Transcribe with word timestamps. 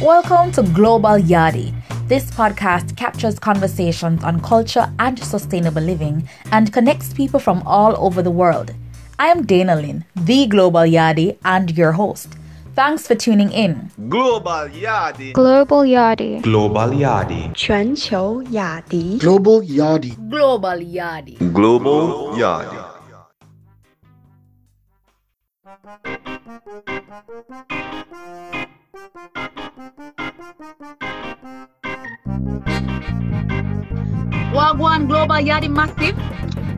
Welcome 0.00 0.52
to 0.52 0.62
Global 0.62 1.18
Yardie. 1.18 1.74
This 2.06 2.30
podcast 2.30 2.96
captures 2.96 3.40
conversations 3.40 4.22
on 4.22 4.40
culture 4.40 4.88
and 5.00 5.18
sustainable 5.18 5.82
living 5.82 6.28
and 6.52 6.72
connects 6.72 7.12
people 7.12 7.40
from 7.40 7.64
all 7.66 7.96
over 7.98 8.22
the 8.22 8.30
world. 8.30 8.72
I 9.18 9.26
am 9.26 9.44
Dana 9.44 9.74
Lynn, 9.74 10.04
the 10.14 10.46
Global 10.46 10.82
Yardie, 10.82 11.36
and 11.44 11.76
your 11.76 11.90
host. 11.90 12.28
Thanks 12.76 13.08
for 13.08 13.16
tuning 13.16 13.50
in. 13.50 13.90
Global 14.08 14.68
Yardie. 14.70 15.32
Global 15.32 15.82
Yardie. 15.82 16.42
Global 16.42 16.90
Yardie. 16.90 17.52
Global 17.58 18.42
Yardie. 18.46 19.18
Global 19.18 19.62
Yardie. 19.62 20.30
Global 20.30 20.78
Yardie. 20.78 21.52
Global 21.52 22.36
Yardie. 22.36 22.98
Wagwan 34.52 35.06
Global 35.06 35.36
Yardie 35.36 35.70
Massive. 35.70 36.18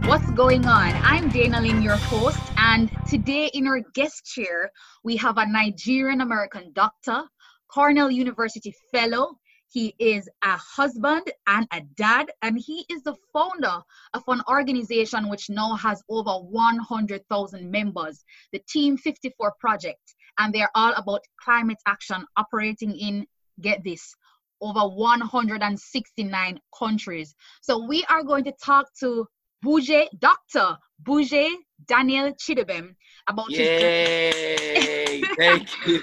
What's 0.06 0.30
going 0.32 0.66
on? 0.66 0.92
I'm 1.02 1.30
Dana 1.30 1.62
Lynn, 1.62 1.80
your 1.80 1.96
host, 1.96 2.38
and 2.59 2.90
today 3.09 3.50
in 3.54 3.66
our 3.66 3.80
guest 3.95 4.26
chair, 4.26 4.70
we 5.02 5.16
have 5.16 5.38
a 5.38 5.46
Nigerian 5.46 6.20
American 6.20 6.72
doctor, 6.74 7.22
Cornell 7.68 8.10
University 8.10 8.74
fellow. 8.92 9.38
He 9.68 9.95
is 9.98 10.28
a 10.42 10.59
husband 10.59 11.30
and 11.46 11.66
a 11.73 11.80
dad, 11.96 12.30
and 12.42 12.59
he 12.59 12.84
is 12.90 13.02
the 13.02 13.16
founder 13.32 13.80
of 14.12 14.24
an 14.28 14.42
organization 14.46 15.30
which 15.30 15.48
now 15.48 15.74
has 15.76 16.02
over 16.10 16.32
100,000 16.32 17.70
members, 17.70 18.24
the 18.52 18.60
Team 18.68 18.98
54 18.98 19.54
Project, 19.59 20.14
and 20.40 20.54
they're 20.54 20.70
all 20.74 20.94
about 20.96 21.20
climate 21.44 21.78
action 21.86 22.24
operating 22.36 22.96
in, 22.98 23.26
get 23.60 23.84
this, 23.84 24.14
over 24.62 24.80
169 24.80 26.60
countries. 26.76 27.34
So 27.60 27.87
we 27.87 28.04
are 28.09 28.24
going 28.24 28.45
to 28.45 28.52
talk 28.65 28.87
to 29.00 29.26
Buje, 29.65 30.06
Dr. 30.18 30.76
Buje 31.02 31.50
Daniel 31.87 32.32
Chidubem 32.32 32.95
about 33.28 33.50
his 33.50 33.68
Yay! 33.68 35.23
Thank 35.38 35.68
you. 35.87 36.02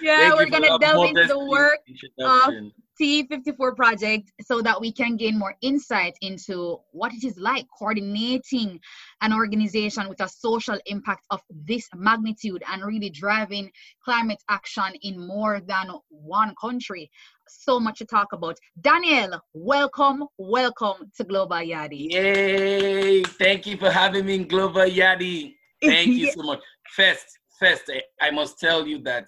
Yeah, 0.00 0.30
Thank 0.30 0.34
we're 0.34 0.44
you 0.44 0.50
gonna 0.50 0.78
delve 0.78 1.08
into 1.08 1.26
the 1.26 1.38
work 1.38 1.80
introduction. 1.88 2.72
T54 3.00 3.74
project 3.74 4.30
so 4.42 4.60
that 4.60 4.78
we 4.78 4.92
can 4.92 5.16
gain 5.16 5.38
more 5.38 5.54
insight 5.62 6.14
into 6.20 6.78
what 6.92 7.14
it 7.14 7.24
is 7.24 7.38
like 7.38 7.66
coordinating 7.78 8.78
an 9.22 9.32
organization 9.32 10.06
with 10.06 10.20
a 10.20 10.28
social 10.28 10.78
impact 10.84 11.24
of 11.30 11.40
this 11.48 11.88
magnitude 11.94 12.62
and 12.70 12.84
really 12.84 13.08
driving 13.08 13.70
climate 14.04 14.42
action 14.50 14.92
in 15.02 15.26
more 15.26 15.60
than 15.60 15.86
one 16.10 16.54
country. 16.60 17.10
So 17.48 17.80
much 17.80 17.98
to 17.98 18.04
talk 18.04 18.34
about. 18.34 18.58
Daniel, 18.80 19.40
welcome, 19.54 20.24
welcome 20.36 21.10
to 21.16 21.24
Global 21.24 21.56
Yardie. 21.56 22.12
Yay! 22.12 23.22
Thank 23.22 23.66
you 23.66 23.78
for 23.78 23.90
having 23.90 24.26
me 24.26 24.34
in 24.34 24.46
Global 24.46 24.82
Yardie. 24.82 25.54
Thank 25.82 26.08
you 26.08 26.30
so 26.36 26.42
much. 26.42 26.60
First, 26.94 27.26
first, 27.58 27.84
I, 27.88 28.26
I 28.26 28.30
must 28.30 28.60
tell 28.60 28.86
you 28.86 28.98
that 29.04 29.24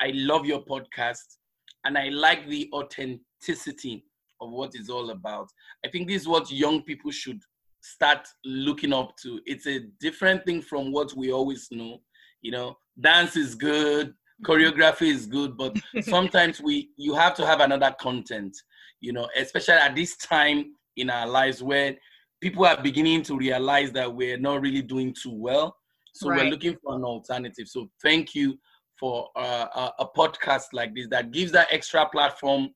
I 0.00 0.10
love 0.12 0.44
your 0.44 0.64
podcast 0.64 1.36
and 1.84 1.98
I 1.98 2.08
like 2.08 2.48
the 2.48 2.70
authenticity 2.72 4.04
of 4.40 4.50
what 4.50 4.74
it's 4.74 4.90
all 4.90 5.10
about. 5.10 5.48
I 5.84 5.88
think 5.88 6.08
this 6.08 6.22
is 6.22 6.28
what 6.28 6.50
young 6.50 6.82
people 6.82 7.10
should 7.10 7.40
start 7.80 8.26
looking 8.44 8.92
up 8.92 9.16
to. 9.22 9.40
It's 9.46 9.66
a 9.66 9.80
different 10.00 10.44
thing 10.44 10.62
from 10.62 10.92
what 10.92 11.14
we 11.14 11.32
always 11.32 11.68
know. 11.70 12.00
You 12.40 12.52
know, 12.52 12.76
dance 13.00 13.36
is 13.36 13.54
good, 13.54 14.08
mm-hmm. 14.08 14.44
choreography 14.50 15.08
is 15.08 15.26
good, 15.26 15.56
but 15.56 15.76
sometimes 16.02 16.60
we 16.60 16.90
you 16.96 17.14
have 17.14 17.34
to 17.36 17.46
have 17.46 17.60
another 17.60 17.94
content, 18.00 18.56
you 19.00 19.12
know, 19.12 19.28
especially 19.36 19.74
at 19.74 19.94
this 19.94 20.16
time 20.16 20.74
in 20.96 21.10
our 21.10 21.26
lives 21.26 21.62
where 21.62 21.96
people 22.40 22.66
are 22.66 22.80
beginning 22.80 23.22
to 23.22 23.36
realize 23.36 23.92
that 23.92 24.12
we're 24.12 24.38
not 24.38 24.60
really 24.60 24.82
doing 24.82 25.14
too 25.14 25.32
well. 25.32 25.76
So 26.14 26.28
Right. 26.28 26.42
we're 26.42 26.50
looking 26.50 26.76
for 26.82 26.94
an 26.94 27.04
alternative. 27.04 27.68
So 27.68 27.88
thank 28.02 28.34
you 28.34 28.58
for 29.02 29.30
uh, 29.34 29.66
a, 29.74 30.04
a 30.04 30.06
podcast 30.16 30.66
like 30.72 30.94
this 30.94 31.08
that 31.08 31.32
gives 31.32 31.50
that 31.50 31.66
extra 31.72 32.08
platform 32.08 32.68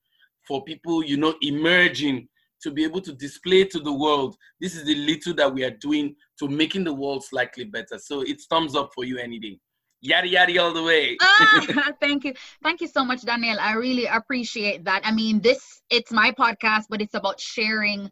for 0.44 0.64
people, 0.64 1.04
you 1.04 1.16
know, 1.16 1.32
emerging 1.40 2.26
to 2.60 2.72
be 2.72 2.82
able 2.82 3.00
to 3.00 3.12
display 3.12 3.62
to 3.62 3.78
the 3.78 3.92
world. 3.92 4.36
This 4.60 4.74
is 4.74 4.84
the 4.84 4.96
little 4.96 5.34
that 5.34 5.54
we 5.54 5.62
are 5.62 5.70
doing 5.70 6.16
to 6.40 6.48
making 6.48 6.82
the 6.82 6.92
world 6.92 7.22
slightly 7.22 7.62
better. 7.62 7.96
So 8.00 8.22
it's 8.22 8.46
thumbs 8.46 8.74
up 8.74 8.90
for 8.92 9.04
you 9.04 9.18
any 9.18 9.38
day. 9.38 9.60
Yada 10.00 10.26
yada 10.26 10.60
all 10.60 10.74
the 10.74 10.82
way. 10.82 11.16
ah, 11.20 11.92
thank 12.00 12.24
you 12.24 12.34
thank 12.62 12.80
you 12.80 12.86
so 12.86 13.04
much 13.04 13.22
daniel 13.22 13.56
i 13.60 13.72
really 13.72 14.06
appreciate 14.06 14.84
that 14.84 15.00
i 15.04 15.10
mean 15.10 15.40
this 15.40 15.80
it's 15.90 16.12
my 16.12 16.30
podcast 16.32 16.84
but 16.90 17.00
it's 17.00 17.14
about 17.14 17.40
sharing 17.40 18.10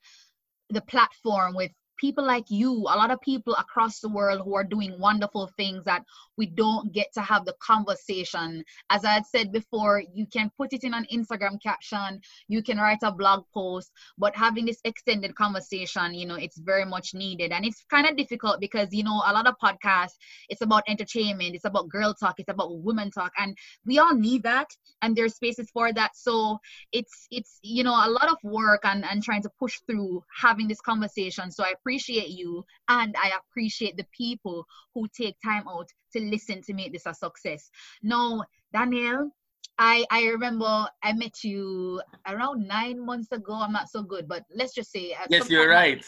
the 0.70 0.80
platform 0.80 1.54
with 1.54 1.70
people 2.04 2.26
like 2.26 2.50
you 2.50 2.70
a 2.94 2.96
lot 3.02 3.10
of 3.10 3.18
people 3.22 3.54
across 3.54 4.00
the 4.00 4.08
world 4.10 4.42
who 4.44 4.54
are 4.54 4.70
doing 4.76 4.92
wonderful 5.00 5.50
things 5.56 5.82
that 5.84 6.02
we 6.36 6.44
don't 6.44 6.92
get 6.92 7.08
to 7.14 7.22
have 7.22 7.46
the 7.46 7.54
conversation. 7.70 8.62
As 8.90 9.06
i 9.06 9.12
had 9.12 9.26
said 9.34 9.52
before 9.52 10.02
you 10.18 10.26
can 10.26 10.50
put 10.58 10.74
it 10.74 10.84
in 10.84 10.92
an 10.92 11.06
instagram 11.16 11.56
caption 11.62 12.20
you 12.48 12.60
can 12.62 12.76
write 12.84 13.02
a 13.02 13.12
blog 13.20 13.44
post 13.54 13.90
but 14.18 14.36
having 14.36 14.66
this 14.66 14.82
extended 14.84 15.34
conversation 15.34 16.12
you 16.20 16.26
know 16.26 16.34
it's 16.46 16.58
very 16.58 16.84
much 16.84 17.14
needed. 17.14 17.52
And 17.52 17.64
it's 17.64 17.82
kind 17.94 18.06
of 18.06 18.18
difficult 18.22 18.60
because 18.60 18.88
you 18.98 19.04
know 19.08 19.18
a 19.30 19.32
lot 19.38 19.46
of 19.46 19.54
podcasts 19.66 20.18
it's 20.50 20.64
about 20.68 20.84
entertainment 20.94 21.54
it's 21.54 21.70
about 21.70 21.88
girl 21.88 22.12
talk 22.12 22.34
it's 22.38 22.54
about 22.56 22.70
women 22.88 23.10
talk 23.10 23.32
and 23.38 23.56
we 23.86 23.98
all 23.98 24.14
need 24.14 24.42
that 24.42 24.68
and 25.00 25.16
there's 25.16 25.36
spaces 25.36 25.70
for 25.72 25.92
that. 25.92 26.12
So 26.14 26.58
it's 26.92 27.16
it's 27.30 27.60
you 27.62 27.82
know 27.82 27.96
a 28.06 28.10
lot 28.18 28.28
of 28.34 28.38
work 28.42 28.82
and 28.84 29.04
and 29.10 29.22
trying 29.22 29.44
to 29.46 29.50
push 29.58 29.76
through 29.86 30.22
having 30.44 30.68
this 30.68 30.82
conversation. 30.90 31.50
So 31.50 31.64
i 31.64 31.72
appreciate 31.78 31.93
you 31.98 32.64
and 32.88 33.14
i 33.18 33.30
appreciate 33.38 33.96
the 33.96 34.06
people 34.16 34.64
who 34.94 35.06
take 35.16 35.36
time 35.44 35.64
out 35.68 35.88
to 36.12 36.20
listen 36.20 36.62
to 36.62 36.74
make 36.74 36.92
this 36.92 37.06
a 37.06 37.14
success 37.14 37.70
now 38.02 38.42
daniel 38.72 39.30
I, 39.78 40.04
I 40.10 40.26
remember 40.26 40.86
I 41.02 41.12
met 41.14 41.42
you 41.42 42.00
around 42.28 42.66
nine 42.66 43.04
months 43.04 43.32
ago. 43.32 43.54
I'm 43.54 43.72
not 43.72 43.90
so 43.90 44.02
good, 44.02 44.28
but 44.28 44.44
let's 44.54 44.72
just 44.72 44.92
say 44.92 45.12
at 45.12 45.30
Yes, 45.30 45.50
you're 45.50 45.68
right. 45.68 46.04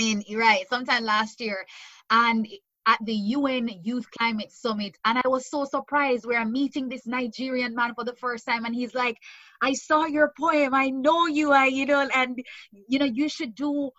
In 0.00 0.22
right, 0.34 0.68
sometime 0.68 1.04
last 1.04 1.40
year, 1.40 1.64
and 2.10 2.46
at 2.86 2.98
the 3.04 3.14
UN 3.14 3.68
Youth 3.82 4.06
Climate 4.18 4.52
Summit, 4.52 4.96
and 5.04 5.18
I 5.18 5.28
was 5.28 5.50
so 5.50 5.64
surprised. 5.64 6.26
We're 6.26 6.44
meeting 6.44 6.88
this 6.88 7.06
Nigerian 7.06 7.74
man 7.74 7.94
for 7.94 8.04
the 8.04 8.14
first 8.14 8.46
time, 8.46 8.64
and 8.64 8.74
he's 8.74 8.94
like, 8.94 9.16
"I 9.62 9.72
saw 9.72 10.04
your 10.04 10.32
poem. 10.38 10.74
I 10.74 10.90
know 10.90 11.26
you. 11.26 11.52
I, 11.52 11.66
you 11.66 11.86
know, 11.86 12.08
and 12.14 12.42
you 12.88 12.98
know, 12.98 13.06
you 13.06 13.28
should 13.28 13.54
do." 13.54 13.90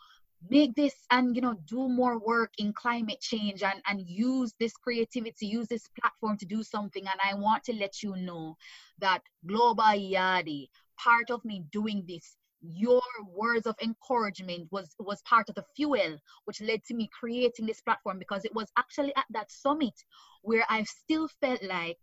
Make 0.49 0.75
this 0.75 0.93
and 1.11 1.35
you 1.35 1.41
know 1.41 1.55
do 1.65 1.89
more 1.89 2.19
work 2.19 2.53
in 2.57 2.73
climate 2.73 3.19
change 3.19 3.63
and 3.63 3.81
and 3.87 4.01
use 4.01 4.53
this 4.59 4.73
creativity 4.73 5.47
use 5.47 5.67
this 5.67 5.87
platform 5.99 6.37
to 6.37 6.45
do 6.45 6.63
something. 6.63 7.05
And 7.05 7.19
i 7.23 7.33
want 7.33 7.63
to 7.65 7.73
let 7.73 8.03
you 8.03 8.15
know 8.15 8.55
that 8.99 9.21
global 9.45 9.83
yardie 9.83 10.69
part 10.97 11.29
of 11.31 11.43
me 11.43 11.65
doing 11.71 12.03
this 12.07 12.37
your 12.61 13.01
words 13.29 13.67
of 13.67 13.75
encouragement 13.81 14.67
was 14.71 14.95
was 14.99 15.21
part 15.23 15.49
of 15.49 15.55
the 15.55 15.65
fuel 15.75 16.17
which 16.45 16.61
led 16.61 16.83
to 16.85 16.93
me 16.95 17.09
creating 17.19 17.65
this 17.65 17.81
platform 17.81 18.17
because 18.19 18.45
it 18.45 18.55
was 18.55 18.71
actually 18.77 19.15
at 19.15 19.25
that 19.29 19.51
summit 19.51 19.93
where 20.41 20.65
i 20.69 20.83
still 20.83 21.27
felt 21.39 21.61
like 21.63 21.99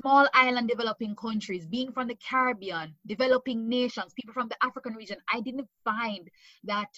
small 0.00 0.28
island 0.34 0.68
developing 0.68 1.14
countries, 1.16 1.66
being 1.66 1.92
from 1.92 2.08
the 2.08 2.16
Caribbean, 2.28 2.94
developing 3.06 3.68
nations, 3.68 4.12
people 4.14 4.34
from 4.34 4.48
the 4.48 4.56
African 4.62 4.94
region, 4.94 5.18
I 5.32 5.40
didn't 5.40 5.68
find 5.84 6.28
that 6.64 6.88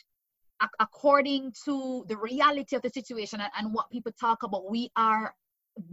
according 0.81 1.53
to 1.65 2.05
the 2.09 2.17
reality 2.17 2.77
of 2.77 2.83
the 2.83 2.91
situation 2.91 3.41
and, 3.41 3.51
and 3.59 3.75
what 3.75 3.91
people 3.91 4.13
talk 4.19 4.43
about, 4.43 4.71
we 4.71 4.91
are 4.97 5.35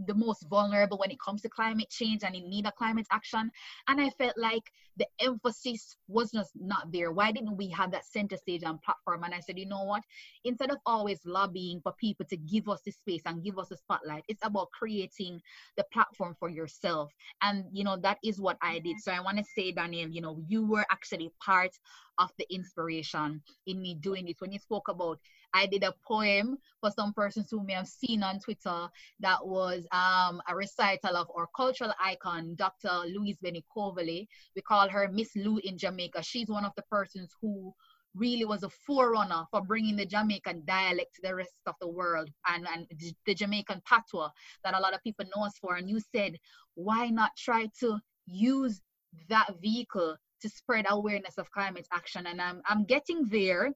the 0.06 0.14
most 0.14 0.46
vulnerable 0.48 0.98
when 0.98 1.10
it 1.10 1.20
comes 1.20 1.42
to 1.42 1.48
climate 1.48 1.90
change 1.90 2.22
and 2.24 2.34
in 2.34 2.48
need 2.48 2.66
of 2.66 2.74
climate 2.76 3.06
action. 3.10 3.50
And 3.88 4.00
I 4.00 4.10
felt 4.10 4.34
like 4.36 4.70
the 4.96 5.06
emphasis 5.20 5.96
was 6.08 6.30
just 6.32 6.52
not 6.54 6.92
there. 6.92 7.12
Why 7.12 7.32
didn't 7.32 7.56
we 7.56 7.68
have 7.70 7.90
that 7.92 8.04
center 8.04 8.36
stage 8.36 8.62
and 8.64 8.80
platform? 8.82 9.24
And 9.24 9.34
I 9.34 9.40
said, 9.40 9.58
you 9.58 9.66
know 9.66 9.84
what? 9.84 10.02
Instead 10.44 10.70
of 10.70 10.78
always 10.86 11.20
lobbying 11.24 11.80
for 11.82 11.92
people 11.92 12.26
to 12.26 12.36
give 12.36 12.68
us 12.68 12.80
the 12.84 12.92
space 12.92 13.22
and 13.26 13.42
give 13.42 13.58
us 13.58 13.68
the 13.68 13.76
spotlight, 13.76 14.24
it's 14.28 14.44
about 14.44 14.70
creating 14.70 15.40
the 15.76 15.84
platform 15.92 16.36
for 16.38 16.48
yourself. 16.48 17.10
And 17.40 17.64
you 17.72 17.84
know, 17.84 17.96
that 17.98 18.18
is 18.22 18.40
what 18.40 18.58
I 18.62 18.74
did. 18.74 18.96
Mm-hmm. 18.96 19.10
So 19.10 19.12
I 19.12 19.20
want 19.20 19.38
to 19.38 19.44
say, 19.56 19.72
Daniel, 19.72 20.08
you 20.08 20.20
know, 20.20 20.38
you 20.46 20.66
were 20.66 20.84
actually 20.90 21.30
part 21.44 21.72
of 22.18 22.30
the 22.38 22.46
inspiration 22.52 23.42
in 23.66 23.80
me 23.80 23.94
doing 23.94 24.26
this. 24.26 24.40
When 24.40 24.52
you 24.52 24.58
spoke 24.58 24.88
about 24.88 25.18
I 25.54 25.66
did 25.66 25.82
a 25.82 25.94
poem 26.06 26.56
for 26.80 26.90
some 26.90 27.12
persons 27.12 27.48
who 27.50 27.64
may 27.64 27.74
have 27.74 27.88
seen 27.88 28.22
on 28.22 28.40
Twitter 28.40 28.88
that 29.20 29.46
was 29.46 29.86
um, 29.92 30.40
a 30.48 30.56
recital 30.56 31.16
of 31.16 31.28
our 31.36 31.48
cultural 31.54 31.92
icon, 32.00 32.54
Dr. 32.56 32.90
Louise 33.06 33.38
Bennett 33.42 33.64
Coverley. 33.74 34.28
We 34.56 34.62
call 34.62 34.88
her 34.88 35.08
Miss 35.12 35.36
Lou 35.36 35.58
in 35.58 35.76
Jamaica. 35.76 36.22
She's 36.22 36.48
one 36.48 36.64
of 36.64 36.72
the 36.76 36.82
persons 36.90 37.34
who 37.40 37.74
really 38.14 38.44
was 38.44 38.62
a 38.62 38.68
forerunner 38.68 39.44
for 39.50 39.62
bringing 39.62 39.96
the 39.96 40.06
Jamaican 40.06 40.64
dialect 40.66 41.14
to 41.14 41.22
the 41.22 41.34
rest 41.34 41.50
of 41.66 41.74
the 41.80 41.88
world 41.88 42.28
and, 42.46 42.66
and 42.72 42.86
the 43.26 43.34
Jamaican 43.34 43.82
patois 43.86 44.28
that 44.64 44.74
a 44.74 44.80
lot 44.80 44.94
of 44.94 45.02
people 45.02 45.24
know 45.34 45.44
us 45.44 45.58
for. 45.58 45.76
And 45.76 45.88
you 45.88 46.00
said, 46.14 46.38
why 46.74 47.08
not 47.08 47.30
try 47.36 47.68
to 47.80 47.98
use 48.26 48.80
that 49.28 49.54
vehicle 49.62 50.16
to 50.42 50.48
spread 50.48 50.86
awareness 50.88 51.38
of 51.38 51.50
climate 51.50 51.86
action. 51.92 52.26
And 52.26 52.40
I'm, 52.40 52.62
I'm 52.66 52.84
getting 52.84 53.26
there. 53.28 53.72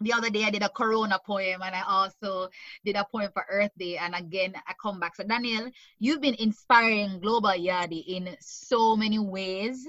The 0.00 0.12
other 0.12 0.30
day 0.30 0.44
I 0.44 0.50
did 0.50 0.62
a 0.62 0.68
Corona 0.68 1.18
poem 1.26 1.60
and 1.60 1.74
I 1.74 1.82
also 1.86 2.48
did 2.84 2.94
a 2.94 3.04
poem 3.10 3.30
for 3.32 3.44
Earth 3.50 3.72
Day. 3.76 3.96
And 3.96 4.14
again, 4.14 4.54
I 4.66 4.74
come 4.80 5.00
back. 5.00 5.16
So 5.16 5.24
Daniel, 5.24 5.70
you've 5.98 6.20
been 6.20 6.36
inspiring 6.38 7.18
Global 7.20 7.50
Yardie 7.50 8.06
in 8.06 8.36
so 8.40 8.96
many 8.96 9.18
ways 9.18 9.84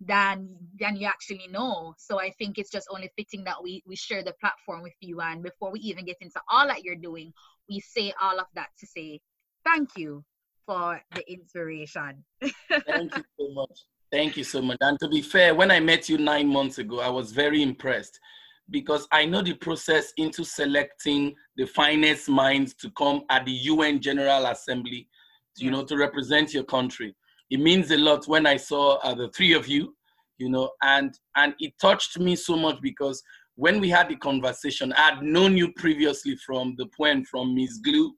than 0.00 0.48
than 0.80 0.96
you 0.96 1.06
actually 1.06 1.46
know. 1.48 1.94
So 1.96 2.20
I 2.20 2.30
think 2.30 2.58
it's 2.58 2.70
just 2.70 2.88
only 2.90 3.10
fitting 3.16 3.44
that 3.44 3.62
we 3.62 3.84
we 3.86 3.94
share 3.94 4.24
the 4.24 4.34
platform 4.40 4.82
with 4.82 4.96
you. 5.00 5.20
And 5.20 5.44
before 5.44 5.70
we 5.70 5.78
even 5.80 6.04
get 6.04 6.16
into 6.20 6.40
all 6.50 6.66
that 6.66 6.82
you're 6.82 6.96
doing, 6.96 7.32
we 7.68 7.78
say 7.78 8.12
all 8.20 8.40
of 8.40 8.46
that 8.54 8.70
to 8.80 8.86
say 8.86 9.20
thank 9.64 9.90
you 9.96 10.24
for 10.66 11.00
the 11.14 11.32
inspiration. 11.32 12.24
Thank 12.40 13.16
you 13.16 13.24
so 13.38 13.48
much. 13.52 13.80
Thank 14.12 14.36
you 14.36 14.44
so 14.44 14.60
much. 14.60 14.76
And 14.82 15.00
to 15.00 15.08
be 15.08 15.22
fair, 15.22 15.54
when 15.54 15.70
I 15.70 15.80
met 15.80 16.06
you 16.06 16.18
nine 16.18 16.46
months 16.46 16.76
ago, 16.76 17.00
I 17.00 17.08
was 17.08 17.32
very 17.32 17.62
impressed 17.62 18.20
because 18.68 19.08
I 19.10 19.24
know 19.24 19.40
the 19.40 19.54
process 19.54 20.12
into 20.18 20.44
selecting 20.44 21.34
the 21.56 21.64
finest 21.64 22.28
minds 22.28 22.74
to 22.74 22.90
come 22.90 23.22
at 23.30 23.46
the 23.46 23.52
UN 23.52 24.00
General 24.02 24.46
Assembly, 24.46 25.08
you 25.56 25.70
know, 25.70 25.82
to 25.84 25.96
represent 25.96 26.52
your 26.52 26.64
country. 26.64 27.14
It 27.50 27.58
means 27.60 27.90
a 27.90 27.96
lot 27.96 28.28
when 28.28 28.46
I 28.46 28.58
saw 28.58 28.96
uh, 28.98 29.14
the 29.14 29.30
three 29.30 29.54
of 29.54 29.66
you, 29.66 29.96
you 30.36 30.50
know, 30.50 30.70
and 30.82 31.18
and 31.36 31.54
it 31.58 31.72
touched 31.80 32.18
me 32.18 32.36
so 32.36 32.54
much 32.54 32.80
because 32.82 33.22
when 33.54 33.80
we 33.80 33.88
had 33.88 34.10
the 34.10 34.16
conversation, 34.16 34.92
I 34.92 35.10
had 35.12 35.22
known 35.22 35.56
you 35.56 35.72
previously 35.72 36.36
from 36.36 36.74
the 36.76 36.86
poem 36.96 37.24
from 37.24 37.54
Miss 37.54 37.80
Lou. 37.86 38.14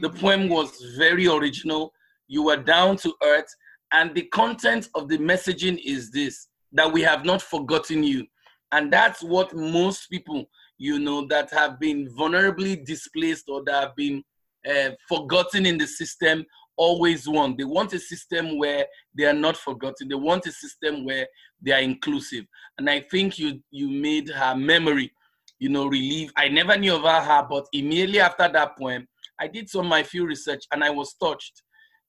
The 0.00 0.10
Mhm. 0.10 0.20
poem 0.20 0.48
was 0.48 0.70
very 0.96 1.26
original. 1.28 1.92
You 2.28 2.44
were 2.44 2.56
down 2.56 2.96
to 2.98 3.14
earth, 3.22 3.52
and 3.92 4.14
the 4.14 4.22
content 4.22 4.88
of 4.94 5.08
the 5.08 5.18
messaging 5.18 5.80
is 5.84 6.10
this 6.10 6.48
that 6.72 6.92
we 6.92 7.02
have 7.02 7.24
not 7.24 7.42
forgotten 7.42 8.02
you. 8.04 8.24
And 8.72 8.92
that's 8.92 9.22
what 9.22 9.54
most 9.54 10.06
people, 10.08 10.44
you 10.78 11.00
know, 11.00 11.26
that 11.26 11.50
have 11.50 11.80
been 11.80 12.08
vulnerably 12.16 12.84
displaced 12.84 13.48
or 13.48 13.64
that 13.64 13.82
have 13.82 13.96
been 13.96 14.22
uh, 14.68 14.90
forgotten 15.08 15.66
in 15.66 15.78
the 15.78 15.86
system 15.86 16.44
always 16.76 17.28
want. 17.28 17.58
They 17.58 17.64
want 17.64 17.92
a 17.92 17.98
system 17.98 18.56
where 18.58 18.86
they 19.16 19.24
are 19.24 19.34
not 19.34 19.56
forgotten. 19.56 20.08
They 20.08 20.14
want 20.14 20.46
a 20.46 20.52
system 20.52 21.04
where 21.04 21.26
they 21.60 21.72
are 21.72 21.80
inclusive. 21.80 22.44
And 22.78 22.88
I 22.88 23.00
think 23.00 23.38
you 23.38 23.60
you 23.70 23.88
made 23.88 24.30
her 24.30 24.54
memory, 24.54 25.12
you 25.58 25.68
know, 25.68 25.86
relieve. 25.86 26.30
I 26.36 26.48
never 26.48 26.76
knew 26.78 26.94
about 26.94 27.26
her, 27.26 27.46
but 27.50 27.66
immediately 27.72 28.20
after 28.20 28.48
that 28.48 28.78
poem, 28.78 29.08
I 29.40 29.48
did 29.48 29.68
some 29.68 29.88
my 29.88 30.02
few 30.02 30.24
research 30.26 30.64
and 30.72 30.84
I 30.84 30.90
was 30.90 31.14
touched 31.14 31.62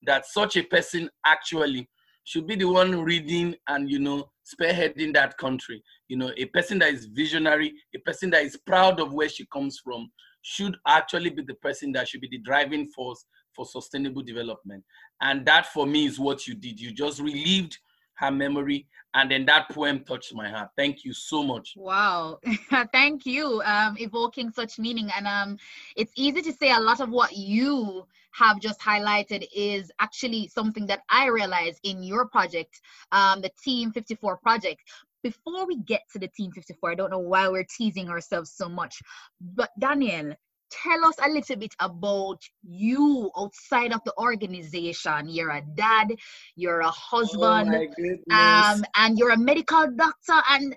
that 0.04 0.26
such 0.26 0.58
a 0.58 0.64
person 0.64 1.10
actually 1.26 1.90
should 2.24 2.48
be 2.48 2.56
the 2.56 2.66
one 2.66 3.02
reading 3.04 3.56
and 3.68 3.90
you 3.90 4.00
know 4.00 4.30
spearheading 4.46 5.14
that 5.14 5.38
country. 5.38 5.82
You 6.08 6.18
know 6.18 6.32
a 6.38 6.46
person 6.46 6.80
that 6.80 6.94
is 6.94 7.06
visionary 7.06 7.74
a 7.96 8.00
person 8.00 8.30
that 8.32 8.44
is 8.44 8.58
proud 8.66 9.00
of 9.00 9.14
where 9.14 9.30
she 9.30 9.46
comes 9.48 9.80
from 9.84 10.12
should 10.42 10.76
actually 10.88 11.30
be 11.30 11.44
the 11.44 11.56
person 11.56 11.92
that 11.94 12.08
should 12.08 12.22
be 12.22 12.30
the 12.30 12.40
driving 12.40 12.88
force 12.88 13.26
for 13.56 13.66
sustainable 13.66 14.24
development. 14.24 14.84
And 15.22 15.46
that 15.46 15.68
for 15.68 15.86
me 15.86 16.06
is 16.06 16.20
what 16.20 16.48
you 16.48 16.56
did. 16.56 16.80
You 16.80 16.92
just 16.92 17.20
relieved 17.20 17.78
her 18.16 18.32
memory 18.32 18.88
and 19.14 19.30
then 19.30 19.46
that 19.46 19.70
poem 19.70 20.04
touched 20.06 20.34
my 20.34 20.50
heart. 20.50 20.70
Thank 20.78 21.04
you 21.04 21.14
so 21.14 21.44
much. 21.44 21.74
Wow, 21.76 22.40
thank 22.92 23.26
you. 23.26 23.62
Um, 23.66 23.98
evoking 24.00 24.52
such 24.52 24.80
meaning, 24.80 25.10
and 25.16 25.28
um, 25.28 25.58
it's 25.96 26.14
easy 26.16 26.42
to 26.42 26.54
say 26.54 26.72
a 26.72 26.80
lot 26.80 27.02
of 27.02 27.10
what 27.10 27.36
you 27.36 28.06
have 28.34 28.60
just 28.60 28.80
highlighted 28.80 29.46
is 29.56 29.92
actually 30.00 30.48
something 30.48 30.86
that 30.88 31.02
I 31.10 31.28
realized 31.28 31.80
in 31.84 32.04
your 32.04 32.28
project, 32.28 32.80
um, 33.12 33.42
the 33.42 33.52
Team 33.64 33.92
54 33.92 34.38
project. 34.38 34.82
Before 35.24 35.68
we 35.68 35.78
get 35.84 36.02
to 36.14 36.20
the 36.20 36.30
Team 36.30 36.52
54, 36.52 36.92
I 36.92 36.96
don't 36.96 37.12
know 37.12 37.20
why 37.20 37.48
we're 37.48 37.68
teasing 37.78 38.10
ourselves 38.10 38.54
so 38.56 38.68
much, 38.68 39.00
but 39.40 39.70
Daniel, 39.80 40.36
tell 40.72 41.06
us 41.06 41.16
a 41.24 41.30
little 41.30 41.58
bit 41.58 41.76
about 41.80 42.40
you 42.64 43.30
outside 43.38 43.94
of 43.94 44.02
the 44.06 44.14
organization. 44.18 45.30
You're 45.30 45.52
a 45.52 45.62
dad, 45.76 46.16
you're 46.56 46.80
a 46.80 46.90
husband 46.90 47.76
oh 48.32 48.36
um, 48.36 48.84
and 48.96 49.18
you're 49.18 49.32
a 49.32 49.38
medical 49.38 49.88
doctor 49.96 50.42
and 50.50 50.76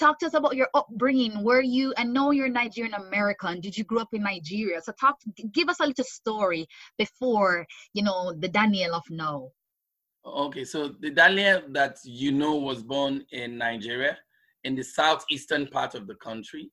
talk 0.00 0.18
to 0.18 0.26
us 0.26 0.34
about 0.34 0.56
your 0.56 0.68
upbringing. 0.74 1.44
Were 1.44 1.60
you 1.60 1.94
i 1.96 2.04
know 2.04 2.30
you're 2.30 2.48
nigerian 2.48 2.94
american. 2.94 3.60
Did 3.60 3.76
you 3.76 3.84
grow 3.84 4.00
up 4.00 4.12
in 4.12 4.22
nigeria? 4.22 4.80
So 4.82 4.92
talk 4.98 5.16
give 5.52 5.68
us 5.68 5.80
a 5.80 5.86
little 5.86 6.04
story 6.04 6.66
before 6.98 7.66
you 7.92 8.02
know 8.02 8.32
the 8.32 8.48
daniel 8.48 8.94
of 8.94 9.04
now. 9.10 9.50
Okay, 10.24 10.64
so 10.64 10.94
the 11.00 11.10
Daniel 11.10 11.62
that 11.70 11.96
you 12.04 12.30
know 12.30 12.54
was 12.56 12.82
born 12.82 13.24
in 13.32 13.56
Nigeria, 13.56 14.18
in 14.64 14.74
the 14.74 14.82
southeastern 14.82 15.66
part 15.66 15.94
of 15.94 16.06
the 16.06 16.14
country, 16.16 16.70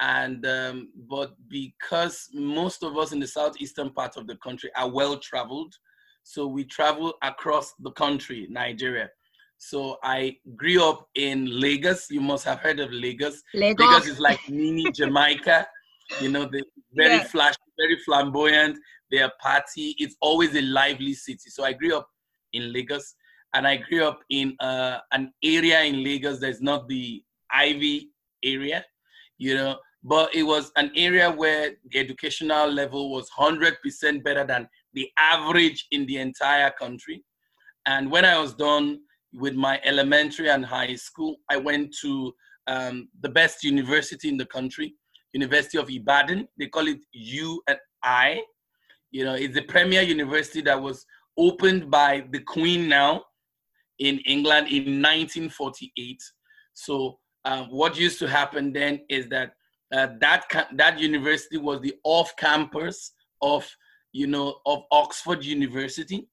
and 0.00 0.46
um, 0.46 0.88
but 1.08 1.34
because 1.48 2.28
most 2.32 2.82
of 2.82 2.96
us 2.96 3.12
in 3.12 3.20
the 3.20 3.26
southeastern 3.26 3.90
part 3.90 4.16
of 4.16 4.26
the 4.26 4.36
country 4.36 4.70
are 4.76 4.90
well 4.90 5.18
traveled, 5.18 5.74
so 6.22 6.46
we 6.46 6.64
travel 6.64 7.14
across 7.22 7.74
the 7.80 7.92
country, 7.92 8.46
Nigeria. 8.50 9.10
So 9.58 9.98
I 10.02 10.36
grew 10.54 10.82
up 10.82 11.08
in 11.14 11.60
Lagos. 11.60 12.10
You 12.10 12.20
must 12.20 12.44
have 12.44 12.60
heard 12.60 12.80
of 12.80 12.90
Lagos. 12.92 13.42
lagos 13.54 13.86
Lagos 13.86 14.06
is 14.06 14.20
like 14.20 14.38
mini 14.48 14.90
Jamaica. 14.94 15.66
You 16.20 16.28
know, 16.28 16.44
the 16.44 16.62
very 16.92 17.24
flashy, 17.24 17.56
very 17.78 17.98
flamboyant. 18.04 18.78
Their 19.10 19.30
party. 19.40 19.94
It's 19.98 20.16
always 20.20 20.54
a 20.54 20.62
lively 20.62 21.14
city. 21.14 21.48
So 21.48 21.64
I 21.64 21.72
grew 21.72 21.96
up 21.96 22.08
in 22.52 22.72
Lagos, 22.72 23.14
and 23.54 23.66
I 23.66 23.76
grew 23.76 24.04
up 24.04 24.20
in 24.30 24.56
uh, 24.60 24.98
an 25.12 25.32
area 25.42 25.82
in 25.82 26.02
Lagos 26.02 26.40
that's 26.40 26.60
not 26.60 26.88
the 26.88 27.22
Ivy 27.50 28.10
area, 28.44 28.84
you 29.38 29.54
know, 29.54 29.76
but 30.02 30.34
it 30.34 30.42
was 30.42 30.70
an 30.76 30.90
area 30.96 31.30
where 31.30 31.72
the 31.90 31.98
educational 31.98 32.70
level 32.70 33.10
was 33.10 33.28
100% 33.38 34.22
better 34.22 34.44
than 34.44 34.68
the 34.94 35.08
average 35.18 35.86
in 35.90 36.06
the 36.06 36.18
entire 36.18 36.70
country. 36.70 37.24
And 37.86 38.10
when 38.10 38.24
I 38.24 38.38
was 38.38 38.54
done 38.54 39.00
with 39.36 39.54
my 39.54 39.80
elementary 39.84 40.48
and 40.50 40.64
high 40.64 40.94
school, 40.96 41.36
I 41.50 41.58
went 41.58 41.94
to 42.00 42.34
um, 42.66 43.08
the 43.20 43.28
best 43.28 43.62
university 43.62 44.28
in 44.28 44.36
the 44.36 44.46
country, 44.46 44.94
University 45.32 45.78
of 45.78 45.90
Ibadan. 45.90 46.48
They 46.58 46.66
call 46.66 46.88
it 46.88 46.98
U 47.12 47.62
and 47.68 47.78
I. 48.02 48.40
You 49.10 49.24
know, 49.24 49.34
it's 49.34 49.54
the 49.54 49.62
premier 49.62 50.02
university 50.02 50.62
that 50.62 50.80
was 50.80 51.04
opened 51.38 51.90
by 51.90 52.24
the 52.32 52.40
Queen 52.40 52.88
now 52.88 53.24
in 53.98 54.18
England 54.20 54.68
in 54.68 55.02
1948. 55.02 56.22
So 56.72 57.18
um, 57.44 57.66
what 57.66 57.98
used 57.98 58.18
to 58.20 58.28
happen 58.28 58.72
then 58.72 59.00
is 59.08 59.28
that 59.28 59.52
uh, 59.94 60.08
that 60.20 60.44
that 60.74 60.98
university 60.98 61.58
was 61.58 61.80
the 61.80 61.94
off 62.02 62.34
campus 62.36 63.12
of 63.40 63.64
you 64.12 64.26
know 64.26 64.56
of 64.66 64.82
Oxford 64.90 65.44
University. 65.44 66.26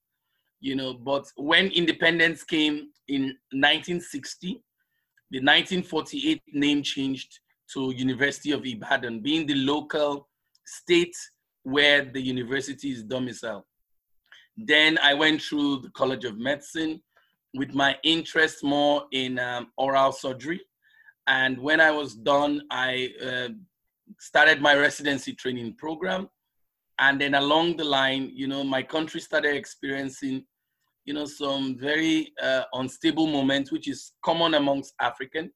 You 0.63 0.75
know, 0.77 0.93
but 0.93 1.25
when 1.35 1.67
independence 1.71 2.45
came 2.45 2.87
in 3.09 3.23
1960, 3.51 4.63
the 5.29 5.39
1948 5.39 6.41
name 6.53 6.81
changed 6.81 7.41
to 7.73 7.91
University 7.91 8.51
of 8.53 8.65
Ibadan, 8.65 9.19
being 9.19 9.45
the 9.45 9.55
local 9.55 10.29
state 10.65 11.13
where 11.63 12.05
the 12.05 12.21
university 12.21 12.91
is 12.91 13.03
domiciled. 13.03 13.63
Then 14.55 14.97
I 14.99 15.13
went 15.13 15.41
through 15.41 15.81
the 15.81 15.89
College 15.89 16.23
of 16.23 16.37
Medicine 16.37 17.01
with 17.53 17.73
my 17.73 17.97
interest 18.03 18.63
more 18.63 19.03
in 19.11 19.39
um, 19.39 19.67
oral 19.75 20.13
surgery. 20.13 20.61
And 21.27 21.57
when 21.57 21.81
I 21.81 21.91
was 21.91 22.15
done, 22.15 22.61
I 22.71 23.09
uh, 23.21 23.49
started 24.17 24.61
my 24.61 24.75
residency 24.77 25.33
training 25.33 25.75
program. 25.75 26.29
And 26.99 27.19
then 27.19 27.35
along 27.35 27.75
the 27.75 27.83
line, 27.83 28.31
you 28.33 28.47
know, 28.47 28.63
my 28.63 28.81
country 28.81 29.19
started 29.19 29.57
experiencing, 29.57 30.45
you 31.05 31.13
know, 31.13 31.25
some 31.25 31.77
very 31.77 32.31
uh, 32.41 32.63
unstable 32.73 33.27
moments, 33.27 33.71
which 33.71 33.87
is 33.87 34.13
common 34.23 34.53
amongst 34.53 34.93
African. 35.01 35.51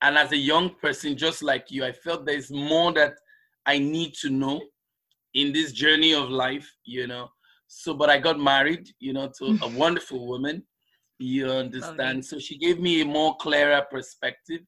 And 0.00 0.16
as 0.16 0.32
a 0.32 0.36
young 0.36 0.70
person, 0.80 1.16
just 1.16 1.42
like 1.42 1.70
you, 1.70 1.84
I 1.84 1.92
felt 1.92 2.26
there's 2.26 2.50
more 2.50 2.92
that 2.94 3.14
I 3.66 3.78
need 3.78 4.14
to 4.22 4.30
know 4.30 4.60
in 5.34 5.52
this 5.52 5.72
journey 5.72 6.14
of 6.14 6.30
life, 6.30 6.68
you 6.84 7.06
know. 7.06 7.28
So, 7.68 7.94
but 7.94 8.10
I 8.10 8.18
got 8.18 8.38
married, 8.38 8.88
you 8.98 9.12
know, 9.12 9.30
to 9.38 9.58
a 9.62 9.68
wonderful 9.76 10.26
woman. 10.26 10.62
You 11.18 11.50
understand? 11.50 12.24
So 12.24 12.38
she 12.38 12.58
gave 12.58 12.80
me 12.80 13.02
a 13.02 13.04
more 13.04 13.36
clearer 13.36 13.82
perspective. 13.90 14.60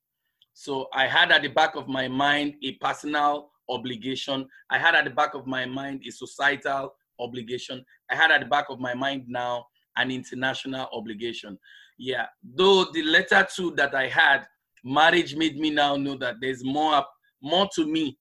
So 0.52 0.86
I 0.94 1.08
had 1.08 1.32
at 1.32 1.42
the 1.42 1.48
back 1.48 1.74
of 1.74 1.88
my 1.88 2.06
mind 2.06 2.54
a 2.62 2.72
personal 2.72 3.50
obligation. 3.68 4.46
I 4.70 4.78
had 4.78 4.94
at 4.94 5.04
the 5.04 5.10
back 5.10 5.34
of 5.34 5.46
my 5.46 5.66
mind 5.66 6.02
a 6.06 6.12
societal 6.12 6.94
obligation. 7.18 7.84
I 8.10 8.14
had 8.14 8.30
at 8.30 8.40
the 8.40 8.46
back 8.46 8.66
of 8.70 8.78
my 8.78 8.94
mind 8.94 9.24
now 9.26 9.66
an 9.96 10.10
international 10.10 10.88
obligation. 10.92 11.58
Yeah, 11.98 12.26
though 12.42 12.86
the 12.92 13.02
letter 13.02 13.46
two 13.54 13.72
that 13.76 13.94
I 13.94 14.08
had, 14.08 14.46
marriage 14.84 15.34
made 15.36 15.58
me 15.58 15.70
now 15.70 15.96
know 15.96 16.16
that 16.18 16.36
there's 16.40 16.64
more, 16.64 17.04
more 17.42 17.68
to 17.74 17.86
me, 17.86 18.18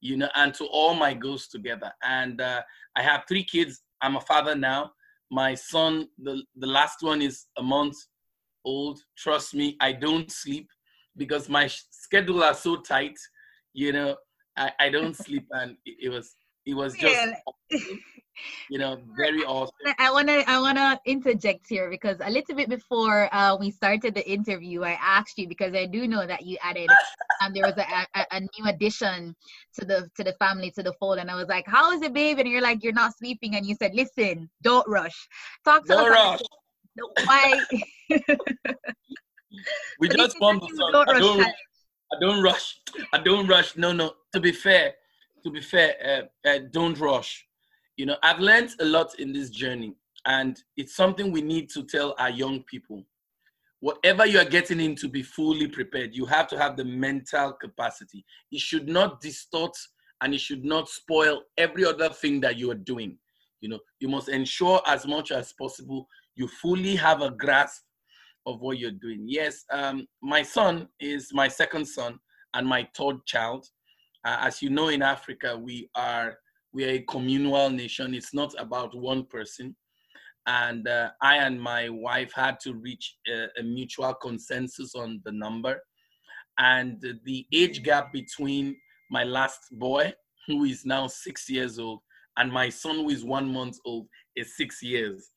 you 0.00 0.16
know, 0.16 0.28
and 0.34 0.54
to 0.54 0.64
all 0.66 0.94
my 0.94 1.14
goals 1.14 1.46
together. 1.48 1.92
And 2.02 2.40
uh, 2.40 2.62
I 2.96 3.02
have 3.02 3.24
three 3.28 3.44
kids. 3.44 3.82
I'm 4.00 4.16
a 4.16 4.20
father 4.20 4.54
now. 4.54 4.92
my 5.30 5.54
son, 5.54 6.08
the, 6.18 6.42
the 6.56 6.66
last 6.66 7.02
one 7.02 7.22
is 7.22 7.46
a 7.58 7.62
month 7.62 7.96
old. 8.64 8.98
Trust 9.16 9.54
me, 9.54 9.76
I 9.80 9.92
don't 9.92 10.30
sleep 10.30 10.68
because 11.16 11.48
my 11.48 11.68
schedule 11.90 12.42
are 12.42 12.54
so 12.54 12.76
tight. 12.76 13.18
You 13.72 13.92
know, 13.92 14.16
I, 14.56 14.72
I 14.80 14.88
don't 14.88 15.16
sleep, 15.24 15.46
and 15.52 15.76
it, 15.84 15.96
it 16.06 16.08
was 16.08 16.34
it 16.66 16.74
was 16.74 16.94
just 16.96 17.20
you 18.68 18.78
know 18.78 18.98
very 19.16 19.44
awesome. 19.44 19.74
I 19.98 20.10
want 20.10 20.28
to 20.28 20.48
I 20.48 20.60
want 20.60 20.78
to 20.78 21.00
interject 21.04 21.66
here 21.68 21.90
because 21.90 22.18
a 22.20 22.30
little 22.30 22.54
bit 22.54 22.68
before 22.68 23.28
uh, 23.34 23.56
we 23.56 23.70
started 23.70 24.14
the 24.14 24.28
interview, 24.30 24.82
I 24.82 24.98
asked 25.00 25.38
you 25.38 25.48
because 25.48 25.74
I 25.74 25.86
do 25.86 26.06
know 26.06 26.26
that 26.26 26.46
you 26.46 26.56
added 26.62 26.90
and 27.40 27.54
there 27.56 27.64
was 27.64 27.76
a, 27.76 28.06
a, 28.18 28.26
a 28.32 28.40
new 28.40 28.66
addition 28.66 29.34
to 29.78 29.84
the 29.84 30.08
to 30.16 30.24
the 30.24 30.34
family 30.34 30.70
to 30.72 30.82
the 30.82 30.92
fold, 31.00 31.18
and 31.18 31.30
I 31.30 31.36
was 31.36 31.48
like, 31.48 31.66
"How 31.66 31.92
is 31.92 32.02
it, 32.02 32.12
babe?" 32.12 32.38
And 32.38 32.48
you're 32.48 32.60
like, 32.60 32.82
"You're 32.82 32.92
not 32.92 33.16
sleeping," 33.16 33.56
and 33.56 33.66
you 33.66 33.74
said, 33.74 33.94
"Listen, 33.94 34.50
don't 34.62 34.86
rush. 34.88 35.28
Talk 35.64 35.86
to 35.86 35.96
No 35.96 36.04
us. 36.04 36.10
rush. 36.10 36.40
Why? 37.24 37.60
We 39.98 40.08
So 40.08 40.16
just 40.16 40.38
formed 40.38 40.62
the 40.62 40.68
song. 40.76 40.92
Don't 40.92 41.08
I 41.08 41.12
Rush 41.12 41.20
don't, 41.20 41.36
challenge. 41.36 41.54
I 42.12 42.16
don't 42.20 42.42
rush. 42.42 42.80
I 43.12 43.18
don't 43.18 43.46
rush. 43.46 43.76
No, 43.76 43.92
no. 43.92 44.14
To 44.32 44.40
be 44.40 44.52
fair, 44.52 44.94
to 45.44 45.50
be 45.50 45.60
fair, 45.60 46.28
uh, 46.44 46.48
uh, 46.48 46.58
don't 46.70 46.98
rush. 46.98 47.46
You 48.00 48.06
know, 48.06 48.16
I've 48.22 48.38
learned 48.38 48.70
a 48.80 48.86
lot 48.86 49.20
in 49.20 49.30
this 49.30 49.50
journey, 49.50 49.94
and 50.24 50.58
it's 50.78 50.96
something 50.96 51.30
we 51.30 51.42
need 51.42 51.68
to 51.74 51.82
tell 51.82 52.14
our 52.18 52.30
young 52.30 52.62
people. 52.62 53.04
Whatever 53.80 54.24
you 54.24 54.38
are 54.38 54.46
getting 54.46 54.80
into, 54.80 55.06
be 55.06 55.22
fully 55.22 55.66
prepared. 55.66 56.14
You 56.14 56.24
have 56.24 56.48
to 56.48 56.58
have 56.58 56.78
the 56.78 56.84
mental 56.86 57.52
capacity. 57.52 58.24
It 58.50 58.60
should 58.60 58.88
not 58.88 59.20
distort 59.20 59.76
and 60.22 60.32
it 60.32 60.40
should 60.40 60.64
not 60.64 60.88
spoil 60.88 61.42
every 61.58 61.84
other 61.84 62.08
thing 62.08 62.40
that 62.40 62.56
you 62.56 62.70
are 62.70 62.82
doing. 62.92 63.18
You 63.60 63.68
know, 63.68 63.80
you 63.98 64.08
must 64.08 64.30
ensure 64.30 64.80
as 64.86 65.06
much 65.06 65.30
as 65.30 65.52
possible 65.52 66.08
you 66.36 66.48
fully 66.48 66.96
have 66.96 67.20
a 67.20 67.30
grasp 67.30 67.82
of 68.46 68.62
what 68.62 68.78
you're 68.78 68.92
doing. 68.92 69.26
Yes, 69.26 69.66
um, 69.70 70.06
my 70.22 70.42
son 70.42 70.88
is 71.00 71.34
my 71.34 71.48
second 71.48 71.84
son 71.84 72.18
and 72.54 72.66
my 72.66 72.88
third 72.96 73.26
child. 73.26 73.66
Uh, 74.24 74.38
as 74.40 74.62
you 74.62 74.70
know, 74.70 74.88
in 74.88 75.02
Africa, 75.02 75.58
we 75.58 75.90
are 75.94 76.38
we 76.72 76.84
are 76.84 76.90
a 76.90 77.00
communal 77.02 77.70
nation. 77.70 78.14
It's 78.14 78.34
not 78.34 78.54
about 78.58 78.96
one 78.96 79.26
person. 79.26 79.74
And 80.46 80.88
uh, 80.88 81.10
I 81.20 81.36
and 81.36 81.60
my 81.60 81.88
wife 81.88 82.32
had 82.34 82.58
to 82.60 82.74
reach 82.74 83.16
a, 83.28 83.60
a 83.60 83.62
mutual 83.62 84.14
consensus 84.14 84.94
on 84.94 85.20
the 85.24 85.32
number. 85.32 85.80
And 86.58 87.00
the 87.24 87.46
age 87.52 87.82
gap 87.82 88.12
between 88.12 88.76
my 89.10 89.24
last 89.24 89.60
boy, 89.72 90.12
who 90.46 90.64
is 90.64 90.84
now 90.84 91.06
six 91.06 91.48
years 91.48 91.78
old, 91.78 92.00
and 92.36 92.52
my 92.52 92.68
son, 92.68 92.96
who 92.96 93.10
is 93.10 93.24
one 93.24 93.52
month 93.52 93.78
old, 93.84 94.06
is 94.36 94.56
six 94.56 94.82
years. 94.82 95.30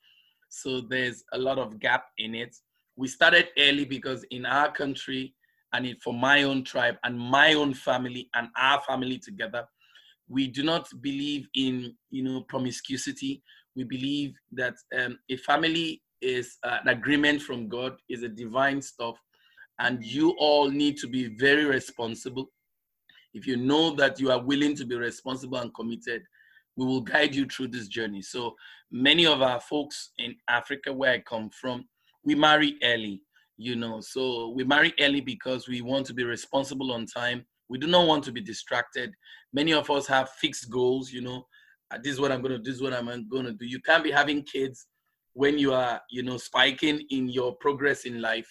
So 0.49 0.81
there's 0.81 1.23
a 1.33 1.37
lot 1.37 1.57
of 1.57 1.79
gap 1.79 2.05
in 2.17 2.35
it. 2.35 2.55
We 2.95 3.07
started 3.07 3.49
early 3.57 3.85
because 3.85 4.23
in 4.29 4.45
our 4.45 4.71
country, 4.71 5.33
and 5.73 5.87
it, 5.87 6.01
for 6.01 6.13
my 6.13 6.43
own 6.43 6.63
tribe 6.63 6.95
and 7.03 7.17
my 7.17 7.53
own 7.53 7.73
family 7.73 8.29
and 8.35 8.49
our 8.55 8.79
family 8.81 9.17
together, 9.17 9.65
we 10.27 10.47
do 10.47 10.63
not 10.63 10.87
believe 11.01 11.47
in 11.55 11.95
you 12.09 12.23
know 12.23 12.41
promiscuity. 12.41 13.41
We 13.75 13.83
believe 13.83 14.35
that 14.51 14.75
um, 14.97 15.17
a 15.29 15.37
family 15.37 16.01
is 16.21 16.57
an 16.63 16.87
agreement 16.87 17.41
from 17.41 17.67
God, 17.67 17.95
is 18.09 18.23
a 18.23 18.29
divine 18.29 18.81
stuff, 18.81 19.17
and 19.79 20.03
you 20.03 20.35
all 20.39 20.69
need 20.69 20.97
to 20.97 21.07
be 21.07 21.35
very 21.37 21.65
responsible. 21.65 22.47
If 23.33 23.47
you 23.47 23.57
know 23.57 23.95
that 23.95 24.19
you 24.19 24.31
are 24.31 24.41
willing 24.41 24.75
to 24.75 24.85
be 24.85 24.95
responsible 24.95 25.57
and 25.57 25.73
committed, 25.73 26.21
we 26.75 26.85
will 26.85 27.01
guide 27.01 27.35
you 27.35 27.45
through 27.45 27.69
this 27.69 27.87
journey. 27.87 28.21
So 28.21 28.55
many 28.91 29.25
of 29.25 29.41
our 29.41 29.59
folks 29.59 30.11
in 30.19 30.35
Africa, 30.49 30.93
where 30.93 31.13
I 31.13 31.19
come 31.19 31.49
from, 31.49 31.85
we 32.23 32.35
marry 32.35 32.77
early, 32.83 33.21
you 33.57 33.75
know. 33.75 33.99
So 34.01 34.49
we 34.49 34.63
marry 34.63 34.93
early 34.99 35.21
because 35.21 35.67
we 35.67 35.81
want 35.81 36.05
to 36.07 36.13
be 36.13 36.23
responsible 36.23 36.91
on 36.91 37.05
time. 37.05 37.45
We 37.73 37.79
do 37.79 37.87
not 37.87 38.05
want 38.05 38.23
to 38.25 38.31
be 38.31 38.39
distracted. 38.39 39.15
Many 39.51 39.73
of 39.73 39.89
us 39.89 40.05
have 40.05 40.29
fixed 40.29 40.69
goals, 40.69 41.11
you 41.11 41.21
know. 41.21 41.47
Uh, 41.89 41.97
this 42.03 42.13
is 42.13 42.19
what 42.19 42.31
I'm 42.31 42.39
going 42.43 42.51
to 42.51 42.59
do. 42.59 42.65
This 42.65 42.75
is 42.75 42.83
what 42.83 42.93
I'm 42.93 43.07
going 43.27 43.45
to 43.45 43.51
do. 43.51 43.65
You 43.65 43.81
can't 43.81 44.03
be 44.03 44.11
having 44.11 44.43
kids 44.43 44.85
when 45.33 45.57
you 45.57 45.73
are, 45.73 45.99
you 46.11 46.21
know, 46.21 46.37
spiking 46.37 47.01
in 47.09 47.29
your 47.29 47.55
progress 47.55 48.05
in 48.05 48.21
life. 48.21 48.45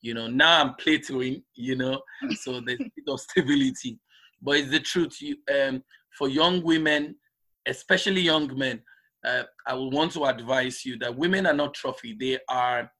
You 0.00 0.14
know, 0.14 0.26
now 0.26 0.62
I'm 0.62 0.70
plateauing, 0.82 1.42
you 1.54 1.76
know, 1.76 2.00
so 2.40 2.62
there's 2.62 2.80
a 2.80 2.90
bit 2.96 3.04
of 3.08 3.20
stability. 3.20 3.98
But 4.40 4.56
it's 4.56 4.70
the 4.70 4.80
truth. 4.80 5.20
You, 5.20 5.36
um, 5.54 5.82
for 6.16 6.30
young 6.30 6.62
women, 6.62 7.16
especially 7.68 8.22
young 8.22 8.56
men, 8.56 8.80
uh, 9.22 9.42
I 9.66 9.74
will 9.74 9.90
want 9.90 10.12
to 10.12 10.24
advise 10.24 10.82
you 10.86 10.98
that 11.00 11.14
women 11.14 11.46
are 11.46 11.52
not 11.52 11.74
trophy. 11.74 12.16
They 12.18 12.38
are 12.48 12.90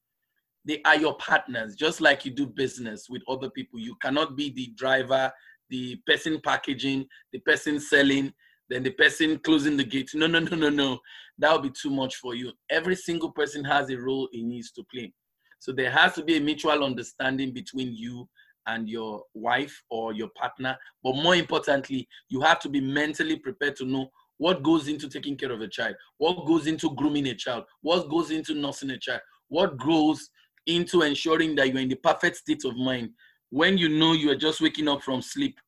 they 0.65 0.81
are 0.85 0.97
your 0.97 1.17
partners, 1.17 1.75
just 1.75 2.01
like 2.01 2.25
you 2.25 2.31
do 2.31 2.47
business 2.47 3.09
with 3.09 3.23
other 3.29 3.51
people. 3.51 3.81
You 3.81 3.97
cannot 4.01 4.37
be 4.37 4.51
the 4.51 4.73
driver, 4.77 5.33
the 5.73 5.97
person 6.07 6.39
packaging, 6.45 7.07
the 7.33 7.39
person 7.41 7.81
selling, 7.81 8.31
then 8.69 8.83
the 8.83 8.91
person 8.91 9.39
closing 9.39 9.77
the 9.77 9.83
gate. 9.83 10.11
No, 10.15 10.27
no, 10.27 10.39
no, 10.39 10.55
no, 10.55 10.69
no. 10.69 10.99
That 11.39 11.53
would 11.53 11.63
be 11.63 11.71
too 11.71 11.91
much 11.91 12.17
for 12.17 12.35
you. 12.35 12.53
Every 12.71 12.95
single 12.95 13.33
person 13.33 13.65
has 13.65 13.91
a 13.91 13.97
role 13.97 14.29
he 14.31 14.43
needs 14.43 14.71
to 14.73 14.85
play. 14.93 15.13
So 15.59 15.73
there 15.73 15.91
has 15.91 16.15
to 16.15 16.23
be 16.23 16.37
a 16.37 16.41
mutual 16.41 16.85
understanding 16.85 17.55
between 17.55 17.95
you 17.95 18.29
and 18.67 18.87
your 18.87 19.23
wife 19.33 19.83
or 19.89 20.13
your 20.13 20.29
partner. 20.37 20.77
But 21.03 21.17
more 21.17 21.37
importantly, 21.37 22.07
you 22.29 22.43
have 22.43 22.61
to 22.61 22.69
be 22.69 22.81
mentally 22.81 23.37
prepared 23.37 23.77
to 23.77 23.87
know 23.87 24.11
what 24.37 24.63
goes 24.63 24.89
into 24.89 25.09
taking 25.09 25.37
care 25.39 25.53
of 25.53 25.63
a 25.63 25.69
child, 25.69 25.97
what 26.19 26.47
goes 26.47 26.67
into 26.67 26.95
grooming 26.95 27.29
a 27.29 27.35
child, 27.35 27.65
what 27.81 28.11
goes 28.11 28.31
into 28.31 28.55
nursing 28.55 28.91
a 28.91 28.99
child, 28.99 29.21
what 29.49 29.79
goes 29.79 30.29
into 30.67 31.03
ensuring 31.03 31.55
that 31.57 31.69
you're 31.69 31.81
in 31.81 31.89
the 31.89 31.97
perfect 31.97 32.37
state 32.37 32.65
of 32.67 32.77
mind 32.77 33.11
when 33.53 33.77
you 33.77 33.91
know 33.91 34.15
you 34.15 34.31
are 34.31 34.37
just 34.37 34.63
waking 34.63 34.89
up 34.89 35.03
from 35.03 35.21
sleep 35.21 35.61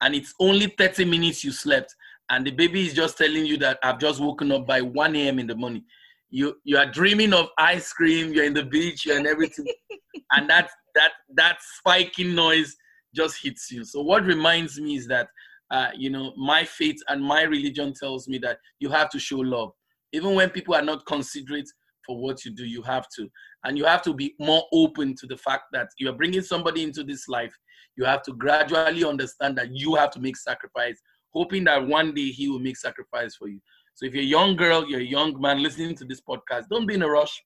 and 0.00 0.14
it's 0.14 0.34
only 0.40 0.68
30 0.78 1.04
minutes 1.04 1.44
you 1.44 1.52
slept 1.52 1.94
and 2.30 2.46
the 2.46 2.50
baby 2.50 2.86
is 2.86 2.94
just 2.94 3.18
telling 3.18 3.44
you 3.44 3.58
that 3.58 3.78
I've 3.82 3.98
just 3.98 4.20
woken 4.20 4.50
up 4.52 4.66
by 4.66 4.80
1 4.80 5.14
a.m. 5.14 5.38
in 5.38 5.46
the 5.46 5.54
morning. 5.54 5.84
You 6.30 6.56
you 6.64 6.78
are 6.78 6.90
dreaming 6.90 7.32
of 7.32 7.48
ice 7.58 7.92
cream, 7.92 8.32
you're 8.32 8.44
in 8.44 8.54
the 8.54 8.64
beach, 8.64 9.06
you're 9.06 9.18
and 9.18 9.26
everything. 9.26 9.66
and 10.32 10.48
that 10.50 10.70
that 10.94 11.12
that 11.34 11.58
spiking 11.60 12.34
noise 12.34 12.74
just 13.14 13.40
hits 13.42 13.70
you. 13.70 13.84
So 13.84 14.00
what 14.00 14.24
reminds 14.24 14.80
me 14.80 14.96
is 14.96 15.06
that 15.08 15.28
uh, 15.70 15.88
you 15.94 16.10
know 16.10 16.32
my 16.36 16.64
faith 16.64 16.96
and 17.08 17.22
my 17.22 17.42
religion 17.42 17.92
tells 17.92 18.28
me 18.28 18.38
that 18.38 18.58
you 18.80 18.88
have 18.90 19.10
to 19.10 19.18
show 19.18 19.38
love. 19.38 19.72
Even 20.12 20.34
when 20.34 20.50
people 20.50 20.74
are 20.74 20.82
not 20.82 21.06
considerate 21.06 21.70
for 22.06 22.18
what 22.18 22.44
you 22.44 22.52
do, 22.52 22.64
you 22.64 22.82
have 22.82 23.06
to. 23.16 23.28
And 23.64 23.76
you 23.76 23.84
have 23.84 24.02
to 24.02 24.14
be 24.14 24.34
more 24.38 24.64
open 24.72 25.14
to 25.16 25.26
the 25.26 25.36
fact 25.36 25.64
that 25.72 25.88
you're 25.98 26.12
bringing 26.12 26.42
somebody 26.42 26.82
into 26.84 27.02
this 27.02 27.28
life. 27.28 27.54
You 27.96 28.04
have 28.04 28.22
to 28.22 28.32
gradually 28.32 29.04
understand 29.04 29.58
that 29.58 29.74
you 29.74 29.94
have 29.96 30.10
to 30.12 30.20
make 30.20 30.36
sacrifice, 30.36 31.00
hoping 31.32 31.64
that 31.64 31.86
one 31.86 32.14
day 32.14 32.30
he 32.30 32.48
will 32.48 32.60
make 32.60 32.76
sacrifice 32.76 33.34
for 33.34 33.48
you. 33.48 33.60
So 33.94 34.04
if 34.06 34.14
you're 34.14 34.22
a 34.22 34.26
young 34.26 34.56
girl, 34.56 34.86
you're 34.86 35.00
a 35.00 35.04
young 35.04 35.40
man 35.40 35.62
listening 35.62 35.94
to 35.96 36.04
this 36.04 36.20
podcast, 36.20 36.68
don't 36.70 36.86
be 36.86 36.94
in 36.94 37.02
a 37.02 37.08
rush. 37.08 37.42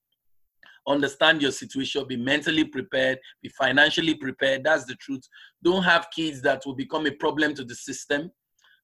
Understand 0.88 1.42
your 1.42 1.52
situation, 1.52 2.04
be 2.08 2.16
mentally 2.16 2.64
prepared, 2.64 3.18
be 3.42 3.50
financially 3.50 4.14
prepared. 4.14 4.64
That's 4.64 4.84
the 4.84 4.94
truth. 4.96 5.22
Don't 5.62 5.82
have 5.84 6.08
kids 6.14 6.42
that 6.42 6.62
will 6.66 6.74
become 6.74 7.06
a 7.06 7.12
problem 7.12 7.54
to 7.54 7.64
the 7.64 7.74
system. 7.74 8.30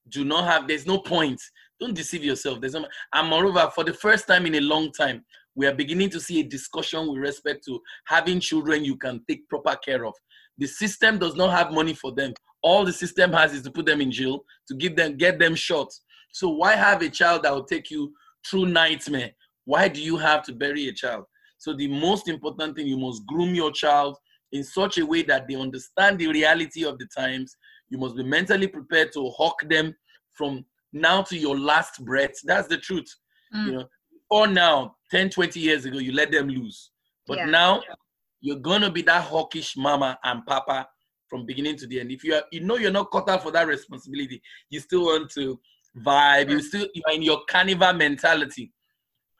Do 0.09 0.23
not 0.23 0.45
have, 0.45 0.67
there's 0.67 0.85
no 0.85 0.99
point. 0.99 1.41
Don't 1.79 1.93
deceive 1.93 2.23
yourself. 2.23 2.61
There's 2.61 2.73
no, 2.73 2.87
and 3.13 3.27
moreover, 3.27 3.69
for 3.73 3.83
the 3.83 3.93
first 3.93 4.27
time 4.27 4.45
in 4.45 4.55
a 4.55 4.61
long 4.61 4.91
time, 4.91 5.25
we 5.57 5.65
are 5.65 5.73
beginning 5.73 6.09
to 6.11 6.19
see 6.19 6.39
a 6.39 6.43
discussion 6.43 7.09
with 7.09 7.17
respect 7.17 7.65
to 7.65 7.81
having 8.05 8.39
children 8.39 8.85
you 8.85 8.95
can 8.95 9.19
take 9.27 9.49
proper 9.49 9.75
care 9.83 10.05
of. 10.05 10.13
The 10.59 10.67
system 10.67 11.17
does 11.17 11.35
not 11.35 11.49
have 11.49 11.73
money 11.73 11.95
for 11.95 12.13
them. 12.13 12.33
All 12.61 12.85
the 12.85 12.93
system 12.93 13.33
has 13.33 13.53
is 13.53 13.63
to 13.63 13.71
put 13.71 13.87
them 13.87 13.99
in 13.99 14.11
jail, 14.11 14.45
to 14.67 14.75
give 14.75 14.95
them, 14.95 15.17
get 15.17 15.39
them 15.39 15.55
shot. 15.55 15.91
So 16.31 16.47
why 16.49 16.75
have 16.75 17.01
a 17.01 17.09
child 17.09 17.41
that 17.43 17.53
will 17.53 17.63
take 17.63 17.89
you 17.89 18.13
through 18.47 18.67
nightmare? 18.67 19.31
Why 19.65 19.87
do 19.87 19.99
you 19.99 20.15
have 20.17 20.43
to 20.43 20.53
bury 20.53 20.89
a 20.89 20.93
child? 20.93 21.25
So 21.57 21.73
the 21.73 21.87
most 21.87 22.27
important 22.27 22.75
thing, 22.75 22.85
you 22.85 22.97
must 22.99 23.25
groom 23.25 23.55
your 23.55 23.71
child 23.71 24.15
in 24.51 24.63
such 24.63 24.99
a 24.99 25.05
way 25.05 25.23
that 25.23 25.47
they 25.47 25.55
understand 25.55 26.19
the 26.19 26.27
reality 26.27 26.85
of 26.85 26.99
the 26.99 27.07
times. 27.17 27.57
You 27.89 27.97
must 27.97 28.15
be 28.15 28.23
mentally 28.23 28.67
prepared 28.67 29.11
to 29.13 29.27
hawk 29.29 29.67
them 29.67 29.95
from 30.33 30.65
now 30.93 31.23
to 31.23 31.35
your 31.35 31.57
last 31.57 32.05
breath. 32.05 32.35
That's 32.43 32.67
the 32.67 32.77
truth. 32.77 33.07
Mm. 33.55 33.65
You 33.65 33.71
know, 33.71 33.85
or 34.29 34.45
now, 34.45 34.96
10, 35.11 35.29
20 35.29 35.59
years 35.59 35.85
ago, 35.85 35.99
you 35.99 36.11
let 36.11 36.31
them 36.31 36.49
lose. 36.49 36.91
But 37.25 37.39
Yeah. 37.39 37.45
now 37.45 37.83
you're 38.41 38.59
gonna 38.59 38.91
be 38.91 39.01
that 39.03 39.23
hawkish 39.23 39.75
mama 39.75 40.19
and 40.23 40.45
papa 40.45 40.87
from 41.27 41.45
beginning 41.45 41.75
to 41.77 41.87
the 41.87 41.99
end. 41.99 42.11
If 42.11 42.23
you 42.23 42.35
are, 42.35 42.43
you 42.51 42.61
know 42.61 42.77
you're 42.77 42.91
not 42.91 43.11
cut 43.11 43.29
out 43.29 43.43
for 43.43 43.51
that 43.51 43.67
responsibility, 43.67 44.41
you 44.69 44.79
still 44.79 45.05
want 45.05 45.31
to 45.31 45.59
vibe, 45.97 46.49
you 46.49 46.61
still 46.61 46.87
you 46.93 47.01
are 47.07 47.13
in 47.13 47.23
your 47.23 47.43
carnival 47.49 47.93
mentality. 47.93 48.71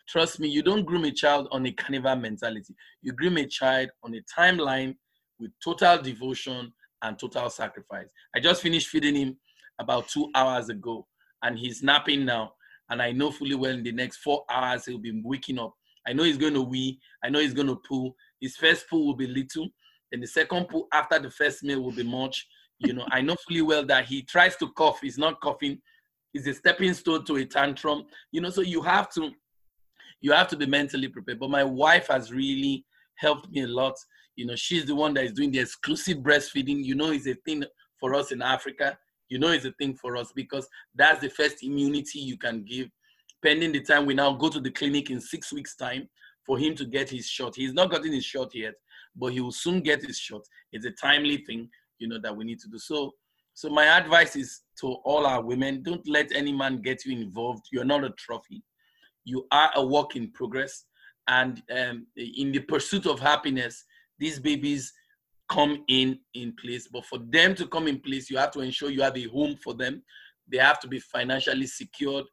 Trust 0.07 0.39
me, 0.39 0.47
you 0.47 0.63
don't 0.63 0.85
groom 0.85 1.05
a 1.05 1.11
child 1.11 1.47
on 1.51 1.65
a 1.65 1.71
carnival 1.71 2.15
mentality. 2.15 2.75
You 3.01 3.11
groom 3.11 3.37
a 3.37 3.45
child 3.45 3.89
on 4.03 4.15
a 4.15 4.21
timeline 4.21 4.95
with 5.39 5.51
total 5.63 6.01
devotion 6.01 6.73
and 7.01 7.19
total 7.19 7.49
sacrifice. 7.49 8.07
I 8.35 8.39
just 8.39 8.61
finished 8.61 8.87
feeding 8.87 9.15
him 9.15 9.37
about 9.79 10.07
two 10.07 10.29
hours 10.33 10.69
ago, 10.69 11.07
and 11.43 11.57
he's 11.59 11.83
napping 11.83 12.25
now. 12.25 12.53
And 12.89 13.01
I 13.01 13.11
know 13.11 13.31
fully 13.31 13.55
well 13.55 13.71
in 13.71 13.83
the 13.83 13.91
next 13.91 14.17
four 14.17 14.43
hours 14.49 14.85
he'll 14.85 14.97
be 14.97 15.21
waking 15.23 15.59
up. 15.59 15.73
I 16.07 16.13
know 16.13 16.23
he's 16.23 16.37
going 16.37 16.53
to 16.53 16.61
wee. 16.61 16.99
I 17.23 17.29
know 17.29 17.39
he's 17.39 17.53
going 17.53 17.67
to 17.67 17.75
poo. 17.87 18.13
His 18.39 18.55
first 18.55 18.89
poo 18.89 19.05
will 19.05 19.15
be 19.15 19.27
little, 19.27 19.67
and 20.11 20.23
the 20.23 20.27
second 20.27 20.69
poo 20.69 20.87
after 20.93 21.19
the 21.19 21.29
first 21.29 21.63
meal 21.63 21.81
will 21.81 21.91
be 21.91 22.03
much. 22.03 22.47
You 22.79 22.93
know, 22.93 23.05
I 23.11 23.21
know 23.21 23.35
fully 23.47 23.61
well 23.61 23.85
that 23.87 24.05
he 24.05 24.21
tries 24.21 24.55
to 24.57 24.71
cough. 24.73 25.01
He's 25.01 25.17
not 25.17 25.41
coughing. 25.41 25.81
He's 26.31 26.47
a 26.47 26.53
stepping 26.53 26.93
stone 26.93 27.25
to 27.25 27.37
a 27.37 27.45
tantrum. 27.45 28.05
You 28.31 28.41
know, 28.41 28.49
so 28.49 28.61
you 28.61 28.81
have 28.83 29.11
to, 29.13 29.31
you 30.21 30.31
have 30.31 30.47
to 30.49 30.55
be 30.55 30.65
mentally 30.65 31.07
prepared. 31.07 31.39
But 31.39 31.49
my 31.49 31.63
wife 31.63 32.07
has 32.07 32.31
really 32.31 32.85
helped 33.15 33.49
me 33.49 33.63
a 33.63 33.67
lot. 33.67 33.95
You 34.35 34.45
know, 34.45 34.55
she's 34.55 34.85
the 34.85 34.95
one 34.95 35.13
that 35.15 35.25
is 35.25 35.33
doing 35.33 35.51
the 35.51 35.59
exclusive 35.59 36.17
breastfeeding. 36.19 36.83
You 36.83 36.95
know, 36.95 37.11
it's 37.11 37.27
a 37.27 37.33
thing 37.33 37.63
for 37.99 38.13
us 38.13 38.31
in 38.31 38.41
Africa. 38.41 38.97
You 39.29 39.39
know, 39.39 39.49
it's 39.49 39.65
a 39.65 39.71
thing 39.73 39.95
for 39.95 40.15
us 40.17 40.31
because 40.33 40.67
that's 40.95 41.21
the 41.21 41.29
first 41.29 41.63
immunity 41.63 42.19
you 42.19 42.37
can 42.37 42.63
give. 42.63 42.89
Pending 43.43 43.71
the 43.71 43.81
time 43.81 44.05
we 44.05 44.13
now 44.13 44.33
go 44.33 44.49
to 44.49 44.59
the 44.59 44.71
clinic 44.71 45.09
in 45.09 45.21
six 45.21 45.53
weeks' 45.53 45.75
time 45.75 46.07
for 46.45 46.57
him 46.57 46.75
to 46.75 46.85
get 46.85 47.09
his 47.09 47.27
shot. 47.27 47.55
He's 47.55 47.73
not 47.73 47.91
gotten 47.91 48.11
his 48.11 48.25
shot 48.25 48.55
yet, 48.55 48.73
but 49.15 49.33
he 49.33 49.41
will 49.41 49.51
soon 49.51 49.81
get 49.81 50.01
his 50.01 50.17
shot. 50.17 50.41
It's 50.71 50.85
a 50.85 50.91
timely 50.91 51.37
thing, 51.37 51.69
you 51.99 52.07
know, 52.07 52.19
that 52.21 52.35
we 52.35 52.45
need 52.45 52.59
to 52.59 52.69
do. 52.69 52.79
So, 52.79 53.13
so 53.53 53.69
my 53.69 53.85
advice 53.85 54.35
is 54.35 54.61
to 54.79 54.87
all 55.03 55.27
our 55.27 55.41
women: 55.41 55.83
don't 55.83 56.07
let 56.07 56.31
any 56.33 56.53
man 56.53 56.81
get 56.81 57.05
you 57.05 57.19
involved. 57.19 57.65
You're 57.71 57.85
not 57.85 58.05
a 58.05 58.11
trophy. 58.11 58.63
You 59.25 59.45
are 59.51 59.71
a 59.75 59.85
work 59.85 60.15
in 60.15 60.31
progress, 60.31 60.85
and 61.27 61.61
um, 61.77 62.07
in 62.15 62.51
the 62.51 62.59
pursuit 62.59 63.05
of 63.05 63.19
happiness, 63.19 63.83
these 64.17 64.39
babies 64.39 64.93
come 65.49 65.83
in 65.87 66.19
in 66.33 66.53
place. 66.59 66.87
But 66.87 67.05
for 67.05 67.19
them 67.19 67.55
to 67.55 67.67
come 67.67 67.87
in 67.87 67.99
place, 67.99 68.29
you 68.29 68.37
have 68.37 68.51
to 68.51 68.61
ensure 68.61 68.89
you 68.89 69.01
have 69.01 69.17
a 69.17 69.27
home 69.27 69.55
for 69.63 69.73
them. 69.73 70.03
They 70.47 70.57
have 70.57 70.79
to 70.81 70.87
be 70.87 70.99
financially 70.99 71.67
secured. 71.67 72.25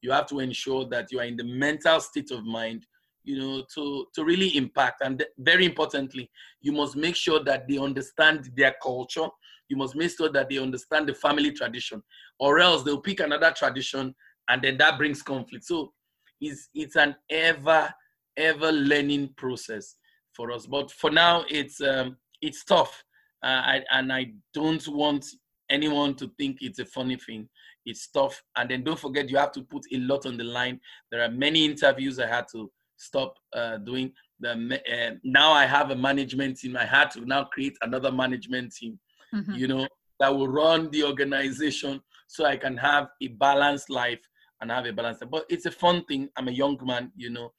You 0.00 0.12
have 0.12 0.26
to 0.28 0.40
ensure 0.40 0.88
that 0.88 1.10
you 1.10 1.20
are 1.20 1.24
in 1.24 1.36
the 1.36 1.44
mental 1.44 2.00
state 2.00 2.30
of 2.30 2.44
mind 2.44 2.86
you 3.28 3.38
know, 3.38 3.62
to, 3.74 4.06
to 4.14 4.24
really 4.24 4.56
impact. 4.56 5.02
And 5.04 5.22
very 5.38 5.66
importantly, 5.66 6.30
you 6.62 6.72
must 6.72 6.96
make 6.96 7.14
sure 7.14 7.44
that 7.44 7.68
they 7.68 7.76
understand 7.76 8.50
their 8.56 8.74
culture. 8.82 9.28
You 9.68 9.76
must 9.76 9.94
make 9.94 10.16
sure 10.16 10.30
that 10.30 10.48
they 10.48 10.56
understand 10.56 11.08
the 11.08 11.14
family 11.14 11.52
tradition, 11.52 12.02
or 12.38 12.58
else 12.58 12.82
they'll 12.82 13.02
pick 13.02 13.20
another 13.20 13.52
tradition 13.54 14.14
and 14.48 14.62
then 14.62 14.78
that 14.78 14.96
brings 14.96 15.22
conflict. 15.22 15.64
So 15.64 15.92
it's, 16.40 16.70
it's 16.74 16.96
an 16.96 17.16
ever, 17.28 17.92
ever 18.38 18.72
learning 18.72 19.34
process 19.36 19.96
for 20.32 20.50
us. 20.50 20.64
But 20.64 20.90
for 20.90 21.10
now, 21.10 21.44
it's, 21.50 21.82
um, 21.82 22.16
it's 22.42 22.64
tough. 22.64 23.02
Uh, 23.42 23.62
I, 23.64 23.82
and 23.92 24.12
I 24.12 24.32
don't 24.52 24.86
want 24.88 25.24
anyone 25.70 26.14
to 26.16 26.30
think 26.38 26.58
it's 26.60 26.78
a 26.78 26.84
funny 26.84 27.16
thing. 27.16 27.48
It's 27.86 28.08
tough. 28.08 28.42
And 28.56 28.70
then 28.70 28.84
don't 28.84 28.98
forget, 28.98 29.30
you 29.30 29.36
have 29.36 29.52
to 29.52 29.62
put 29.62 29.82
a 29.92 29.98
lot 29.98 30.26
on 30.26 30.36
the 30.36 30.44
line. 30.44 30.80
There 31.10 31.22
are 31.22 31.30
many 31.30 31.64
interviews 31.64 32.18
I 32.18 32.26
had 32.26 32.46
to 32.52 32.70
stop 32.98 33.34
uh, 33.54 33.78
doing 33.78 34.12
the 34.40 34.50
uh, 34.52 35.14
now 35.24 35.52
i 35.52 35.64
have 35.64 35.90
a 35.90 35.96
management 35.96 36.58
team 36.58 36.76
i 36.76 36.84
had 36.84 37.10
to 37.10 37.24
now 37.24 37.44
create 37.44 37.76
another 37.82 38.12
management 38.12 38.72
team 38.74 38.98
mm-hmm. 39.34 39.54
you 39.54 39.66
know 39.66 39.86
that 40.20 40.34
will 40.34 40.48
run 40.48 40.90
the 40.90 41.02
organization 41.02 42.00
so 42.26 42.44
i 42.44 42.56
can 42.56 42.76
have 42.76 43.08
a 43.22 43.28
balanced 43.28 43.90
life 43.90 44.20
and 44.60 44.70
have 44.70 44.86
a 44.86 44.92
balanced 44.92 45.22
life. 45.22 45.30
but 45.30 45.44
it's 45.48 45.66
a 45.66 45.70
fun 45.70 46.04
thing 46.04 46.28
i'm 46.36 46.48
a 46.48 46.52
young 46.52 46.78
man 46.84 47.10
you 47.16 47.30
know 47.30 47.52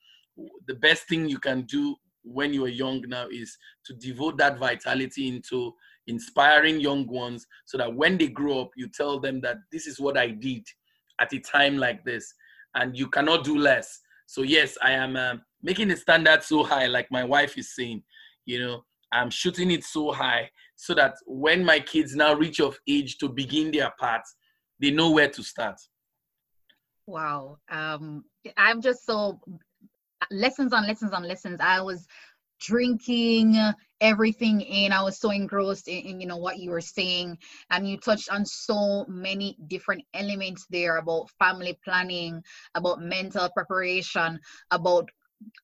the 0.67 0.75
best 0.75 1.07
thing 1.07 1.27
you 1.27 1.39
can 1.39 1.63
do 1.63 1.95
when 2.23 2.53
you 2.53 2.65
are 2.65 2.69
young 2.69 3.03
now 3.07 3.27
is 3.31 3.57
to 3.85 3.93
devote 3.95 4.37
that 4.37 4.57
vitality 4.59 5.27
into 5.27 5.73
inspiring 6.07 6.79
young 6.79 7.07
ones 7.07 7.45
so 7.65 7.77
that 7.77 7.93
when 7.93 8.17
they 8.17 8.27
grow 8.27 8.61
up 8.61 8.71
you 8.75 8.87
tell 8.89 9.19
them 9.19 9.39
that 9.39 9.57
this 9.71 9.87
is 9.87 9.99
what 9.99 10.17
i 10.17 10.27
did 10.27 10.63
at 11.21 11.31
a 11.33 11.39
time 11.39 11.77
like 11.77 12.03
this 12.03 12.33
and 12.75 12.97
you 12.97 13.07
cannot 13.07 13.43
do 13.43 13.57
less 13.57 14.01
so 14.29 14.43
yes, 14.43 14.77
I 14.83 14.91
am 14.91 15.15
um, 15.15 15.41
making 15.63 15.87
the 15.87 15.97
standard 15.97 16.43
so 16.43 16.63
high, 16.63 16.85
like 16.85 17.07
my 17.09 17.23
wife 17.23 17.57
is 17.57 17.73
saying. 17.73 18.03
You 18.45 18.59
know, 18.59 18.85
I'm 19.11 19.31
shooting 19.31 19.71
it 19.71 19.83
so 19.83 20.11
high 20.11 20.51
so 20.75 20.93
that 20.93 21.15
when 21.25 21.65
my 21.65 21.79
kids 21.79 22.15
now 22.15 22.35
reach 22.35 22.59
of 22.59 22.77
age 22.87 23.17
to 23.17 23.29
begin 23.29 23.71
their 23.71 23.91
path, 23.99 24.21
they 24.79 24.91
know 24.91 25.09
where 25.09 25.29
to 25.29 25.41
start. 25.41 25.77
Wow, 27.07 27.57
um, 27.71 28.23
I'm 28.55 28.83
just 28.83 29.03
so 29.03 29.39
lessons 30.31 30.73
on 30.73 30.87
lessons 30.87 31.13
on 31.13 31.23
lessons. 31.23 31.59
I 31.61 31.81
was 31.81 32.07
drinking 32.59 33.57
everything 34.01 34.61
in. 34.61 34.91
I 34.91 35.01
was 35.01 35.17
so 35.17 35.31
engrossed 35.31 35.87
in, 35.87 35.99
in, 36.05 36.21
you 36.21 36.27
know 36.27 36.37
what 36.37 36.59
you 36.59 36.71
were 36.71 36.81
saying. 36.81 37.37
And 37.69 37.87
you 37.87 37.97
touched 37.97 38.29
on 38.29 38.45
so 38.45 39.05
many 39.07 39.57
different 39.67 40.03
elements 40.13 40.65
there 40.69 40.97
about 40.97 41.29
family 41.39 41.77
planning 41.83 42.43
about 42.75 43.01
mental 43.01 43.49
preparation 43.49 44.39
about 44.71 45.09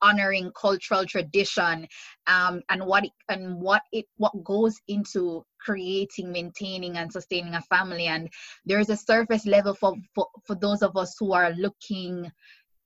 honoring 0.01 0.51
cultural 0.59 1.05
tradition 1.05 1.85
um, 2.27 2.61
and 2.69 2.85
what 2.85 3.03
it, 3.03 3.11
and 3.27 3.59
what 3.59 3.81
it 3.91 4.05
what 4.15 4.31
goes 4.41 4.75
into 4.87 5.43
creating 5.59 6.31
maintaining 6.31 6.95
and 6.97 7.11
sustaining 7.11 7.55
a 7.55 7.61
family. 7.63 8.05
And 8.07 8.29
there's 8.65 8.89
a 8.89 8.95
surface 8.95 9.45
level 9.45 9.73
for, 9.73 9.95
for 10.13 10.27
for 10.45 10.55
those 10.55 10.81
of 10.81 10.95
us 10.95 11.15
who 11.19 11.33
are 11.33 11.51
looking 11.51 12.31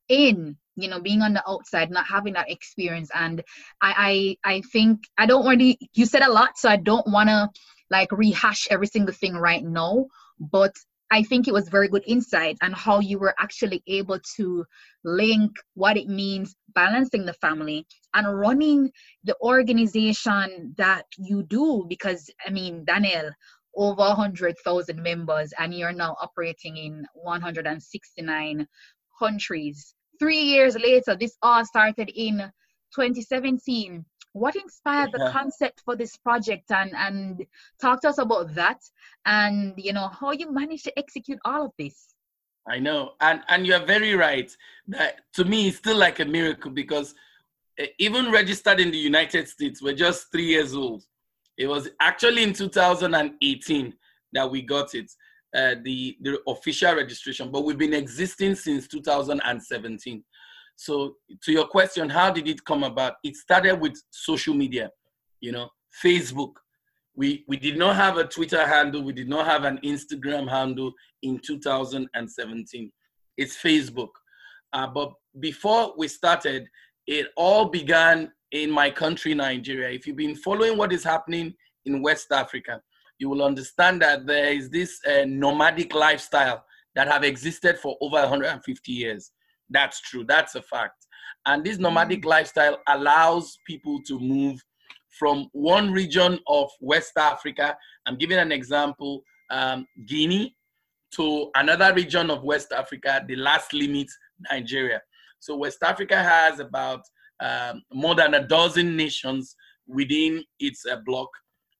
in 0.07 0.57
you 0.81 0.89
know 0.89 0.99
being 0.99 1.21
on 1.21 1.33
the 1.33 1.43
outside 1.49 1.89
not 1.91 2.05
having 2.05 2.33
that 2.33 2.49
experience. 2.49 3.09
And 3.13 3.43
i 3.81 4.37
i, 4.43 4.55
I 4.55 4.61
think 4.71 4.99
i 5.17 5.25
don't 5.25 5.59
to 5.59 5.75
you 5.93 6.05
said 6.05 6.21
a 6.21 6.31
lot 6.31 6.57
so 6.57 6.69
i 6.69 6.75
don't 6.77 7.07
want 7.07 7.29
to 7.29 7.49
like 7.91 8.11
rehash 8.11 8.67
every 8.69 8.87
single 8.87 9.13
thing 9.13 9.35
right 9.35 9.63
now 9.63 10.05
but 10.39 10.73
i 11.11 11.23
think 11.23 11.47
it 11.47 11.53
was 11.53 11.69
very 11.69 11.87
good 11.87 12.03
insight 12.05 12.57
and 12.61 12.75
how 12.75 12.99
you 12.99 13.17
were 13.19 13.35
actually 13.39 13.81
able 13.87 14.19
to 14.35 14.65
link 15.03 15.51
what 15.73 15.97
it 15.97 16.07
means 16.07 16.55
balancing 16.75 17.25
the 17.25 17.33
family 17.33 17.85
and 18.13 18.39
running 18.39 18.91
the 19.23 19.35
organization 19.41 20.73
that 20.77 21.05
you 21.17 21.43
do 21.43 21.85
because 21.89 22.29
i 22.45 22.49
mean 22.49 22.83
daniel 22.85 23.29
over 23.75 24.01
100,000 24.01 25.01
members 25.01 25.53
and 25.57 25.73
you're 25.73 25.93
now 25.93 26.15
operating 26.21 26.77
in 26.77 27.05
169 27.13 28.67
countries 29.19 29.93
three 30.19 30.41
years 30.41 30.75
later, 30.75 31.15
this 31.15 31.37
all 31.41 31.65
started 31.65 32.11
in 32.13 32.37
2017. 32.93 34.05
What 34.33 34.55
inspired 34.55 35.09
yeah. 35.17 35.25
the 35.25 35.31
concept 35.31 35.81
for 35.83 35.95
this 35.95 36.15
project 36.17 36.69
and 36.71 36.91
and 36.95 37.45
talk 37.81 38.01
to 38.01 38.09
us 38.09 38.19
about 38.19 38.53
that 38.53 38.79
and 39.25 39.73
you 39.77 39.91
know 39.91 40.07
how 40.07 40.31
you 40.31 40.51
managed 40.51 40.83
to 40.85 40.99
execute 40.99 41.39
all 41.45 41.65
of 41.65 41.71
this. 41.79 42.13
I 42.67 42.77
know, 42.77 43.13
and 43.21 43.41
and 43.47 43.65
you're 43.65 43.85
very 43.85 44.13
right. 44.13 44.55
That 44.87 45.21
to 45.33 45.45
me, 45.45 45.69
it's 45.69 45.77
still 45.77 45.97
like 45.97 46.19
a 46.19 46.25
miracle 46.25 46.69
because 46.69 47.15
even 47.97 48.31
registered 48.31 48.79
in 48.79 48.91
the 48.91 48.97
United 48.97 49.47
States, 49.47 49.81
we're 49.81 49.95
just 49.95 50.31
three 50.31 50.45
years 50.45 50.75
old. 50.75 51.03
It 51.57 51.67
was 51.67 51.89
actually 51.99 52.43
in 52.43 52.53
2018 52.53 53.93
that 54.33 54.51
we 54.51 54.61
got 54.61 54.93
it 54.93 55.11
uh, 55.55 55.75
the, 55.83 56.17
the 56.21 56.39
official 56.47 56.95
registration, 56.95 57.51
but 57.51 57.63
we've 57.63 57.77
been 57.77 57.93
existing 57.93 58.55
since 58.55 58.87
2017. 58.87 60.23
So 60.75 61.15
to 61.43 61.51
your 61.51 61.67
question, 61.67 62.09
how 62.09 62.31
did 62.31 62.47
it 62.47 62.63
come 62.63 62.83
about? 62.83 63.15
It 63.23 63.35
started 63.35 63.81
with 63.81 64.01
social 64.11 64.53
media, 64.53 64.91
you 65.41 65.51
know, 65.51 65.69
Facebook. 66.03 66.53
We, 67.15 67.43
we 67.47 67.57
did 67.57 67.77
not 67.77 67.95
have 67.95 68.17
a 68.17 68.23
Twitter 68.23 68.65
handle. 68.65 69.03
We 69.03 69.11
did 69.11 69.27
not 69.27 69.45
have 69.45 69.65
an 69.65 69.79
Instagram 69.83 70.49
handle 70.49 70.93
in 71.21 71.39
2017. 71.39 72.91
It's 73.37 73.57
Facebook. 73.57 74.09
Uh, 74.71 74.87
but 74.87 75.11
before 75.39 75.93
we 75.97 76.07
started, 76.07 76.67
it 77.07 77.27
all 77.35 77.65
began 77.65 78.31
in 78.51 78.71
my 78.71 78.89
country, 78.89 79.33
Nigeria. 79.33 79.89
If 79.89 80.07
you've 80.07 80.15
been 80.15 80.35
following 80.35 80.77
what 80.77 80.93
is 80.93 81.03
happening 81.03 81.53
in 81.85 82.01
West 82.01 82.31
Africa, 82.31 82.81
you 83.19 83.29
will 83.29 83.43
understand 83.43 84.01
that 84.01 84.25
there 84.25 84.51
is 84.51 84.69
this 84.69 84.99
uh, 85.05 85.25
nomadic 85.27 85.93
lifestyle 85.93 86.63
that 86.95 87.07
have 87.07 87.23
existed 87.23 87.77
for 87.77 87.97
over 88.01 88.15
150 88.17 88.91
years. 88.91 89.31
That's 89.69 90.01
true. 90.01 90.23
That's 90.23 90.55
a 90.55 90.61
fact. 90.61 91.05
And 91.45 91.63
this 91.63 91.77
nomadic 91.77 92.21
mm. 92.23 92.29
lifestyle 92.29 92.79
allows 92.87 93.57
people 93.67 94.01
to 94.07 94.19
move 94.19 94.59
from 95.17 95.49
one 95.51 95.91
region 95.91 96.39
of 96.47 96.69
West 96.81 97.13
Africa. 97.17 97.77
I'm 98.05 98.17
giving 98.17 98.37
an 98.37 98.51
example, 98.51 99.21
um, 99.49 99.85
Guinea, 100.07 100.55
to 101.15 101.49
another 101.55 101.93
region 101.93 102.29
of 102.29 102.43
West 102.43 102.71
Africa, 102.71 103.23
the 103.27 103.35
last 103.35 103.73
limit, 103.73 104.07
Nigeria. 104.51 105.01
So 105.39 105.55
West 105.55 105.79
Africa 105.83 106.21
has 106.21 106.59
about 106.59 107.01
um, 107.39 107.81
more 107.93 108.15
than 108.15 108.33
a 108.35 108.47
dozen 108.47 108.95
nations 108.95 109.55
within 109.87 110.43
its 110.59 110.85
uh, 110.85 110.97
block. 111.05 111.29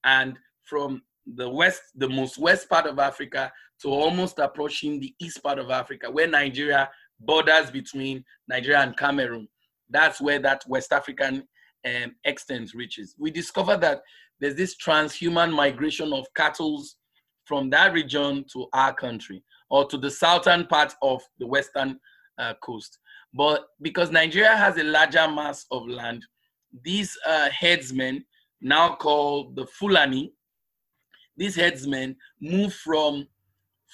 And 0.04 0.38
from 0.63 1.02
the 1.36 1.50
west, 1.50 1.82
the 1.96 2.10
most 2.10 2.38
west 2.38 2.70
part 2.70 2.86
of 2.86 3.00
Africa 3.00 3.52
to 3.82 3.89
almost 3.89 4.39
approaching 4.39 5.00
the 5.00 5.13
east 5.20 5.42
part 5.42 5.60
of 5.60 5.70
Africa, 5.72 6.10
where 6.12 6.28
Nigeria 6.28 6.89
borders 7.20 7.72
between 7.72 8.24
Nigeria 8.48 8.80
and 8.80 8.96
Cameroon. 8.98 9.48
That's 9.89 10.22
where 10.22 10.39
that 10.39 10.63
West 10.68 10.94
African 10.94 11.44
um, 11.86 12.15
extent 12.26 12.74
reaches. 12.74 13.15
We 13.18 13.32
discovered 13.32 13.82
that 13.82 14.02
there's 14.39 14.56
this 14.56 14.76
transhumance 14.78 15.54
migration 15.54 16.13
of 16.13 16.26
cattle 16.36 16.84
from 17.46 17.70
that 17.72 17.94
region 17.94 18.46
to 18.54 18.68
our 18.74 18.94
country 18.94 19.44
or 19.70 19.86
to 19.88 19.98
the 19.98 20.12
southern 20.12 20.65
part 20.68 20.94
of 21.02 21.22
the 21.39 21.48
western 21.48 22.00
uh, 22.38 22.54
coast. 22.62 23.00
But 23.34 23.65
because 23.82 24.12
Nigeria 24.12 24.56
has 24.56 24.78
a 24.78 24.84
larger 24.84 25.28
mass 25.28 25.65
of 25.72 25.88
land, 25.88 26.26
these 26.84 27.18
uh, 27.28 27.50
headsmen, 27.50 28.24
now 28.62 28.96
called 28.96 29.56
the 29.56 29.65
Fulani, 29.68 30.34
these 31.39 31.56
headsmen 31.56 32.15
move 32.39 32.73
from 32.73 33.28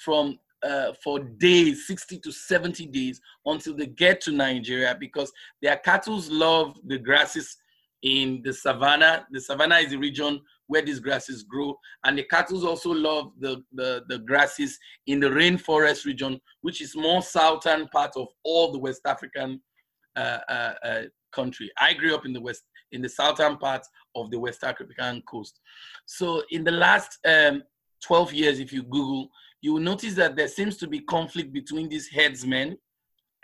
from 0.04 0.38
uh, 0.62 0.92
for 1.02 1.20
days, 1.20 1.86
60 1.86 2.18
to 2.18 2.32
70 2.32 2.86
days, 2.86 3.20
until 3.44 3.74
they 3.74 3.86
get 3.86 4.20
to 4.22 4.32
Nigeria 4.32 4.96
because 4.98 5.32
their 5.62 5.76
cattle 5.76 6.20
love 6.28 6.76
the 6.86 6.98
grasses 6.98 7.56
in 8.02 8.42
the 8.44 8.52
savannah. 8.52 9.26
The 9.30 9.40
savannah 9.40 9.76
is 9.76 9.90
the 9.90 9.96
region 9.96 10.40
where 10.66 10.82
these 10.82 10.98
grasses 10.98 11.44
grow, 11.44 11.78
and 12.04 12.18
the 12.18 12.24
cattle 12.24 12.66
also 12.66 12.92
love 12.92 13.32
the, 13.38 13.62
the, 13.72 14.02
the 14.08 14.18
grasses 14.18 14.78
in 15.06 15.20
the 15.20 15.28
rainforest 15.28 16.04
region, 16.04 16.40
which 16.62 16.80
is 16.80 16.96
more 16.96 17.22
southern 17.22 17.86
part 17.88 18.16
of 18.16 18.26
all 18.42 18.72
the 18.72 18.78
West 18.78 19.02
African 19.06 19.60
uh, 20.16 20.38
uh, 20.48 20.74
uh, 20.84 21.02
country. 21.32 21.70
I 21.78 21.94
grew 21.94 22.14
up 22.14 22.26
in 22.26 22.32
the 22.32 22.40
West, 22.40 22.64
in 22.92 23.02
the 23.02 23.08
southern 23.08 23.56
part 23.56 23.82
of 24.14 24.30
the 24.30 24.38
West 24.38 24.64
African 24.64 25.22
coast. 25.28 25.60
So 26.06 26.42
in 26.50 26.64
the 26.64 26.70
last 26.70 27.18
um, 27.26 27.62
12 28.02 28.32
years, 28.32 28.60
if 28.60 28.72
you 28.72 28.82
Google, 28.82 29.28
you 29.60 29.74
will 29.74 29.80
notice 29.80 30.14
that 30.14 30.36
there 30.36 30.48
seems 30.48 30.76
to 30.78 30.86
be 30.86 31.00
conflict 31.00 31.52
between 31.52 31.88
these 31.88 32.08
headsmen 32.08 32.76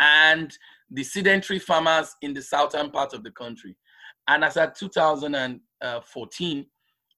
and 0.01 0.57
the 0.91 1.03
sedentary 1.03 1.59
farmers 1.59 2.15
in 2.23 2.35
the 2.35 2.43
southern 2.43 2.91
part 2.91 3.13
of 3.15 3.25
the 3.25 3.31
country. 3.31 3.77
And 4.29 4.45
as 4.45 4.57
at 4.57 4.77
2014, 4.77 6.67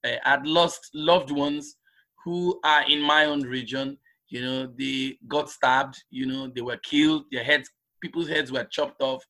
uh, 0.04 0.08
I'd 0.24 0.46
lost 0.46 0.90
loved 0.94 1.30
ones 1.30 1.76
who 2.24 2.58
are 2.64 2.84
in 2.88 3.00
my 3.00 3.26
own 3.26 3.42
region. 3.42 3.98
You 4.28 4.42
know, 4.42 4.66
they 4.78 5.18
got 5.28 5.50
stabbed, 5.50 6.02
you 6.10 6.26
know, 6.26 6.50
they 6.54 6.62
were 6.62 6.78
killed, 6.78 7.24
their 7.30 7.44
heads, 7.44 7.68
people's 8.00 8.28
heads 8.28 8.50
were 8.50 8.64
chopped 8.64 9.02
off. 9.02 9.24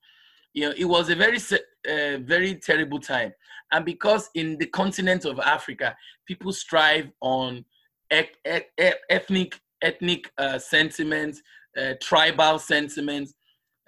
You 0.55 0.69
know, 0.69 0.75
it 0.77 0.85
was 0.85 1.11
a 1.11 1.17
very, 1.17 1.39
uh, 1.39 2.19
very 2.19 2.55
terrible 2.55 3.01
time. 3.01 3.33
And 3.73 3.85
because 3.85 4.31
in 4.35 4.57
the 4.59 4.67
continent 4.67 5.25
of 5.25 5.39
Africa, 5.41 5.97
people 6.27 6.53
strive 6.53 7.11
on 7.21 7.65
ethnic 8.11 9.61
ethnic 9.83 10.31
uh, 10.39 10.59
sentiments, 10.59 11.43
uh, 11.77 11.95
tribal 12.01 12.59
sentiments, 12.59 13.35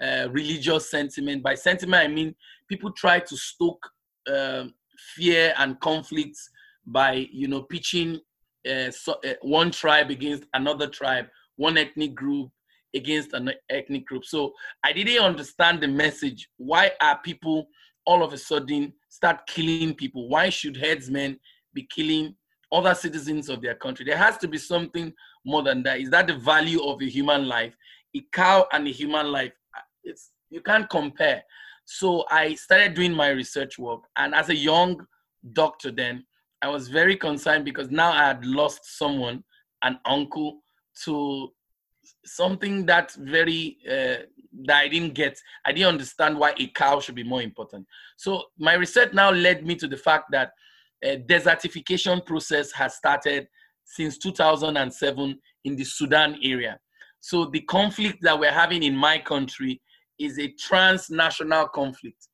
uh, 0.02 0.28
religious 0.30 0.90
sentiment. 0.90 1.42
By 1.42 1.54
sentiment, 1.54 2.02
I 2.02 2.08
mean 2.08 2.34
people 2.68 2.90
try 2.92 3.20
to 3.20 3.36
stoke 3.36 3.88
um, 4.28 4.74
fear 5.14 5.54
and 5.58 5.78
conflicts 5.80 6.50
by 6.84 7.26
you 7.30 7.48
know 7.48 7.62
pitching 7.62 8.20
uh, 8.68 8.90
so, 8.90 9.14
uh, 9.24 9.34
one 9.42 9.70
tribe 9.70 10.10
against 10.10 10.44
another 10.54 10.88
tribe, 10.88 11.26
one 11.56 11.78
ethnic 11.78 12.14
group 12.14 12.50
against 12.96 13.32
an 13.32 13.52
ethnic 13.70 14.06
group. 14.06 14.24
So 14.24 14.52
I 14.84 14.92
didn't 14.92 15.22
understand 15.22 15.80
the 15.80 15.88
message. 15.88 16.48
Why 16.56 16.92
are 17.00 17.18
people 17.22 17.68
all 18.04 18.22
of 18.22 18.32
a 18.32 18.38
sudden 18.38 18.92
start 19.08 19.46
killing 19.46 19.94
people? 19.94 20.28
Why 20.28 20.48
should 20.48 20.76
headsmen 20.76 21.38
be 21.74 21.86
killing 21.94 22.34
other 22.72 22.94
citizens 22.94 23.48
of 23.48 23.62
their 23.62 23.74
country. 23.74 24.04
There 24.04 24.16
has 24.16 24.38
to 24.38 24.48
be 24.48 24.58
something 24.58 25.12
more 25.44 25.62
than 25.62 25.82
that. 25.84 26.00
Is 26.00 26.10
that 26.10 26.26
the 26.26 26.34
value 26.34 26.82
of 26.82 27.00
a 27.00 27.06
human 27.06 27.46
life? 27.46 27.74
A 28.16 28.24
cow 28.32 28.66
and 28.72 28.86
a 28.86 28.90
human 28.90 29.30
life, 29.30 29.52
it's 30.02 30.30
you 30.50 30.60
can't 30.60 30.88
compare. 30.88 31.42
So 31.84 32.24
I 32.30 32.54
started 32.54 32.94
doing 32.94 33.12
my 33.12 33.28
research 33.28 33.78
work, 33.78 34.00
and 34.16 34.34
as 34.34 34.48
a 34.48 34.56
young 34.56 35.06
doctor, 35.52 35.90
then 35.90 36.24
I 36.62 36.68
was 36.68 36.88
very 36.88 37.16
concerned 37.16 37.64
because 37.64 37.90
now 37.90 38.10
I 38.12 38.24
had 38.28 38.44
lost 38.44 38.98
someone, 38.98 39.44
an 39.82 39.98
uncle, 40.04 40.60
to 41.04 41.52
something 42.26 42.86
that 42.86 43.12
very 43.14 43.78
uh, 43.88 44.24
that 44.64 44.76
I 44.76 44.88
didn't 44.88 45.14
get. 45.14 45.38
I 45.64 45.72
didn't 45.72 45.88
understand 45.88 46.38
why 46.38 46.54
a 46.58 46.66
cow 46.68 47.00
should 47.00 47.14
be 47.14 47.24
more 47.24 47.42
important. 47.42 47.86
So 48.16 48.44
my 48.58 48.74
research 48.74 49.12
now 49.12 49.30
led 49.30 49.66
me 49.66 49.76
to 49.76 49.88
the 49.88 49.96
fact 49.96 50.30
that 50.32 50.52
a 51.02 51.18
desertification 51.18 52.24
process 52.24 52.72
has 52.72 52.94
started 52.96 53.48
since 53.84 54.18
2007 54.18 55.38
in 55.64 55.76
the 55.76 55.84
Sudan 55.84 56.38
area. 56.42 56.78
So 57.20 57.46
the 57.46 57.60
conflict 57.60 58.18
that 58.22 58.38
we're 58.38 58.52
having 58.52 58.82
in 58.82 58.96
my 58.96 59.18
country 59.18 59.80
is 60.18 60.38
a 60.38 60.48
transnational 60.52 61.68
conflict. 61.68 62.28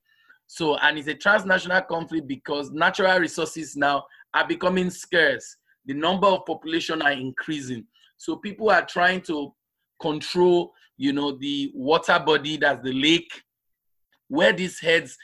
So, 0.47 0.77
and 0.77 0.99
it's 0.99 1.09
a 1.09 1.15
transnational 1.15 1.83
conflict 1.83 2.29
because 2.29 2.71
natural 2.71 3.19
resources 3.19 3.75
now 3.75 4.05
are 4.35 4.47
becoming 4.47 4.91
scarce. 4.91 5.57
The 5.87 5.95
number 5.95 6.27
of 6.27 6.47
population 6.47 7.03
are 7.03 7.13
increasing. 7.13 7.87
So 8.19 8.37
people 8.37 8.71
are 8.71 8.85
trying 8.85 9.23
to 9.23 9.53
control, 10.03 10.73
you 10.99 11.13
know, 11.13 11.33
the 11.39 11.71
water 11.75 12.19
body 12.19 12.57
that's 12.59 12.83
the 12.83 12.93
lake, 12.93 13.33
where 14.29 14.53
these 14.53 14.81
heads, 14.81 15.17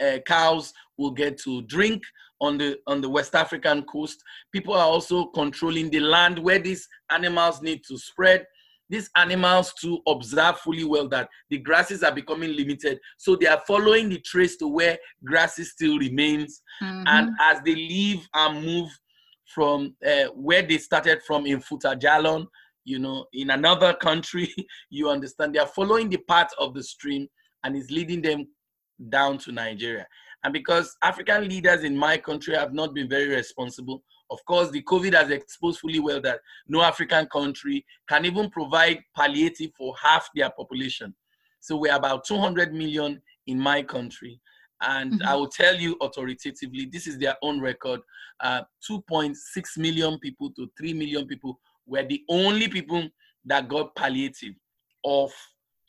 uh, 0.00 0.18
cows 0.26 0.72
will 0.98 1.12
get 1.12 1.38
to 1.38 1.62
drink 1.62 2.02
on 2.40 2.58
the 2.58 2.78
on 2.86 3.00
the 3.00 3.08
West 3.08 3.34
African 3.34 3.82
coast. 3.84 4.22
People 4.52 4.74
are 4.74 4.86
also 4.86 5.26
controlling 5.26 5.90
the 5.90 6.00
land 6.00 6.38
where 6.38 6.58
these 6.58 6.86
animals 7.10 7.62
need 7.62 7.82
to 7.88 7.96
spread. 7.96 8.46
These 8.90 9.10
animals 9.16 9.72
to 9.80 10.00
observe 10.06 10.58
fully 10.58 10.84
well 10.84 11.08
that 11.08 11.28
the 11.48 11.58
grasses 11.58 12.02
are 12.02 12.12
becoming 12.12 12.54
limited. 12.54 13.00
So 13.16 13.34
they 13.34 13.46
are 13.46 13.62
following 13.66 14.10
the 14.10 14.20
trace 14.20 14.56
to 14.58 14.68
where 14.68 14.98
grasses 15.24 15.72
still 15.72 15.98
remains. 15.98 16.62
Mm-hmm. 16.82 17.04
And 17.06 17.30
as 17.40 17.60
they 17.64 17.74
leave 17.74 18.28
and 18.34 18.64
move 18.64 18.90
from 19.46 19.94
uh, 20.06 20.26
where 20.34 20.62
they 20.62 20.78
started 20.78 21.22
from 21.26 21.46
in 21.46 21.60
Fouta 21.60 21.98
you 22.84 22.98
know, 22.98 23.26
in 23.32 23.50
another 23.50 23.94
country, 23.94 24.54
you 24.90 25.08
understand, 25.08 25.54
they 25.54 25.58
are 25.58 25.66
following 25.66 26.08
the 26.08 26.18
path 26.28 26.50
of 26.58 26.74
the 26.74 26.82
stream 26.82 27.28
and 27.64 27.76
is 27.76 27.90
leading 27.90 28.22
them 28.22 28.46
down 29.08 29.38
to 29.38 29.52
Nigeria. 29.52 30.06
And 30.44 30.52
because 30.52 30.94
African 31.02 31.48
leaders 31.48 31.84
in 31.84 31.96
my 31.96 32.18
country 32.18 32.54
have 32.54 32.74
not 32.74 32.94
been 32.94 33.08
very 33.08 33.28
responsible, 33.28 34.02
of 34.30 34.44
course, 34.46 34.70
the 34.70 34.82
COVID 34.82 35.14
has 35.14 35.30
exposed 35.30 35.80
fully 35.80 36.00
well 36.00 36.20
that 36.22 36.40
no 36.68 36.82
African 36.82 37.26
country 37.26 37.84
can 38.08 38.24
even 38.24 38.50
provide 38.50 39.00
palliative 39.16 39.70
for 39.76 39.94
half 40.02 40.28
their 40.34 40.50
population. 40.50 41.14
So 41.60 41.76
we're 41.76 41.94
about 41.94 42.24
200 42.26 42.74
million 42.74 43.22
in 43.46 43.58
my 43.58 43.82
country. 43.82 44.40
And 44.82 45.12
mm-hmm. 45.14 45.28
I 45.28 45.34
will 45.34 45.48
tell 45.48 45.74
you 45.76 45.96
authoritatively, 46.00 46.88
this 46.92 47.06
is 47.06 47.18
their 47.18 47.36
own 47.42 47.60
record. 47.60 48.00
Uh, 48.40 48.62
2.6 48.90 49.34
million 49.78 50.18
people 50.18 50.50
to 50.56 50.70
3 50.76 50.92
million 50.94 51.26
people 51.26 51.58
were 51.86 52.04
the 52.04 52.22
only 52.28 52.68
people 52.68 53.08
that 53.44 53.68
got 53.68 53.94
palliative 53.94 54.54
of 55.04 55.32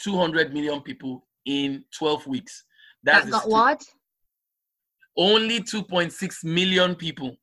200 0.01 0.53
million 0.53 0.81
people 0.81 1.25
in 1.45 1.83
12 1.97 2.27
weeks. 2.27 2.63
That's 3.03 3.25
that 3.25 3.31
got 3.31 3.49
what? 3.49 3.83
only 5.17 5.61
2.6 5.61 6.43
million 6.43 6.95
people 6.95 7.37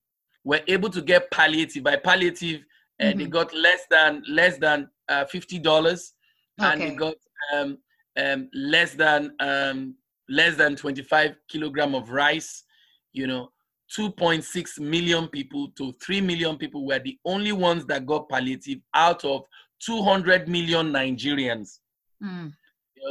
were 0.44 0.60
able 0.66 0.90
to 0.90 1.00
get 1.02 1.30
palliative. 1.30 1.84
By 1.84 1.96
palliative, 1.96 2.62
uh, 3.00 3.04
mm-hmm. 3.04 3.18
they 3.18 3.26
got 3.26 3.54
less 3.54 3.86
than 3.90 4.22
less 4.28 4.58
than 4.58 4.88
uh, 5.08 5.24
fifty 5.26 5.58
dollars, 5.58 6.14
okay. 6.60 6.72
and 6.72 6.80
they 6.80 6.94
got 6.94 7.14
um, 7.54 7.78
um, 8.18 8.48
less 8.54 8.94
than 8.94 9.32
um, 9.40 9.94
less 10.28 10.56
than 10.56 10.76
25 10.76 11.34
kilogram 11.48 11.94
of 11.94 12.10
rice. 12.10 12.64
You 13.12 13.26
know, 13.26 13.50
2.6 13.96 14.80
million 14.80 15.28
people 15.28 15.68
to 15.76 15.92
3 16.04 16.20
million 16.20 16.56
people 16.56 16.86
were 16.86 16.98
the 16.98 17.18
only 17.24 17.52
ones 17.52 17.84
that 17.86 18.06
got 18.06 18.28
palliative 18.28 18.78
out 18.94 19.24
of 19.24 19.42
200 19.84 20.48
million 20.48 20.92
Nigerians. 20.92 21.78
Mm. 22.22 22.52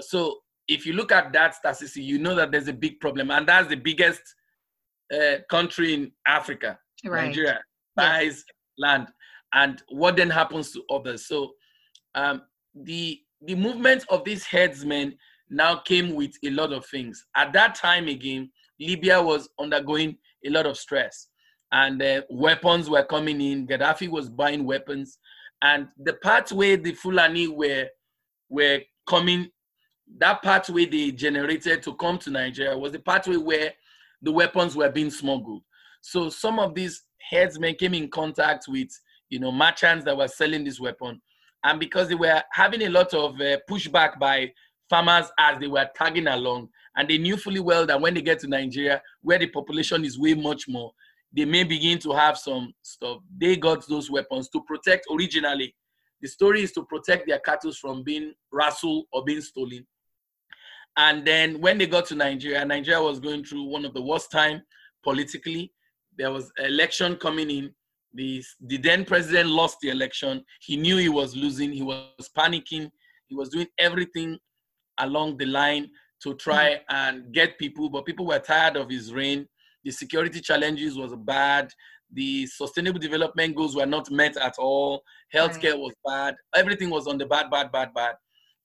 So 0.01 0.39
if 0.67 0.85
you 0.85 0.93
look 0.93 1.11
at 1.11 1.33
that 1.33 1.55
statistic, 1.55 2.03
you 2.03 2.17
know 2.17 2.35
that 2.35 2.51
there's 2.51 2.67
a 2.67 2.73
big 2.73 2.99
problem, 2.99 3.29
and 3.31 3.47
that's 3.47 3.67
the 3.67 3.75
biggest 3.75 4.21
uh, 5.13 5.37
country 5.49 5.93
in 5.93 6.11
Africa, 6.25 6.79
right. 7.05 7.27
Nigeria, 7.27 7.59
buys 7.95 8.45
yeah. 8.77 8.87
land, 8.87 9.07
and 9.53 9.83
what 9.89 10.15
then 10.15 10.29
happens 10.29 10.71
to 10.71 10.83
others? 10.89 11.27
So 11.27 11.51
um, 12.15 12.43
the 12.73 13.19
the 13.41 13.55
movement 13.55 14.05
of 14.09 14.23
these 14.23 14.45
headsmen 14.45 15.17
now 15.49 15.75
came 15.75 16.15
with 16.15 16.31
a 16.45 16.49
lot 16.51 16.71
of 16.71 16.85
things. 16.85 17.25
At 17.35 17.51
that 17.53 17.75
time 17.75 18.07
again, 18.07 18.49
Libya 18.79 19.21
was 19.21 19.49
undergoing 19.59 20.17
a 20.45 20.49
lot 20.49 20.65
of 20.65 20.77
stress, 20.77 21.27
and 21.71 22.01
uh, 22.01 22.21
weapons 22.29 22.89
were 22.89 23.03
coming 23.03 23.39
in. 23.41 23.67
Gaddafi 23.67 24.09
was 24.09 24.29
buying 24.29 24.65
weapons, 24.65 25.17
and 25.61 25.87
the 25.97 26.13
pathway 26.13 26.75
the 26.75 26.93
Fulani 26.93 27.47
were 27.47 27.87
were 28.49 28.79
coming. 29.07 29.49
That 30.17 30.41
pathway 30.43 30.85
they 30.85 31.11
generated 31.11 31.83
to 31.83 31.95
come 31.95 32.17
to 32.19 32.31
Nigeria 32.31 32.77
was 32.77 32.91
the 32.91 32.99
pathway 32.99 33.37
where 33.37 33.73
the 34.21 34.31
weapons 34.31 34.75
were 34.75 34.89
being 34.89 35.09
smuggled. 35.09 35.63
So 36.01 36.29
some 36.29 36.59
of 36.59 36.75
these 36.75 37.03
headsmen 37.29 37.75
came 37.75 37.93
in 37.93 38.09
contact 38.09 38.65
with, 38.67 38.89
you 39.29 39.39
know, 39.39 39.51
merchants 39.51 40.05
that 40.05 40.17
were 40.17 40.27
selling 40.27 40.63
this 40.63 40.79
weapon. 40.79 41.21
And 41.63 41.79
because 41.79 42.07
they 42.09 42.15
were 42.15 42.41
having 42.51 42.81
a 42.83 42.89
lot 42.89 43.13
of 43.13 43.35
uh, 43.35 43.57
pushback 43.69 44.19
by 44.19 44.51
farmers 44.91 45.31
as 45.39 45.57
they 45.57 45.67
were 45.67 45.89
tagging 45.95 46.27
along, 46.27 46.67
and 46.97 47.09
they 47.09 47.17
knew 47.17 47.37
fully 47.37 47.61
well 47.61 47.85
that 47.85 47.99
when 47.99 48.13
they 48.13 48.21
get 48.21 48.39
to 48.39 48.47
Nigeria, 48.47 49.01
where 49.21 49.39
the 49.39 49.47
population 49.47 50.03
is 50.03 50.19
way 50.19 50.33
much 50.33 50.67
more, 50.67 50.91
they 51.33 51.45
may 51.45 51.63
begin 51.63 51.97
to 51.99 52.11
have 52.11 52.37
some 52.37 52.73
stuff. 52.81 53.19
They 53.39 53.55
got 53.55 53.87
those 53.87 54.11
weapons 54.11 54.49
to 54.49 54.61
protect 54.67 55.05
originally. 55.09 55.73
The 56.21 56.27
story 56.27 56.61
is 56.61 56.73
to 56.73 56.83
protect 56.83 57.25
their 57.25 57.39
cattle 57.39 57.71
from 57.71 58.03
being 58.03 58.33
rustled 58.51 59.05
or 59.13 59.23
being 59.23 59.39
stolen. 59.39 59.87
And 60.97 61.25
then 61.25 61.61
when 61.61 61.77
they 61.77 61.87
got 61.87 62.05
to 62.07 62.15
Nigeria, 62.15 62.65
Nigeria 62.65 63.01
was 63.01 63.21
going 63.21 63.45
through 63.45 63.63
one 63.63 63.85
of 63.85 63.93
the 63.93 64.01
worst 64.01 64.29
time 64.29 64.61
politically. 65.05 65.71
There 66.17 66.31
was 66.31 66.51
election 66.59 67.15
coming 67.15 67.49
in. 67.49 67.73
The, 68.13 68.43
the 68.67 68.75
then 68.75 69.05
president 69.05 69.47
lost 69.49 69.77
the 69.81 69.87
election. 69.89 70.43
He 70.59 70.75
knew 70.75 70.97
he 70.97 71.07
was 71.07 71.33
losing. 71.33 71.71
He 71.71 71.81
was 71.81 72.29
panicking. 72.37 72.91
He 73.27 73.35
was 73.35 73.47
doing 73.47 73.67
everything 73.79 74.37
along 75.01 75.37
the 75.37 75.45
line 75.45 75.89
to 76.23 76.35
try 76.35 76.75
mm. 76.75 76.79
and 76.89 77.33
get 77.33 77.57
people, 77.57 77.89
but 77.89 78.05
people 78.05 78.25
were 78.25 78.39
tired 78.39 78.77
of 78.77 78.89
his 78.89 79.13
reign. 79.13 79.47
The 79.83 79.91
security 79.91 80.39
challenges 80.39 80.97
was 80.97 81.15
bad. 81.15 81.69
The 82.13 82.45
sustainable 82.47 82.99
development 82.99 83.55
goals 83.55 83.75
were 83.75 83.85
not 83.85 84.11
met 84.11 84.37
at 84.37 84.55
all. 84.57 85.01
Healthcare 85.33 85.77
was 85.77 85.93
bad. 86.05 86.35
Everything 86.55 86.89
was 86.89 87.07
on 87.07 87.17
the 87.17 87.25
bad, 87.25 87.49
bad, 87.49 87.71
bad, 87.71 87.93
bad. 87.93 88.15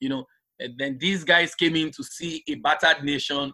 You 0.00 0.10
know, 0.10 0.24
and 0.58 0.74
then 0.78 0.98
these 0.98 1.24
guys 1.24 1.54
came 1.54 1.76
in 1.76 1.90
to 1.92 2.02
see 2.02 2.42
a 2.48 2.56
battered 2.56 3.04
nation. 3.04 3.52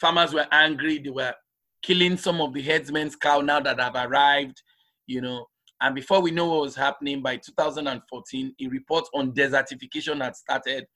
Farmers 0.00 0.32
were 0.32 0.46
angry. 0.52 0.98
They 0.98 1.10
were 1.10 1.34
killing 1.82 2.16
some 2.16 2.40
of 2.40 2.54
the 2.54 2.62
headsmen's 2.62 3.16
cow 3.16 3.40
now 3.40 3.60
that 3.60 3.80
have 3.80 3.94
arrived, 3.94 4.62
you 5.06 5.20
know. 5.20 5.46
And 5.80 5.94
before 5.94 6.22
we 6.22 6.30
know 6.30 6.46
what 6.46 6.62
was 6.62 6.76
happening, 6.76 7.20
by 7.20 7.36
2014, 7.36 8.54
a 8.60 8.66
report 8.68 9.04
on 9.14 9.32
desertification 9.32 10.22
had 10.22 10.36
started. 10.36 10.86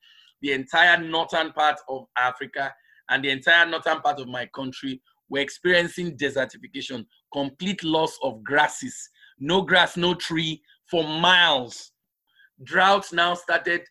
The 0.42 0.52
entire 0.52 0.98
northern 1.02 1.52
part 1.52 1.78
of 1.88 2.06
Africa 2.16 2.72
and 3.10 3.24
the 3.24 3.30
entire 3.30 3.66
northern 3.66 4.00
part 4.00 4.20
of 4.20 4.28
my 4.28 4.46
country 4.54 5.00
were 5.28 5.40
experiencing 5.40 6.16
desertification, 6.16 7.04
complete 7.32 7.82
loss 7.84 8.16
of 8.22 8.42
grasses, 8.42 9.10
no 9.38 9.62
grass, 9.62 9.96
no 9.96 10.14
tree 10.14 10.62
for 10.90 11.04
miles. 11.04 11.92
Droughts 12.64 13.12
now 13.12 13.34
started 13.34 13.82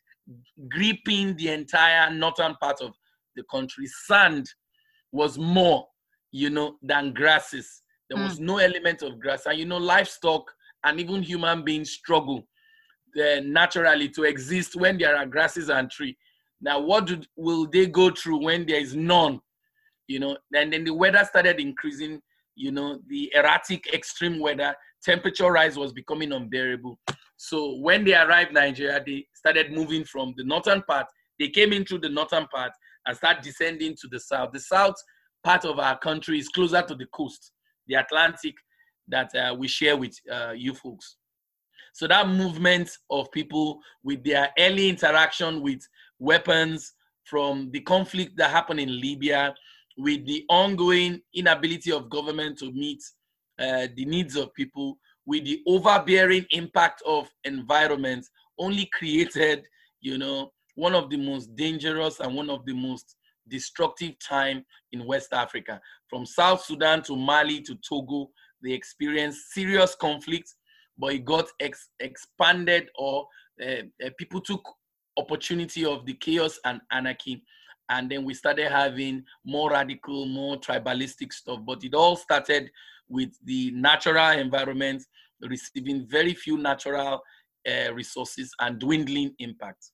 gripping 0.70 1.36
the 1.38 1.50
entire 1.50 2.12
northern 2.12 2.56
part 2.62 2.82
of 2.82 2.92
the 3.36 3.44
country. 3.50 3.88
Sand 4.06 4.48
was 5.12 5.38
more, 5.38 5.88
you 6.32 6.50
know, 6.50 6.78
than 6.82 7.14
grasses. 7.14 7.82
There 8.10 8.22
was 8.22 8.40
mm. 8.40 8.44
no 8.44 8.58
element 8.58 9.02
of 9.02 9.20
grass. 9.20 9.46
And 9.46 9.58
you 9.58 9.66
know, 9.66 9.78
livestock 9.78 10.44
and 10.84 11.00
even 11.00 11.22
human 11.22 11.64
beings 11.64 11.92
struggle 11.92 12.48
uh, 13.18 13.42
naturally 13.44 14.10
to 14.10 14.24
exist 14.24 14.76
when 14.76 14.98
there 14.98 15.16
are 15.16 15.26
grasses 15.26 15.70
and 15.70 15.90
tree. 15.90 16.18
Now, 16.62 16.80
what 16.80 17.06
do, 17.06 17.22
will 17.36 17.68
they 17.68 17.86
go 17.86 18.10
through 18.12 18.44
when 18.44 18.66
there 18.66 18.80
is 18.80 18.96
none? 18.96 19.40
You 20.08 20.20
know, 20.20 20.38
and 20.54 20.72
then 20.72 20.84
the 20.84 20.94
weather 20.94 21.24
started 21.24 21.60
increasing. 21.60 22.22
You 22.56 22.72
know, 22.72 23.00
the 23.08 23.32
erratic 23.36 23.94
extreme 23.94 24.40
weather, 24.40 24.76
temperature 25.04 25.52
rise 25.52 25.78
was 25.78 25.94
becoming 25.94 26.32
unbearable. 26.32 26.98
So 27.38 27.76
when 27.78 28.04
they 28.04 28.16
arrived 28.16 28.52
Nigeria, 28.54 29.02
they 29.06 29.28
started 29.36 29.72
moving 29.72 30.04
from 30.04 30.34
the 30.38 30.44
northern 30.44 30.82
part. 30.84 31.06
They 31.40 31.50
came 31.50 31.72
in 31.72 31.86
through 31.86 32.00
the 32.00 32.10
northern 32.10 32.48
part 32.48 32.72
and 33.06 33.16
start 33.16 33.44
descending 33.44 33.96
to 34.02 34.08
the 34.08 34.20
south. 34.20 34.54
The 34.54 34.60
south 34.60 34.96
part 35.44 35.66
of 35.66 35.78
our 35.78 35.98
country 36.00 36.40
is 36.40 36.50
closer 36.50 36.82
to 36.82 36.96
the 36.96 37.06
coast, 37.14 37.52
the 37.86 37.96
Atlantic 37.96 38.56
that 39.08 39.34
uh, 39.36 39.54
we 39.54 39.68
share 39.68 39.96
with 39.96 40.16
uh, 40.32 40.52
you 40.52 40.74
folks. 40.74 41.18
So 41.94 42.08
that 42.08 42.28
movement 42.28 42.90
of 43.10 43.32
people 43.32 43.80
with 44.04 44.24
their 44.24 44.52
early 44.60 44.90
interaction 44.90 45.62
with 45.62 45.82
weapons 46.20 46.94
from 47.24 47.70
the 47.72 47.82
conflict 47.82 48.38
that 48.38 48.52
happened 48.52 48.80
in 48.80 49.02
Libya, 49.02 49.54
with 49.98 50.26
the 50.26 50.46
ongoing 50.50 51.22
inability 51.34 51.92
of 51.92 52.10
government 52.10 52.58
to 52.60 52.72
meet 52.72 53.02
uh, 53.60 53.88
the 53.96 54.06
needs 54.06 54.36
of 54.36 54.54
people, 54.54 54.98
with 55.26 55.44
the 55.44 55.62
overbearing 55.68 56.46
impact 56.52 57.02
of 57.06 57.30
environment 57.44 58.26
only 58.60 58.90
created, 58.94 59.66
you 60.02 60.18
know, 60.18 60.52
one 60.76 60.94
of 60.94 61.10
the 61.10 61.18
most 61.18 61.56
dangerous 61.56 62.20
and 62.20 62.36
one 62.36 62.50
of 62.50 62.66
the 62.66 62.74
most 62.74 63.16
destructive 63.50 64.14
time 64.20 64.64
in 64.92 65.06
West 65.06 65.34
Africa. 65.34 65.82
From 66.10 66.26
South 66.26 66.64
Sudan 66.64 67.02
to 67.04 67.16
Mali 67.16 67.62
to 67.62 67.76
Togo, 67.88 68.30
they 68.62 68.72
experienced 68.72 69.52
serious 69.54 69.96
conflicts, 69.96 70.56
but 70.98 71.14
it 71.14 71.26
got 71.26 71.48
ex- 71.60 71.90
expanded 72.00 72.90
or 72.98 73.28
uh, 73.62 73.82
uh, 74.06 74.10
people 74.18 74.42
took 74.42 74.64
opportunity 75.18 75.86
of 75.86 76.06
the 76.06 76.14
chaos 76.14 76.60
and 76.66 76.82
anarchy. 76.92 77.44
And 77.90 78.10
then 78.10 78.26
we 78.26 78.34
started 78.34 78.70
having 78.70 79.24
more 79.46 79.72
radical, 79.72 80.26
more 80.26 80.58
tribalistic 80.58 81.32
stuff. 81.34 81.60
But 81.66 81.84
it 81.84 81.94
all 81.94 82.16
started 82.16 82.70
with 83.10 83.30
the 83.44 83.72
natural 83.72 84.32
environment 84.32 85.04
receiving 85.42 86.06
very 86.08 86.34
few 86.34 86.58
natural 86.58 87.22
uh, 87.68 87.94
resources 87.94 88.52
and 88.60 88.80
dwindling 88.80 89.34
impact. 89.40 89.92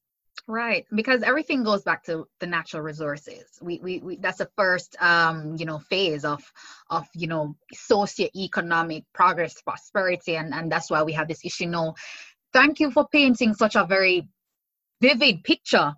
Right, 0.47 0.86
because 0.93 1.23
everything 1.23 1.63
goes 1.63 1.83
back 1.83 2.03
to 2.05 2.27
the 2.41 2.47
natural 2.47 2.81
resources. 2.81 3.45
We, 3.62 3.79
we, 3.81 3.99
we 3.99 4.17
that's 4.17 4.39
the 4.39 4.49
first 4.57 5.01
um, 5.01 5.55
you 5.57 5.65
know 5.65 5.79
phase 5.79 6.25
of 6.25 6.43
of 6.89 7.07
you 7.15 7.27
know 7.27 7.55
socio-economic 7.73 9.05
progress, 9.13 9.62
prosperity, 9.62 10.36
and 10.36 10.53
and 10.53 10.69
that's 10.69 10.91
why 10.91 11.01
we 11.01 11.13
have 11.13 11.29
this 11.29 11.45
issue 11.45 11.67
now. 11.67 11.95
Thank 12.51 12.81
you 12.81 12.91
for 12.91 13.07
painting 13.07 13.53
such 13.53 13.75
a 13.75 13.86
very 13.86 14.27
vivid 15.01 15.43
picture 15.43 15.93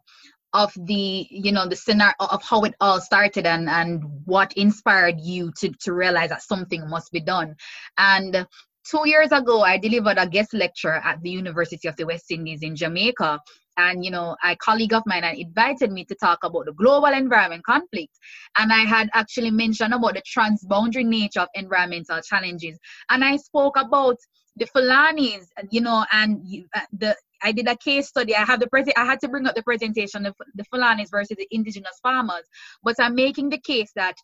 of 0.56 0.72
the 0.86 1.28
you 1.30 1.52
know 1.52 1.68
the 1.68 1.76
scenario 1.76 2.14
of 2.20 2.42
how 2.42 2.64
it 2.64 2.74
all 2.80 3.02
started 3.02 3.46
and 3.46 3.70
and 3.70 4.02
what 4.24 4.54
inspired 4.54 5.20
you 5.20 5.52
to 5.58 5.70
to 5.82 5.94
realize 5.94 6.30
that 6.30 6.42
something 6.42 6.90
must 6.90 7.12
be 7.12 7.20
done. 7.20 7.56
And 7.98 8.48
two 8.90 9.02
years 9.06 9.32
ago 9.32 9.62
i 9.62 9.78
delivered 9.78 10.18
a 10.18 10.28
guest 10.28 10.54
lecture 10.54 10.94
at 10.94 11.22
the 11.22 11.30
university 11.30 11.88
of 11.88 11.96
the 11.98 12.06
west 12.06 12.32
indies 12.32 12.62
in 12.62 12.76
jamaica. 12.76 13.40
And 13.78 14.06
you 14.06 14.12
know 14.12 14.38
a 14.44 14.56
colleague 14.56 14.94
of 14.94 15.04
mine 15.06 15.26
invited 15.26 15.92
me 15.92 16.06
to 16.06 16.16
talk 16.16 16.40
about 16.44 16.66
the 16.66 16.74
global 16.74 17.08
environment 17.24 17.66
conflict. 17.66 18.14
And 18.58 18.72
i 18.72 18.86
had 18.96 19.10
actually 19.14 19.52
mentioned 19.52 19.94
about 19.94 20.14
the 20.14 20.24
transboundary 20.24 21.06
nature 21.06 21.42
of 21.42 21.50
environmental 21.54 22.22
challenges. 22.22 22.80
And 23.10 23.26
i 23.26 23.36
spoke 23.36 23.76
about 23.78 24.16
the 24.58 24.66
Fulanis, 24.68 25.48
you 25.70 25.82
know, 25.82 26.06
and 26.14 26.42
uh, 26.74 26.80
the 26.94 27.16
I 27.46 27.52
did 27.52 27.68
a 27.68 27.78
case 27.78 28.08
study. 28.08 28.36
I 28.36 28.44
have 28.44 28.60
the 28.60 28.68
present. 28.68 28.98
I 28.98 29.06
had 29.06 29.20
to 29.22 29.30
bring 29.30 29.46
up 29.46 29.56
the 29.56 29.64
presentation 29.64 30.26
of 30.26 30.36
the 30.56 30.66
Fulanis 30.74 31.12
versus 31.12 31.38
the 31.38 31.48
indigenous 31.52 32.00
farmers. 32.02 32.46
But 32.84 32.96
I'm 33.00 33.14
making 33.14 33.50
the 33.50 33.60
case 33.60 33.92
that 33.96 34.16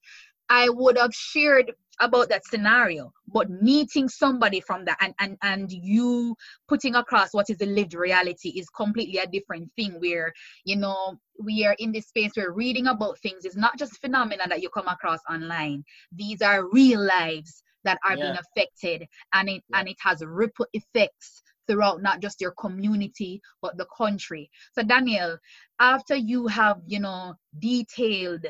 I 0.50 0.70
would 0.70 0.98
have 0.98 1.14
shared 1.14 1.72
about 2.02 2.30
that 2.30 2.46
scenario, 2.46 3.14
but 3.28 3.50
meeting 3.50 4.10
somebody 4.10 4.60
from 4.60 4.86
that 4.86 4.98
and, 5.00 5.14
and, 5.20 5.38
and 5.44 5.72
you 5.72 6.36
putting 6.68 6.96
across 6.96 7.34
what 7.34 7.50
is 7.50 7.58
the 7.58 7.68
lived 7.68 7.94
reality 7.94 8.50
is 8.50 8.68
completely 8.70 9.20
a 9.20 9.28
different 9.28 9.72
thing 9.78 9.94
where, 10.00 10.34
you 10.66 10.76
know, 10.76 11.16
we 11.40 11.64
are 11.66 11.76
in 11.80 11.92
this 11.92 12.08
space 12.08 12.32
where 12.34 12.52
reading 12.52 12.88
about 12.88 13.20
things 13.20 13.46
is 13.46 13.56
not 13.56 13.78
just 13.78 14.02
phenomena 14.02 14.44
that 14.50 14.62
you 14.62 14.70
come 14.70 14.88
across 14.88 15.20
online. 15.30 15.84
These 16.12 16.42
are 16.42 16.68
real 16.72 17.00
lives 17.00 17.64
that 17.84 18.00
are 18.04 18.18
yeah. 18.18 18.24
being 18.24 18.38
affected 18.38 19.08
and 19.34 19.50
it 19.50 19.64
yeah. 19.70 19.80
and 19.80 19.88
it 19.88 19.98
has 20.00 20.22
ripple 20.26 20.68
effects 20.74 21.44
throughout 21.68 22.02
not 22.02 22.22
just 22.22 22.42
your 22.42 22.52
community 22.52 23.42
but 23.62 23.78
the 23.78 23.86
country 23.98 24.50
so 24.74 24.84
daniel 24.84 25.38
after 25.80 26.16
you 26.16 26.48
have 26.48 26.78
you 26.86 27.00
know 27.00 27.34
detailed 27.60 28.46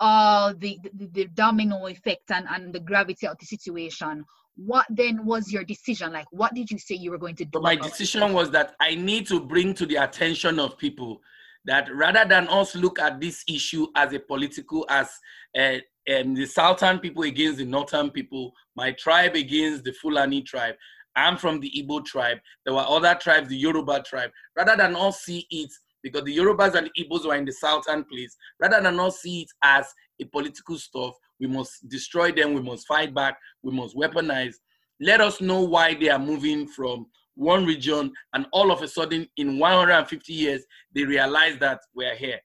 all 0.00 0.54
the, 0.54 0.78
the, 0.94 1.06
the 1.12 1.24
domino 1.26 1.86
effect 1.86 2.30
and, 2.30 2.46
and 2.50 2.74
the 2.74 2.80
gravity 2.80 3.26
of 3.26 3.36
the 3.38 3.46
situation 3.46 4.24
what 4.56 4.86
then 4.90 5.24
was 5.24 5.52
your 5.52 5.64
decision 5.64 6.12
like 6.12 6.26
what 6.30 6.52
did 6.54 6.70
you 6.70 6.78
say 6.78 6.94
you 6.94 7.10
were 7.10 7.18
going 7.18 7.36
to 7.36 7.44
do 7.44 7.50
so 7.54 7.60
my 7.60 7.76
decision 7.76 8.22
it? 8.22 8.32
was 8.32 8.50
that 8.50 8.74
i 8.80 8.94
need 8.94 9.26
to 9.26 9.40
bring 9.40 9.72
to 9.72 9.86
the 9.86 9.96
attention 9.96 10.58
of 10.58 10.76
people 10.76 11.20
that 11.64 11.88
rather 11.94 12.24
than 12.26 12.48
us 12.48 12.74
look 12.74 12.98
at 12.98 13.20
this 13.20 13.44
issue 13.48 13.86
as 13.94 14.12
a 14.12 14.18
political 14.18 14.86
as 14.88 15.10
a, 15.56 15.82
um, 16.08 16.34
the 16.34 16.46
southern 16.46 16.98
people 16.98 17.22
against 17.24 17.58
the 17.58 17.64
northern 17.64 18.10
people, 18.10 18.52
my 18.74 18.92
tribe 18.92 19.34
against 19.34 19.84
the 19.84 19.92
Fulani 19.92 20.42
tribe. 20.42 20.74
I'm 21.16 21.36
from 21.36 21.60
the 21.60 21.70
Igbo 21.70 22.04
tribe. 22.04 22.38
There 22.64 22.74
were 22.74 22.84
other 22.86 23.14
tribes, 23.14 23.48
the 23.48 23.56
Yoruba 23.56 24.02
tribe. 24.02 24.30
Rather 24.56 24.76
than 24.76 24.94
all 24.94 25.12
see 25.12 25.46
it, 25.50 25.70
because 26.02 26.22
the 26.24 26.36
Yorubas 26.36 26.74
and 26.74 26.88
the 26.94 27.04
Igbos 27.04 27.26
were 27.26 27.34
in 27.34 27.44
the 27.44 27.52
southern 27.52 28.04
place, 28.04 28.36
rather 28.60 28.80
than 28.80 29.00
all 29.00 29.10
see 29.10 29.42
it 29.42 29.48
as 29.62 29.86
a 30.20 30.24
political 30.26 30.78
stuff, 30.78 31.14
we 31.40 31.46
must 31.46 31.88
destroy 31.88 32.30
them, 32.32 32.54
we 32.54 32.62
must 32.62 32.86
fight 32.86 33.14
back, 33.14 33.36
we 33.62 33.72
must 33.72 33.96
weaponize. 33.96 34.54
Let 35.00 35.20
us 35.20 35.40
know 35.40 35.60
why 35.62 35.94
they 35.94 36.08
are 36.08 36.18
moving 36.18 36.66
from 36.66 37.06
one 37.34 37.64
region 37.64 38.12
and 38.34 38.46
all 38.52 38.72
of 38.72 38.82
a 38.82 38.88
sudden 38.88 39.26
in 39.36 39.58
150 39.60 40.32
years 40.32 40.64
they 40.92 41.04
realize 41.04 41.56
that 41.60 41.78
we're 41.94 42.16
here 42.16 42.40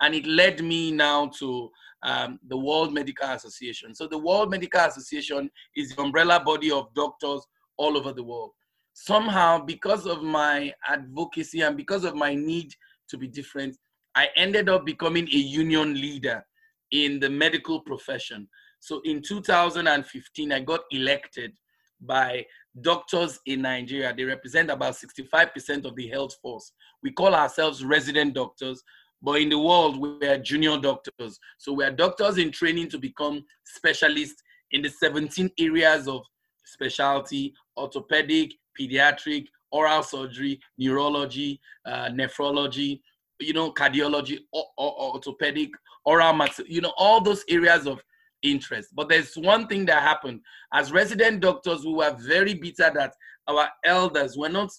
and 0.00 0.14
it 0.14 0.26
led 0.26 0.62
me 0.64 0.90
now 0.90 1.26
to 1.38 1.70
um, 2.02 2.38
the 2.48 2.56
World 2.56 2.94
Medical 2.94 3.28
Association. 3.28 3.94
So 3.94 4.06
the 4.06 4.18
World 4.18 4.50
Medical 4.50 4.80
Association 4.80 5.50
is 5.76 5.94
the 5.94 6.00
umbrella 6.02 6.40
body 6.44 6.70
of 6.70 6.92
doctors 6.94 7.42
all 7.78 7.96
over 7.96 8.12
the 8.12 8.22
world. 8.22 8.50
Somehow, 8.92 9.64
because 9.64 10.06
of 10.06 10.22
my 10.22 10.72
advocacy 10.86 11.60
and 11.60 11.76
because 11.76 12.04
of 12.04 12.14
my 12.14 12.34
need 12.34 12.74
to 13.08 13.16
be 13.16 13.28
different, 13.28 13.76
I 14.14 14.28
ended 14.36 14.68
up 14.68 14.84
becoming 14.84 15.28
a 15.28 15.36
union 15.36 15.94
leader 15.94 16.44
in 16.90 17.20
the 17.20 17.30
medical 17.30 17.80
profession. 17.80 18.48
So 18.80 19.00
in 19.04 19.22
2015, 19.22 20.52
I 20.52 20.60
got 20.60 20.80
elected 20.90 21.52
by 22.00 22.44
doctors 22.80 23.40
in 23.46 23.62
Nigeria. 23.62 24.14
They 24.16 24.24
represent 24.24 24.70
about 24.70 24.94
65% 24.94 25.84
of 25.84 25.96
the 25.96 26.08
health 26.08 26.34
force. 26.40 26.72
We 27.02 27.12
call 27.12 27.34
ourselves 27.34 27.84
resident 27.84 28.34
doctors, 28.34 28.82
but 29.22 29.40
in 29.40 29.48
the 29.48 29.58
world, 29.58 29.98
we 30.00 30.26
are 30.26 30.38
junior 30.38 30.78
doctors. 30.78 31.38
So 31.58 31.72
we 31.72 31.84
are 31.84 31.90
doctors 31.90 32.38
in 32.38 32.52
training 32.52 32.88
to 32.90 32.98
become 32.98 33.44
specialists 33.64 34.42
in 34.70 34.82
the 34.82 34.90
17 34.90 35.50
areas 35.58 36.06
of 36.06 36.22
specialty 36.68 37.54
orthopedic, 37.76 38.54
pediatric, 38.78 39.46
oral 39.70 40.02
surgery, 40.02 40.60
neurology, 40.78 41.60
uh, 41.86 42.08
nephrology, 42.08 43.00
you 43.40 43.52
know, 43.52 43.72
cardiology, 43.72 44.40
or, 44.52 44.64
or, 44.76 45.14
orthopedic, 45.14 45.70
oral, 46.04 46.32
max, 46.32 46.60
you 46.66 46.80
know, 46.80 46.92
all 46.96 47.20
those 47.20 47.44
areas 47.48 47.86
of 47.86 48.02
interest. 48.42 48.90
But 48.94 49.08
there's 49.08 49.34
one 49.34 49.66
thing 49.66 49.86
that 49.86 50.02
happened. 50.02 50.40
As 50.72 50.92
resident 50.92 51.40
doctors, 51.40 51.84
we 51.84 51.92
were 51.92 52.16
very 52.20 52.54
bitter 52.54 52.90
that 52.94 53.14
our 53.46 53.68
elders 53.84 54.36
were 54.36 54.48
not 54.48 54.70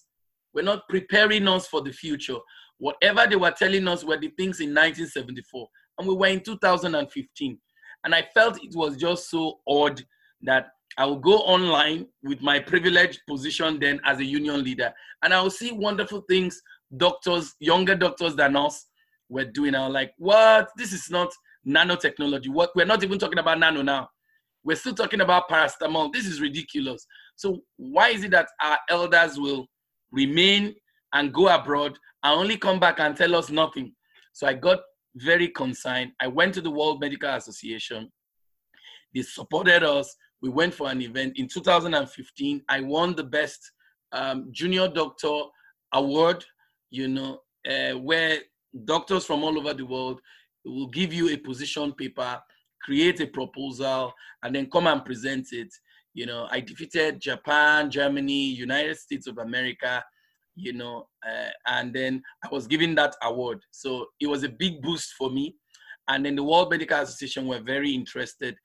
were 0.53 0.63
not 0.63 0.87
preparing 0.89 1.47
us 1.47 1.67
for 1.67 1.81
the 1.81 1.91
future. 1.91 2.37
Whatever 2.79 3.27
they 3.27 3.35
were 3.35 3.51
telling 3.51 3.87
us 3.87 4.03
were 4.03 4.17
the 4.17 4.29
things 4.29 4.61
in 4.61 4.69
1974, 4.69 5.67
and 5.99 6.07
we 6.07 6.15
were 6.15 6.27
in 6.27 6.41
2015. 6.41 7.59
And 8.03 8.15
I 8.15 8.27
felt 8.33 8.63
it 8.63 8.75
was 8.75 8.97
just 8.97 9.29
so 9.29 9.59
odd 9.67 10.01
that 10.41 10.69
I 10.99 11.05
will 11.05 11.15
go 11.15 11.37
online 11.37 12.07
with 12.23 12.41
my 12.41 12.59
privileged 12.59 13.21
position 13.25 13.79
then 13.79 14.01
as 14.03 14.19
a 14.19 14.25
union 14.25 14.61
leader, 14.63 14.93
and 15.23 15.33
I 15.33 15.41
will 15.41 15.49
see 15.49 15.71
wonderful 15.71 16.25
things 16.29 16.61
doctors, 16.97 17.55
younger 17.61 17.95
doctors 17.95 18.35
than 18.35 18.57
us, 18.57 18.85
were 19.29 19.45
doing. 19.45 19.75
I 19.75 19.85
was 19.85 19.93
like, 19.93 20.11
what? 20.17 20.69
This 20.77 20.91
is 20.91 21.09
not 21.09 21.29
nanotechnology. 21.65 22.49
What 22.49 22.71
we're 22.75 22.85
not 22.85 23.01
even 23.01 23.17
talking 23.17 23.39
about 23.39 23.59
nano 23.59 23.81
now. 23.81 24.09
We're 24.65 24.75
still 24.75 24.93
talking 24.93 25.21
about 25.21 25.47
paracetamol. 25.47 26.11
This 26.11 26.25
is 26.25 26.41
ridiculous. 26.41 27.05
So 27.37 27.61
why 27.77 28.09
is 28.09 28.25
it 28.25 28.31
that 28.31 28.49
our 28.61 28.77
elders 28.89 29.39
will 29.39 29.67
remain 30.11 30.75
and 31.13 31.33
go 31.33 31.47
abroad 31.47 31.97
and 32.23 32.37
only 32.37 32.57
come 32.57 32.77
back 32.77 32.99
and 32.99 33.15
tell 33.15 33.35
us 33.35 33.49
nothing? 33.49 33.93
So 34.33 34.47
I 34.47 34.53
got 34.53 34.79
very 35.15 35.47
concerned. 35.47 36.11
I 36.19 36.27
went 36.27 36.55
to 36.55 36.61
the 36.61 36.71
World 36.71 36.99
Medical 36.99 37.29
Association. 37.29 38.11
They 39.15 39.21
supported 39.21 39.83
us. 39.83 40.13
We 40.41 40.49
went 40.49 40.73
for 40.73 40.89
an 40.89 41.01
event 41.01 41.33
in 41.37 41.47
2015. 41.47 42.63
I 42.69 42.81
won 42.81 43.15
the 43.15 43.23
best 43.23 43.71
um, 44.11 44.47
junior 44.51 44.87
doctor 44.87 45.41
award. 45.93 46.45
You 46.91 47.07
know, 47.07 47.39
uh, 47.69 47.93
where 47.93 48.39
doctors 48.85 49.25
from 49.25 49.43
all 49.43 49.57
over 49.57 49.73
the 49.73 49.85
world 49.85 50.21
will 50.65 50.87
give 50.87 51.13
you 51.13 51.29
a 51.29 51.37
position 51.37 51.93
paper, 51.93 52.39
create 52.81 53.19
a 53.21 53.27
proposal, 53.27 54.13
and 54.43 54.55
then 54.55 54.69
come 54.69 54.87
and 54.87 55.05
present 55.05 55.47
it. 55.51 55.73
You 56.13 56.25
know, 56.25 56.47
I 56.51 56.59
defeated 56.59 57.21
Japan, 57.21 57.91
Germany, 57.91 58.45
United 58.45 58.97
States 58.97 59.27
of 59.27 59.37
America, 59.37 60.03
you 60.55 60.73
know, 60.73 61.07
uh, 61.25 61.49
and 61.67 61.93
then 61.93 62.21
I 62.43 62.49
was 62.51 62.67
given 62.67 62.95
that 62.95 63.15
award. 63.23 63.61
So 63.71 64.07
it 64.19 64.27
was 64.27 64.43
a 64.43 64.49
big 64.49 64.81
boost 64.81 65.13
for 65.13 65.29
me. 65.29 65.55
And 66.07 66.25
then 66.25 66.35
the 66.35 66.43
World 66.43 66.71
Medical 66.71 66.99
Association 66.99 67.47
were 67.47 67.59
very 67.59 67.91
interested. 67.91 68.55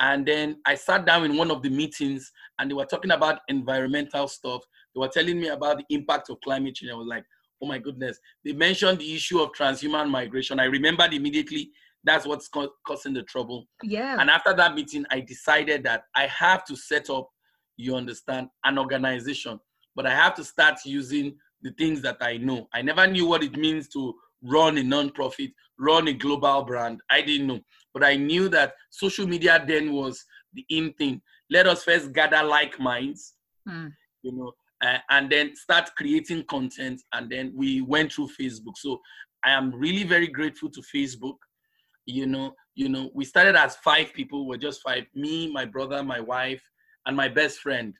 And 0.00 0.26
then 0.26 0.56
I 0.66 0.74
sat 0.74 1.04
down 1.04 1.24
in 1.24 1.36
one 1.36 1.50
of 1.50 1.62
the 1.62 1.68
meetings 1.68 2.32
and 2.58 2.70
they 2.70 2.74
were 2.74 2.86
talking 2.86 3.10
about 3.10 3.40
environmental 3.48 4.26
stuff. 4.28 4.62
They 4.94 5.00
were 5.00 5.08
telling 5.08 5.38
me 5.38 5.48
about 5.48 5.78
the 5.78 5.94
impact 5.94 6.30
of 6.30 6.40
climate 6.42 6.74
change. 6.74 6.90
I 6.90 6.96
was 6.96 7.06
like, 7.06 7.24
oh 7.62 7.66
my 7.66 7.78
goodness. 7.78 8.18
They 8.44 8.52
mentioned 8.52 8.98
the 8.98 9.14
issue 9.14 9.40
of 9.40 9.52
transhumance 9.52 10.10
migration. 10.10 10.58
I 10.58 10.64
remembered 10.64 11.12
immediately 11.12 11.70
that's 12.02 12.26
what's 12.26 12.48
causing 12.86 13.12
the 13.12 13.22
trouble. 13.24 13.66
Yeah. 13.82 14.16
And 14.18 14.30
after 14.30 14.54
that 14.54 14.74
meeting, 14.74 15.04
I 15.10 15.20
decided 15.20 15.84
that 15.84 16.04
I 16.16 16.26
have 16.28 16.64
to 16.64 16.76
set 16.76 17.10
up, 17.10 17.28
you 17.76 17.94
understand, 17.94 18.48
an 18.64 18.78
organization, 18.78 19.60
but 19.94 20.06
I 20.06 20.14
have 20.14 20.34
to 20.36 20.44
start 20.44 20.78
using 20.86 21.36
the 21.60 21.72
things 21.72 22.00
that 22.00 22.16
I 22.22 22.38
know. 22.38 22.68
I 22.72 22.80
never 22.80 23.06
knew 23.06 23.26
what 23.26 23.42
it 23.42 23.54
means 23.54 23.88
to 23.88 24.14
run 24.42 24.78
a 24.78 24.82
non-profit, 24.82 25.50
run 25.78 26.08
a 26.08 26.14
global 26.14 26.62
brand. 26.62 27.00
I 27.10 27.20
didn't 27.20 27.48
know, 27.48 27.60
but 27.94 28.04
I 28.04 28.16
knew 28.16 28.48
that 28.50 28.74
social 28.90 29.26
media 29.26 29.62
then 29.66 29.92
was 29.92 30.24
the 30.52 30.64
in 30.68 30.92
thing. 30.94 31.20
Let 31.50 31.66
us 31.66 31.84
first 31.84 32.12
gather 32.12 32.42
like 32.42 32.78
minds, 32.78 33.34
Mm. 33.68 33.92
you 34.22 34.32
know, 34.32 34.52
uh, 34.82 34.98
and 35.10 35.30
then 35.30 35.54
start 35.54 35.90
creating 35.96 36.44
content. 36.44 37.02
And 37.12 37.30
then 37.30 37.52
we 37.54 37.82
went 37.82 38.12
through 38.12 38.30
Facebook. 38.40 38.76
So 38.76 39.00
I 39.44 39.50
am 39.52 39.72
really 39.74 40.04
very 40.04 40.26
grateful 40.28 40.70
to 40.70 40.80
Facebook. 40.94 41.36
You 42.06 42.26
know, 42.26 42.54
you 42.74 42.88
know, 42.88 43.10
we 43.14 43.24
started 43.24 43.56
as 43.56 43.76
five 43.76 44.12
people. 44.14 44.46
We're 44.46 44.56
just 44.56 44.80
five: 44.82 45.04
me, 45.14 45.52
my 45.52 45.64
brother, 45.66 46.02
my 46.02 46.20
wife, 46.20 46.62
and 47.06 47.16
my 47.16 47.28
best 47.28 47.58
friend. 47.58 47.94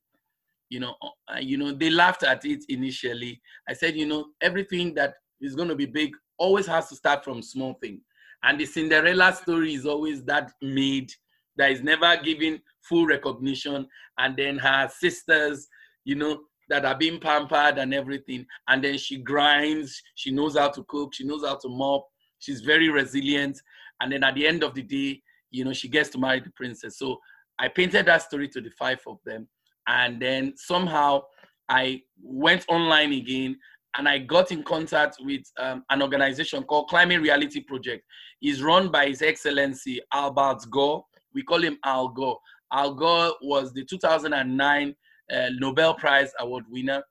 You 0.70 0.81
know, 0.81 0.94
uh, 1.03 1.38
you 1.40 1.59
know, 1.59 1.72
they 1.72 1.90
laughed 1.90 2.22
at 2.22 2.44
it 2.44 2.64
initially. 2.68 3.40
I 3.68 3.74
said, 3.74 3.96
you 3.96 4.07
know, 4.07 4.26
everything 4.40 4.94
that 4.94 5.14
is 5.40 5.55
going 5.57 5.68
to 5.68 5.74
be 5.74 5.87
big 5.87 6.12
always 6.38 6.66
has 6.66 6.88
to 6.88 6.96
start 6.96 7.24
from 7.24 7.42
small 7.42 7.74
thing. 7.74 8.00
And 8.42 8.59
the 8.59 8.66
Cinderella 8.66 9.33
story 9.35 9.74
is 9.74 9.87
always 9.87 10.24
that 10.24 10.53
maid 10.62 11.12
that 11.57 11.72
is 11.72 11.83
never 11.83 12.16
given 12.16 12.61
full 12.83 13.07
recognition, 13.07 13.87
and 14.18 14.37
then 14.37 14.59
her 14.59 14.88
sisters, 14.88 15.68
you 16.05 16.14
know, 16.14 16.40
that 16.68 16.85
are 16.85 16.96
being 16.96 17.20
pampered 17.20 17.79
and 17.79 17.92
everything. 17.92 18.46
And 18.68 18.83
then 18.83 18.96
she 18.96 19.18
grinds, 19.18 20.00
she 20.14 20.31
knows 20.31 20.57
how 20.57 20.70
to 20.70 20.85
cook, 20.85 21.12
she 21.12 21.24
knows 21.24 21.44
how 21.44 21.57
to 21.57 21.68
mop, 21.68 22.07
she's 22.38 22.61
very 22.61 22.88
resilient. 22.88 23.61
And 24.00 24.12
then 24.12 24.24
at 24.24 24.37
the 24.37 24.46
end 24.46 24.62
of 24.62 24.74
the 24.74 24.83
day, 24.83 25.20
you 25.50 25.64
know, 25.64 25.72
she 25.72 25.88
gets 25.88 26.09
to 26.11 26.18
marry 26.18 26.40
the 26.40 26.50
princess. 26.50 26.98
So 26.98 27.18
I 27.59 27.68
painted 27.68 28.07
that 28.07 28.22
story 28.22 28.48
to 28.48 28.61
the 28.61 28.70
five 28.79 29.00
of 29.07 29.18
them. 29.26 29.48
And 29.88 30.22
then 30.22 30.55
somehow 30.57 31.22
I 31.68 32.03
went 32.22 32.64
online 32.68 33.12
again 33.12 33.59
and 33.96 34.09
I 34.09 34.18
got 34.18 34.53
in 34.53 34.62
contact 34.62 35.16
with 35.20 35.42
um, 35.59 35.85
an 35.90 36.03
organization 36.03 36.62
called 36.62 36.88
Climate 36.88 37.20
Reality 37.20 37.61
Project. 37.61 38.05
It's 38.40 38.61
run 38.61 38.90
by 38.90 39.07
His 39.09 39.22
Excellency 39.22 40.00
Albert 40.12 40.64
Gore. 40.70 41.05
We 41.35 41.42
call 41.42 41.62
him 41.62 41.79
Al 41.85 42.09
Gore. 42.09 42.38
Al 42.72 42.94
Gore 42.94 43.35
was 43.42 43.72
the 43.72 43.85
2009 43.85 44.94
uh, 45.33 45.48
Nobel 45.59 45.94
Prize 45.94 46.33
Award 46.38 46.64
winner. 46.68 47.03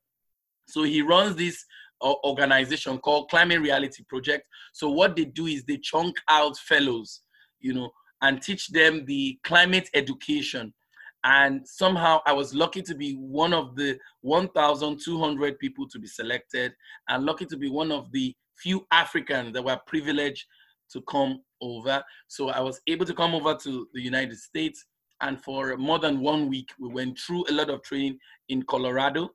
So 0.68 0.84
he 0.84 1.02
runs 1.02 1.36
this 1.36 1.66
uh, 2.02 2.14
organization 2.24 2.98
called 3.00 3.30
Climate 3.30 3.62
Reality 3.62 4.04
Project. 4.08 4.46
So 4.74 4.90
what 4.90 5.16
they 5.16 5.26
do 5.26 5.48
is 5.48 5.64
they 5.66 5.78
chunk 5.78 6.16
out 6.30 6.58
fellows, 6.58 7.22
you 7.60 7.74
know, 7.74 7.90
and 8.22 8.42
teach 8.42 8.70
them 8.70 9.06
the 9.06 9.38
climate 9.44 9.90
education. 9.94 10.74
And 11.24 11.68
somehow 11.68 12.22
I 12.26 12.34
was 12.34 12.54
lucky 12.54 12.82
to 12.84 12.96
be 12.96 13.14
one 13.14 13.54
of 13.54 13.76
the 13.76 13.98
1,200 14.22 15.60
people 15.60 15.88
to 15.90 16.00
be 16.00 16.08
selected, 16.08 16.74
and 17.10 17.26
lucky 17.26 17.46
to 17.48 17.58
be 17.58 17.70
one 17.70 17.92
of 17.92 18.12
the 18.12 18.34
few 18.56 18.86
Africans 18.92 19.54
that 19.54 19.64
were 19.64 19.80
privileged 19.88 20.46
to 20.92 21.02
come 21.02 21.42
over. 21.62 22.04
So 22.28 22.50
I 22.50 22.62
was 22.62 22.82
able 22.88 23.06
to 23.06 23.14
come 23.14 23.36
over 23.36 23.56
to 23.56 23.88
the 23.94 24.02
United 24.02 24.38
States 24.38 24.86
and 25.22 25.42
for 25.42 25.76
more 25.78 26.00
than 26.00 26.22
one 26.22 26.50
week 26.50 26.70
we 26.80 26.88
went 26.90 27.20
through 27.20 27.46
a 27.50 27.54
lot 27.54 27.70
of 27.70 27.82
training 27.84 28.18
in 28.50 28.64
colorado. 28.64 29.30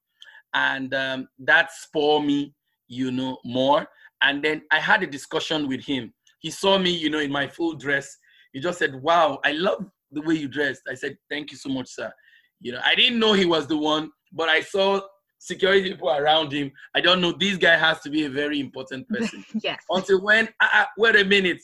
And 0.55 0.94
um, 0.94 1.29
that 1.40 1.70
me 1.94 2.55
you 2.88 3.11
know 3.11 3.38
more. 3.44 3.87
And 4.23 4.42
then 4.42 4.62
i 4.70 4.79
had 4.79 5.03
a 5.03 5.07
discussion 5.07 5.68
with 5.68 5.85
him. 5.85 6.12
He 6.38 6.51
saw 6.51 6.79
me 6.79 6.90
you 6.90 7.11
know 7.11 7.18
in 7.18 7.33
my 7.33 7.47
full 7.47 7.75
dress. 7.75 8.16
He 8.53 8.61
just 8.61 8.79
said 8.79 8.94
wow 9.03 9.40
i 9.44 9.53
love 9.53 9.85
the 10.14 10.22
way 10.22 10.35
you 10.35 10.48
dressed 10.48 10.83
i 10.90 10.94
said 10.94 11.16
thank 11.31 11.50
you 11.50 11.57
so 11.57 11.68
much 11.68 11.88
sir 11.88 12.12
you 12.61 12.72
know 12.72 12.81
i 12.85 12.94
didn't 12.94 13.18
know 13.18 13.33
he 13.33 13.44
was 13.44 13.66
the 13.66 13.77
one 13.77 14.11
but 14.33 14.48
i 14.48 14.61
saw 14.61 15.00
security 15.38 15.90
people 15.90 16.11
around 16.11 16.50
him 16.53 16.70
i 16.94 17.00
don't 17.00 17.20
know 17.20 17.33
this 17.33 17.57
guy 17.57 17.77
has 17.77 18.00
to 18.00 18.11
be 18.11 18.24
a 18.24 18.31
very 18.31 18.61
important 18.61 19.07
person 19.14 19.44
yes. 19.62 19.79
until 19.90 20.22
when 20.22 20.48
uh, 20.61 20.85
wait 20.96 21.16
a 21.16 21.24
minute 21.24 21.61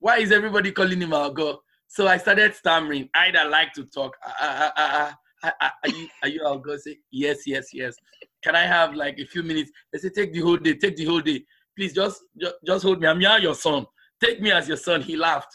why 0.00 0.18
is 0.18 0.32
everybody 0.32 0.72
calling 0.72 1.00
him 1.00 1.12
Al 1.12 1.32
Gore 1.32 1.58
so 1.92 2.08
I 2.08 2.16
started 2.16 2.54
stammering. 2.54 3.10
I 3.14 3.30
would 3.30 3.50
like 3.50 3.74
to 3.74 3.84
talk. 3.84 4.16
Uh, 4.40 4.70
uh, 4.74 5.12
uh, 5.42 5.50
are 5.60 5.88
you 5.90 6.08
are 6.22 6.28
you 6.28 6.62
going 6.64 6.78
say 6.78 6.96
yes, 7.10 7.40
yes, 7.44 7.66
yes? 7.74 7.94
Can 8.42 8.56
I 8.56 8.62
have 8.62 8.94
like 8.94 9.18
a 9.18 9.26
few 9.26 9.42
minutes? 9.42 9.70
They 9.92 9.98
say 9.98 10.08
take 10.08 10.32
the 10.32 10.40
whole 10.40 10.56
day, 10.56 10.72
take 10.72 10.96
the 10.96 11.04
whole 11.04 11.20
day. 11.20 11.44
Please 11.76 11.92
just 11.92 12.22
just, 12.40 12.54
just 12.64 12.84
hold 12.84 12.98
me. 12.98 13.08
I'm 13.08 13.20
here, 13.20 13.36
your 13.40 13.54
son. 13.54 13.84
Take 14.24 14.40
me 14.40 14.52
as 14.52 14.68
your 14.68 14.78
son. 14.78 15.02
He 15.02 15.16
laughed, 15.16 15.54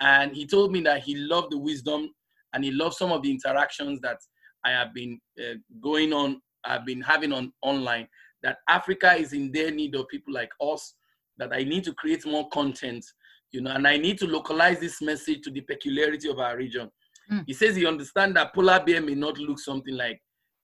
and 0.00 0.34
he 0.34 0.46
told 0.46 0.72
me 0.72 0.80
that 0.82 1.02
he 1.02 1.16
loved 1.16 1.52
the 1.52 1.58
wisdom 1.58 2.10
and 2.52 2.64
he 2.64 2.70
loved 2.70 2.94
some 2.94 3.12
of 3.12 3.22
the 3.22 3.30
interactions 3.30 4.00
that 4.00 4.18
I 4.64 4.70
have 4.70 4.94
been 4.94 5.20
uh, 5.40 5.54
going 5.82 6.12
on. 6.12 6.40
I've 6.64 6.86
been 6.86 7.00
having 7.00 7.32
on 7.32 7.52
online. 7.62 8.08
That 8.42 8.58
Africa 8.68 9.14
is 9.14 9.32
in 9.32 9.50
their 9.52 9.70
need 9.70 9.94
of 9.94 10.08
people 10.08 10.32
like 10.32 10.50
us. 10.60 10.94
That 11.38 11.52
I 11.52 11.64
need 11.64 11.84
to 11.84 11.94
create 11.94 12.26
more 12.26 12.48
content 12.50 13.04
you 13.52 13.62
know, 13.62 13.70
and 13.70 13.86
I 13.86 13.96
need 13.96 14.18
to 14.18 14.26
localize 14.26 14.78
this 14.78 15.00
message 15.00 15.42
to 15.42 15.50
the 15.50 15.62
peculiarity 15.62 16.28
of 16.28 16.38
our 16.38 16.56
region. 16.56 16.90
Mm. 17.30 17.44
He 17.46 17.54
says 17.54 17.76
he 17.76 17.86
understands 17.86 18.34
that 18.34 18.54
polar 18.54 18.82
bear 18.84 19.00
may 19.00 19.14
not 19.14 19.38
look 19.38 19.58
something 19.58 19.94
like 19.94 20.20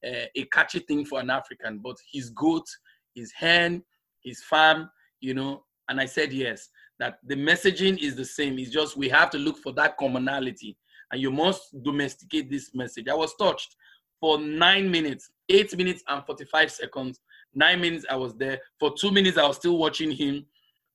uh, 0.07 0.27
a 0.37 0.45
catchy 0.53 0.81
thing 0.81 1.05
for 1.05 1.21
an 1.21 1.31
African, 1.31 1.81
but 1.83 1.97
his 2.13 2.31
goat, 2.31 2.67
his 3.15 3.33
hen, 3.33 3.83
his 4.23 4.43
farm, 4.43 4.91
you 5.21 5.35
know, 5.35 5.65
and 5.89 6.01
I 6.01 6.07
said 6.07 6.33
yes, 6.33 6.69
that 6.99 7.19
the 7.25 7.35
messaging 7.35 7.99
is 7.99 8.17
the 8.17 8.25
same. 8.25 8.59
It's 8.59 8.71
just 8.71 8.97
we 8.97 9.09
have 9.09 9.31
to 9.31 9.39
look 9.39 9.59
for 9.59 9.73
that 9.73 9.97
commonality 9.97 10.77
and 11.13 11.21
you 11.21 11.31
must 11.31 11.83
domesticate 11.83 12.51
this 12.51 12.75
message. 12.75 13.09
I 13.09 13.15
was 13.15 13.35
touched 13.37 13.77
for 14.21 14.39
nine 14.39 14.91
minutes, 14.91 15.31
eight 15.49 15.77
minutes 15.77 16.03
and 16.09 16.25
45 16.25 16.71
seconds. 16.71 17.21
Nine 17.55 17.81
minutes 17.81 18.05
I 18.09 18.17
was 18.17 18.35
there. 18.35 18.61
For 18.79 18.93
two 18.99 19.11
minutes 19.11 19.39
I 19.39 19.47
was 19.47 19.57
still 19.57 19.79
watching 19.79 20.11
him, 20.11 20.47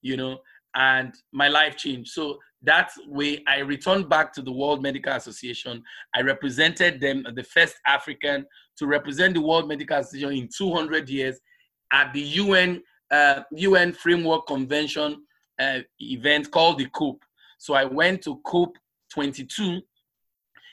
you 0.02 0.18
know, 0.18 0.39
and 0.76 1.14
my 1.32 1.47
life 1.47 1.76
changed. 1.76 2.12
So 2.12 2.39
that 2.64 2.91
way, 3.08 3.41
I 3.47 3.60
returned 3.60 4.10
back 4.10 4.34
to 4.34 4.41
the 4.41 4.52
World 4.52 4.82
Medical 4.82 5.14
Association. 5.14 5.82
I 6.14 6.22
represented 6.22 7.00
them, 7.00 7.26
the 7.34 7.43
first 7.43 7.76
African 7.88 8.45
to 8.78 8.86
represent 8.86 9.34
the 9.34 9.41
World 9.41 9.68
Medical 9.68 9.97
Association 9.97 10.34
in 10.34 10.50
200 10.56 11.10
years 11.10 11.39
at 11.93 12.14
the 12.14 12.22
UN 12.22 12.84
uh, 13.12 13.41
UN 13.52 13.91
Framework 13.91 14.45
Convention 14.45 15.24
uh, 15.60 15.80
event 15.99 16.49
called 16.51 16.80
the 16.80 16.86
COP. 16.88 17.18
So 17.57 17.74
I 17.74 17.86
went 17.86 18.22
to 18.24 18.39
COP 18.45 18.78
22, 19.12 19.82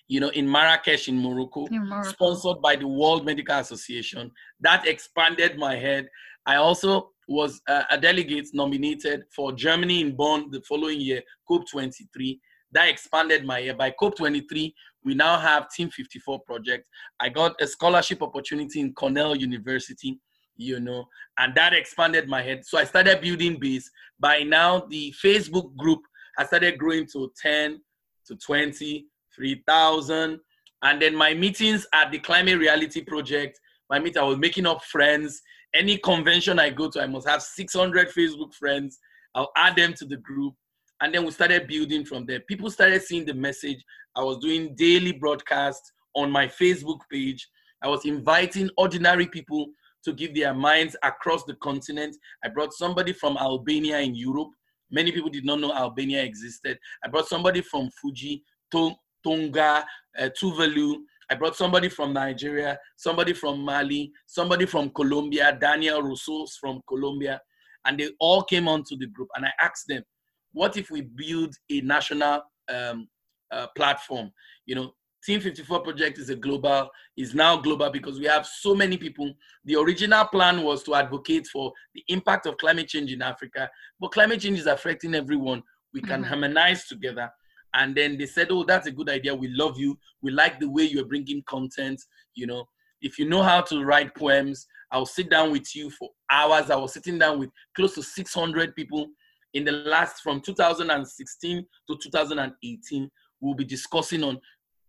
you 0.09 0.21
know, 0.21 0.29
in 0.29 0.49
Marrakesh 0.49 1.09
in 1.09 1.19
Morocco, 1.21 1.67
In 1.67 1.89
Morocco. 1.89 2.11
sponsored 2.11 2.63
by 2.63 2.77
the 2.77 2.87
World 2.87 3.25
Medical 3.25 3.59
Association. 3.59 4.31
That 4.61 4.87
expanded 4.87 5.59
my 5.59 5.75
head. 5.77 6.09
I 6.47 6.57
also 6.57 7.11
was 7.29 7.61
uh, 7.69 7.83
a 7.91 7.99
delegate 7.99 8.49
nominated 8.55 9.25
for 9.35 9.53
Germany 9.53 10.01
in 10.01 10.15
Bonn 10.15 10.49
the 10.51 10.61
following 10.63 11.01
year, 11.01 11.23
COP23. 11.51 12.39
That 12.73 12.89
expanded 12.89 13.45
my 13.45 13.59
year. 13.59 13.75
By 13.75 13.93
COP23, 14.01 14.73
we 15.05 15.15
now 15.15 15.39
have 15.39 15.69
Team 15.71 15.91
54 15.91 16.41
project. 16.41 16.89
I 17.19 17.29
got 17.29 17.61
a 17.61 17.67
scholarship 17.67 18.23
opportunity 18.23 18.81
in 18.81 18.93
Cornell 18.93 19.35
University, 19.35 20.21
you 20.57 20.81
know, 20.81 21.07
and 21.39 21.55
that 21.55 21.75
expanded 21.75 22.29
my 22.29 22.43
head. 22.43 22.65
So 22.65 22.79
I 22.79 22.85
started 22.85 23.21
building 23.21 23.59
base. 23.59 23.91
By 24.19 24.43
now, 24.43 24.87
the 24.89 25.15
Facebook 25.23 25.77
group 25.77 26.01
has 26.39 26.49
started 26.49 26.79
growing 26.79 27.07
to 27.13 27.33
10 27.41 27.81
to 28.27 28.37
20, 28.37 29.07
3,000. 29.35 30.41
And 30.83 31.03
then 31.03 31.15
my 31.15 31.35
meetings 31.35 31.87
at 31.95 32.11
the 32.11 32.19
Climate 32.19 32.59
Reality 32.59 33.03
Project, 33.03 33.59
my 33.91 33.99
meet, 33.99 34.17
I 34.17 34.23
was 34.23 34.39
making 34.39 34.67
up 34.67 34.83
friends. 34.85 35.41
Any 35.75 35.99
convention 35.99 36.59
I 36.59 36.71
go 36.71 36.91
to, 36.91 37.03
I 37.03 37.07
must 37.07 37.29
have 37.29 37.43
600 37.43 38.09
Facebook 38.09 38.55
friends. 38.55 38.99
I'll 39.35 39.53
add 39.57 39.77
them 39.77 39.95
to 39.95 40.05
the 40.05 40.17
group. 40.17 40.55
And 41.01 41.15
then 41.15 41.25
we 41.25 41.31
started 41.31 41.69
building 41.69 42.05
from 42.07 42.25
there. 42.25 42.41
People 42.41 42.71
started 42.71 43.03
seeing 43.03 43.27
the 43.27 43.35
message. 43.35 43.85
I 44.15 44.23
was 44.23 44.39
doing 44.39 44.75
daily 44.77 45.13
broadcasts 45.13 45.93
on 46.15 46.31
my 46.31 46.47
Facebook 46.47 47.01
page. 47.13 47.47
I 47.83 47.89
was 47.89 48.07
inviting 48.07 48.71
ordinary 48.79 49.27
people 49.27 49.69
to 50.07 50.13
give 50.13 50.35
their 50.35 50.55
minds 50.55 50.97
across 51.03 51.43
the 51.45 51.55
continent. 51.55 52.17
I 52.45 52.49
brought 52.49 52.73
somebody 52.73 53.13
from 53.13 53.37
Albania 53.37 53.99
in 53.99 54.15
Europe. 54.15 54.51
Many 54.89 55.11
people 55.11 55.31
did 55.31 55.45
not 55.45 55.59
know 55.59 55.75
Albania 55.75 56.23
existed. 56.23 56.79
I 57.05 57.09
brought 57.09 57.27
somebody 57.27 57.61
from 57.61 57.91
Fiji, 58.01 58.45
Tonga, 58.71 59.85
uh, 60.17 60.29
Tuvalu. 60.41 60.95
I 61.29 61.35
brought 61.35 61.57
somebody 61.57 61.89
from 61.89 62.13
Nigeria, 62.13 62.79
somebody 62.97 63.33
from 63.33 63.59
Mali, 63.63 64.13
somebody 64.27 64.65
from 64.65 64.91
Colombia, 64.91 65.59
Daniel 65.61 66.01
Rousseau 66.01 66.47
from 66.61 66.81
Colombia, 66.87 67.41
and 67.85 67.99
they 67.99 68.11
all 68.21 68.45
came 68.45 68.69
onto 68.69 68.97
the 68.97 69.09
group. 69.09 69.29
And 69.35 69.45
I 69.45 69.51
asked 69.61 69.89
them, 69.89 70.05
what 70.53 70.77
if 70.77 70.89
we 70.89 71.01
build 71.01 71.53
a 71.69 71.81
national 71.81 72.43
um, 72.69 73.09
uh, 73.51 73.67
platform? 73.77 74.31
You 74.67 74.77
know, 74.77 74.93
Team 75.27 75.41
54 75.41 75.81
project 75.81 76.19
is 76.19 76.31
a 76.31 76.37
global, 76.37 76.89
is 77.17 77.35
now 77.35 77.57
global 77.57 77.91
because 77.91 78.21
we 78.21 78.27
have 78.27 78.47
so 78.47 78.77
many 78.77 78.97
people. 78.97 79.35
The 79.65 79.75
original 79.75 80.25
plan 80.27 80.63
was 80.63 80.85
to 80.85 80.95
advocate 80.95 81.49
for 81.49 81.73
the 81.97 82.05
impact 82.07 82.47
of 82.47 82.57
climate 82.59 82.87
change 82.87 83.13
in 83.13 83.23
Africa, 83.23 83.69
but 83.99 84.13
climate 84.13 84.41
change 84.41 84.61
is 84.61 84.67
affecting 84.67 85.17
everyone. 85.17 85.65
We 85.93 86.01
can 86.01 86.23
Mhm. 86.23 86.29
harmonize 86.29 86.87
together. 86.87 87.29
And 87.75 87.93
then 87.97 88.17
they 88.17 88.27
said, 88.27 88.53
oh, 88.53 88.63
that's 88.63 88.87
a 88.87 88.93
good 88.93 89.09
idea. 89.09 89.35
We 89.35 89.49
love 89.49 89.77
you. 89.81 89.99
We 90.23 90.31
like 90.31 90.61
the 90.61 90.71
way 90.71 90.85
you're 90.85 91.05
bringing 91.05 91.43
content. 91.43 92.01
You 92.35 92.47
know, 92.47 92.69
if 93.03 93.19
you 93.19 93.29
know 93.29 93.43
how 93.43 93.63
to 93.63 93.83
write 93.83 94.15
poems, 94.15 94.69
I'll 94.93 95.07
sit 95.07 95.29
down 95.29 95.51
with 95.51 95.75
you 95.75 95.91
for 95.91 96.11
hours. 96.31 96.71
I 96.71 96.77
was 96.77 96.93
sitting 96.93 97.19
down 97.19 97.41
with 97.41 97.51
close 97.75 97.97
to 97.97 98.03
600 98.05 98.77
people 98.77 99.09
in 99.55 99.65
the 99.65 99.73
last 99.73 100.23
from 100.23 100.41
2016 100.41 101.67
to 101.89 101.99
2018. 102.01 103.11
We'll 103.41 103.55
be 103.55 103.65
discussing 103.65 104.23
on 104.25 104.41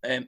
um, 0.04 0.28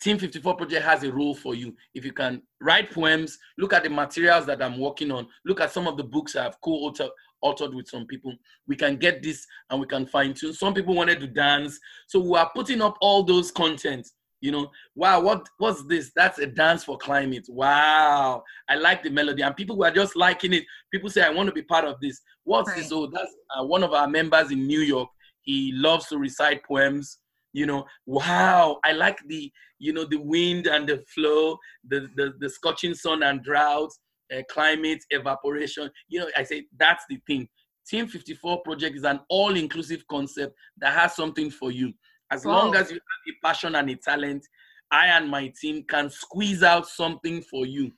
Team 0.00 0.18
54 0.18 0.56
project 0.56 0.84
has 0.84 1.02
a 1.04 1.12
role 1.12 1.34
for 1.34 1.54
you. 1.54 1.74
If 1.94 2.04
you 2.04 2.12
can 2.12 2.42
write 2.60 2.92
poems, 2.92 3.38
look 3.56 3.72
at 3.72 3.82
the 3.82 3.90
materials 3.90 4.46
that 4.46 4.62
I'm 4.62 4.78
working 4.78 5.10
on, 5.10 5.26
look 5.46 5.60
at 5.60 5.72
some 5.72 5.86
of 5.86 5.96
the 5.96 6.04
books 6.04 6.36
I've 6.36 6.60
co-authored 6.60 7.10
authored 7.44 7.74
with 7.74 7.88
some 7.88 8.06
people. 8.06 8.34
We 8.66 8.76
can 8.76 8.96
get 8.96 9.22
this 9.22 9.46
and 9.70 9.80
we 9.80 9.86
can 9.86 10.06
fine 10.06 10.34
tune. 10.34 10.52
Some 10.52 10.74
people 10.74 10.94
wanted 10.94 11.20
to 11.20 11.26
dance, 11.26 11.78
so 12.06 12.20
we 12.20 12.38
are 12.38 12.50
putting 12.54 12.82
up 12.82 12.96
all 13.00 13.22
those 13.22 13.50
content. 13.50 14.06
You 14.40 14.52
know, 14.52 14.70
wow, 14.94 15.20
what 15.20 15.48
what's 15.58 15.82
this? 15.84 16.12
That's 16.14 16.38
a 16.38 16.46
dance 16.46 16.84
for 16.84 16.98
climate. 16.98 17.46
Wow, 17.48 18.42
I 18.68 18.74
like 18.74 19.02
the 19.02 19.10
melody, 19.10 19.42
and 19.42 19.56
people 19.56 19.78
were 19.78 19.90
just 19.90 20.14
liking 20.14 20.52
it. 20.52 20.64
People 20.92 21.08
say, 21.08 21.22
I 21.22 21.30
want 21.30 21.48
to 21.48 21.54
be 21.54 21.62
part 21.62 21.84
of 21.84 21.98
this. 22.00 22.20
What's 22.44 22.72
this? 22.74 22.92
Right. 22.92 22.98
Oh, 22.98 23.06
that's 23.06 23.34
uh, 23.58 23.64
one 23.64 23.82
of 23.82 23.92
our 23.92 24.08
members 24.08 24.50
in 24.50 24.66
New 24.66 24.80
York. 24.80 25.08
He 25.40 25.72
loves 25.72 26.06
to 26.08 26.18
recite 26.18 26.64
poems 26.64 27.18
you 27.56 27.64
know 27.64 27.84
wow 28.04 28.78
i 28.84 28.92
like 28.92 29.18
the 29.28 29.50
you 29.78 29.92
know 29.92 30.04
the 30.04 30.20
wind 30.20 30.66
and 30.66 30.86
the 30.86 31.02
flow 31.12 31.56
the 31.88 32.06
the, 32.16 32.34
the 32.38 32.50
scorching 32.50 32.94
sun 32.94 33.22
and 33.22 33.42
drought 33.42 33.90
uh, 34.36 34.42
climate 34.50 35.02
evaporation 35.10 35.90
you 36.08 36.20
know 36.20 36.28
i 36.36 36.42
say 36.42 36.66
that's 36.78 37.04
the 37.08 37.18
thing 37.26 37.48
team 37.88 38.06
54 38.06 38.60
project 38.62 38.94
is 38.96 39.04
an 39.04 39.20
all-inclusive 39.30 40.04
concept 40.08 40.54
that 40.76 40.92
has 40.92 41.16
something 41.16 41.50
for 41.50 41.70
you 41.72 41.92
as 42.30 42.44
long 42.44 42.74
as 42.76 42.90
you 42.90 42.96
have 42.96 43.34
a 43.34 43.46
passion 43.46 43.74
and 43.76 43.88
a 43.88 43.96
talent 43.96 44.44
i 44.90 45.06
and 45.06 45.30
my 45.30 45.50
team 45.58 45.82
can 45.88 46.10
squeeze 46.10 46.62
out 46.62 46.86
something 46.86 47.40
for 47.40 47.64
you 47.64 47.90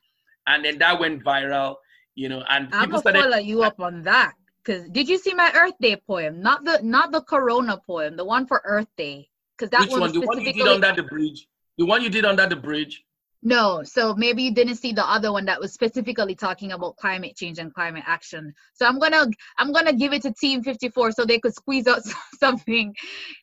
and 0.46 0.64
then 0.64 0.78
that 0.78 1.00
went 1.00 1.24
viral 1.24 1.74
you 2.14 2.28
know 2.28 2.44
and 2.48 2.68
I'm 2.72 2.90
people 2.90 3.00
gonna 3.00 3.00
started 3.00 3.22
follow 3.22 3.38
you 3.38 3.62
up 3.62 3.80
on 3.80 4.02
that. 4.02 4.34
Cause 4.64 4.82
did 4.90 5.08
you 5.08 5.16
see 5.16 5.32
my 5.32 5.50
Earth 5.54 5.78
Day 5.80 5.96
poem? 5.96 6.42
Not 6.42 6.64
the 6.64 6.80
not 6.82 7.10
the 7.10 7.22
Corona 7.22 7.78
poem, 7.86 8.16
the 8.16 8.24
one 8.24 8.46
for 8.46 8.60
Earth 8.64 8.88
Day. 8.98 9.30
Cause 9.58 9.70
that 9.70 9.80
which 9.80 9.90
one 9.90 10.00
one 10.00 10.12
the 10.12 10.20
one 10.20 10.40
you 10.40 10.52
did 10.52 10.66
under 10.66 10.92
the 10.94 11.02
bridge 11.02 11.48
the 11.76 11.84
one 11.86 12.02
you 12.02 12.10
did 12.10 12.24
under 12.24 12.46
the 12.46 12.56
bridge 12.56 13.04
No, 13.42 13.82
so 13.84 14.14
maybe 14.14 14.42
you 14.42 14.52
didn't 14.52 14.76
see 14.76 14.92
the 14.92 15.08
other 15.08 15.30
one 15.30 15.44
that 15.44 15.60
was 15.60 15.72
specifically 15.72 16.34
talking 16.34 16.72
about 16.72 16.96
climate 16.96 17.36
change 17.36 17.58
and 17.58 17.72
climate 17.72 18.02
action. 18.06 18.52
So 18.74 18.84
I'm 18.86 18.98
gonna 18.98 19.26
I'm 19.58 19.72
gonna 19.72 19.92
give 19.92 20.12
it 20.12 20.22
to 20.22 20.32
Team 20.32 20.62
54 20.62 21.12
so 21.12 21.24
they 21.24 21.38
could 21.38 21.54
squeeze 21.54 21.86
out 21.86 22.02
something. 22.38 22.94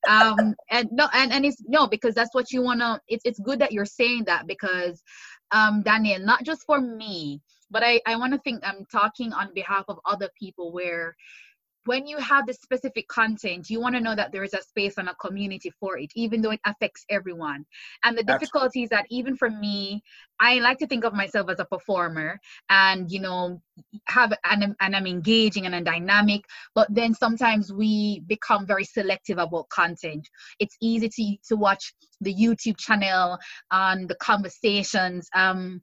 Um, 0.07 0.55
and 0.69 0.89
no, 0.91 1.07
and 1.13 1.31
and 1.31 1.45
it's 1.45 1.61
no 1.65 1.87
because 1.87 2.13
that's 2.13 2.33
what 2.35 2.51
you 2.51 2.61
wanna. 2.61 2.99
It's 3.07 3.23
it's 3.25 3.39
good 3.39 3.59
that 3.59 3.71
you're 3.71 3.85
saying 3.85 4.25
that 4.25 4.47
because, 4.47 5.01
um, 5.51 5.81
Daniel, 5.81 6.19
not 6.19 6.43
just 6.43 6.63
for 6.65 6.81
me, 6.81 7.41
but 7.71 7.81
I 7.83 8.01
I 8.05 8.17
want 8.17 8.33
to 8.33 8.39
think 8.39 8.63
I'm 8.63 8.85
talking 8.91 9.31
on 9.31 9.53
behalf 9.53 9.85
of 9.87 9.99
other 10.05 10.29
people 10.37 10.73
where 10.73 11.15
when 11.85 12.07
you 12.07 12.17
have 12.17 12.45
this 12.45 12.57
specific 12.57 13.07
content, 13.07 13.69
you 13.69 13.79
want 13.79 13.95
to 13.95 14.01
know 14.01 14.15
that 14.15 14.31
there 14.31 14.43
is 14.43 14.53
a 14.53 14.61
space 14.61 14.97
and 14.97 15.07
a 15.07 15.15
community 15.15 15.71
for 15.79 15.97
it, 15.97 16.11
even 16.15 16.41
though 16.41 16.51
it 16.51 16.59
affects 16.65 17.05
everyone. 17.09 17.65
And 18.03 18.17
the 18.17 18.21
Absolutely. 18.21 18.45
difficulty 18.45 18.83
is 18.83 18.89
that 18.89 19.05
even 19.09 19.35
for 19.35 19.49
me, 19.49 20.03
I 20.39 20.59
like 20.59 20.79
to 20.79 20.87
think 20.87 21.05
of 21.05 21.13
myself 21.13 21.49
as 21.49 21.59
a 21.59 21.65
performer 21.65 22.39
and, 22.69 23.11
you 23.11 23.21
know, 23.21 23.61
have 24.07 24.33
and, 24.43 24.75
and 24.79 24.95
I'm 24.95 25.07
engaging 25.07 25.65
and 25.65 25.75
I'm 25.75 25.83
dynamic, 25.83 26.45
but 26.73 26.93
then 26.93 27.13
sometimes 27.13 27.71
we 27.71 28.21
become 28.21 28.65
very 28.65 28.83
selective 28.83 29.37
about 29.37 29.69
content. 29.69 30.27
It's 30.59 30.75
easy 30.81 31.09
to, 31.09 31.37
to 31.49 31.55
watch 31.55 31.93
the 32.21 32.33
YouTube 32.33 32.77
channel 32.77 33.37
and 33.71 34.09
the 34.09 34.15
conversations. 34.15 35.29
Um, 35.35 35.81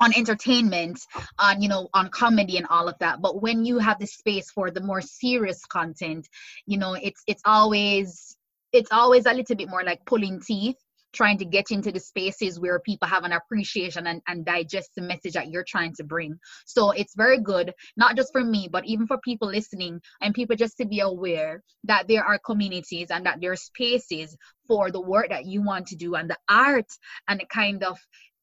on 0.00 0.12
entertainment 0.16 1.00
on 1.38 1.62
you 1.62 1.68
know 1.68 1.88
on 1.94 2.08
comedy 2.08 2.56
and 2.56 2.66
all 2.68 2.88
of 2.88 2.98
that. 2.98 3.20
But 3.20 3.40
when 3.42 3.64
you 3.64 3.78
have 3.78 3.98
the 3.98 4.06
space 4.06 4.50
for 4.50 4.70
the 4.70 4.80
more 4.80 5.00
serious 5.00 5.64
content 5.66 6.28
you 6.66 6.78
know 6.78 6.94
it's 6.94 7.22
it's 7.26 7.42
always 7.44 8.36
it's 8.72 8.90
always 8.92 9.26
a 9.26 9.32
little 9.32 9.56
bit 9.56 9.68
more 9.68 9.84
like 9.84 10.04
pulling 10.04 10.40
teeth 10.40 10.76
trying 11.12 11.38
to 11.38 11.44
get 11.44 11.70
into 11.70 11.92
the 11.92 12.00
spaces 12.00 12.58
where 12.58 12.80
people 12.80 13.06
have 13.06 13.22
an 13.22 13.30
appreciation 13.30 14.08
and, 14.08 14.20
and 14.26 14.44
digest 14.44 14.90
the 14.96 15.02
message 15.02 15.34
that 15.34 15.48
you're 15.48 15.64
trying 15.64 15.94
to 15.94 16.02
bring. 16.02 16.36
So 16.66 16.90
it's 16.90 17.14
very 17.14 17.38
good 17.38 17.72
not 17.96 18.16
just 18.16 18.32
for 18.32 18.42
me 18.42 18.68
but 18.70 18.84
even 18.84 19.06
for 19.06 19.18
people 19.18 19.48
listening 19.48 20.00
and 20.20 20.34
people 20.34 20.56
just 20.56 20.76
to 20.78 20.86
be 20.86 21.00
aware 21.00 21.62
that 21.84 22.08
there 22.08 22.24
are 22.24 22.38
communities 22.38 23.08
and 23.10 23.24
that 23.26 23.40
there 23.40 23.52
are 23.52 23.56
spaces 23.56 24.36
for 24.66 24.90
the 24.90 25.00
work 25.00 25.28
that 25.28 25.46
you 25.46 25.62
want 25.62 25.86
to 25.86 25.96
do 25.96 26.14
and 26.14 26.28
the 26.28 26.38
art 26.48 26.90
and 27.28 27.40
the 27.40 27.46
kind 27.46 27.84
of 27.84 27.98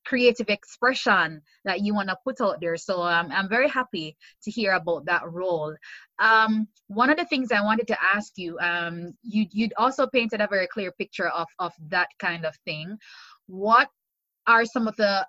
creative 0.05 0.49
expression 0.49 1.41
that 1.65 1.81
you 1.81 1.93
want 1.93 2.09
to 2.09 2.17
put 2.23 2.41
out 2.41 2.59
there. 2.59 2.77
So 2.77 3.01
um, 3.01 3.29
I'm 3.31 3.49
very 3.49 3.69
happy 3.69 4.17
to 4.43 4.51
hear 4.51 4.73
about 4.73 5.05
that 5.05 5.23
role. 5.31 5.75
Um, 6.19 6.67
one 6.87 7.09
of 7.09 7.17
the 7.17 7.25
things 7.25 7.51
I 7.51 7.61
wanted 7.61 7.87
to 7.87 7.97
ask 8.13 8.33
you, 8.37 8.57
um, 8.59 9.13
you 9.23 9.45
you'd 9.51 9.73
also 9.77 10.07
painted 10.07 10.41
a 10.41 10.47
very 10.47 10.67
clear 10.67 10.91
picture 10.91 11.29
of 11.29 11.47
of 11.59 11.73
that 11.89 12.09
kind 12.19 12.45
of 12.45 12.55
thing. 12.65 12.97
What 13.47 13.89
are 14.47 14.65
some 14.65 14.87
of 14.87 14.95
the 14.95 15.27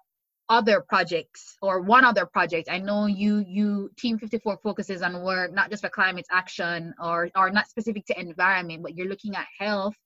other 0.49 0.83
projects 0.87 1.57
or 1.63 1.81
one 1.81 2.05
other 2.05 2.27
project 2.27 2.69
i 2.71 2.77
know 2.77 3.07
you 3.07 3.45
you 3.49 3.91
team 3.97 4.19
54 4.19 4.59
focuses 4.63 5.01
on 5.01 5.23
work 5.23 5.53
not 5.53 5.71
just 5.71 5.83
for 5.83 5.89
climate 5.89 6.27
action 6.31 6.93
or 7.01 7.31
or 7.37 7.49
not 7.49 7.69
specific 7.69 8.05
to 8.05 8.21
environment 8.21 8.83
but 8.83 8.95
you're 8.97 9.09
looking 9.09 9.35
at 9.35 9.47
health 9.59 9.97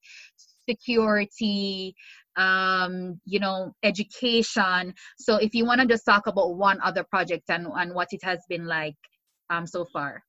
security 0.69 1.97
um 2.37 3.21
you 3.25 3.39
know 3.39 3.75
education 3.83 4.93
so 5.19 5.37
if 5.37 5.55
you 5.55 5.65
want 5.65 5.81
to 5.81 5.87
just 5.87 6.05
talk 6.05 6.27
about 6.27 6.57
one 6.57 6.79
other 6.83 7.05
project 7.05 7.45
and 7.49 7.67
and 7.77 7.95
what 7.95 8.09
it 8.11 8.23
has 8.23 8.41
been 8.49 8.67
like 8.67 8.97
um 9.51 9.67
so 9.67 9.85
far 9.85 10.23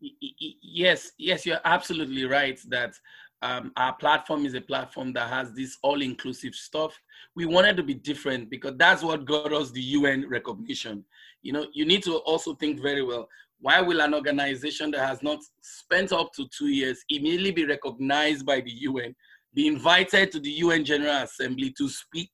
Yes, 0.00 1.12
yes, 1.18 1.44
you're 1.44 1.60
absolutely 1.64 2.24
right 2.24 2.58
that 2.68 2.94
um, 3.42 3.72
our 3.76 3.94
platform 3.94 4.46
is 4.46 4.54
a 4.54 4.60
platform 4.60 5.12
that 5.12 5.28
has 5.28 5.52
this 5.52 5.76
all-inclusive 5.82 6.54
stuff. 6.54 6.98
We 7.34 7.46
wanted 7.46 7.76
to 7.78 7.82
be 7.82 7.94
different 7.94 8.50
because 8.50 8.74
that's 8.76 9.02
what 9.02 9.24
got 9.24 9.52
us 9.52 9.70
the 9.70 9.80
UN 9.80 10.28
recognition. 10.28 11.04
You 11.42 11.52
know, 11.52 11.66
you 11.72 11.84
need 11.84 12.02
to 12.04 12.16
also 12.18 12.54
think 12.54 12.80
very 12.80 13.02
well. 13.02 13.28
Why 13.60 13.80
will 13.80 14.00
an 14.00 14.14
organization 14.14 14.92
that 14.92 15.06
has 15.06 15.22
not 15.22 15.40
spent 15.60 16.12
up 16.12 16.32
to 16.34 16.46
two 16.56 16.68
years 16.68 17.02
immediately 17.08 17.50
be 17.50 17.66
recognized 17.66 18.46
by 18.46 18.60
the 18.60 18.70
UN, 18.70 19.14
be 19.58 19.66
invited 19.66 20.30
to 20.30 20.38
the 20.38 20.52
UN 20.64 20.84
General 20.84 21.24
Assembly 21.24 21.74
to 21.76 21.88
speak? 21.88 22.30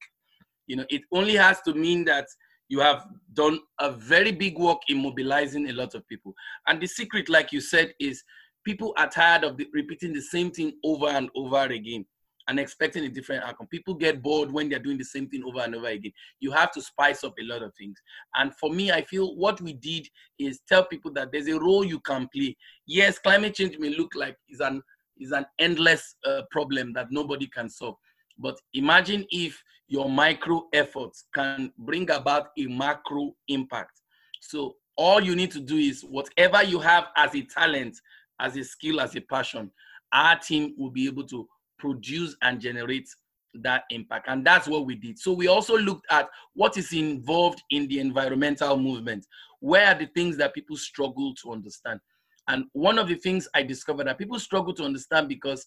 You 0.66 0.76
know, 0.76 0.84
it 0.90 1.00
only 1.10 1.36
has 1.36 1.62
to 1.62 1.72
mean 1.72 2.04
that 2.04 2.26
you 2.68 2.80
have 2.80 3.06
done 3.32 3.60
a 3.80 3.90
very 3.92 4.30
big 4.30 4.58
work 4.58 4.80
in 4.88 5.02
mobilizing 5.02 5.70
a 5.70 5.72
lot 5.72 5.94
of 5.94 6.06
people. 6.06 6.34
And 6.66 6.78
the 6.78 6.86
secret, 6.86 7.30
like 7.30 7.50
you 7.50 7.62
said, 7.62 7.94
is 7.98 8.22
people 8.62 8.92
are 8.98 9.08
tired 9.08 9.42
of 9.42 9.56
the, 9.56 9.66
repeating 9.72 10.12
the 10.12 10.20
same 10.20 10.50
thing 10.50 10.74
over 10.84 11.06
and 11.08 11.30
over 11.34 11.62
again 11.62 12.04
and 12.48 12.60
expecting 12.60 13.06
a 13.06 13.08
different 13.08 13.42
outcome. 13.42 13.68
People 13.68 13.94
get 13.94 14.22
bored 14.22 14.52
when 14.52 14.68
they're 14.68 14.78
doing 14.78 14.98
the 14.98 15.04
same 15.04 15.26
thing 15.26 15.44
over 15.46 15.60
and 15.60 15.74
over 15.74 15.86
again. 15.86 16.12
You 16.40 16.52
have 16.52 16.72
to 16.72 16.82
spice 16.82 17.24
up 17.24 17.32
a 17.40 17.44
lot 17.44 17.62
of 17.62 17.72
things. 17.78 17.96
And 18.34 18.54
for 18.56 18.68
me, 18.68 18.92
I 18.92 19.00
feel 19.00 19.34
what 19.34 19.62
we 19.62 19.72
did 19.72 20.06
is 20.38 20.60
tell 20.68 20.84
people 20.84 21.10
that 21.14 21.32
there's 21.32 21.48
a 21.48 21.58
role 21.58 21.86
you 21.86 22.00
can 22.00 22.28
play. 22.34 22.54
Yes, 22.86 23.18
climate 23.18 23.54
change 23.54 23.78
may 23.78 23.96
look 23.96 24.14
like 24.14 24.36
is 24.50 24.60
an 24.60 24.82
is 25.18 25.32
an 25.32 25.46
endless 25.58 26.16
uh, 26.26 26.42
problem 26.50 26.92
that 26.94 27.06
nobody 27.10 27.46
can 27.46 27.68
solve. 27.68 27.96
But 28.38 28.56
imagine 28.72 29.24
if 29.30 29.62
your 29.88 30.08
micro 30.08 30.64
efforts 30.72 31.24
can 31.34 31.72
bring 31.78 32.10
about 32.10 32.48
a 32.58 32.66
macro 32.66 33.34
impact. 33.48 34.00
So 34.40 34.76
all 34.96 35.20
you 35.20 35.36
need 35.36 35.50
to 35.52 35.60
do 35.60 35.76
is 35.76 36.02
whatever 36.02 36.62
you 36.62 36.78
have 36.80 37.06
as 37.16 37.34
a 37.34 37.42
talent, 37.42 37.96
as 38.40 38.56
a 38.56 38.64
skill, 38.64 39.00
as 39.00 39.14
a 39.16 39.20
passion, 39.20 39.70
our 40.12 40.38
team 40.38 40.74
will 40.78 40.90
be 40.90 41.06
able 41.06 41.24
to 41.24 41.46
produce 41.78 42.36
and 42.42 42.60
generate 42.60 43.08
that 43.54 43.84
impact. 43.90 44.26
And 44.28 44.44
that's 44.44 44.66
what 44.66 44.86
we 44.86 44.94
did. 44.96 45.18
So 45.18 45.32
we 45.32 45.48
also 45.48 45.76
looked 45.76 46.06
at 46.10 46.28
what 46.54 46.76
is 46.76 46.92
involved 46.92 47.62
in 47.70 47.86
the 47.88 48.00
environmental 48.00 48.76
movement. 48.76 49.26
Where 49.60 49.86
are 49.86 49.98
the 49.98 50.06
things 50.06 50.36
that 50.38 50.54
people 50.54 50.76
struggle 50.76 51.34
to 51.42 51.52
understand? 51.52 52.00
And 52.48 52.66
one 52.72 52.98
of 52.98 53.08
the 53.08 53.14
things 53.14 53.48
I 53.54 53.62
discovered 53.62 54.06
that 54.06 54.18
people 54.18 54.38
struggle 54.38 54.74
to 54.74 54.84
understand 54.84 55.28
because 55.28 55.64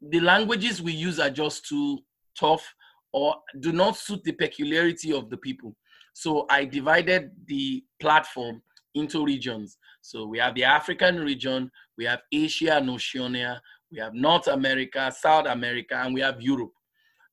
the 0.00 0.20
languages 0.20 0.82
we 0.82 0.92
use 0.92 1.18
are 1.18 1.30
just 1.30 1.66
too 1.66 1.98
tough 2.38 2.74
or 3.12 3.36
do 3.60 3.72
not 3.72 3.96
suit 3.96 4.22
the 4.24 4.32
peculiarity 4.32 5.12
of 5.12 5.30
the 5.30 5.36
people. 5.36 5.74
So 6.12 6.46
I 6.50 6.64
divided 6.64 7.30
the 7.46 7.84
platform 8.00 8.62
into 8.94 9.24
regions. 9.24 9.76
So 10.00 10.26
we 10.26 10.38
have 10.38 10.54
the 10.54 10.64
African 10.64 11.20
region, 11.20 11.70
we 11.98 12.04
have 12.06 12.20
Asia 12.32 12.76
and 12.76 12.88
Oceania, 12.90 13.60
we 13.92 13.98
have 13.98 14.14
North 14.14 14.46
America, 14.48 15.12
South 15.18 15.46
America, 15.46 15.94
and 15.96 16.14
we 16.14 16.20
have 16.20 16.40
Europe. 16.40 16.72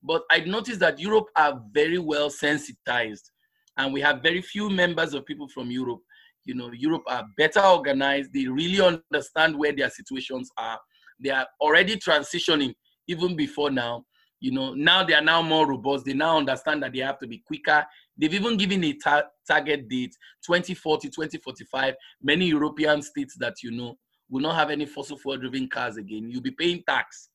But 0.02 0.22
I 0.30 0.40
noticed 0.40 0.80
that 0.80 0.98
Europe 0.98 1.28
are 1.36 1.60
very 1.72 1.98
well 1.98 2.28
sensitized, 2.28 3.30
and 3.78 3.92
we 3.92 4.00
have 4.02 4.22
very 4.22 4.42
few 4.42 4.68
members 4.68 5.14
of 5.14 5.24
people 5.24 5.48
from 5.48 5.70
Europe. 5.70 6.00
You 6.44 6.54
know, 6.54 6.70
Europe 6.72 7.02
are 7.06 7.24
better 7.36 7.60
organized. 7.60 8.32
They 8.32 8.46
really 8.46 8.80
understand 8.80 9.56
where 9.56 9.72
their 9.72 9.90
situations 9.90 10.50
are. 10.58 10.78
They 11.22 11.30
are 11.30 11.46
already 11.60 11.96
transitioning 11.96 12.74
even 13.08 13.36
before 13.36 13.70
now. 13.70 14.04
You 14.40 14.52
know, 14.52 14.74
now 14.74 15.02
they 15.04 15.14
are 15.14 15.22
now 15.22 15.40
more 15.40 15.66
robust. 15.66 16.04
They 16.04 16.12
now 16.12 16.36
understand 16.36 16.82
that 16.82 16.92
they 16.92 16.98
have 16.98 17.18
to 17.20 17.26
be 17.26 17.42
quicker. 17.46 17.86
They've 18.18 18.34
even 18.34 18.58
given 18.58 18.84
a 18.84 18.92
ta- 18.92 19.24
target 19.48 19.88
date 19.88 20.14
2040, 20.44 21.08
2045. 21.08 21.94
Many 22.22 22.46
European 22.48 23.00
states 23.00 23.36
that 23.38 23.54
you 23.62 23.70
know 23.70 23.96
will 24.28 24.42
not 24.42 24.56
have 24.56 24.70
any 24.70 24.84
fossil 24.84 25.16
fuel 25.16 25.38
driven 25.38 25.68
cars 25.68 25.96
again. 25.96 26.28
You'll 26.30 26.42
be 26.42 26.50
paying 26.50 26.82
tax 26.86 27.30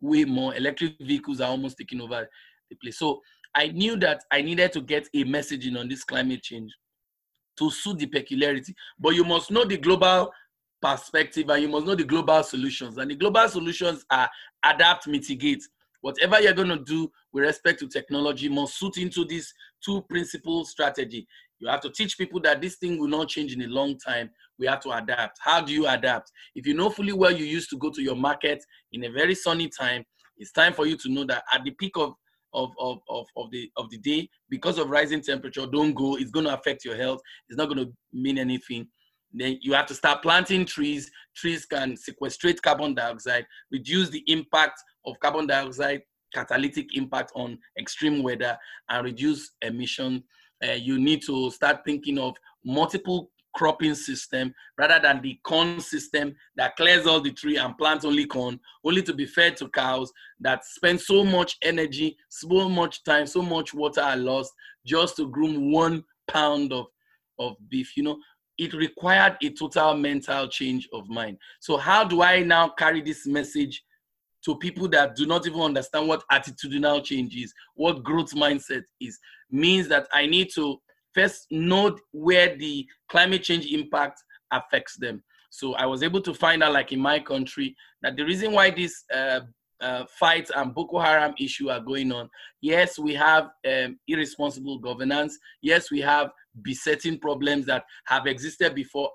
way 0.00 0.24
more. 0.24 0.54
Electric 0.54 0.94
vehicles 1.00 1.40
are 1.40 1.50
almost 1.50 1.76
taking 1.76 2.00
over 2.00 2.28
the 2.70 2.76
place. 2.76 2.98
So 2.98 3.20
I 3.54 3.68
knew 3.68 3.96
that 3.96 4.22
I 4.32 4.42
needed 4.42 4.72
to 4.72 4.80
get 4.80 5.08
a 5.14 5.24
messaging 5.24 5.78
on 5.78 5.88
this 5.88 6.04
climate 6.04 6.42
change 6.42 6.72
to 7.58 7.70
suit 7.70 7.98
the 7.98 8.06
peculiarity. 8.06 8.74
But 8.98 9.14
you 9.14 9.24
must 9.24 9.50
know 9.50 9.64
the 9.64 9.76
global 9.76 10.32
perspective 10.80 11.48
and 11.48 11.62
you 11.62 11.68
must 11.68 11.86
know 11.86 11.94
the 11.94 12.04
global 12.04 12.42
solutions. 12.42 12.98
And 12.98 13.10
the 13.10 13.14
global 13.14 13.48
solutions 13.48 14.04
are 14.10 14.28
adapt, 14.64 15.06
mitigate. 15.06 15.62
Whatever 16.00 16.40
you're 16.40 16.52
going 16.52 16.68
to 16.68 16.84
do 16.84 17.10
with 17.32 17.44
respect 17.44 17.80
to 17.80 17.88
technology 17.88 18.48
must 18.48 18.78
suit 18.78 18.98
into 18.98 19.24
this 19.24 19.52
two 19.82 20.02
principle 20.02 20.64
strategy. 20.66 21.26
You 21.58 21.68
have 21.68 21.80
to 21.80 21.90
teach 21.90 22.18
people 22.18 22.40
that 22.40 22.60
this 22.60 22.76
thing 22.76 22.98
will 22.98 23.08
not 23.08 23.28
change 23.28 23.54
in 23.54 23.62
a 23.62 23.66
long 23.66 23.96
time. 23.98 24.28
We 24.58 24.66
have 24.66 24.80
to 24.80 24.90
adapt. 24.90 25.38
How 25.40 25.62
do 25.62 25.72
you 25.72 25.86
adapt? 25.86 26.30
If 26.54 26.66
you 26.66 26.74
know 26.74 26.90
fully 26.90 27.14
well 27.14 27.30
you 27.30 27.46
used 27.46 27.70
to 27.70 27.78
go 27.78 27.90
to 27.90 28.02
your 28.02 28.16
market 28.16 28.62
in 28.92 29.04
a 29.04 29.10
very 29.10 29.34
sunny 29.34 29.68
time, 29.68 30.04
it's 30.36 30.52
time 30.52 30.74
for 30.74 30.86
you 30.86 30.96
to 30.98 31.08
know 31.08 31.24
that 31.24 31.44
at 31.52 31.64
the 31.64 31.70
peak 31.70 31.96
of 31.96 32.14
of, 32.54 32.70
of, 32.78 32.98
of, 33.08 33.26
of 33.36 33.50
the 33.50 33.70
of 33.76 33.90
the 33.90 33.98
day, 33.98 34.28
because 34.48 34.78
of 34.78 34.90
rising 34.90 35.20
temperature, 35.20 35.66
don't 35.66 35.94
go. 35.94 36.16
It's 36.16 36.30
going 36.30 36.46
to 36.46 36.54
affect 36.54 36.84
your 36.84 36.96
health. 36.96 37.20
It's 37.48 37.58
not 37.58 37.66
going 37.68 37.86
to 37.86 37.92
mean 38.12 38.38
anything. 38.38 38.86
Then 39.32 39.58
you 39.60 39.74
have 39.74 39.86
to 39.86 39.94
start 39.94 40.22
planting 40.22 40.64
trees. 40.64 41.10
Trees 41.36 41.66
can 41.66 41.96
sequestrate 41.96 42.62
carbon 42.62 42.94
dioxide, 42.94 43.46
reduce 43.70 44.08
the 44.10 44.22
impact 44.28 44.80
of 45.04 45.18
carbon 45.20 45.46
dioxide, 45.46 46.02
catalytic 46.32 46.96
impact 46.96 47.32
on 47.34 47.58
extreme 47.78 48.22
weather, 48.22 48.56
and 48.88 49.04
reduce 49.04 49.50
emission 49.62 50.22
uh, 50.62 50.72
you 50.72 50.98
need 50.98 51.22
to 51.22 51.50
start 51.50 51.80
thinking 51.84 52.18
of 52.18 52.36
multiple 52.64 53.30
cropping 53.54 53.94
system 53.94 54.54
rather 54.78 54.98
than 55.00 55.22
the 55.22 55.38
corn 55.44 55.80
system 55.80 56.34
that 56.56 56.76
clears 56.76 57.06
all 57.06 57.20
the 57.20 57.32
tree 57.32 57.56
and 57.56 57.76
plants 57.78 58.04
only 58.04 58.26
corn, 58.26 58.58
only 58.84 59.02
to 59.02 59.12
be 59.12 59.26
fed 59.26 59.56
to 59.56 59.68
cows 59.68 60.12
that 60.40 60.64
spend 60.64 61.00
so 61.00 61.24
much 61.24 61.56
energy, 61.62 62.16
so 62.28 62.68
much 62.68 63.02
time, 63.04 63.26
so 63.26 63.42
much 63.42 63.72
water 63.72 64.00
are 64.00 64.16
lost 64.16 64.52
just 64.84 65.16
to 65.16 65.28
groom 65.28 65.72
one 65.72 66.04
pound 66.28 66.72
of, 66.72 66.86
of 67.38 67.56
beef. 67.68 67.96
You 67.96 68.02
know, 68.02 68.18
it 68.58 68.72
required 68.74 69.36
a 69.42 69.50
total 69.50 69.96
mental 69.96 70.48
change 70.48 70.88
of 70.92 71.08
mind. 71.08 71.38
So 71.60 71.76
how 71.76 72.04
do 72.04 72.22
I 72.22 72.42
now 72.42 72.68
carry 72.68 73.00
this 73.00 73.26
message 73.26 73.82
to 74.44 74.56
people 74.56 74.88
that 74.88 75.16
do 75.16 75.26
not 75.26 75.46
even 75.46 75.60
understand 75.60 76.06
what 76.06 76.22
attitudinal 76.30 77.02
change 77.02 77.34
is, 77.34 77.52
what 77.74 78.02
growth 78.04 78.32
mindset 78.32 78.82
is, 79.00 79.18
means 79.50 79.88
that 79.88 80.06
I 80.12 80.26
need 80.26 80.50
to 80.54 80.80
first 81.14 81.46
know 81.50 81.96
where 82.12 82.56
the 82.56 82.86
climate 83.08 83.42
change 83.42 83.66
impact 83.66 84.22
affects 84.52 84.96
them. 84.96 85.22
So 85.50 85.74
I 85.74 85.86
was 85.86 86.02
able 86.02 86.20
to 86.22 86.34
find 86.34 86.62
out, 86.62 86.72
like 86.72 86.92
in 86.92 87.00
my 87.00 87.20
country, 87.20 87.76
that 88.02 88.16
the 88.16 88.24
reason 88.24 88.52
why 88.52 88.70
this 88.70 89.04
uh, 89.14 89.40
uh, 89.80 90.04
fight 90.18 90.50
and 90.56 90.74
Boko 90.74 90.98
Haram 90.98 91.34
issue 91.38 91.70
are 91.70 91.80
going 91.80 92.10
on, 92.10 92.28
yes, 92.60 92.98
we 92.98 93.14
have 93.14 93.50
um, 93.68 93.98
irresponsible 94.08 94.78
governance. 94.78 95.38
Yes, 95.62 95.90
we 95.90 96.00
have 96.00 96.30
besetting 96.62 97.18
problems 97.18 97.66
that 97.66 97.84
have 98.06 98.26
existed 98.26 98.74
before 98.74 99.10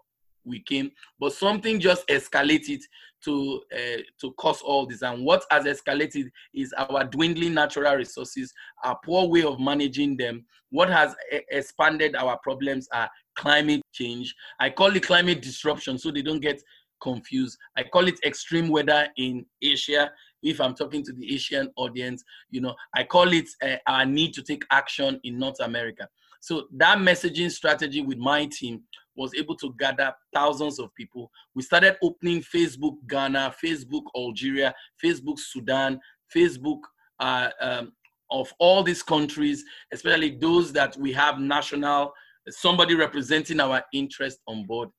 we 0.45 0.63
came, 0.63 0.91
but 1.19 1.33
something 1.33 1.79
just 1.79 2.07
escalated 2.07 2.79
to 3.25 3.61
uh, 3.73 4.01
to 4.21 4.31
cause 4.33 4.61
all 4.61 4.85
this. 4.85 5.01
And 5.01 5.25
what 5.25 5.43
has 5.51 5.65
escalated 5.65 6.29
is 6.53 6.73
our 6.73 7.03
dwindling 7.03 7.53
natural 7.53 7.95
resources, 7.95 8.53
our 8.83 8.97
poor 9.03 9.27
way 9.27 9.43
of 9.43 9.59
managing 9.59 10.17
them. 10.17 10.45
What 10.71 10.89
has 10.89 11.15
expanded 11.49 12.15
our 12.15 12.37
problems 12.43 12.87
are 12.93 13.09
climate 13.35 13.81
change. 13.93 14.35
I 14.59 14.69
call 14.69 14.95
it 14.95 15.03
climate 15.03 15.41
disruption, 15.41 15.97
so 15.97 16.11
they 16.11 16.21
don't 16.21 16.41
get 16.41 16.61
confused. 17.01 17.57
I 17.77 17.83
call 17.83 18.07
it 18.07 18.19
extreme 18.25 18.69
weather 18.69 19.07
in 19.17 19.45
Asia. 19.61 20.11
If 20.43 20.61
I'm 20.61 20.75
talking 20.75 21.03
to 21.05 21.13
the 21.13 21.33
Asian 21.33 21.69
audience, 21.75 22.23
you 22.49 22.61
know, 22.61 22.75
I 22.95 23.03
call 23.03 23.31
it 23.33 23.45
uh, 23.63 23.75
our 23.87 24.05
need 24.05 24.33
to 24.33 24.43
take 24.43 24.63
action 24.71 25.19
in 25.23 25.39
North 25.39 25.59
America. 25.61 26.07
So 26.41 26.67
that 26.77 26.97
messaging 26.99 27.51
strategy 27.51 28.01
with 28.01 28.17
my 28.17 28.45
team 28.45 28.81
was 29.19 29.35
able 29.35 29.55
to 29.57 29.75
gather 29.77 30.13
thousands 30.33 30.79
of 30.79 30.95
people. 30.95 31.29
We 31.53 31.61
started 31.61 31.97
opening 32.01 32.41
Facebook 32.41 32.95
Ghana, 33.07 33.53
Facebook 33.63 34.03
Algeria, 34.15 34.73
Facebook 35.03 35.37
Sudan, 35.37 35.99
Facebook 36.35 36.79
uh, 37.19 37.49
um, 37.59 37.91
of 38.31 38.51
all 38.59 38.81
these 38.81 39.03
countries, 39.03 39.63
especially 39.91 40.37
those 40.39 40.71
that 40.71 40.95
we 40.97 41.11
have 41.11 41.39
national, 41.39 42.13
somebody 42.47 42.95
representing 42.95 43.59
our 43.59 43.83
interest 43.93 44.39
on 44.47 44.65
board. 44.65 44.89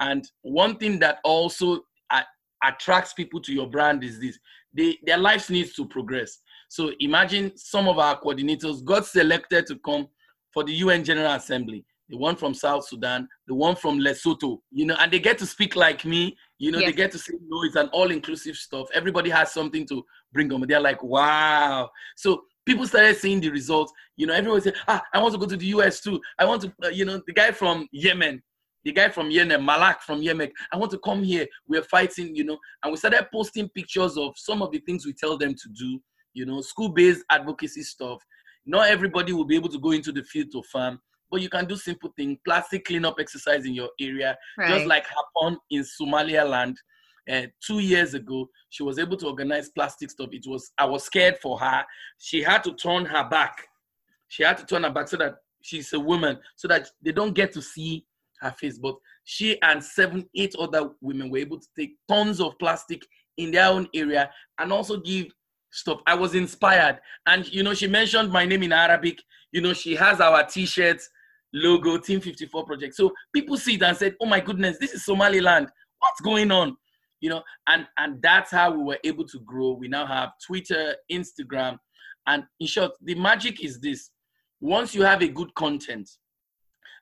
And 0.00 0.28
one 0.42 0.76
thing 0.76 0.98
that 0.98 1.18
also 1.22 1.80
uh, 2.10 2.22
attracts 2.64 3.12
people 3.12 3.40
to 3.42 3.52
your 3.52 3.68
brand 3.68 4.02
is 4.02 4.20
this 4.20 4.38
they, 4.74 4.98
their 5.04 5.18
lives 5.18 5.50
needs 5.50 5.72
to 5.74 5.86
progress. 5.86 6.40
So 6.68 6.92
imagine 7.00 7.52
some 7.56 7.88
of 7.88 7.98
our 7.98 8.20
coordinators 8.20 8.84
got 8.84 9.06
selected 9.06 9.66
to 9.66 9.78
come 9.84 10.08
for 10.52 10.64
the 10.64 10.72
UN 10.72 11.04
General 11.04 11.34
Assembly 11.34 11.84
the 12.08 12.16
one 12.16 12.36
from 12.36 12.54
South 12.54 12.86
Sudan, 12.86 13.28
the 13.46 13.54
one 13.54 13.76
from 13.76 13.98
Lesotho, 13.98 14.58
you 14.70 14.86
know, 14.86 14.96
and 14.98 15.12
they 15.12 15.18
get 15.18 15.38
to 15.38 15.46
speak 15.46 15.76
like 15.76 16.04
me, 16.04 16.36
you 16.58 16.72
know, 16.72 16.78
yes. 16.78 16.88
they 16.88 16.92
get 16.92 17.12
to 17.12 17.18
say, 17.18 17.34
no, 17.48 17.62
it's 17.64 17.76
an 17.76 17.88
all 17.88 18.10
inclusive 18.10 18.56
stuff. 18.56 18.88
Everybody 18.94 19.30
has 19.30 19.52
something 19.52 19.86
to 19.88 20.04
bring 20.32 20.48
them. 20.48 20.64
They're 20.66 20.80
like, 20.80 21.02
wow. 21.02 21.90
So 22.16 22.44
people 22.66 22.86
started 22.86 23.16
seeing 23.16 23.40
the 23.40 23.50
results. 23.50 23.92
You 24.16 24.26
know, 24.26 24.34
everyone 24.34 24.60
said, 24.62 24.74
ah, 24.86 25.02
I 25.12 25.20
want 25.20 25.32
to 25.34 25.38
go 25.38 25.46
to 25.46 25.56
the 25.56 25.66
US 25.66 26.00
too. 26.00 26.20
I 26.38 26.44
want 26.44 26.62
to, 26.62 26.72
uh, 26.84 26.88
you 26.88 27.04
know, 27.04 27.20
the 27.26 27.32
guy 27.32 27.52
from 27.52 27.86
Yemen, 27.92 28.42
the 28.84 28.92
guy 28.92 29.10
from 29.10 29.30
Yemen, 29.30 29.64
Malak 29.64 30.02
from 30.02 30.22
Yemen, 30.22 30.50
I 30.72 30.76
want 30.76 30.90
to 30.92 30.98
come 30.98 31.22
here. 31.22 31.46
We're 31.66 31.82
fighting, 31.82 32.34
you 32.34 32.44
know, 32.44 32.58
and 32.82 32.92
we 32.92 32.96
started 32.96 33.28
posting 33.32 33.68
pictures 33.68 34.16
of 34.16 34.32
some 34.36 34.62
of 34.62 34.72
the 34.72 34.78
things 34.80 35.04
we 35.04 35.12
tell 35.12 35.36
them 35.36 35.54
to 35.54 35.68
do, 35.78 36.00
you 36.32 36.46
know, 36.46 36.60
school-based 36.62 37.24
advocacy 37.30 37.82
stuff. 37.82 38.22
Not 38.64 38.88
everybody 38.88 39.32
will 39.32 39.46
be 39.46 39.56
able 39.56 39.70
to 39.70 39.78
go 39.78 39.92
into 39.92 40.12
the 40.12 40.22
field 40.22 40.52
to 40.52 40.62
farm, 40.62 41.00
but 41.30 41.40
you 41.40 41.48
can 41.48 41.66
do 41.66 41.76
simple 41.76 42.12
things, 42.16 42.38
plastic 42.44 42.84
cleanup 42.84 43.16
exercise 43.20 43.64
in 43.66 43.74
your 43.74 43.90
area, 44.00 44.36
Right. 44.56 44.68
just 44.68 44.86
like 44.86 45.04
happened 45.06 45.58
in 45.70 45.84
Somaliland 45.84 46.76
uh, 47.30 47.42
two 47.64 47.80
years 47.80 48.14
ago. 48.14 48.48
She 48.70 48.82
was 48.82 48.98
able 48.98 49.16
to 49.18 49.26
organize 49.26 49.68
plastic 49.70 50.10
stuff. 50.10 50.28
It 50.32 50.44
was 50.46 50.70
I 50.78 50.84
was 50.86 51.04
scared 51.04 51.38
for 51.42 51.58
her. 51.58 51.84
She 52.18 52.42
had 52.42 52.64
to 52.64 52.72
turn 52.74 53.04
her 53.06 53.28
back. 53.28 53.66
She 54.28 54.42
had 54.42 54.58
to 54.58 54.66
turn 54.66 54.84
her 54.84 54.90
back 54.90 55.08
so 55.08 55.16
that 55.18 55.36
she's 55.62 55.92
a 55.92 56.00
woman, 56.00 56.38
so 56.56 56.68
that 56.68 56.88
they 57.02 57.12
don't 57.12 57.34
get 57.34 57.52
to 57.52 57.62
see 57.62 58.04
her 58.40 58.50
face. 58.52 58.78
But 58.78 58.94
she 59.24 59.60
and 59.62 59.82
seven, 59.82 60.28
eight 60.34 60.54
other 60.58 60.90
women 61.00 61.30
were 61.30 61.38
able 61.38 61.58
to 61.60 61.66
take 61.76 61.96
tons 62.08 62.40
of 62.40 62.58
plastic 62.58 63.02
in 63.36 63.50
their 63.50 63.68
own 63.68 63.88
area 63.94 64.30
and 64.58 64.72
also 64.72 64.98
give 64.98 65.26
stuff. 65.70 66.00
I 66.06 66.14
was 66.14 66.34
inspired. 66.34 66.98
And 67.26 67.46
you 67.52 67.62
know, 67.62 67.74
she 67.74 67.86
mentioned 67.86 68.32
my 68.32 68.44
name 68.46 68.62
in 68.62 68.72
Arabic. 68.72 69.18
You 69.52 69.60
know, 69.60 69.72
she 69.74 69.94
has 69.96 70.20
our 70.20 70.44
t-shirts 70.44 71.08
logo, 71.52 71.98
Team 71.98 72.20
54 72.20 72.64
project. 72.64 72.94
So 72.94 73.12
people 73.34 73.56
see 73.56 73.74
it 73.74 73.82
and 73.82 73.96
said, 73.96 74.14
Oh 74.20 74.26
my 74.26 74.40
goodness, 74.40 74.78
this 74.78 74.92
is 74.92 75.04
Somaliland. 75.04 75.68
What's 75.98 76.20
going 76.20 76.50
on? 76.50 76.76
You 77.20 77.30
know, 77.30 77.42
and 77.66 77.86
and 77.98 78.22
that's 78.22 78.50
how 78.52 78.70
we 78.70 78.82
were 78.82 78.98
able 79.04 79.26
to 79.26 79.40
grow. 79.40 79.72
We 79.72 79.88
now 79.88 80.06
have 80.06 80.30
Twitter, 80.46 80.94
Instagram, 81.10 81.78
and 82.26 82.44
in 82.60 82.66
short, 82.66 82.92
the 83.02 83.14
magic 83.14 83.64
is 83.64 83.80
this. 83.80 84.10
Once 84.60 84.94
you 84.94 85.02
have 85.02 85.22
a 85.22 85.28
good 85.28 85.54
content 85.54 86.08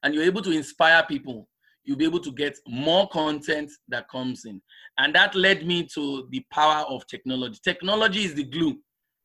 and 0.03 0.15
you're 0.15 0.25
able 0.25 0.43
to 0.43 0.51
inspire 0.53 1.03
people, 1.07 1.49
you'll 1.85 1.97
be 1.97 2.05
able 2.05 2.21
to 2.21 2.33
get 2.33 2.57
more 2.69 3.09
content 3.09 3.71
that 3.89 4.09
comes 4.09 4.45
in. 4.45 4.61
And 4.99 5.15
that 5.15 5.35
led 5.35 5.67
me 5.67 5.87
to 5.95 6.29
the 6.31 6.45
power 6.53 6.85
of 6.89 7.07
technology. 7.07 7.59
Technology 7.63 8.25
is 8.25 8.35
the 8.35 8.45
glue 8.45 8.77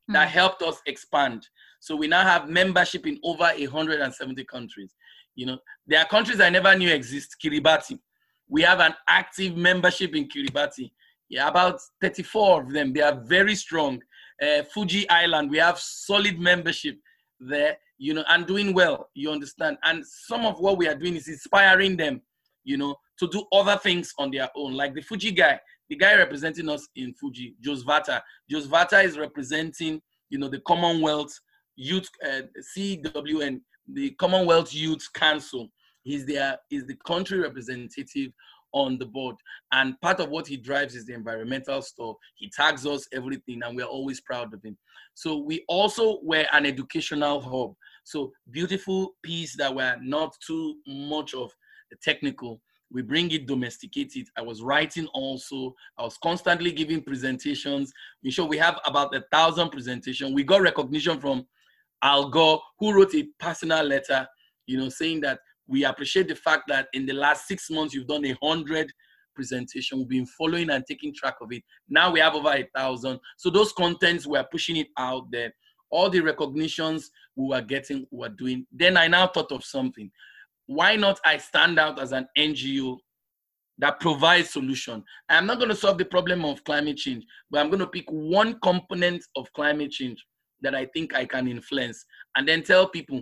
that 0.09 0.27
Hmm. 0.27 0.33
helped 0.33 0.61
us 0.61 0.81
expand. 0.85 1.47
So 1.79 1.95
we 1.95 2.07
now 2.07 2.23
have 2.23 2.49
membership 2.49 3.07
in 3.07 3.19
over 3.23 3.51
170 3.57 4.43
countries. 4.45 4.93
You 5.35 5.45
know, 5.47 5.57
there 5.87 5.99
are 5.99 6.05
countries 6.05 6.39
I 6.39 6.49
never 6.49 6.75
knew 6.75 6.89
exist. 6.89 7.35
Kiribati. 7.43 7.99
We 8.47 8.61
have 8.63 8.79
an 8.79 8.93
active 9.07 9.55
membership 9.55 10.15
in 10.15 10.27
Kiribati. 10.27 10.91
Yeah, 11.29 11.47
about 11.47 11.79
34 12.01 12.63
of 12.63 12.73
them. 12.73 12.91
They 12.91 13.01
are 13.01 13.21
very 13.23 13.55
strong. 13.55 14.01
Uh, 14.41 14.63
Fiji 14.73 15.09
Island, 15.09 15.49
we 15.49 15.59
have 15.59 15.79
solid 15.79 16.39
membership 16.39 16.97
there, 17.39 17.77
you 17.97 18.13
know, 18.13 18.23
and 18.27 18.45
doing 18.45 18.73
well, 18.73 19.09
you 19.13 19.31
understand. 19.31 19.77
And 19.83 20.05
some 20.05 20.45
of 20.45 20.59
what 20.59 20.77
we 20.77 20.87
are 20.87 20.95
doing 20.95 21.15
is 21.15 21.27
inspiring 21.27 21.95
them, 21.95 22.21
you 22.63 22.77
know, 22.77 22.95
to 23.19 23.27
do 23.29 23.45
other 23.53 23.77
things 23.77 24.13
on 24.17 24.31
their 24.31 24.49
own. 24.55 24.73
Like 24.73 24.93
the 24.93 25.01
Fiji 25.01 25.31
guy, 25.31 25.59
the 25.89 25.95
guy 25.95 26.15
representing 26.15 26.69
us 26.69 26.87
in 26.95 27.13
Fiji, 27.13 27.55
Josvata. 27.63 28.21
Josvata 28.51 29.03
is 29.03 29.17
representing, 29.17 30.01
you 30.29 30.39
know, 30.39 30.49
the 30.49 30.59
Commonwealth 30.61 31.37
Youth 31.75 32.09
uh, 32.25 32.41
CWN, 32.77 33.61
the 33.87 34.11
Commonwealth 34.11 34.73
Youth 34.73 35.07
Council. 35.13 35.69
He's 36.03 36.25
there, 36.25 36.57
is 36.71 36.85
the 36.87 36.97
country 37.05 37.39
representative 37.39 38.31
on 38.73 38.97
the 38.97 39.05
board. 39.05 39.35
And 39.71 39.99
part 40.01 40.19
of 40.19 40.29
what 40.29 40.47
he 40.47 40.57
drives 40.57 40.95
is 40.95 41.05
the 41.05 41.13
environmental 41.13 41.81
stuff. 41.81 42.15
He 42.35 42.49
tags 42.49 42.85
us 42.85 43.07
everything, 43.13 43.61
and 43.63 43.75
we're 43.75 43.85
always 43.85 44.21
proud 44.21 44.53
of 44.53 44.63
him. 44.63 44.77
So 45.13 45.37
we 45.37 45.65
also 45.67 46.19
were 46.23 46.45
an 46.53 46.65
educational 46.65 47.41
hub. 47.41 47.75
So 48.03 48.31
beautiful 48.49 49.15
piece 49.23 49.55
that 49.57 49.73
were 49.73 49.95
not 50.01 50.35
too 50.45 50.75
much 50.87 51.33
of 51.33 51.51
the 51.91 51.97
technical. 52.01 52.61
We 52.91 53.01
bring 53.01 53.31
it 53.31 53.45
domesticated. 53.45 54.27
I 54.37 54.41
was 54.41 54.61
writing 54.61 55.07
also. 55.07 55.75
I 55.97 56.03
was 56.03 56.17
constantly 56.17 56.71
giving 56.71 57.01
presentations. 57.01 57.91
We 58.23 58.31
show 58.31 58.45
we 58.45 58.57
have 58.57 58.79
about 58.85 59.15
a 59.15 59.23
thousand 59.31 59.69
presentations. 59.69 60.33
We 60.33 60.43
got 60.43 60.61
recognition 60.61 61.19
from 61.19 61.45
Al 62.03 62.29
Gore, 62.29 62.61
who 62.79 62.93
wrote 62.93 63.13
a 63.15 63.27
personal 63.39 63.83
letter, 63.83 64.27
you 64.67 64.77
know, 64.77 64.89
saying 64.89 65.21
that 65.21 65.39
we 65.67 65.85
appreciate 65.85 66.27
the 66.27 66.35
fact 66.35 66.63
that 66.67 66.87
in 66.93 67.05
the 67.05 67.13
last 67.13 67.47
six 67.47 67.69
months 67.69 67.93
you've 67.93 68.07
done 68.07 68.25
a 68.25 68.35
hundred 68.41 68.91
presentation. 69.33 69.99
We've 69.99 70.09
been 70.09 70.25
following 70.25 70.69
and 70.69 70.85
taking 70.85 71.13
track 71.13 71.35
of 71.41 71.51
it. 71.51 71.63
Now 71.89 72.11
we 72.11 72.19
have 72.19 72.35
over 72.35 72.49
a 72.49 72.67
thousand. 72.75 73.19
So 73.37 73.49
those 73.49 73.71
contents 73.73 74.27
we're 74.27 74.43
pushing 74.43 74.77
it 74.77 74.87
out 74.97 75.31
there. 75.31 75.53
All 75.89 76.09
the 76.09 76.21
recognitions 76.21 77.11
we 77.35 77.47
were 77.47 77.61
getting, 77.61 78.05
we 78.11 78.19
were 78.19 78.29
doing. 78.29 78.65
Then 78.71 78.97
I 78.97 79.07
now 79.07 79.27
thought 79.27 79.51
of 79.51 79.63
something. 79.63 80.09
Why 80.67 80.95
not 80.95 81.19
I 81.25 81.37
stand 81.37 81.79
out 81.79 81.99
as 81.99 82.11
an 82.11 82.27
NGO 82.37 82.97
that 83.79 83.99
provides 83.99 84.51
solution? 84.51 85.03
I'm 85.27 85.45
not 85.45 85.57
going 85.57 85.69
to 85.69 85.75
solve 85.75 85.97
the 85.97 86.05
problem 86.05 86.45
of 86.45 86.63
climate 86.63 86.97
change, 86.97 87.25
but 87.49 87.59
I'm 87.59 87.69
going 87.69 87.79
to 87.79 87.87
pick 87.87 88.09
one 88.09 88.57
component 88.61 89.23
of 89.35 89.51
climate 89.53 89.91
change 89.91 90.23
that 90.61 90.75
I 90.75 90.85
think 90.85 91.15
I 91.15 91.25
can 91.25 91.47
influence 91.47 92.05
and 92.35 92.47
then 92.47 92.63
tell 92.63 92.87
people 92.87 93.21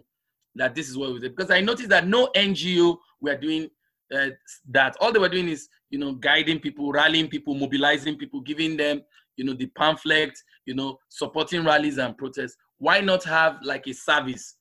that 0.55 0.75
this 0.75 0.89
is 0.89 0.97
what 0.97 1.13
we 1.13 1.19
did. 1.19 1.35
Because 1.35 1.51
I 1.51 1.61
noticed 1.61 1.89
that 1.89 2.07
no 2.07 2.29
NGO 2.35 2.97
were 3.21 3.37
doing 3.37 3.69
uh, 4.13 4.29
that. 4.69 4.95
All 4.99 5.11
they 5.11 5.19
were 5.19 5.29
doing 5.29 5.47
is, 5.47 5.69
you 5.89 5.99
know, 5.99 6.13
guiding 6.13 6.59
people, 6.59 6.91
rallying 6.91 7.27
people, 7.27 7.55
mobilizing 7.55 8.17
people, 8.17 8.41
giving 8.41 8.77
them, 8.77 9.01
you 9.37 9.45
know, 9.45 9.53
the 9.53 9.67
pamphlet, 9.67 10.37
you 10.65 10.75
know, 10.75 10.97
supporting 11.09 11.63
rallies 11.63 11.97
and 11.97 12.17
protests. 12.17 12.57
Why 12.77 13.01
not 13.01 13.23
have 13.23 13.59
like 13.63 13.87
a 13.87 13.93
service, 13.93 14.55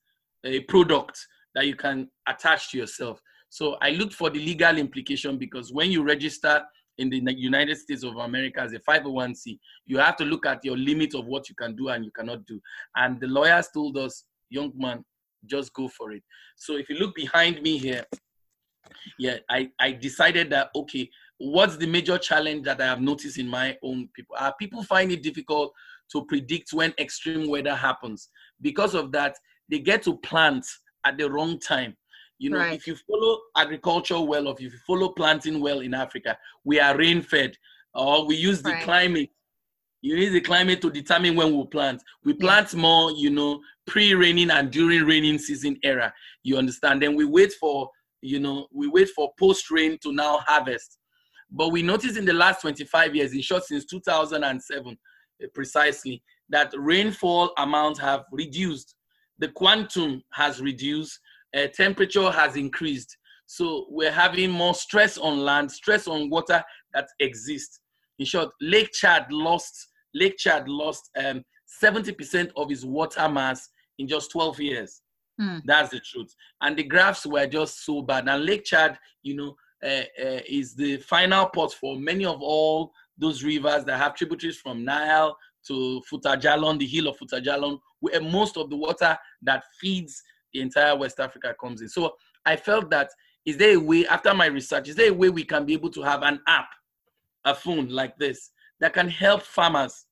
a 0.44 0.60
product 0.60 1.18
that 1.54 1.66
you 1.66 1.74
can 1.74 2.08
attach 2.28 2.70
to 2.70 2.78
yourself? 2.78 3.20
So 3.48 3.76
I 3.80 3.90
looked 3.90 4.14
for 4.14 4.30
the 4.30 4.38
legal 4.38 4.76
implication 4.76 5.38
because 5.38 5.72
when 5.72 5.90
you 5.90 6.02
register 6.02 6.62
in 6.98 7.10
the 7.10 7.34
United 7.36 7.76
States 7.76 8.02
of 8.02 8.16
America 8.16 8.60
as 8.60 8.72
a 8.72 8.78
501c, 8.80 9.58
you 9.86 9.98
have 9.98 10.16
to 10.16 10.24
look 10.24 10.46
at 10.46 10.64
your 10.64 10.76
limit 10.76 11.14
of 11.14 11.26
what 11.26 11.48
you 11.48 11.54
can 11.54 11.76
do 11.76 11.88
and 11.88 12.04
you 12.04 12.10
cannot 12.10 12.44
do. 12.46 12.60
And 12.96 13.20
the 13.20 13.28
lawyers 13.28 13.68
told 13.72 13.96
us, 13.96 14.24
young 14.50 14.72
man, 14.76 15.04
just 15.46 15.72
go 15.72 15.88
for 15.88 16.12
it. 16.12 16.22
So 16.56 16.76
if 16.76 16.88
you 16.88 16.96
look 16.96 17.14
behind 17.14 17.62
me 17.62 17.78
here, 17.78 18.04
yeah, 19.18 19.36
I, 19.48 19.70
I 19.78 19.92
decided 19.92 20.50
that, 20.50 20.70
okay, 20.74 21.08
what's 21.38 21.76
the 21.76 21.86
major 21.86 22.18
challenge 22.18 22.64
that 22.64 22.80
I 22.80 22.86
have 22.86 23.00
noticed 23.00 23.38
in 23.38 23.46
my 23.46 23.76
own 23.82 24.08
people? 24.14 24.36
Are 24.38 24.54
people 24.58 24.82
find 24.82 25.12
it 25.12 25.22
difficult 25.22 25.72
to 26.12 26.24
predict 26.24 26.72
when 26.72 26.94
extreme 26.98 27.48
weather 27.48 27.74
happens. 27.74 28.28
Because 28.60 28.94
of 28.94 29.12
that, 29.12 29.36
they 29.70 29.78
get 29.78 30.02
to 30.04 30.16
plant 30.18 30.64
at 31.04 31.18
the 31.18 31.30
wrong 31.30 31.58
time. 31.58 31.96
You 32.38 32.50
know, 32.50 32.58
Right. 32.58 32.74
if 32.74 32.86
you 32.86 32.96
follow 32.96 33.40
agriculture 33.56 34.20
well, 34.20 34.46
or 34.48 34.54
if 34.54 34.60
you 34.60 34.70
follow 34.86 35.08
planting 35.10 35.60
well 35.60 35.80
in 35.80 35.92
Africa, 35.92 36.38
we 36.64 36.78
are 36.78 36.96
rain 36.96 37.20
fed, 37.20 37.56
or 37.94 38.26
we 38.26 38.36
use 38.36 38.62
the 38.62 38.70
Right. 38.70 38.84
climate. 38.84 39.30
You 40.00 40.14
need 40.14 40.28
the 40.28 40.40
climate 40.40 40.80
to 40.82 40.90
determine 40.90 41.34
when 41.34 41.56
we 41.56 41.66
plant. 41.66 42.00
We 42.22 42.32
Yeah. 42.32 42.38
plant 42.40 42.74
more, 42.74 43.10
you 43.10 43.30
know, 43.30 43.60
pre-raining 43.86 44.50
and 44.50 44.70
during 44.70 45.04
raining 45.04 45.38
season 45.38 45.78
era. 45.82 46.14
You 46.44 46.56
understand? 46.56 47.02
Then 47.02 47.16
we 47.16 47.24
wait 47.24 47.52
for, 47.54 47.90
you 48.22 48.38
know, 48.38 48.68
we 48.70 48.86
wait 48.86 49.08
for 49.10 49.34
post-rain 49.36 49.98
to 50.02 50.12
now 50.12 50.38
harvest. 50.46 50.98
But 51.50 51.70
we 51.70 51.82
noticed 51.82 52.16
in 52.16 52.24
the 52.24 52.32
last 52.32 52.60
25 52.60 53.16
years, 53.16 53.32
in 53.32 53.40
short, 53.40 53.64
since 53.64 53.84
2007, 53.86 54.96
eh, 55.42 55.46
precisely, 55.52 56.22
that 56.50 56.72
rainfall 56.76 57.52
amounts 57.58 57.98
have 57.98 58.26
reduced. 58.30 58.94
The 59.38 59.48
quantum 59.48 60.22
has 60.30 60.60
reduced. 60.60 61.18
Uh, 61.56 61.66
temperature 61.74 62.30
has 62.30 62.56
increased. 62.56 63.16
So 63.46 63.86
we're 63.88 64.12
having 64.12 64.50
more 64.50 64.74
stress 64.74 65.16
on 65.16 65.38
land, 65.38 65.70
stress 65.70 66.06
on 66.06 66.28
water 66.28 66.62
that 66.94 67.08
exists. 67.20 67.80
In 68.18 68.26
short, 68.26 68.50
Lake 68.60 68.90
Chad 68.92 69.26
lost 69.30 69.88
Lake 70.14 70.36
Chad 70.38 70.68
lost 70.68 71.10
um, 71.22 71.44
70% 71.82 72.50
of 72.56 72.70
its 72.70 72.84
water 72.84 73.28
mass 73.28 73.68
in 73.98 74.08
just 74.08 74.30
12 74.32 74.60
years. 74.60 75.02
Hmm. 75.38 75.58
That's 75.64 75.90
the 75.90 76.00
truth. 76.00 76.34
And 76.60 76.76
the 76.76 76.82
graphs 76.82 77.26
were 77.26 77.46
just 77.46 77.84
so 77.84 78.02
bad. 78.02 78.28
And 78.28 78.44
Lake 78.44 78.64
Chad, 78.64 78.98
you 79.22 79.36
know, 79.36 79.56
uh, 79.82 80.04
uh, 80.20 80.40
is 80.48 80.74
the 80.74 80.96
final 80.98 81.46
port 81.46 81.72
for 81.72 81.96
many 81.96 82.24
of 82.24 82.42
all 82.42 82.92
those 83.16 83.44
rivers 83.44 83.84
that 83.84 83.98
have 83.98 84.14
tributaries 84.14 84.56
from 84.56 84.84
Nile 84.84 85.36
to 85.68 86.02
Fouta 86.10 86.40
Djallon, 86.40 86.78
the 86.78 86.86
hill 86.86 87.08
of 87.08 87.16
Fouta 87.18 87.40
Djallon, 87.40 87.78
where 88.00 88.20
most 88.20 88.56
of 88.56 88.70
the 88.70 88.76
water 88.76 89.16
that 89.42 89.62
feeds 89.80 90.22
the 90.52 90.60
entire 90.60 90.96
West 90.96 91.20
Africa 91.20 91.54
comes 91.60 91.82
in. 91.82 91.88
So 91.88 92.14
I 92.44 92.56
felt 92.56 92.90
that 92.90 93.10
is 93.44 93.56
there 93.56 93.76
a 93.76 93.80
way, 93.80 94.06
after 94.06 94.34
my 94.34 94.46
research, 94.46 94.88
is 94.88 94.96
there 94.96 95.10
a 95.10 95.14
way 95.14 95.30
we 95.30 95.44
can 95.44 95.64
be 95.64 95.72
able 95.72 95.90
to 95.90 96.02
have 96.02 96.22
an 96.22 96.40
app, 96.46 96.68
a 97.44 97.54
phone 97.54 97.88
like 97.88 98.16
this, 98.18 98.50
that 98.80 98.92
can 98.92 99.08
help 99.08 99.42
farmers? 99.42 100.04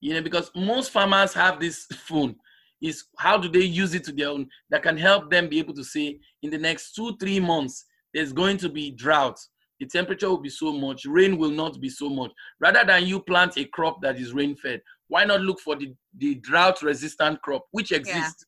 You 0.00 0.14
know, 0.14 0.22
because 0.22 0.50
most 0.54 0.90
farmers 0.90 1.32
have 1.32 1.58
this 1.58 1.86
phone. 2.06 2.36
Is 2.82 3.04
how 3.18 3.38
do 3.38 3.48
they 3.48 3.64
use 3.64 3.94
it 3.94 4.04
to 4.04 4.12
their 4.12 4.28
own 4.28 4.46
that 4.68 4.82
can 4.82 4.98
help 4.98 5.30
them 5.30 5.48
be 5.48 5.58
able 5.58 5.72
to 5.72 5.82
say 5.82 6.20
in 6.42 6.50
the 6.50 6.58
next 6.58 6.92
two, 6.94 7.16
three 7.16 7.40
months, 7.40 7.86
there's 8.12 8.34
going 8.34 8.58
to 8.58 8.68
be 8.68 8.90
drought. 8.90 9.38
The 9.80 9.86
temperature 9.86 10.28
will 10.28 10.42
be 10.42 10.50
so 10.50 10.72
much, 10.72 11.06
rain 11.06 11.38
will 11.38 11.50
not 11.50 11.80
be 11.80 11.88
so 11.88 12.10
much. 12.10 12.32
Rather 12.60 12.84
than 12.84 13.06
you 13.06 13.20
plant 13.20 13.56
a 13.56 13.64
crop 13.64 14.02
that 14.02 14.20
is 14.20 14.34
rain 14.34 14.56
fed, 14.56 14.82
why 15.08 15.24
not 15.24 15.40
look 15.40 15.60
for 15.60 15.76
the, 15.76 15.94
the 16.18 16.34
drought 16.36 16.82
resistant 16.82 17.40
crop, 17.40 17.64
which 17.70 17.92
exists? 17.92 18.44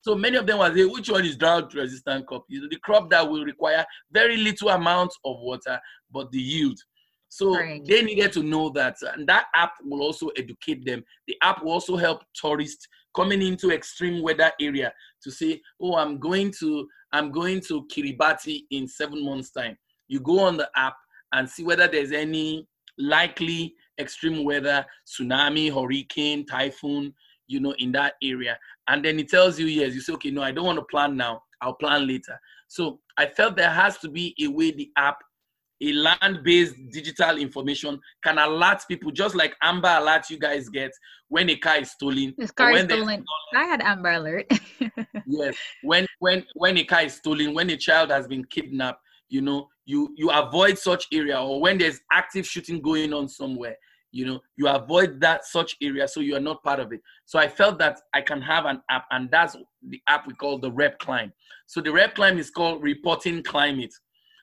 So 0.00 0.14
many 0.14 0.36
of 0.36 0.46
them 0.46 0.58
will 0.58 0.74
say, 0.74 0.84
which 0.84 1.10
one 1.10 1.24
is 1.24 1.36
drought 1.36 1.74
resistant 1.74 2.26
crop? 2.26 2.44
You 2.48 2.62
know, 2.62 2.68
the 2.70 2.78
crop 2.78 3.10
that 3.10 3.28
will 3.28 3.44
require 3.44 3.84
very 4.10 4.36
little 4.36 4.68
amount 4.70 5.12
of 5.24 5.36
water, 5.40 5.80
but 6.10 6.30
the 6.30 6.38
yield. 6.40 6.78
So 7.28 7.56
Right. 7.56 7.84
they 7.84 8.02
needed 8.02 8.32
to 8.32 8.42
know 8.42 8.70
that, 8.70 8.96
and 9.02 9.26
that 9.28 9.46
app 9.54 9.74
will 9.84 10.00
also 10.02 10.28
educate 10.28 10.84
them. 10.86 11.04
The 11.26 11.36
app 11.42 11.62
will 11.62 11.72
also 11.72 11.96
help 11.96 12.22
tourists 12.34 12.86
coming 13.14 13.42
into 13.42 13.70
extreme 13.70 14.22
weather 14.22 14.50
area 14.60 14.92
to 15.24 15.30
say, 15.30 15.60
"Oh, 15.80 15.96
I'm 15.96 16.18
going 16.18 16.52
to 16.60 16.88
I'm 17.12 17.30
going 17.30 17.60
to 17.62 17.86
Kiribati 17.86 18.66
in 18.70 18.86
seven 18.88 19.24
months' 19.24 19.50
time." 19.50 19.76
You 20.08 20.20
go 20.20 20.40
on 20.40 20.56
the 20.56 20.70
app 20.76 20.96
and 21.32 21.48
see 21.48 21.64
whether 21.64 21.86
there's 21.86 22.12
any 22.12 22.66
likely 22.96 23.74
extreme 23.98 24.44
weather, 24.44 24.86
tsunami, 25.06 25.72
hurricane, 25.72 26.46
typhoon, 26.46 27.14
you 27.48 27.60
know, 27.60 27.74
in 27.78 27.92
that 27.92 28.14
area, 28.22 28.58
and 28.88 29.04
then 29.04 29.18
it 29.18 29.28
tells 29.28 29.58
you 29.58 29.66
yes. 29.66 29.94
You 29.94 30.00
say, 30.00 30.12
"Okay, 30.14 30.30
no, 30.30 30.42
I 30.42 30.52
don't 30.52 30.66
want 30.66 30.78
to 30.78 30.84
plan 30.84 31.16
now. 31.16 31.42
I'll 31.60 31.74
plan 31.74 32.06
later." 32.06 32.38
So 32.68 33.00
I 33.16 33.26
felt 33.26 33.56
there 33.56 33.70
has 33.70 33.98
to 33.98 34.08
be 34.08 34.34
a 34.40 34.46
way 34.46 34.70
the 34.70 34.90
app 34.96 35.18
a 35.80 35.92
land-based 35.92 36.74
digital 36.90 37.36
information 37.36 38.00
can 38.24 38.38
alert 38.38 38.82
people 38.88 39.10
just 39.12 39.34
like 39.34 39.54
amber 39.62 39.88
alert 39.88 40.28
you 40.28 40.38
guys 40.38 40.68
get 40.68 40.90
when 41.28 41.48
a 41.50 41.56
car 41.56 41.76
is 41.76 41.90
stolen 41.92 42.34
This 42.36 42.50
car 42.50 42.72
is 42.72 42.84
stolen. 42.84 43.24
I 43.54 43.64
had 43.64 43.80
Amber 43.82 44.12
Alert. 44.12 44.46
yes 45.26 45.54
when 45.82 46.06
when 46.18 46.44
when 46.54 46.78
a 46.78 46.84
car 46.84 47.02
is 47.02 47.14
stolen 47.14 47.54
when 47.54 47.70
a 47.70 47.76
child 47.76 48.10
has 48.10 48.26
been 48.26 48.44
kidnapped 48.46 49.00
you 49.28 49.40
know 49.40 49.68
you 49.84 50.12
you 50.16 50.30
avoid 50.30 50.78
such 50.78 51.06
area 51.12 51.40
or 51.40 51.60
when 51.60 51.78
there's 51.78 52.00
active 52.12 52.46
shooting 52.46 52.80
going 52.80 53.12
on 53.12 53.28
somewhere 53.28 53.76
you 54.10 54.24
know 54.24 54.40
you 54.56 54.66
avoid 54.68 55.20
that 55.20 55.44
such 55.44 55.76
area 55.82 56.08
so 56.08 56.20
you 56.20 56.34
are 56.34 56.40
not 56.40 56.62
part 56.62 56.80
of 56.80 56.92
it. 56.92 57.00
So 57.26 57.38
i 57.38 57.48
felt 57.48 57.78
that 57.78 58.00
i 58.14 58.20
can 58.20 58.40
have 58.40 58.64
an 58.64 58.80
app 58.90 59.06
and 59.10 59.30
that's 59.30 59.56
the 59.88 60.00
app 60.08 60.26
we 60.26 60.34
call 60.34 60.58
the 60.58 60.70
rep 60.70 60.98
climb. 60.98 61.32
So 61.66 61.80
the 61.80 61.92
rep 61.92 62.14
climb 62.14 62.38
is 62.38 62.50
called 62.50 62.82
reporting 62.82 63.42
climate. 63.42 63.92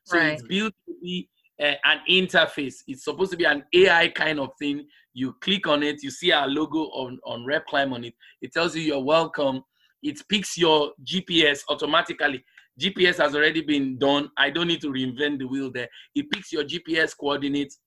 So 0.06 0.18
it's 0.20 0.44
built 0.44 0.74
to 0.88 0.94
be 1.02 1.28
uh, 1.60 1.74
an 1.86 2.00
interface. 2.08 2.76
It's 2.88 3.06
supposed 3.06 3.32
to 3.32 3.38
be 3.38 3.46
an 3.46 3.64
ai 3.74 4.10
kind 4.10 4.40
of 4.40 4.50
thing. 4.60 4.86
You 5.14 5.36
click 5.42 5.68
on 5.68 5.82
it 5.84 6.04
you 6.04 6.12
see 6.12 6.32
our 6.32 6.48
logo 6.48 6.84
on 6.90 7.20
on 7.26 7.46
rep 7.46 7.66
climb 7.66 7.94
on 7.94 8.04
it. 8.04 8.14
It 8.42 8.54
tells 8.54 8.76
you 8.76 8.82
you're 8.82 9.04
welcome. 9.04 9.64
It 10.04 10.22
picks 10.30 10.58
your 10.58 10.92
gps 11.04 11.62
automatically. 11.70 12.44
Gps 12.80 13.18
has 13.18 13.34
already 13.34 13.62
been 13.62 13.98
done. 13.98 14.30
I 14.38 14.50
don't 14.50 14.68
need 14.68 14.82
to 14.82 14.90
reinvent 14.92 15.40
the 15.40 15.46
wheel 15.46 15.72
there. 15.72 15.88
It 16.14 16.30
picks 16.30 16.52
your 16.52 16.64
gps 16.64 17.18
coordinates 17.18 17.80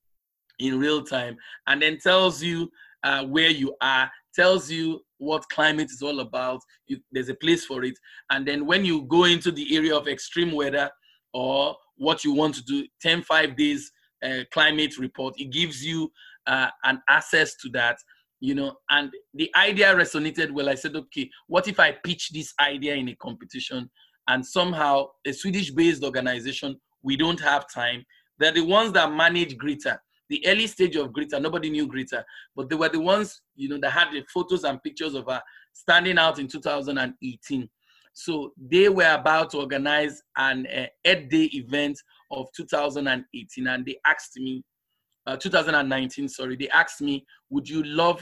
in 0.59 0.79
real 0.79 1.03
time 1.03 1.35
and 1.67 1.81
then 1.81 1.97
tells 1.97 2.43
you 2.43 2.69
uh, 3.03 3.25
where 3.25 3.49
you 3.49 3.75
are 3.81 4.09
tells 4.35 4.69
you 4.69 4.99
what 5.17 5.43
climate 5.49 5.89
is 5.89 6.01
all 6.01 6.19
about 6.19 6.59
you, 6.87 6.97
there's 7.11 7.29
a 7.29 7.35
place 7.35 7.65
for 7.65 7.83
it 7.83 7.95
and 8.29 8.47
then 8.47 8.65
when 8.65 8.85
you 8.85 9.03
go 9.03 9.23
into 9.23 9.51
the 9.51 9.75
area 9.75 9.95
of 9.95 10.07
extreme 10.07 10.51
weather 10.51 10.89
or 11.33 11.75
what 11.97 12.23
you 12.23 12.33
want 12.33 12.53
to 12.53 12.63
do 12.63 12.85
10 13.01 13.23
5 13.23 13.55
days 13.55 13.91
uh, 14.23 14.39
climate 14.51 14.97
report 14.97 15.33
it 15.37 15.49
gives 15.51 15.83
you 15.83 16.11
uh, 16.47 16.67
an 16.83 17.01
access 17.09 17.55
to 17.55 17.69
that 17.69 17.97
you 18.39 18.55
know 18.55 18.75
and 18.89 19.11
the 19.33 19.51
idea 19.55 19.93
resonated 19.95 20.51
well. 20.51 20.69
I 20.69 20.75
said 20.75 20.95
okay 20.95 21.29
what 21.47 21.67
if 21.67 21.79
i 21.79 21.91
pitch 21.91 22.29
this 22.29 22.53
idea 22.59 22.95
in 22.95 23.09
a 23.09 23.15
competition 23.15 23.89
and 24.27 24.45
somehow 24.45 25.07
a 25.25 25.33
swedish 25.33 25.71
based 25.71 26.03
organization 26.03 26.79
we 27.01 27.15
don't 27.15 27.39
have 27.39 27.65
time? 27.73 28.05
They're 28.37 28.51
the 28.51 28.61
ones 28.61 28.93
that 28.93 29.11
manage 29.11 29.57
greta 29.57 29.99
the 30.29 30.45
early 30.47 30.67
stage 30.67 30.95
of 30.95 31.11
greta 31.11 31.39
nobody 31.39 31.69
knew 31.69 31.87
greta 31.87 32.23
but 32.55 32.69
they 32.69 32.75
were 32.75 32.89
the 32.89 32.99
ones 32.99 33.41
you 33.55 33.69
know 33.69 33.79
that 33.79 33.91
had 33.91 34.11
the 34.11 34.23
photos 34.33 34.63
and 34.63 34.81
pictures 34.83 35.15
of 35.15 35.25
her 35.25 35.41
standing 35.73 36.17
out 36.17 36.39
in 36.39 36.47
2018 36.47 37.69
so 38.13 38.51
they 38.57 38.89
were 38.89 39.13
about 39.13 39.51
to 39.51 39.59
organize 39.59 40.21
an 40.37 40.67
uh, 40.67 40.87
Earth 41.05 41.29
Day 41.29 41.49
event 41.53 41.97
of 42.31 42.47
2018, 42.53 43.67
and 43.67 43.85
they 43.85 43.97
asked 44.05 44.37
me, 44.37 44.63
uh, 45.25 45.37
2019, 45.37 46.27
sorry, 46.27 46.57
they 46.57 46.69
asked 46.69 47.01
me, 47.01 47.25
would 47.49 47.69
you 47.69 47.83
love 47.83 48.21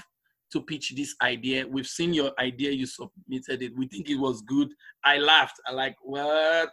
to 0.52 0.62
pitch 0.62 0.94
this 0.96 1.16
idea? 1.22 1.66
We've 1.68 1.88
seen 1.88 2.14
your 2.14 2.32
idea, 2.40 2.72
you 2.72 2.86
submitted 2.86 3.64
it. 3.64 3.76
We 3.76 3.88
think 3.88 4.10
it 4.10 4.18
was 4.18 4.42
good. 4.44 4.70
I 5.04 5.18
laughed. 5.18 5.60
I 5.66 5.72
like, 5.72 5.96
what? 6.02 6.70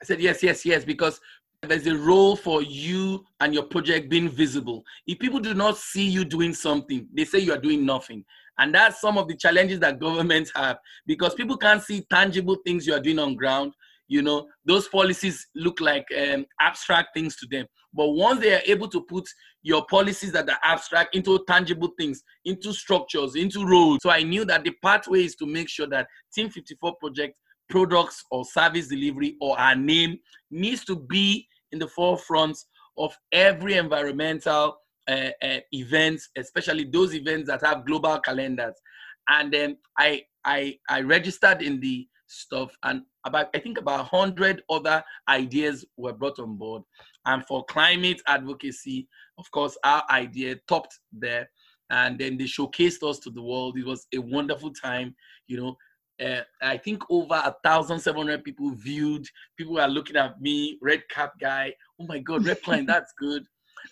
I 0.00 0.04
said, 0.04 0.20
yes, 0.20 0.42
yes, 0.42 0.64
yes, 0.64 0.84
because 0.84 1.20
there's 1.62 1.86
a 1.86 1.96
role 1.96 2.36
for 2.36 2.62
you 2.62 3.24
and 3.40 3.52
your 3.52 3.64
project 3.64 4.08
being 4.08 4.28
visible. 4.28 4.84
If 5.06 5.18
people 5.18 5.40
do 5.40 5.54
not 5.54 5.76
see 5.76 6.08
you 6.08 6.24
doing 6.24 6.54
something, 6.54 7.08
they 7.12 7.24
say 7.24 7.40
you 7.40 7.52
are 7.52 7.60
doing 7.60 7.84
nothing. 7.84 8.24
And 8.58 8.74
that's 8.74 9.00
some 9.00 9.18
of 9.18 9.28
the 9.28 9.36
challenges 9.36 9.80
that 9.80 9.98
governments 9.98 10.52
have 10.54 10.78
because 11.06 11.34
people 11.34 11.56
can't 11.56 11.82
see 11.82 12.06
tangible 12.10 12.56
things 12.64 12.86
you 12.86 12.94
are 12.94 13.00
doing 13.00 13.18
on 13.18 13.34
ground. 13.34 13.72
You 14.06 14.22
know, 14.22 14.46
those 14.64 14.88
policies 14.88 15.46
look 15.54 15.80
like 15.80 16.06
um, 16.16 16.46
abstract 16.60 17.10
things 17.12 17.36
to 17.36 17.46
them. 17.50 17.66
But 17.92 18.10
once 18.10 18.40
they 18.40 18.54
are 18.54 18.62
able 18.64 18.88
to 18.88 19.02
put 19.02 19.28
your 19.62 19.84
policies 19.86 20.32
that 20.32 20.48
are 20.48 20.58
abstract 20.62 21.16
into 21.16 21.44
tangible 21.46 21.90
things, 21.98 22.22
into 22.44 22.72
structures, 22.72 23.34
into 23.34 23.66
roles. 23.66 23.98
So 24.02 24.10
I 24.10 24.22
knew 24.22 24.44
that 24.44 24.64
the 24.64 24.72
pathway 24.82 25.24
is 25.24 25.34
to 25.36 25.46
make 25.46 25.68
sure 25.68 25.88
that 25.88 26.06
Team 26.32 26.48
54 26.50 26.96
project 26.96 27.34
products 27.68 28.24
or 28.30 28.44
service 28.44 28.88
delivery 28.88 29.36
or 29.40 29.58
our 29.58 29.74
name 29.74 30.18
needs 30.50 30.84
to 30.84 30.96
be 30.96 31.46
in 31.72 31.78
the 31.78 31.88
forefront 31.88 32.58
of 32.96 33.16
every 33.32 33.74
environmental 33.74 34.78
uh, 35.08 35.30
uh, 35.42 35.58
events, 35.72 36.28
especially 36.36 36.84
those 36.84 37.14
events 37.14 37.48
that 37.48 37.64
have 37.64 37.86
global 37.86 38.18
calendars. 38.20 38.74
And 39.28 39.52
then 39.52 39.76
I 39.98 40.22
I 40.44 40.78
I 40.88 41.00
registered 41.02 41.62
in 41.62 41.80
the 41.80 42.06
stuff, 42.26 42.70
and 42.82 43.02
about 43.24 43.48
I 43.54 43.58
think 43.58 43.78
about 43.78 44.06
hundred 44.06 44.62
other 44.70 45.02
ideas 45.28 45.84
were 45.96 46.12
brought 46.12 46.38
on 46.38 46.56
board. 46.56 46.82
And 47.26 47.44
for 47.46 47.64
climate 47.66 48.20
advocacy, 48.26 49.08
of 49.38 49.50
course, 49.50 49.76
our 49.84 50.02
idea 50.10 50.56
topped 50.66 50.98
there. 51.12 51.48
And 51.90 52.18
then 52.18 52.36
they 52.36 52.44
showcased 52.44 53.02
us 53.08 53.18
to 53.20 53.30
the 53.30 53.40
world. 53.42 53.78
It 53.78 53.86
was 53.86 54.06
a 54.14 54.18
wonderful 54.18 54.72
time, 54.72 55.14
you 55.46 55.56
know. 55.56 55.76
Uh, 56.24 56.42
I 56.60 56.76
think 56.76 57.02
over 57.10 57.34
a 57.34 57.54
thousand 57.62 58.00
seven 58.00 58.22
hundred 58.22 58.44
people 58.44 58.70
viewed. 58.70 59.26
People 59.56 59.78
are 59.78 59.88
looking 59.88 60.16
at 60.16 60.40
me, 60.40 60.78
red 60.82 61.02
cap 61.08 61.34
guy. 61.40 61.72
Oh 62.00 62.06
my 62.06 62.18
God, 62.18 62.44
red 62.44 62.60
plane, 62.62 62.86
that's 62.86 63.12
good 63.18 63.44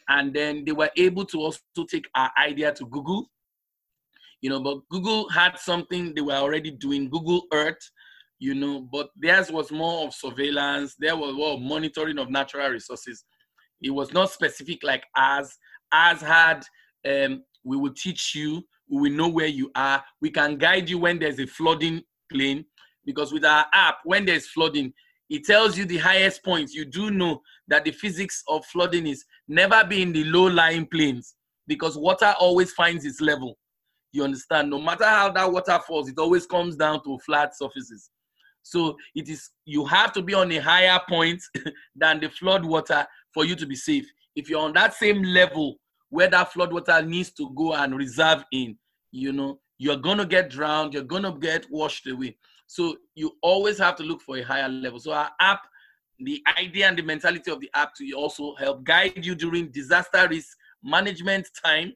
and 0.09 0.33
then 0.33 0.65
they 0.65 0.73
were 0.73 0.91
able 0.97 1.25
to 1.27 1.39
also 1.39 1.61
take 1.89 2.09
our 2.15 2.31
idea 2.39 2.73
to 2.73 2.87
Google. 2.87 3.31
You 4.41 4.51
know, 4.51 4.61
but 4.61 4.81
Google 4.91 5.29
had 5.31 5.59
something 5.59 6.15
they 6.15 6.21
were 6.21 6.35
already 6.35 6.71
doing, 6.71 7.09
Google 7.09 7.43
Earth, 7.53 7.91
you 8.39 8.55
know, 8.55 8.87
but 8.93 9.09
theirs 9.17 9.51
was 9.51 9.73
more 9.73 10.07
of 10.07 10.15
surveillance, 10.15 10.95
there 10.99 11.17
was 11.17 11.35
more 11.35 11.59
monitoring 11.59 12.19
of 12.19 12.31
natural 12.31 12.69
resources. 12.69 13.25
It 13.81 13.91
was 13.91 14.13
not 14.13 14.31
specific 14.31 14.83
like 14.83 15.05
ours. 15.17 15.57
Ours 15.93 16.21
had, 16.21 16.65
um, 17.09 17.43
we 17.65 17.77
will 17.77 17.95
teach 17.95 18.35
you, 18.35 18.63
we 18.89 19.11
will 19.11 19.17
know 19.17 19.29
where 19.29 19.47
you 19.47 19.71
are, 19.75 20.05
we 20.21 20.31
can 20.31 20.57
guide 20.59 20.89
you 20.89 20.99
when 20.99 21.19
there's 21.19 21.41
a 21.41 21.47
flooding 21.47 22.03
plane, 22.33 22.65
because 23.05 23.33
with 23.33 23.45
our 23.45 23.67
app, 23.73 23.99
when 24.05 24.25
there's 24.25 24.47
flooding, 24.47 24.93
it 25.29 25.45
tells 25.45 25.77
you 25.77 25.85
the 25.85 25.99
highest 25.99 26.45
points. 26.45 26.75
You 26.75 26.85
do 26.85 27.11
know 27.11 27.43
that 27.69 27.85
the 27.85 27.93
physics 27.93 28.43
of 28.49 28.65
flooding 28.67 29.07
is 29.07 29.25
never 29.49 29.85
be 29.85 30.03
in 30.03 30.13
the 30.13 30.25
low 30.25 30.47
lying 30.47 30.87
plains 30.87 31.35
because 31.67 31.97
water 31.97 32.35
always 32.39 32.73
finds 32.73 33.05
its 33.05 33.21
level. 33.21 33.59
You 34.13 34.25
understand? 34.25 34.71
No 34.71 34.81
matter 34.81 35.05
how 35.05 35.31
that 35.33 35.51
water 35.51 35.79
falls, 35.87 36.09
it 36.09 36.19
always 36.19 36.47
comes 36.47 36.77
down 36.77 37.03
to 37.05 37.19
flat 37.19 37.57
surfaces. 37.57 38.11
So 38.63 38.97
it 39.15 39.29
is 39.29 39.51
you 39.65 39.85
have 39.85 40.13
to 40.15 40.23
be 40.23 40.35
on 40.35 40.51
a 40.53 40.59
higher 40.59 40.99
point 41.09 41.43
than 41.97 42.21
the 42.21 42.29
flood 42.29 42.65
water 42.65 43.07
for 43.33 43.45
you 43.45 43.55
to 43.57 43.67
be 43.67 43.77
safe. 43.77 44.07
If 44.35 44.49
you're 44.49 44.61
on 44.61 44.73
that 44.75 44.95
same 44.95 45.23
level 45.23 45.77
where 46.11 46.29
that 46.29 46.53
flood 46.53 46.73
water 46.73 47.03
needs 47.03 47.31
to 47.33 47.51
go 47.55 47.75
and 47.75 47.97
reserve 47.97 48.45
in, 48.53 48.77
you 49.11 49.33
know, 49.33 49.61
you're 49.79 49.97
gonna 49.97 50.27
get 50.27 50.51
drowned, 50.51 50.95
you're 50.95 51.03
gonna 51.03 51.37
get 51.39 51.67
washed 51.71 52.07
away. 52.07 52.37
So 52.67 52.97
you 53.15 53.33
always 53.43 53.79
have 53.79 53.97
to 53.97 54.03
look 54.03 54.23
for 54.23 54.39
a 54.39 54.43
higher 54.43 54.69
level. 54.69 54.99
So 54.99 55.13
our 55.13 55.31
app, 55.41 55.61
the 56.19 56.43
idea 56.59 56.89
and 56.89 56.99
the 56.99 57.03
mentality 57.03 57.51
of 57.51 57.61
the 57.61 57.71
app 57.75 57.95
to 57.97 58.13
also 58.13 58.55
help 58.57 58.85
guide 58.85 59.25
you 59.25 59.35
during 59.35 59.71
disaster 59.71 60.27
risk 60.29 60.49
management 60.83 61.49
time. 61.65 61.93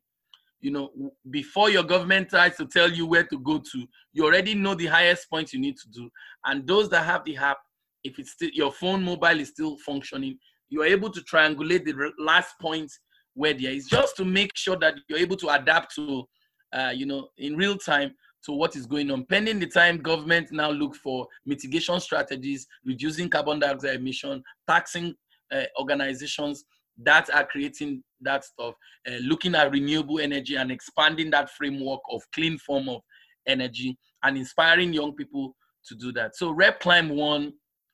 You 0.60 0.70
know, 0.72 0.90
before 1.30 1.70
your 1.70 1.82
government 1.82 2.28
tries 2.28 2.56
to 2.58 2.66
tell 2.66 2.90
you 2.90 3.06
where 3.06 3.24
to 3.24 3.38
go 3.38 3.58
to, 3.58 3.86
you 4.12 4.24
already 4.24 4.54
know 4.54 4.74
the 4.74 4.86
highest 4.86 5.30
point 5.30 5.54
you 5.54 5.58
need 5.58 5.78
to 5.78 5.88
do. 5.88 6.10
And 6.44 6.66
those 6.66 6.90
that 6.90 7.06
have 7.06 7.24
the 7.24 7.36
app, 7.38 7.58
if 8.04 8.18
it's 8.18 8.32
still 8.32 8.50
your 8.52 8.70
phone 8.70 9.02
mobile 9.02 9.40
is 9.40 9.48
still 9.48 9.78
functioning, 9.78 10.38
you're 10.68 10.84
able 10.84 11.10
to 11.10 11.20
triangulate 11.22 11.84
the 11.84 12.12
last 12.18 12.54
point 12.60 12.92
where 13.34 13.54
there 13.54 13.72
is 13.72 13.86
just 13.86 14.16
to 14.16 14.24
make 14.24 14.54
sure 14.54 14.76
that 14.76 14.94
you're 15.08 15.18
able 15.18 15.36
to 15.36 15.48
adapt 15.48 15.94
to, 15.94 16.28
uh, 16.72 16.92
you 16.94 17.06
know, 17.06 17.28
in 17.38 17.56
real 17.56 17.76
time 17.76 18.14
to 18.44 18.52
what 18.52 18.76
is 18.76 18.86
going 18.86 19.10
on. 19.10 19.24
Pending 19.26 19.58
the 19.58 19.66
time, 19.66 19.98
government 19.98 20.50
now 20.50 20.70
look 20.70 20.94
for 20.94 21.26
mitigation 21.44 22.00
strategies, 22.00 22.66
reducing 22.84 23.28
carbon 23.28 23.58
dioxide 23.58 23.96
emission, 23.96 24.42
taxing 24.68 25.14
uh, 25.52 25.64
organizations 25.78 26.64
that 27.02 27.28
are 27.32 27.46
creating 27.46 28.02
that 28.20 28.44
stuff, 28.44 28.74
uh, 29.08 29.16
looking 29.22 29.54
at 29.54 29.70
renewable 29.72 30.20
energy 30.20 30.56
and 30.56 30.70
expanding 30.70 31.30
that 31.30 31.50
framework 31.50 32.00
of 32.10 32.22
clean 32.32 32.58
form 32.58 32.88
of 32.88 33.00
energy 33.46 33.96
and 34.22 34.36
inspiring 34.36 34.92
young 34.92 35.14
people 35.14 35.54
to 35.86 35.94
do 35.94 36.12
that. 36.12 36.36
So 36.36 36.50
Rep 36.50 36.80
Climb 36.80 37.08
won 37.08 37.52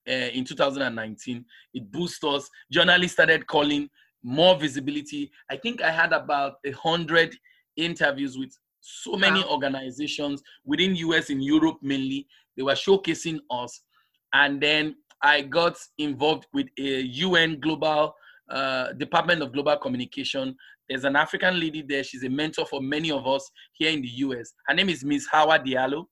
uh, 0.09 0.13
in 0.13 0.45
2019. 0.45 1.45
It 1.75 1.91
boosted 1.91 2.29
us. 2.31 2.49
Journalists 2.71 3.15
started 3.15 3.47
calling 3.47 3.89
more 4.23 4.59
visibility. 4.59 5.31
I 5.51 5.57
think 5.57 5.83
I 5.83 5.91
had 5.91 6.13
about 6.13 6.55
a 6.65 6.73
hundred 6.73 7.37
interviews 7.77 8.37
with 8.37 8.57
so 8.87 9.17
many 9.17 9.41
Wow. 9.41 9.51
organizations 9.51 10.43
within 10.65 10.95
US 10.97 11.31
in 11.31 11.41
Europe 11.41 11.79
mainly. 11.83 12.27
They 12.57 12.63
were 12.63 12.73
showcasing 12.73 13.41
us, 13.51 13.83
and 14.33 14.61
then 14.61 14.97
I 15.23 15.43
got 15.43 15.77
involved 15.99 16.47
with 16.53 16.69
a 16.79 17.03
UN 17.03 17.59
Global 17.61 18.15
uh, 18.49 18.93
Department 18.93 19.43
of 19.43 19.53
Global 19.53 19.77
Communication. 19.77 20.55
There's 20.89 21.05
an 21.05 21.17
African 21.17 21.59
lady 21.59 21.83
there. 21.83 22.05
She's 22.05 22.23
a 22.23 22.29
mentor 22.29 22.65
for 22.65 22.81
many 22.81 23.11
of 23.11 23.27
us 23.27 23.51
here 23.73 23.91
in 23.91 24.03
the 24.03 24.09
US. 24.09 24.53
Her 24.69 24.75
name 24.75 24.89
is 24.89 25.05
Miss 25.05 25.27
Hawa 25.27 25.59
Diallo. 25.59 26.07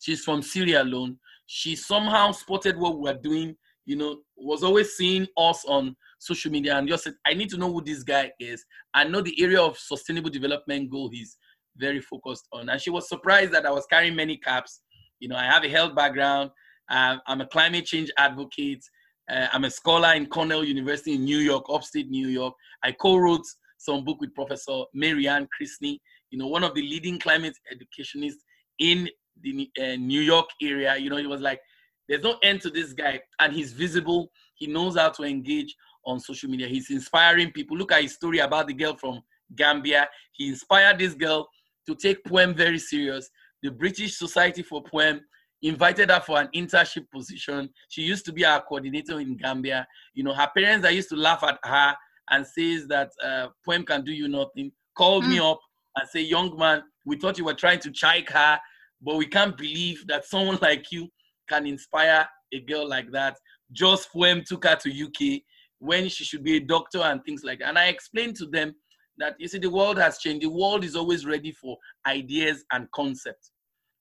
She's 0.00 0.24
from 0.24 0.40
Sierra 0.40 0.82
Leone. 0.82 1.18
She 1.46 1.76
somehow 1.76 2.32
spotted 2.32 2.76
what 2.78 2.96
we 2.96 3.02
were 3.02 3.18
doing, 3.18 3.54
you 3.84 3.96
know, 3.96 4.20
was 4.36 4.62
always 4.64 4.94
seeing 4.94 5.26
us 5.36 5.64
on 5.66 5.94
social 6.18 6.50
media 6.50 6.76
and 6.78 6.88
just 6.88 7.04
said, 7.04 7.14
I 7.26 7.34
need 7.34 7.50
to 7.50 7.58
know 7.58 7.70
who 7.70 7.82
this 7.84 8.02
guy 8.02 8.32
is. 8.40 8.64
I 8.94 9.04
know 9.04 9.20
the 9.20 9.34
area 9.42 9.60
of 9.60 9.76
sustainable 9.76 10.30
development 10.30 10.90
goal 10.90 11.10
he's 11.12 11.36
very 11.76 12.00
focused 12.00 12.46
on. 12.52 12.68
And 12.68 12.80
she 12.80 12.90
was 12.90 13.08
surprised 13.08 13.52
that 13.52 13.66
I 13.66 13.70
was 13.70 13.86
carrying 13.86 14.16
many 14.16 14.36
caps. 14.36 14.80
You 15.20 15.28
know, 15.28 15.36
I 15.36 15.44
have 15.44 15.64
a 15.64 15.68
health 15.68 15.94
background. 15.94 16.50
Uh, 16.90 17.16
I'm 17.26 17.40
a 17.40 17.46
climate 17.46 17.86
change 17.86 18.10
advocate. 18.18 18.84
Uh, 19.30 19.46
I'm 19.52 19.64
a 19.64 19.70
scholar 19.70 20.14
in 20.14 20.26
Cornell 20.26 20.64
University 20.64 21.14
in 21.14 21.24
New 21.24 21.38
York, 21.38 21.64
upstate 21.68 22.10
New 22.10 22.28
York. 22.28 22.54
I 22.82 22.92
co-wrote 22.92 23.46
some 23.78 24.04
book 24.04 24.20
with 24.20 24.34
Professor 24.34 24.82
Marianne 24.94 25.48
Krasny, 25.48 25.98
you 26.30 26.38
know, 26.38 26.46
one 26.46 26.64
of 26.64 26.74
the 26.74 26.82
leading 26.82 27.18
climate 27.18 27.56
educationists 27.70 28.44
in 28.78 29.08
the 29.42 29.70
uh, 29.80 29.96
New 29.96 30.20
York 30.20 30.46
area. 30.60 30.96
You 30.96 31.10
know, 31.10 31.18
it 31.18 31.28
was 31.28 31.40
like, 31.40 31.60
there's 32.08 32.22
no 32.22 32.36
end 32.42 32.60
to 32.62 32.70
this 32.70 32.92
guy, 32.92 33.20
and 33.38 33.52
he's 33.52 33.72
visible. 33.72 34.30
He 34.54 34.66
knows 34.66 34.96
how 34.96 35.10
to 35.10 35.22
engage 35.22 35.74
on 36.04 36.20
social 36.20 36.50
media. 36.50 36.66
He's 36.66 36.90
inspiring 36.90 37.52
people. 37.52 37.76
Look 37.76 37.92
at 37.92 38.02
his 38.02 38.14
story 38.14 38.38
about 38.38 38.66
the 38.66 38.74
girl 38.74 38.96
from 38.96 39.22
Gambia. 39.54 40.08
He 40.32 40.48
inspired 40.48 40.98
this 40.98 41.14
girl 41.14 41.48
to 41.86 41.94
take 41.94 42.24
poem 42.24 42.54
very 42.54 42.78
serious. 42.78 43.28
The 43.62 43.70
British 43.70 44.16
Society 44.18 44.62
for 44.62 44.82
Poem 44.82 45.20
invited 45.62 46.10
her 46.10 46.20
for 46.20 46.40
an 46.40 46.48
internship 46.54 47.06
position. 47.14 47.70
She 47.88 48.02
used 48.02 48.24
to 48.26 48.32
be 48.32 48.44
our 48.44 48.60
coordinator 48.62 49.20
in 49.20 49.36
Gambia. 49.36 49.86
You 50.14 50.24
know, 50.24 50.34
her 50.34 50.50
parents 50.56 50.82
that 50.82 50.94
used 50.94 51.08
to 51.10 51.16
laugh 51.16 51.42
at 51.44 51.58
her 51.64 51.94
and 52.30 52.46
says 52.46 52.86
that 52.88 53.10
uh, 53.22 53.48
poem 53.64 53.84
can 53.84 54.04
do 54.04 54.12
you 54.12 54.28
nothing. 54.28 54.72
Called 54.96 55.26
me 55.26 55.38
up 55.38 55.60
and 55.96 56.08
say, 56.08 56.20
young 56.20 56.56
man, 56.58 56.82
we 57.04 57.16
thought 57.16 57.38
you 57.38 57.44
were 57.44 57.54
trying 57.54 57.80
to 57.80 57.90
chike 57.90 58.30
her, 58.30 58.58
but 59.00 59.16
we 59.16 59.26
can't 59.26 59.56
believe 59.56 60.04
that 60.08 60.24
someone 60.24 60.58
like 60.62 60.90
you 60.90 61.08
can 61.48 61.66
inspire 61.66 62.26
a 62.52 62.60
girl 62.60 62.88
like 62.88 63.10
that. 63.12 63.36
Just 63.72 64.12
poem 64.12 64.42
took 64.46 64.64
her 64.64 64.76
to 64.76 65.04
UK 65.04 65.42
when 65.78 66.08
she 66.08 66.24
should 66.24 66.44
be 66.44 66.56
a 66.56 66.60
doctor 66.60 67.00
and 67.00 67.24
things 67.24 67.42
like 67.42 67.58
that. 67.60 67.68
And 67.68 67.78
I 67.78 67.86
explained 67.86 68.36
to 68.36 68.46
them 68.46 68.74
that 69.18 69.36
you 69.38 69.48
see 69.48 69.58
the 69.58 69.70
world 69.70 69.98
has 69.98 70.18
changed. 70.18 70.42
The 70.42 70.50
world 70.50 70.84
is 70.84 70.96
always 70.96 71.26
ready 71.26 71.52
for 71.52 71.76
ideas 72.06 72.64
and 72.72 72.90
concepts. 72.92 73.52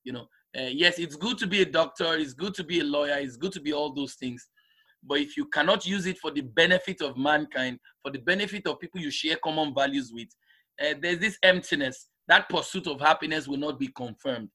You 0.03 0.13
know, 0.13 0.27
uh, 0.57 0.69
yes, 0.71 0.99
it's 0.99 1.15
good 1.15 1.37
to 1.39 1.47
be 1.47 1.61
a 1.61 1.65
doctor, 1.65 2.15
it's 2.15 2.33
good 2.33 2.53
to 2.55 2.63
be 2.63 2.79
a 2.79 2.83
lawyer, 2.83 3.17
it's 3.19 3.37
good 3.37 3.51
to 3.53 3.61
be 3.61 3.73
all 3.73 3.93
those 3.93 4.15
things. 4.15 4.47
But 5.03 5.19
if 5.19 5.35
you 5.35 5.45
cannot 5.47 5.85
use 5.85 6.05
it 6.05 6.17
for 6.19 6.31
the 6.31 6.41
benefit 6.41 7.01
of 7.01 7.17
mankind, 7.17 7.79
for 8.01 8.11
the 8.11 8.19
benefit 8.19 8.67
of 8.67 8.79
people 8.79 9.01
you 9.01 9.11
share 9.11 9.37
common 9.43 9.73
values 9.73 10.11
with, 10.13 10.27
uh, 10.81 10.95
there's 11.01 11.19
this 11.19 11.37
emptiness. 11.43 12.07
That 12.27 12.49
pursuit 12.49 12.87
of 12.87 12.99
happiness 12.99 13.47
will 13.47 13.57
not 13.57 13.79
be 13.79 13.87
confirmed. 13.87 14.49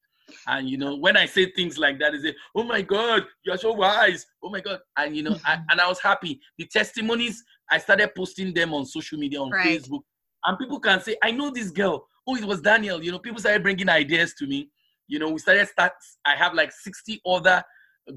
And 0.47 0.69
you 0.69 0.77
know, 0.77 0.97
when 0.97 1.17
I 1.17 1.27
say 1.27 1.51
things 1.53 1.79
like 1.79 1.99
that, 2.01 2.13
they 2.13 2.31
say, 2.31 2.35
"Oh 2.55 2.65
my 2.65 2.83
God, 2.83 3.25
you're 3.45 3.57
so 3.57 3.73
wise." 3.73 4.27
Oh 4.43 4.51
my 4.51 4.61
God, 4.61 4.81
and 4.97 5.17
you 5.17 5.23
know, 5.23 5.37
I, 5.45 5.59
and 5.71 5.81
I 5.81 5.89
was 5.89 6.01
happy. 6.01 6.41
The 6.59 6.67
testimonies 6.67 7.43
I 7.71 7.79
started 7.79 8.15
posting 8.17 8.53
them 8.53 8.75
on 8.75 8.87
social 8.87 9.19
media, 9.19 9.41
on 9.41 9.51
Right. 9.51 9.81
Facebook, 9.81 10.03
and 10.47 10.59
people 10.59 10.81
can 10.81 11.01
say, 11.01 11.17
"I 11.23 11.31
know 11.31 11.51
this 11.51 11.71
girl." 11.71 12.07
Oh, 12.27 12.37
it 12.37 12.45
was 12.45 12.61
Daniel. 12.61 13.03
You 13.03 13.13
know, 13.13 13.19
people 13.19 13.41
started 13.41 13.63
bringing 13.63 13.89
ideas 13.89 14.35
to 14.39 14.47
me. 14.47 14.71
You 15.09 15.19
know, 15.19 15.31
we 15.31 15.39
started 15.39 15.69
start. 15.69 15.93
I 16.25 16.35
have 16.35 16.55
like 16.55 16.73
60 16.73 17.21
other 17.25 17.63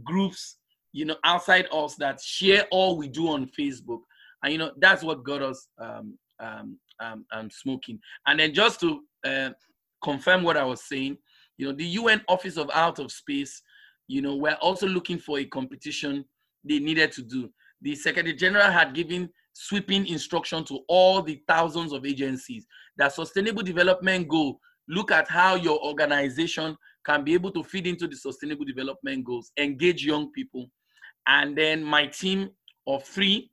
groups, 0.03 0.57
you 0.91 1.05
know, 1.05 1.15
outside 1.23 1.67
us 1.71 1.95
that 1.95 2.19
share 2.21 2.65
all 2.71 2.97
we 2.97 3.07
do 3.07 3.29
on 3.29 3.49
Facebook, 3.59 3.99
and 4.43 4.53
you 4.53 4.59
know, 4.59 4.71
that's 4.77 5.03
what 5.03 5.23
got 5.23 5.41
us 5.41 5.67
um, 5.79 6.17
um, 6.39 6.77
um, 6.99 7.25
um, 7.31 7.49
smoking. 7.51 7.99
And 8.25 8.39
then 8.39 8.53
just 8.53 8.79
to 8.81 9.01
uh, 9.25 9.49
confirm 10.03 10.43
what 10.43 10.57
I 10.57 10.63
was 10.63 10.83
saying, 10.87 11.17
you 11.57 11.67
know, 11.67 11.73
the 11.73 11.85
UN 11.85 12.21
Office 12.27 12.57
of 12.57 12.69
Outer 12.73 13.09
Space, 13.09 13.61
you 14.07 14.21
know, 14.21 14.35
we're 14.35 14.53
also 14.55 14.87
looking 14.87 15.19
for 15.19 15.39
a 15.39 15.45
competition 15.45 16.25
they 16.63 16.79
needed 16.79 17.11
to 17.13 17.21
do. 17.21 17.49
The 17.81 17.95
Secretary 17.95 18.35
General 18.35 18.71
had 18.71 18.93
given 18.93 19.29
sweeping 19.53 20.07
instruction 20.07 20.63
to 20.65 20.79
all 20.87 21.21
the 21.21 21.41
thousands 21.47 21.93
of 21.93 22.05
agencies. 22.05 22.65
That 22.97 23.13
sustainable 23.13 23.63
development 23.63 24.27
goal 24.27 24.59
look 24.87 25.11
at 25.11 25.27
how 25.27 25.55
your 25.55 25.83
organization 25.85 26.75
can 27.05 27.23
be 27.23 27.33
able 27.33 27.51
to 27.51 27.63
feed 27.63 27.87
into 27.87 28.07
the 28.07 28.15
sustainable 28.15 28.65
development 28.65 29.25
goals. 29.25 29.51
Engage 29.57 30.05
young 30.05 30.31
people. 30.31 30.67
And 31.27 31.57
then 31.57 31.83
my 31.83 32.07
team 32.07 32.49
of 32.87 33.03
three 33.03 33.51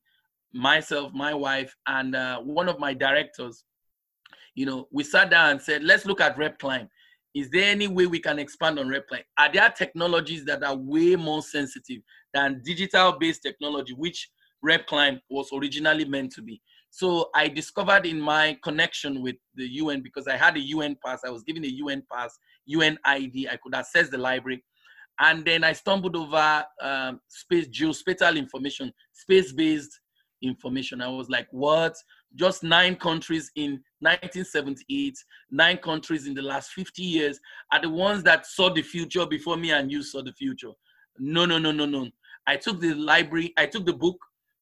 myself 0.52 1.12
my 1.12 1.34
wife 1.34 1.74
and 1.86 2.16
uh, 2.16 2.40
one 2.40 2.68
of 2.68 2.78
my 2.78 2.94
directors 2.94 3.64
you 4.54 4.64
know 4.64 4.88
we 4.90 5.04
sat 5.04 5.30
down 5.30 5.50
and 5.50 5.60
said 5.60 5.84
let's 5.84 6.06
look 6.06 6.20
at 6.20 6.36
rep 6.38 6.58
climb. 6.58 6.88
Is 7.34 7.50
there 7.50 7.70
any 7.70 7.86
way 7.86 8.06
we 8.06 8.18
can 8.18 8.38
expand 8.38 8.78
on 8.78 8.88
rep 8.88 9.06
climb? 9.08 9.22
Are 9.38 9.52
there 9.52 9.68
technologies 9.68 10.46
that 10.46 10.64
are 10.64 10.74
way 10.74 11.16
more 11.16 11.42
sensitive 11.42 12.00
than 12.32 12.62
digital 12.64 13.12
based 13.18 13.42
technology 13.42 13.92
which 13.92 14.30
rep 14.66 14.86
climb 14.86 15.20
was 15.30 15.48
originally 15.52 16.04
meant 16.04 16.32
to 16.32 16.42
be. 16.42 16.60
So 16.90 17.30
i 17.34 17.48
discovered 17.48 18.06
in 18.06 18.20
my 18.20 18.58
connection 18.62 19.22
with 19.22 19.36
the 19.54 19.66
un 19.66 20.02
because 20.02 20.26
i 20.26 20.36
had 20.36 20.56
a 20.56 20.60
un 20.60 20.96
pass 21.04 21.20
i 21.26 21.30
was 21.30 21.42
given 21.42 21.64
a 21.64 21.68
un 21.68 22.02
pass 22.12 22.38
un 22.68 22.98
id 23.04 23.48
i 23.48 23.56
could 23.62 23.74
access 23.74 24.08
the 24.08 24.18
library. 24.18 24.62
And 25.18 25.44
then 25.44 25.62
i 25.64 25.72
stumbled 25.72 26.16
over 26.16 26.64
um, 26.82 27.20
space 27.28 27.68
geospatial 27.68 28.36
information 28.36 28.92
space-based 29.12 30.00
information. 30.42 31.00
I 31.00 31.08
was 31.08 31.28
like 31.30 31.48
what? 31.50 31.94
Just 32.34 32.62
nine 32.62 32.96
countries 32.96 33.50
in 33.56 33.70
1978 34.00 35.16
nine 35.50 35.78
countries 35.78 36.26
in 36.26 36.34
the 36.34 36.42
last 36.42 36.72
50 36.72 37.02
years 37.02 37.40
are 37.72 37.80
the 37.80 37.88
ones 37.88 38.22
that 38.24 38.46
saw 38.46 38.68
the 38.72 38.82
future 38.82 39.26
before 39.26 39.56
me 39.56 39.70
and 39.70 39.90
you 39.90 40.02
saw 40.02 40.22
the 40.22 40.32
future. 40.32 40.72
No 41.18 41.46
no 41.46 41.58
no 41.58 41.72
no 41.72 41.86
no. 41.86 42.08
I 42.46 42.56
took 42.56 42.80
the 42.80 42.94
library 42.94 43.52
i 43.56 43.66
took 43.66 43.84
the 43.86 43.98
book 44.04 44.18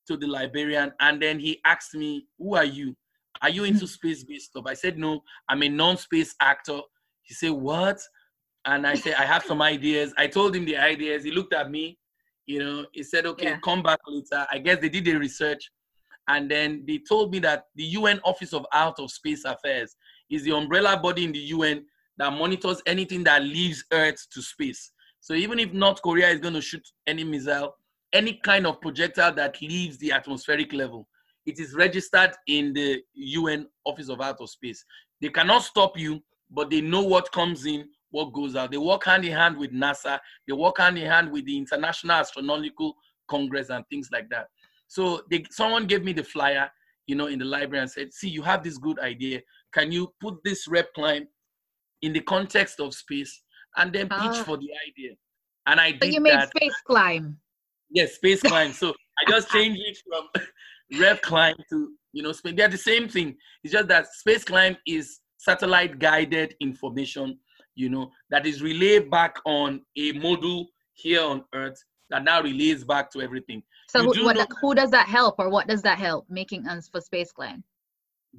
to 0.07 0.17
the 0.17 0.27
librarian 0.27 0.93
and 1.01 1.21
then 1.21 1.39
he 1.39 1.61
asked 1.65 1.95
me 1.95 2.27
who 2.39 2.55
are 2.55 2.65
you? 2.65 2.97
Are 3.43 3.51
you 3.51 3.65
into 3.65 3.87
space-based 3.87 4.47
stuff? 4.51 4.65
I 4.67 4.75
said 4.75 4.99
no 4.99 5.21
i'm 5.49 5.63
a 5.63 5.69
non-space 5.69 6.35
actor. 6.41 6.81
He 7.23 7.35
said 7.35 7.53
what? 7.53 8.01
And 8.67 8.87
i 8.87 8.95
said 8.95 9.15
i 9.19 9.25
have 9.25 9.45
some 9.45 9.63
ideas. 9.63 10.13
I 10.17 10.27
told 10.27 10.55
him 10.57 10.65
the 10.65 10.77
ideas. 10.77 11.25
He 11.25 11.31
looked 11.31 11.55
at 11.55 11.71
me 11.71 11.99
you 12.47 12.59
know. 12.59 12.87
He 12.93 13.03
said 13.03 13.27
okay 13.27 13.51
Yeah. 13.51 13.59
come 13.65 13.83
back 13.83 14.01
later. 14.07 14.47
I 14.51 14.59
guess 14.59 14.79
they 14.81 14.89
did 14.89 15.05
the 15.05 15.15
research. 15.15 15.71
And 16.29 16.51
then 16.51 16.85
they 16.87 17.01
told 17.07 17.33
me 17.33 17.39
that 17.41 17.65
the 17.75 17.85
un 17.85 18.21
office 18.25 18.53
of 18.55 18.65
outer 18.73 19.07
space 19.09 19.45
affairs 19.45 19.95
is 20.31 20.43
the 20.43 20.53
umbrella 20.53 20.99
body 20.99 21.25
in 21.25 21.33
the 21.33 21.41
un 21.41 21.85
that 22.17 22.33
monitors 22.33 22.81
anything 22.87 23.25
that 23.25 23.43
leaves 23.43 23.85
earth 23.93 24.27
to 24.33 24.41
space. 24.41 24.93
So 25.21 25.35
even 25.35 25.59
if 25.59 25.73
north 25.73 26.01
korea 26.03 26.29
is 26.29 26.41
going 26.41 26.55
to 26.55 26.61
shoot 26.61 26.87
any 27.07 27.25
missile 27.25 27.75
any 28.15 28.35
kind 28.43 28.67
of 28.67 28.81
projectile 28.81 29.35
that 29.35 29.61
leaves 29.61 29.99
the 29.99 30.11
atmospheric 30.13 30.73
level 30.73 31.07
it 31.45 31.59
is 31.61 31.75
registered 31.75 32.33
in 32.47 32.73
the 32.73 33.03
un 33.17 33.67
office 33.85 34.09
of 34.09 34.21
Outer 34.21 34.47
space 34.47 34.85
they 35.21 35.29
cannot 35.29 35.63
stop 35.63 35.99
you 35.99 36.21
but 36.51 36.71
they 36.71 36.81
know 36.81 37.03
what 37.03 37.31
comes 37.33 37.67
in 37.67 37.87
what 38.11 38.33
goes 38.33 38.57
out 38.57 38.71
they 38.71 38.79
work 38.79 39.05
hand 39.05 39.25
in 39.25 39.33
hand 39.33 39.57
with 39.59 39.73
nasa 39.73 40.19
they 40.49 40.55
work 40.55 40.79
hand 40.79 40.97
in 40.97 41.07
hand 41.07 41.31
with 41.31 41.45
the 41.45 41.57
international 41.59 42.17
astronautical 42.23 42.93
congress 43.29 43.69
and 43.71 43.85
things 43.91 44.09
like 44.13 44.29
that 44.31 44.47
so 44.87 45.23
they, 45.31 45.45
someone 45.51 45.87
gave 45.87 46.05
me 46.05 46.13
the 46.13 46.23
flyer, 46.23 46.71
you 47.07 47.17
know, 47.17 47.27
in 47.27 47.39
the 47.39 47.45
library 47.45 47.83
and 47.83 47.91
said, 47.91 48.13
"See, 48.13 48.29
you 48.29 48.43
have 48.43 48.63
this 48.63 48.79
good 48.79 48.99
idea. 49.01 49.41
Can 49.73 49.91
you 49.91 50.15
put 50.21 50.37
this 50.45 50.69
rep 50.69 50.93
climb 50.95 51.27
in 52.03 52.13
the 52.13 52.21
context 52.21 52.81
of 52.81 52.95
space 52.95 53.43
and 53.77 53.93
then 53.93 54.09
pitch 54.09 54.39
Ah. 54.39 54.45
for 54.45 54.57
the 54.57 54.71
idea?" 54.89 55.15
And 55.67 55.81
I 55.81 55.93
did 55.93 56.15
you 56.15 56.21
made 56.21 56.35
that. 56.35 56.51
space 56.51 56.75
climb. 56.87 57.41
Yes, 57.95 58.17
space 58.17 58.43
climb. 58.43 58.73
So 58.75 58.93
I 59.19 59.31
just 59.31 59.49
changed 59.49 59.81
it 59.87 59.97
from 60.07 60.29
rep 61.01 61.23
climb 61.23 61.55
to 61.71 61.93
you 62.13 62.23
know 62.23 62.33
space. 62.33 62.55
They're 62.55 62.69
the 62.69 62.77
same 62.77 63.09
thing. 63.09 63.37
It's 63.63 63.73
just 63.73 63.89
that 63.89 64.13
space 64.13 64.45
climb 64.45 64.77
is 64.87 65.21
satellite 65.39 65.99
guided 65.99 66.55
information, 66.61 67.39
you 67.75 67.89
know, 67.89 68.11
that 68.31 68.47
is 68.47 68.63
relayed 68.63 69.11
back 69.11 69.37
on 69.45 69.81
a 69.97 70.13
module 70.15 70.67
here 70.95 71.23
on 71.23 71.45
Earth 71.55 71.83
that 72.11 72.25
now 72.25 72.43
relays 72.43 72.85
back 72.85 73.11
to 73.13 73.21
everything. 73.21 73.63
So 73.89 74.13
do 74.13 74.25
what, 74.25 74.49
who 74.61 74.75
does 74.75 74.91
that 74.91 75.09
help 75.09 75.37
or 75.39 75.49
what 75.51 75.69
does 75.69 75.83
that 75.83 75.99
help 75.99 76.27
making 76.29 76.67
us 76.67 76.89
for 76.89 77.01
space 77.01 77.33
climb? 77.33 77.63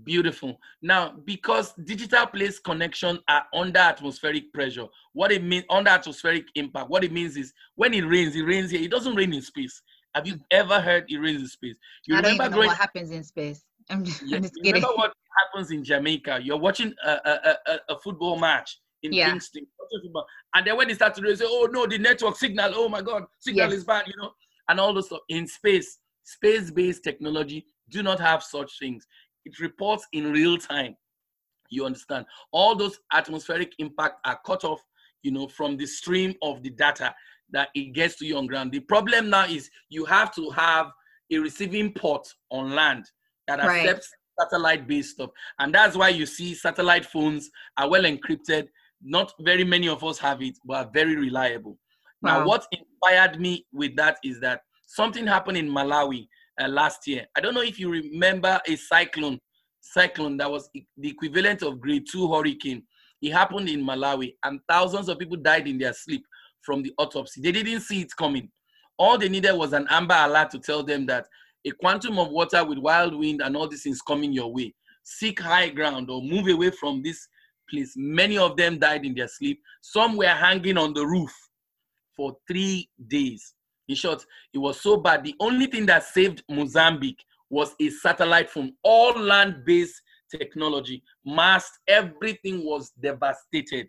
Beautiful. 0.03 0.59
Now, 0.81 1.15
because 1.23 1.73
digital 1.83 2.25
place 2.27 2.59
connection 2.59 3.19
are 3.29 3.45
under 3.53 3.79
atmospheric 3.79 4.51
pressure, 4.53 4.87
what 5.13 5.31
it 5.31 5.43
means 5.43 5.65
under 5.69 5.89
atmospheric 5.89 6.45
impact, 6.55 6.89
what 6.89 7.03
it 7.03 7.11
means 7.11 7.37
is 7.37 7.53
when 7.75 7.93
it 7.93 8.01
rains, 8.01 8.35
it 8.35 8.43
rains 8.43 8.71
here. 8.71 8.81
It 8.81 8.91
doesn't 8.91 9.15
rain 9.15 9.33
in 9.33 9.41
space. 9.41 9.81
Have 10.13 10.27
you 10.27 10.39
ever 10.51 10.79
heard 10.81 11.05
it 11.07 11.17
rains 11.17 11.41
in 11.41 11.47
space? 11.47 11.75
You 12.05 12.15
I 12.15 12.21
don't 12.21 12.33
even 12.33 12.51
know 12.51 12.57
what 12.59 12.77
happens 12.77 13.11
in 13.11 13.23
space. 13.23 13.63
I'm 13.89 14.03
just, 14.03 14.21
yeah, 14.21 14.37
I'm 14.37 14.43
just 14.43 14.55
kidding. 14.55 14.73
remember 14.73 14.95
what 14.95 15.13
happens 15.45 15.71
in 15.71 15.83
Jamaica? 15.83 16.39
You're 16.43 16.57
watching 16.57 16.93
a, 17.03 17.09
a, 17.11 17.57
a, 17.67 17.79
a 17.89 17.99
football 17.99 18.37
match 18.37 18.79
in 19.03 19.11
Yeah. 19.11 19.29
Kingston, 19.29 19.67
and 20.55 20.65
then 20.67 20.77
when 20.77 20.87
they 20.87 20.93
start 20.93 21.13
to 21.15 21.21
rain, 21.21 21.35
say, 21.35 21.45
"Oh 21.47 21.67
no, 21.71 21.85
the 21.85 21.97
network 21.97 22.35
signal! 22.37 22.71
Oh 22.75 22.89
my 22.89 23.01
God, 23.01 23.25
signal 23.39 23.67
Yes. 23.69 23.79
is 23.79 23.83
bad!" 23.85 24.07
You 24.07 24.13
know, 24.17 24.31
and 24.67 24.79
all 24.79 24.93
those 24.93 25.05
stuff 25.07 25.21
in 25.29 25.47
space. 25.47 25.99
Space-based 26.27 27.03
technology 27.03 27.67
do 27.89 28.01
not 28.01 28.19
have 28.19 28.41
such 28.41 28.79
things. 28.79 29.05
It 29.45 29.59
reports 29.59 30.05
in 30.13 30.31
real 30.31 30.57
time. 30.57 30.95
You 31.69 31.85
understand? 31.85 32.25
All 32.51 32.75
those 32.75 32.99
atmospheric 33.11 33.73
impact 33.79 34.19
are 34.25 34.39
cut 34.45 34.63
off, 34.63 34.81
you 35.23 35.31
know, 35.31 35.47
from 35.47 35.77
the 35.77 35.85
stream 35.85 36.33
of 36.41 36.61
the 36.63 36.69
data 36.69 37.13
that 37.51 37.69
it 37.75 37.93
gets 37.93 38.17
to 38.17 38.25
you 38.25 38.37
on 38.37 38.47
ground. 38.47 38.71
The 38.71 38.79
problem 38.79 39.29
now 39.29 39.45
is 39.45 39.69
you 39.89 40.05
have 40.05 40.33
to 40.35 40.49
have 40.51 40.91
a 41.31 41.37
receiving 41.37 41.91
port 41.93 42.27
on 42.51 42.71
land 42.71 43.05
that 43.47 43.59
Right. 43.59 43.85
accepts 43.85 44.11
satellite-based 44.39 45.11
stuff, 45.11 45.29
and 45.59 45.73
that's 45.73 45.95
why 45.95 46.09
you 46.09 46.25
see 46.25 46.53
satellite 46.53 47.05
phones 47.05 47.49
are 47.77 47.89
well 47.89 48.03
encrypted. 48.03 48.67
Not 49.01 49.33
very 49.39 49.63
many 49.63 49.87
of 49.87 50.03
us 50.03 50.17
have 50.19 50.41
it, 50.41 50.57
but 50.65 50.73
are 50.85 50.91
very 50.91 51.15
reliable. 51.15 51.77
Now, 52.21 52.45
what 52.45 52.67
inspired 52.71 53.39
me 53.39 53.65
with 53.71 53.95
that 53.97 54.17
is 54.23 54.39
that 54.41 54.63
something 54.87 55.27
happened 55.27 55.57
in 55.57 55.69
Malawi 55.69 56.27
uh, 56.59 56.67
last 56.67 57.07
year. 57.07 57.25
I 57.35 57.41
don't 57.41 57.53
know 57.53 57.61
if 57.61 57.79
you 57.79 57.89
remember 57.89 58.59
a 58.67 58.75
cyclone, 58.75 59.39
cyclone 59.81 60.37
that 60.37 60.51
was 60.51 60.69
the 60.73 61.09
equivalent 61.09 61.63
of 61.63 61.79
grade 61.79 62.05
two 62.09 62.31
hurricane. 62.31 62.83
It 63.21 63.31
happened 63.31 63.69
in 63.69 63.83
Malawi, 63.83 64.35
and 64.43 64.59
thousands 64.69 65.09
of 65.09 65.17
people 65.17 65.37
died 65.37 65.67
in 65.67 65.77
their 65.77 65.93
sleep 65.93 66.23
from 66.61 66.83
the 66.83 66.93
autopsy. 66.97 67.41
They 67.41 67.51
didn't 67.51 67.81
see 67.81 68.01
it 68.01 68.15
coming. 68.15 68.49
All 68.97 69.17
they 69.17 69.29
needed 69.29 69.53
was 69.53 69.73
an 69.73 69.87
amber 69.89 70.15
alert 70.17 70.51
to 70.51 70.59
tell 70.59 70.83
them 70.83 71.05
that 71.07 71.25
a 71.65 71.71
quantum 71.71 72.19
of 72.19 72.29
water 72.29 72.63
with 72.63 72.77
wild 72.77 73.15
wind 73.17 73.41
and 73.41 73.57
all 73.57 73.67
these 73.67 73.83
things 73.83 74.01
coming 74.01 74.31
your 74.31 74.53
way. 74.53 74.73
Seek 75.03 75.39
high 75.39 75.69
ground 75.69 76.09
or 76.09 76.21
move 76.21 76.47
away 76.47 76.71
from 76.71 77.01
this 77.03 77.27
place. 77.69 77.93
Many 77.95 78.37
of 78.37 78.55
them 78.57 78.79
died 78.79 79.05
in 79.05 79.15
their 79.15 79.27
sleep. 79.27 79.61
Some 79.81 80.15
were 80.15 80.27
hanging 80.27 80.77
on 80.77 80.93
the 80.93 81.05
roof 81.05 81.33
for 82.15 82.37
three 82.47 82.89
days. 83.07 83.53
In 83.87 83.95
short, 83.95 84.25
it 84.53 84.57
was 84.57 84.79
so 84.81 84.97
bad. 84.97 85.23
The 85.23 85.35
only 85.39 85.67
thing 85.67 85.85
that 85.87 86.03
saved 86.03 86.43
Mozambique 86.49 87.23
was 87.49 87.75
a 87.79 87.89
satellite 87.89 88.49
phone, 88.49 88.73
all 88.83 89.13
land 89.17 89.63
based 89.65 90.01
technology, 90.31 91.03
mast, 91.25 91.71
everything 91.87 92.65
was 92.65 92.91
devastated. 92.99 93.87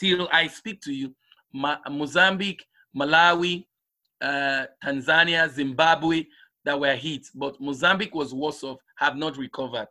Till 0.00 0.28
I 0.32 0.46
speak 0.48 0.80
to 0.82 0.92
you, 0.92 1.14
Ma- 1.52 1.78
Mozambique, 1.90 2.64
Malawi, 2.96 3.66
uh, 4.20 4.66
Tanzania, 4.82 5.48
Zimbabwe 5.50 6.24
that 6.64 6.78
were 6.78 6.94
hit, 6.94 7.26
but 7.34 7.60
Mozambique 7.60 8.14
was 8.14 8.34
worse 8.34 8.64
off, 8.64 8.78
have 8.96 9.16
not 9.16 9.36
recovered 9.36 9.88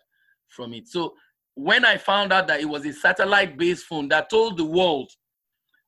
from 0.47 0.73
it. 0.73 0.87
So 0.87 1.15
when 1.55 1.85
I 1.85 1.97
found 1.97 2.33
out 2.33 2.47
that 2.47 2.59
it 2.59 2.65
was 2.65 2.85
a 2.85 2.93
satellite 2.93 3.57
based 3.57 3.85
phone 3.85 4.09
that 4.09 4.29
told 4.29 4.57
the 4.57 4.65
world 4.65 5.11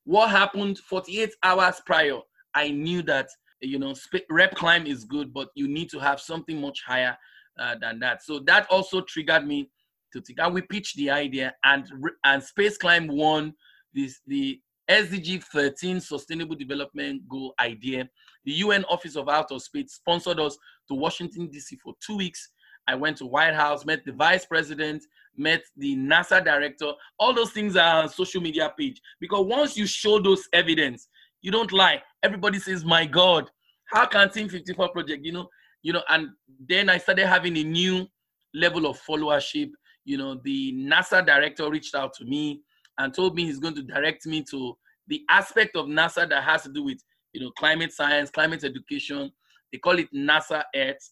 what 0.05 0.29
happened 0.29 0.79
48 0.79 1.31
hours 1.43 1.81
prior, 1.85 2.19
I 2.53 2.69
knew 2.69 3.01
that 3.03 3.27
you 3.61 3.79
know 3.79 3.93
rep 4.29 4.55
climb 4.55 4.85
is 4.85 5.05
good, 5.05 5.33
but 5.33 5.49
you 5.55 5.67
need 5.67 5.89
to 5.89 5.99
have 5.99 6.19
something 6.19 6.59
much 6.59 6.83
higher 6.85 7.17
uh, 7.59 7.75
than 7.81 7.99
that. 7.99 8.23
So 8.23 8.39
that 8.39 8.67
also 8.69 9.01
triggered 9.01 9.45
me 9.45 9.69
to 10.13 10.21
think. 10.21 10.39
And 10.39 10.53
we 10.53 10.61
pitched 10.61 10.95
the 10.97 11.09
idea, 11.09 11.55
and 11.63 11.85
and 12.23 12.43
space 12.43 12.77
climb 12.77 13.07
won 13.07 13.53
this 13.93 14.21
the 14.27 14.59
SDG 14.89 15.43
13 15.43 15.99
Sustainable 15.99 16.55
Development 16.55 17.27
Goal 17.27 17.53
idea. 17.59 18.07
The 18.45 18.53
UN 18.53 18.85
Office 18.85 19.15
of 19.15 19.27
Outer 19.27 19.59
Space 19.59 19.93
sponsored 19.93 20.39
us 20.39 20.57
to 20.87 20.93
Washington 20.93 21.47
D.C. 21.47 21.77
for 21.83 21.93
two 22.05 22.17
weeks. 22.17 22.51
I 22.87 22.95
went 22.95 23.17
to 23.17 23.25
White 23.25 23.53
House, 23.53 23.85
met 23.85 24.05
the 24.05 24.13
Vice 24.13 24.45
President, 24.45 25.03
met 25.35 25.61
the 25.75 25.97
NASA 25.97 26.43
director. 26.43 26.93
All 27.19 27.33
those 27.33 27.51
things 27.51 27.75
are 27.75 28.03
on 28.03 28.09
social 28.09 28.41
media 28.41 28.73
page 28.77 29.01
because 29.19 29.45
once 29.45 29.75
you 29.75 29.85
show 29.85 30.19
those 30.19 30.47
evidence, 30.53 31.09
you 31.41 31.51
don't 31.51 31.71
lie. 31.71 32.01
Everybody 32.23 32.59
says, 32.59 32.83
"My 32.83 33.05
God, 33.05 33.49
how 33.85 34.05
can 34.05 34.29
Team 34.29 34.49
54 34.49 34.89
project?" 34.89 35.25
You 35.25 35.33
know, 35.33 35.49
you 35.83 35.93
know. 35.93 36.03
And 36.09 36.29
then 36.67 36.89
I 36.89 36.97
started 36.97 37.27
having 37.27 37.57
a 37.57 37.63
new 37.63 38.07
level 38.53 38.85
of 38.87 38.99
followership. 39.01 39.71
You 40.05 40.17
know, 40.17 40.39
the 40.43 40.73
NASA 40.73 41.25
director 41.25 41.69
reached 41.69 41.95
out 41.95 42.13
to 42.15 42.25
me 42.25 42.61
and 42.97 43.13
told 43.13 43.35
me 43.35 43.45
he's 43.45 43.59
going 43.59 43.75
to 43.75 43.83
direct 43.83 44.25
me 44.25 44.43
to 44.51 44.77
the 45.07 45.23
aspect 45.29 45.75
of 45.75 45.85
NASA 45.85 46.27
that 46.29 46.43
has 46.43 46.63
to 46.63 46.69
do 46.69 46.83
with 46.83 46.99
you 47.33 47.41
know 47.41 47.51
climate 47.51 47.93
science, 47.93 48.29
climate 48.29 48.63
education. 48.63 49.31
They 49.71 49.77
call 49.79 49.99
it 49.99 50.11
NASA 50.13 50.63
Earth. 50.75 51.11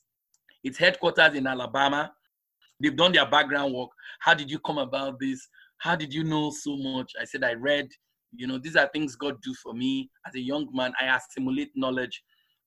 Its 0.64 0.78
headquarters 0.78 1.36
in 1.36 1.46
Alabama. 1.46 2.12
They've 2.82 2.96
done 2.96 3.14
their 3.14 3.30
background 3.30 3.74
work. 3.74 3.90
How 4.20 4.34
did 4.34 4.52
you 4.52 4.60
come 4.60 4.80
about 4.80 5.20
this? 5.20 5.48
How 5.78 5.96
did 5.96 6.14
you 6.14 6.24
know 6.24 6.50
so 6.50 6.76
much? 6.78 7.14
I 7.20 7.26
said 7.26 7.44
I 7.44 7.54
read. 7.54 7.90
You 8.38 8.48
know, 8.48 8.58
these 8.58 8.76
are 8.76 8.90
things 8.94 9.16
God 9.16 9.42
do 9.42 9.54
for 9.56 9.74
me 9.74 10.10
as 10.28 10.36
a 10.36 10.40
young 10.40 10.68
man. 10.74 10.94
I 11.00 11.16
assimilate 11.16 11.72
knowledge 11.76 12.22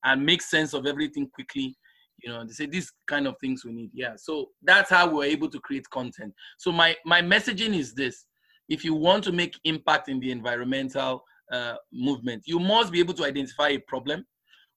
and 0.04 0.24
make 0.24 0.42
sense 0.42 0.74
of 0.74 0.86
everything 0.86 1.28
quickly. 1.34 1.76
You 2.22 2.30
know, 2.30 2.44
they 2.44 2.52
say 2.52 2.66
these 2.66 2.92
kind 3.06 3.26
of 3.26 3.36
things 3.40 3.64
we 3.64 3.72
need. 3.72 3.90
Yeah. 3.94 4.14
So 4.16 4.50
that's 4.62 4.90
how 4.90 5.08
we're 5.08 5.24
able 5.24 5.48
to 5.50 5.60
create 5.60 5.88
content. 5.90 6.34
So 6.58 6.72
my 6.72 6.96
my 7.04 7.22
messaging 7.22 7.78
is 7.78 7.94
this: 7.94 8.26
if 8.68 8.84
you 8.84 8.94
want 8.94 9.24
to 9.24 9.32
make 9.32 9.58
impact 9.64 10.08
in 10.08 10.20
the 10.20 10.30
environmental 10.30 11.22
uh, 11.52 11.74
movement, 11.92 12.42
you 12.46 12.58
must 12.58 12.92
be 12.92 13.00
able 13.00 13.14
to 13.14 13.24
identify 13.24 13.68
a 13.68 13.78
problem. 13.78 14.26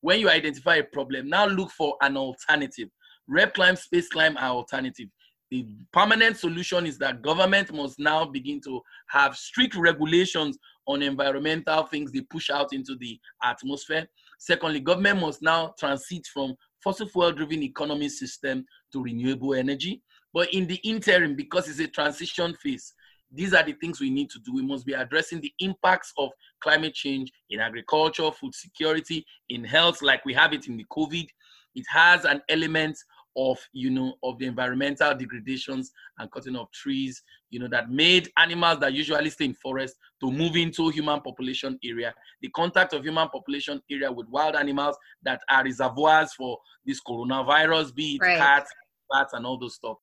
When 0.01 0.19
you 0.19 0.29
identify 0.29 0.77
a 0.77 0.83
problem, 0.83 1.29
now 1.29 1.45
look 1.45 1.71
for 1.71 1.95
an 2.01 2.17
alternative. 2.17 2.89
Rep 3.27 3.53
climb, 3.53 3.75
space 3.75 4.09
climb 4.09 4.35
are 4.37 4.49
alternative. 4.49 5.07
The 5.51 5.67
permanent 5.91 6.37
solution 6.37 6.85
is 6.85 6.97
that 6.99 7.21
government 7.21 7.73
must 7.73 7.99
now 7.99 8.25
begin 8.25 8.61
to 8.61 8.81
have 9.09 9.35
strict 9.35 9.75
regulations 9.75 10.57
on 10.91 11.01
environmental 11.01 11.83
things 11.83 12.11
they 12.11 12.21
push 12.21 12.49
out 12.49 12.73
into 12.73 12.95
the 12.95 13.19
atmosphere. 13.43 14.07
Secondly, 14.39 14.79
government 14.79 15.21
must 15.21 15.41
now 15.41 15.73
transit 15.79 16.25
from 16.33 16.55
fossil 16.83 17.07
fuel 17.07 17.31
driven 17.31 17.63
economy 17.63 18.09
system 18.09 18.65
to 18.91 19.03
renewable 19.03 19.53
energy. 19.53 20.01
But 20.33 20.53
in 20.53 20.67
the 20.67 20.79
interim, 20.83 21.35
because 21.35 21.67
it's 21.67 21.79
a 21.79 21.87
transition 21.87 22.55
phase, 22.55 22.93
these 23.31 23.53
are 23.53 23.63
the 23.63 23.73
things 23.73 23.99
we 23.99 24.09
need 24.09 24.29
to 24.31 24.39
do. 24.39 24.53
We 24.53 24.63
must 24.63 24.85
be 24.85 24.93
addressing 24.93 25.41
the 25.41 25.53
impacts 25.59 26.11
of 26.17 26.31
climate 26.61 26.93
change 26.93 27.31
in 27.49 27.59
agriculture, 27.59 28.29
food 28.31 28.53
security, 28.53 29.25
in 29.49 29.63
health, 29.63 30.01
like 30.01 30.25
we 30.25 30.33
have 30.33 30.53
it 30.53 30.67
in 30.67 30.77
the 30.77 30.85
COVID. 30.91 31.27
It 31.75 31.85
has 31.89 32.25
an 32.25 32.41
element 32.49 32.97
of, 33.35 33.57
you 33.73 33.89
know, 33.89 34.13
of 34.23 34.37
the 34.39 34.45
environmental 34.45 35.15
degradations 35.15 35.91
and 36.19 36.31
cutting 36.31 36.55
of 36.55 36.71
trees, 36.71 37.23
you 37.49 37.59
know, 37.59 37.67
that 37.69 37.89
made 37.89 38.29
animals 38.37 38.79
that 38.79 38.93
usually 38.93 39.29
stay 39.29 39.45
in 39.45 39.53
forest 39.53 39.95
to 40.19 40.31
move 40.31 40.55
into 40.55 40.89
human 40.89 41.21
population 41.21 41.77
area. 41.83 42.13
The 42.41 42.49
contact 42.49 42.93
of 42.93 43.03
human 43.03 43.29
population 43.29 43.81
area 43.89 44.11
with 44.11 44.27
wild 44.29 44.55
animals 44.55 44.97
that 45.23 45.41
are 45.49 45.63
reservoirs 45.63 46.33
for 46.33 46.57
this 46.85 46.99
coronavirus, 47.07 47.93
be 47.95 48.15
it 48.15 48.21
Right. 48.21 48.37
cats, 48.37 48.71
bats, 49.11 49.33
and 49.33 49.45
all 49.45 49.57
those 49.57 49.75
stuff. 49.75 49.97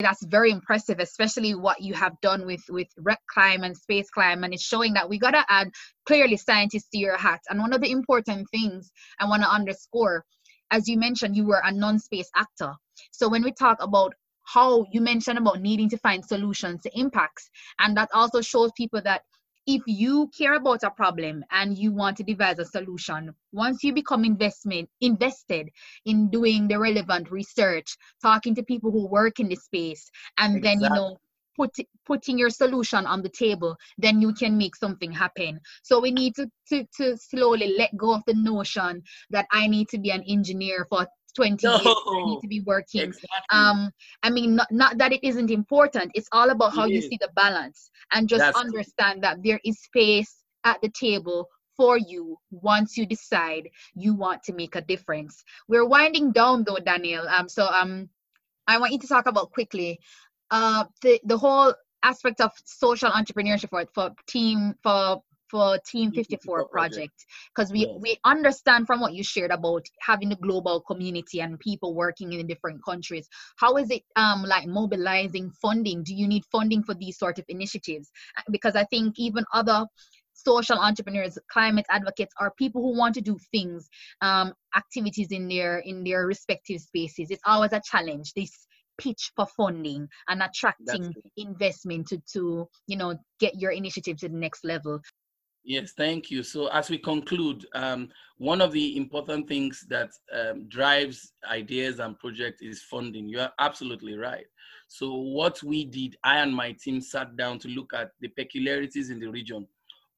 that's 0.00 0.24
very 0.24 0.50
impressive 0.50 0.98
especially 0.98 1.54
what 1.54 1.80
you 1.82 1.92
have 1.92 2.18
done 2.22 2.46
with 2.46 2.62
with 2.70 2.88
rep 2.98 3.20
climb 3.32 3.64
and 3.64 3.76
space 3.76 4.08
climb 4.10 4.44
and 4.44 4.54
it's 4.54 4.62
showing 4.62 4.94
that 4.94 5.08
we 5.08 5.18
got 5.18 5.32
to 5.32 5.44
add 5.50 5.70
clearly 6.06 6.38
scientists 6.38 6.88
to 6.90 6.98
your 6.98 7.18
hat 7.18 7.40
and 7.50 7.60
one 7.60 7.74
of 7.74 7.82
the 7.82 7.90
important 7.90 8.48
things 8.50 8.90
i 9.20 9.26
want 9.28 9.42
to 9.42 9.48
underscore 9.50 10.24
as 10.70 10.88
you 10.88 10.98
mentioned 10.98 11.36
you 11.36 11.46
were 11.46 11.62
a 11.64 11.72
non-space 11.72 12.30
actor. 12.36 12.74
So 13.10 13.28
when 13.28 13.42
we 13.42 13.52
talk 13.52 13.78
about 13.82 14.14
how 14.44 14.84
you 14.90 15.00
mentioned 15.00 15.38
about 15.38 15.60
needing 15.60 15.88
to 15.90 15.98
find 15.98 16.24
solutions 16.24 16.82
to 16.82 16.98
impacts 16.98 17.50
and 17.78 17.96
that 17.96 18.08
also 18.12 18.40
shows 18.40 18.70
people 18.76 19.00
that 19.02 19.22
if 19.66 19.82
you 19.86 20.28
care 20.36 20.54
about 20.54 20.82
a 20.82 20.90
problem 20.90 21.44
and 21.50 21.76
you 21.76 21.92
want 21.92 22.16
to 22.16 22.24
devise 22.24 22.58
a 22.58 22.64
solution 22.64 23.32
once 23.52 23.84
you 23.84 23.92
become 23.92 24.24
investment 24.24 24.88
invested 25.00 25.68
in 26.06 26.30
doing 26.30 26.66
the 26.66 26.78
relevant 26.78 27.30
research 27.30 27.96
talking 28.22 28.54
to 28.54 28.62
people 28.62 28.90
who 28.90 29.06
work 29.06 29.38
in 29.38 29.48
the 29.48 29.56
space 29.56 30.10
and 30.38 30.64
then 30.64 30.80
you 30.80 30.88
know 30.88 31.16
put 31.56 31.70
putting 32.06 32.38
your 32.38 32.50
solution 32.50 33.06
on 33.06 33.22
the 33.22 33.28
table 33.28 33.76
then 33.98 34.20
you 34.20 34.32
can 34.32 34.56
make 34.56 34.76
something 34.76 35.12
happen. 35.12 35.60
So 35.82 36.00
we 36.00 36.10
need 36.10 36.34
to, 36.36 36.50
to 36.68 36.84
to 36.98 37.16
slowly 37.16 37.74
let 37.78 37.96
go 37.96 38.14
of 38.14 38.22
the 38.26 38.34
notion 38.34 39.02
that 39.30 39.46
i 39.52 39.66
need 39.66 39.88
to 39.88 39.98
be 39.98 40.10
an 40.10 40.22
engineer 40.28 40.86
for 40.88 41.06
20 41.36 41.66
years. 41.66 41.86
I 41.86 42.26
need 42.26 42.40
to 42.40 42.48
be 42.48 42.60
working. 42.60 43.02
Exactly. 43.02 43.28
um 43.52 43.90
i 44.22 44.30
mean 44.30 44.56
not, 44.56 44.70
not 44.70 44.98
that 44.98 45.12
it 45.12 45.22
isn't 45.24 45.50
important. 45.50 46.10
It's 46.14 46.28
all 46.32 46.50
about 46.50 46.74
how 46.74 46.86
It 46.86 46.92
you 46.94 46.98
is. 46.98 47.08
see 47.08 47.18
the 47.20 47.30
balance 47.36 47.90
and 48.12 48.28
just 48.28 48.40
That's 48.40 48.60
true. 48.60 48.70
understand 48.70 49.22
that 49.22 49.38
there 49.42 49.60
is 49.64 49.80
space 49.82 50.34
at 50.64 50.80
the 50.82 50.90
table 50.90 51.48
for 51.76 51.96
you 51.96 52.36
once 52.50 52.96
you 52.98 53.06
decide 53.06 53.68
you 53.94 54.14
want 54.14 54.42
to 54.44 54.52
make 54.52 54.74
a 54.76 54.82
difference. 54.82 55.42
We're 55.68 55.86
winding 55.86 56.32
down 56.32 56.64
though 56.64 56.78
daniel. 56.78 57.26
Um 57.28 57.48
so 57.48 57.66
um 57.66 58.08
I 58.66 58.78
want 58.78 58.92
you 58.92 58.98
to 59.00 59.06
talk 59.08 59.26
about 59.26 59.50
quickly 59.50 59.98
uh, 60.50 60.84
the 61.02 61.20
the 61.24 61.38
whole 61.38 61.74
aspect 62.02 62.40
of 62.40 62.50
social 62.64 63.10
entrepreneurship 63.10 63.70
for 63.70 63.84
for 63.94 64.10
team 64.26 64.74
for 64.82 65.22
for 65.50 65.78
Team 65.84 66.12
54 66.12 66.66
project 66.68 67.26
because 67.54 67.72
we 67.72 67.88
Yes. 67.88 68.00
we 68.00 68.16
understand 68.24 68.86
from 68.86 69.00
what 69.00 69.14
you 69.14 69.24
shared 69.24 69.50
about 69.50 69.84
having 70.00 70.32
a 70.32 70.36
global 70.36 70.80
community 70.80 71.40
and 71.40 71.58
people 71.58 71.94
working 71.94 72.32
in 72.32 72.46
different 72.46 72.80
countries. 72.84 73.28
How 73.58 73.76
is 73.76 73.90
it 73.90 74.02
um 74.16 74.44
like 74.44 74.66
mobilizing 74.66 75.50
funding? 75.60 76.04
Do 76.04 76.14
you 76.14 76.28
need 76.28 76.44
funding 76.52 76.84
for 76.84 76.94
these 76.94 77.18
sort 77.18 77.38
of 77.38 77.44
initiatives? 77.48 78.10
Uh, 78.38 78.42
Because 78.50 78.76
I 78.76 78.84
think 78.84 79.18
even 79.18 79.44
other 79.52 79.86
social 80.32 80.78
entrepreneurs 80.78 81.36
climate 81.52 81.84
advocates 81.90 82.32
are 82.40 82.52
people 82.56 82.80
who 82.80 82.96
want 82.96 83.14
to 83.14 83.20
do 83.20 83.36
things 83.50 83.88
um 84.22 84.54
activities 84.76 85.32
in 85.32 85.48
their 85.48 85.78
in 85.80 86.02
their 86.02 86.26
respective 86.26 86.80
spaces 86.80 87.30
it's 87.30 87.42
always 87.44 87.72
a 87.74 87.82
challenge 87.84 88.32
this 88.34 88.66
pitch 89.00 89.32
for 89.36 89.46
funding 89.56 90.08
and 90.28 90.42
attracting 90.42 91.14
investment 91.36 92.06
to 92.08 92.20
to 92.32 92.68
you 92.86 92.96
know 92.96 93.16
get 93.38 93.58
your 93.60 93.70
initiative 93.70 94.16
to 94.18 94.28
the 94.28 94.36
next 94.36 94.64
level 94.64 95.00
Yes, 95.62 95.92
thank 95.92 96.30
you. 96.30 96.42
So 96.42 96.68
as 96.68 96.88
we 96.88 96.96
conclude, 96.96 97.66
um, 97.74 98.08
one 98.38 98.62
of 98.62 98.72
the 98.72 98.96
important 98.96 99.46
things 99.46 99.84
that 99.88 100.10
um, 100.32 100.66
drives 100.68 101.32
ideas 101.50 101.98
and 101.98 102.18
projects 102.18 102.62
is 102.62 102.82
funding. 102.82 103.28
You 103.28 103.40
are 103.40 103.52
absolutely 103.58 104.16
right. 104.16 104.46
So 104.88 105.14
what 105.14 105.62
we 105.62 105.84
did, 105.84 106.16
I 106.24 106.38
and 106.38 106.54
my 106.54 106.72
team 106.72 107.00
sat 107.00 107.36
down 107.36 107.58
to 107.60 107.68
look 107.68 107.92
at 107.94 108.12
the 108.20 108.28
peculiarities 108.28 109.10
in 109.10 109.20
the 109.20 109.28
region. 109.28 109.68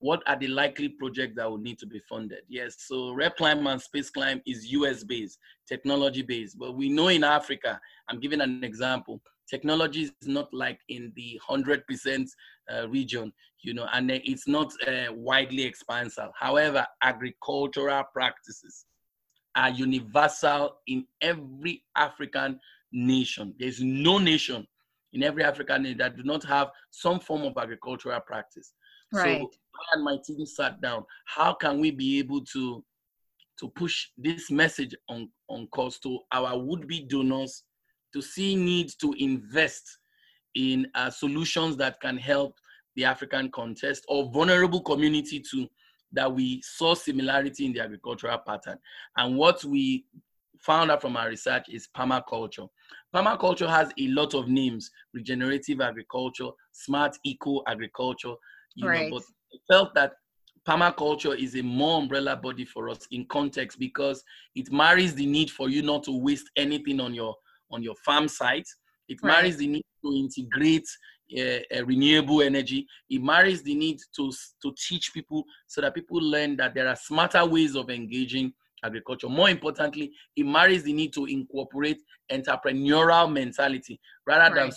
What 0.03 0.22
are 0.26 0.36
the 0.36 0.48
likely 0.48 0.88
projects 0.88 1.34
that 1.36 1.50
would 1.50 1.62
need 1.62 1.78
to 1.78 1.86
be 1.86 2.00
funded? 2.09 2.40
Yes, 2.48 2.76
so 2.78 3.12
Rep 3.12 3.36
Climb 3.36 3.66
and 3.66 3.80
Space 3.80 4.11
Climb 4.11 4.42
is 4.46 4.70
US 4.72 5.05
based, 5.05 5.38
technology 5.66 6.22
based, 6.22 6.59
but 6.59 6.72
we 6.74 6.88
know 6.88 7.09
in 7.09 7.24
Africa, 7.24 7.80
I'm 8.09 8.20
giving 8.20 8.40
an 8.40 8.62
example, 8.64 9.20
technology 9.48 10.03
is 10.03 10.28
not 10.28 10.53
like 10.53 10.80
in 10.88 11.12
the 11.16 11.40
100% 11.48 12.28
uh, 12.72 12.88
region 12.88 13.32
you 13.62 13.74
know, 13.74 13.86
and 13.92 14.11
it's 14.11 14.48
not 14.48 14.72
uh, 14.86 15.12
widely 15.12 15.62
expansive. 15.62 16.30
However, 16.38 16.86
agricultural 17.03 18.05
practices 18.12 18.86
are 19.55 19.70
universal 19.70 20.78
in 20.86 21.07
every 21.20 21.84
African 21.96 22.59
nation. 22.92 23.55
There's 23.59 23.80
no 23.80 24.18
nation 24.18 24.66
in 25.12 25.22
every 25.22 25.44
African 25.44 25.84
nation 25.84 25.98
that 25.98 26.16
do 26.16 26.24
not 26.24 26.42
have 26.44 26.70
some 26.90 27.20
form 27.20 27.42
of 27.42 27.57
agricultural 27.57 28.20
practice. 28.20 28.72
Right. 29.13 29.41
So 29.41 29.51
I 29.75 29.97
and 29.97 30.05
my 30.05 30.19
team 30.25 30.45
sat 30.47 30.81
down. 30.81 31.05
How 31.27 31.53
can 31.55 31.81
we 31.81 31.91
be 31.91 32.19
able 32.19 32.45
to 32.47 32.85
to 33.61 33.69
push 33.69 34.09
this 34.17 34.51
message 34.51 34.95
on 35.09 35.29
on 35.49 35.67
course 35.69 35.99
to 36.01 36.19
our 36.33 36.59
would-be 36.59 37.03
donors 37.03 37.65
to 38.13 38.23
see 38.23 38.57
need 38.57 38.91
to 39.01 39.15
invest 39.19 39.99
in 40.55 40.87
uh, 40.95 41.11
solutions 41.11 41.77
that 41.77 42.01
can 42.01 42.17
help 42.17 42.55
the 42.97 43.05
African 43.05 43.51
context 43.51 44.05
or 44.09 44.31
vulnerable 44.31 44.81
community 44.81 45.43
to 45.51 45.69
that 46.13 46.33
we 46.33 46.61
saw 46.63 46.95
similarity 46.95 47.65
in 47.65 47.73
the 47.73 47.81
agricultural 47.81 48.39
pattern. 48.39 48.79
And 49.17 49.37
what 49.37 49.65
we 49.65 50.05
found 50.59 50.91
out 50.91 51.01
from 51.01 51.17
our 51.17 51.29
research 51.29 51.69
is 51.69 51.89
permaculture. 51.97 52.69
Permaculture 53.15 53.69
has 53.69 53.91
a 53.99 54.09
lot 54.09 54.35
of 54.35 54.49
names, 54.49 54.91
regenerative 55.15 55.81
agriculture, 55.81 56.51
smart 56.73 57.17
eco 57.25 57.63
agriculture, 57.67 58.35
you 58.75 58.89
Right. 58.89 58.91
know, 58.91 59.05
but 59.05 59.23
we 59.53 59.61
felt 59.68 59.95
that 59.95 60.14
permaculture 60.66 61.37
is 61.37 61.57
a 61.57 61.62
more 61.62 62.01
umbrella 62.01 62.37
body 62.37 62.64
for 62.64 62.89
us 62.89 63.07
in 63.11 63.27
context 63.27 63.79
because 63.79 64.23
it 64.55 64.70
marries 64.70 65.14
the 65.14 65.27
need 65.27 65.51
for 65.51 65.68
you 65.68 65.83
not 65.83 66.05
to 66.05 66.16
waste 66.16 66.51
anything 66.57 67.01
on 67.01 67.14
your 67.14 67.35
on 67.70 67.83
your 67.83 67.95
farm 68.05 68.29
site. 68.29 68.68
It 69.09 69.18
Right. 69.23 69.25
marries 69.25 69.57
the 69.57 69.66
need 69.66 69.85
to 70.05 70.12
integrate 70.14 70.87
uh, 71.37 71.79
uh, 71.79 71.85
renewable 71.85 72.43
energy. 72.43 72.87
It 73.11 73.23
marries 73.23 73.62
the 73.62 73.75
need 73.75 73.99
to 74.16 74.33
to 74.62 74.75
teach 74.89 75.12
people 75.12 75.45
so 75.66 75.81
that 75.81 75.95
people 75.95 76.18
learn 76.20 76.57
that 76.57 76.75
there 76.75 76.89
are 76.89 76.97
smarter 76.97 77.45
ways 77.45 77.75
of 77.75 77.91
engaging 77.91 78.53
agriculture. 78.85 79.29
More 79.29 79.49
importantly, 79.49 80.12
it 80.37 80.45
marries 80.45 80.83
the 80.85 80.93
need 80.93 81.12
to 81.14 81.25
incorporate 81.27 82.03
entrepreneurial 82.31 83.33
mentality 83.33 84.01
rather 84.27 84.55
than 84.55 84.70
Right. 84.70 84.75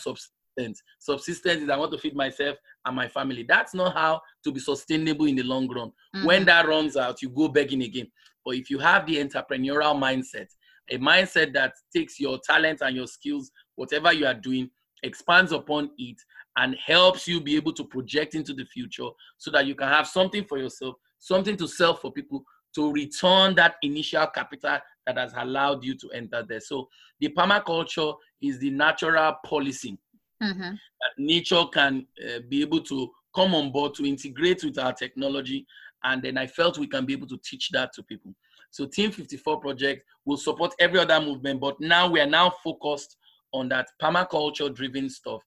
Subsistence. 0.56 0.82
Subsistence 0.99 1.64
is 1.64 1.70
I 1.70 1.78
want 1.78 1.91
to 1.91 1.97
feed 1.97 2.16
myself 2.16 2.58
and 2.86 2.95
my 2.95 3.08
family. 3.08 3.45
That's 3.47 3.74
not 3.74 3.93
how 3.93 4.22
to 4.43 4.51
be 4.51 4.60
sustainable 4.60 5.26
in 5.26 5.36
the 5.36 5.43
long 5.43 5.68
run. 5.68 5.91
When 6.24 6.43
Mhm. 6.43 6.45
that 6.45 6.68
runs 6.68 6.97
out, 6.97 7.22
you 7.22 7.30
go 7.30 7.47
begging 7.47 7.84
again. 7.84 8.12
But 8.43 8.56
if 8.56 8.70
you 8.70 8.80
have 8.80 9.06
the 9.06 9.18
entrepreneurial 9.18 9.95
mindset, 9.95 10.47
a 10.91 10.97
mindset 10.97 11.53
that 11.53 11.74
takes 11.93 12.20
your 12.20 12.39
talent 12.39 12.82
and 12.82 12.95
your 12.95 13.08
skills, 13.08 13.51
whatever 13.76 14.14
you 14.14 14.26
are 14.28 14.36
doing, 14.36 14.70
expands 15.03 15.51
upon 15.51 15.91
it 15.97 16.18
and 16.58 16.76
helps 16.84 17.28
you 17.28 17.41
be 17.41 17.56
able 17.56 17.74
to 17.74 17.84
project 17.84 18.34
into 18.36 18.53
the 18.53 18.66
future 18.66 19.10
so 19.38 19.51
that 19.51 19.66
you 19.66 19.76
can 19.76 19.88
have 19.88 20.08
something 20.08 20.45
for 20.45 20.58
yourself, 20.58 20.95
something 21.20 21.58
to 21.58 21.68
sell 21.68 21.95
for 21.95 22.12
people 22.12 22.43
to 22.76 22.91
return 22.91 23.56
that 23.56 23.76
initial 23.82 24.28
capital 24.28 24.78
that 25.06 25.18
has 25.18 25.34
allowed 25.38 25.84
you 25.84 25.95
to 25.95 26.10
enter 26.12 26.43
there. 26.47 26.60
So 26.60 26.89
the 27.20 27.30
permaculture 27.30 28.16
is 28.41 28.60
the 28.60 28.70
natural 28.70 29.34
policy 29.45 29.97
Mhm. 30.42 30.72
that 31.02 31.12
nature 31.18 31.64
can 31.72 32.06
uh, 32.24 32.40
be 32.50 32.62
able 32.62 32.82
to 32.82 33.12
come 33.34 33.54
on 33.56 33.72
board 33.72 33.94
to 33.96 34.06
integrate 34.06 34.64
with 34.64 34.78
our 34.78 34.94
technology. 34.94 35.66
And 36.04 36.22
then 36.22 36.38
I 36.38 36.48
felt 36.48 36.78
we 36.78 36.88
can 36.88 37.06
be 37.06 37.14
able 37.14 37.28
to 37.28 37.38
teach 37.44 37.70
that 37.72 37.94
to 37.94 38.04
people. 38.04 38.34
So 38.72 38.86
Team 38.86 39.12
54 39.12 39.60
project 39.60 40.04
will 40.26 40.38
support 40.38 40.74
every 40.80 41.00
other 41.00 41.20
movement, 41.20 41.60
but 41.62 41.80
now 41.80 42.10
we 42.10 42.20
are 42.20 42.28
now 42.28 42.50
focused 42.64 43.18
on 43.54 43.70
that 43.70 43.88
permaculture 44.02 44.74
driven 44.74 45.10
stuff 45.10 45.42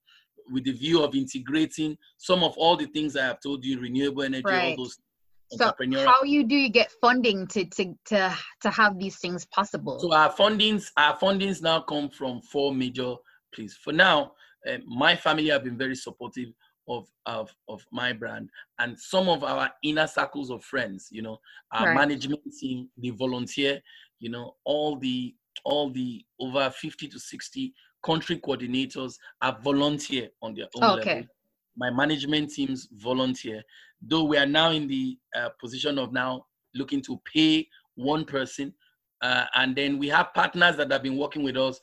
with 0.51 0.65
the 0.65 0.73
view 0.73 1.03
of 1.03 1.15
integrating 1.15 1.97
some 2.17 2.43
of 2.43 2.57
all 2.57 2.77
the 2.77 2.87
things 2.87 3.17
I 3.17 3.25
have 3.27 3.41
told 3.41 3.65
you, 3.65 3.79
renewable 3.81 4.23
energy, 4.23 4.45
Right. 4.45 4.71
all 4.71 4.77
those 4.77 4.99
So 5.51 5.73
how 6.07 6.25
you 6.25 6.45
do 6.45 6.55
you 6.55 6.69
get 6.69 6.91
funding 7.01 7.47
to 7.49 7.65
to 7.65 7.95
to 8.07 8.39
to 8.63 8.71
have 8.71 8.99
these 8.99 9.17
things 9.19 9.47
possible? 9.47 9.99
So 9.99 10.13
our 10.13 10.31
fundings, 10.33 10.91
our 10.97 11.17
fundings 11.19 11.63
now 11.63 11.81
come 11.81 12.11
from 12.11 12.43
four 12.43 12.75
major 12.75 13.15
places. 13.55 13.79
For 13.79 13.93
now, 13.93 14.33
uh, 14.67 14.79
my 14.87 15.15
family 15.17 15.49
have 15.49 15.65
been 15.65 15.77
very 15.79 15.95
supportive 15.97 16.49
of, 16.89 17.07
of 17.27 17.55
of 17.69 17.85
my 17.93 18.13
brand, 18.13 18.49
and 18.79 18.99
some 18.99 19.29
of 19.29 19.45
our 19.45 19.71
inner 19.83 20.07
circles 20.07 20.51
of 20.51 20.65
friends. 20.65 21.09
You 21.11 21.23
know, 21.23 21.39
our 21.73 21.87
Right. 21.87 21.93
management 21.93 22.43
team, 22.59 22.89
the 22.97 23.11
volunteer. 23.11 23.81
You 24.21 24.31
know, 24.31 24.57
all 24.65 24.97
the 24.97 25.35
all 25.65 25.91
the 25.91 26.25
over 26.41 26.71
fifty 26.71 27.09
to 27.09 27.19
sixty 27.19 27.75
country 28.05 28.39
coordinators 28.39 29.15
are 29.43 29.59
volunteer 29.63 30.29
on 30.43 30.55
their 30.55 30.69
own 30.75 30.95
Okay. 30.95 30.95
level. 30.95 31.27
My 31.77 31.91
management 31.91 32.51
teams 32.51 32.89
volunteer. 32.93 33.63
Though 34.01 34.25
we 34.25 34.37
are 34.37 34.47
now 34.47 34.71
in 34.71 34.89
the 34.89 35.19
uh, 35.35 35.51
position 35.61 35.99
of 35.99 36.13
now 36.13 36.47
looking 36.75 37.03
to 37.03 37.21
pay 37.33 37.69
one 37.95 38.25
person 38.25 38.73
uh, 39.23 39.47
and 39.55 39.75
then 39.75 39.99
we 39.99 40.09
have 40.09 40.33
partners 40.35 40.77
that 40.77 40.91
have 40.93 41.03
been 41.03 41.17
working 41.19 41.43
with 41.43 41.57
us 41.57 41.81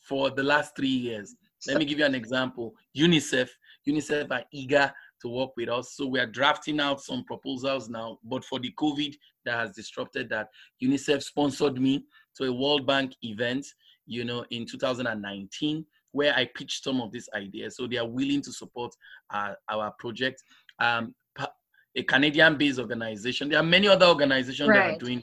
for 0.00 0.30
the 0.30 0.42
last 0.42 0.76
three 0.76 0.88
years. 0.88 1.34
Let 1.66 1.78
me 1.78 1.84
give 1.84 1.98
you 1.98 2.04
an 2.04 2.14
example. 2.14 2.74
UNICEF, 2.96 3.48
UNICEF 3.88 4.30
are 4.30 4.44
eager 4.52 4.92
to 5.22 5.28
work 5.28 5.50
with 5.56 5.68
us. 5.68 5.94
So 5.96 6.06
we 6.06 6.20
are 6.20 6.26
drafting 6.26 6.80
out 6.80 7.00
some 7.00 7.24
proposals 7.24 7.88
now. 7.88 8.18
But 8.24 8.44
for 8.44 8.58
the 8.58 8.72
COVID 8.78 9.14
that 9.44 9.58
has 9.58 9.72
disrupted 9.72 10.28
that, 10.30 10.48
UNICEF 10.82 11.22
sponsored 11.22 11.80
me 11.80 12.04
to 12.36 12.44
a 12.44 12.52
World 12.52 12.86
Bank 12.86 13.14
event, 13.22 13.66
you 14.06 14.24
know, 14.24 14.44
in 14.50 14.66
2019, 14.66 15.84
where 16.12 16.34
I 16.34 16.48
pitched 16.54 16.84
some 16.84 17.00
of 17.00 17.12
these 17.12 17.28
ideas. 17.34 17.76
So 17.76 17.86
they 17.86 17.96
are 17.96 18.08
willing 18.08 18.42
to 18.42 18.52
support 18.52 18.94
our, 19.30 19.56
our 19.68 19.92
project. 19.98 20.42
Um, 20.78 21.14
a 21.96 22.02
Canadian-based 22.02 22.78
organization. 22.78 23.48
There 23.48 23.58
are 23.58 23.64
many 23.64 23.88
other 23.88 24.06
organizations 24.06 24.68
that 24.68 24.94
are 24.94 24.98
doing 24.98 25.22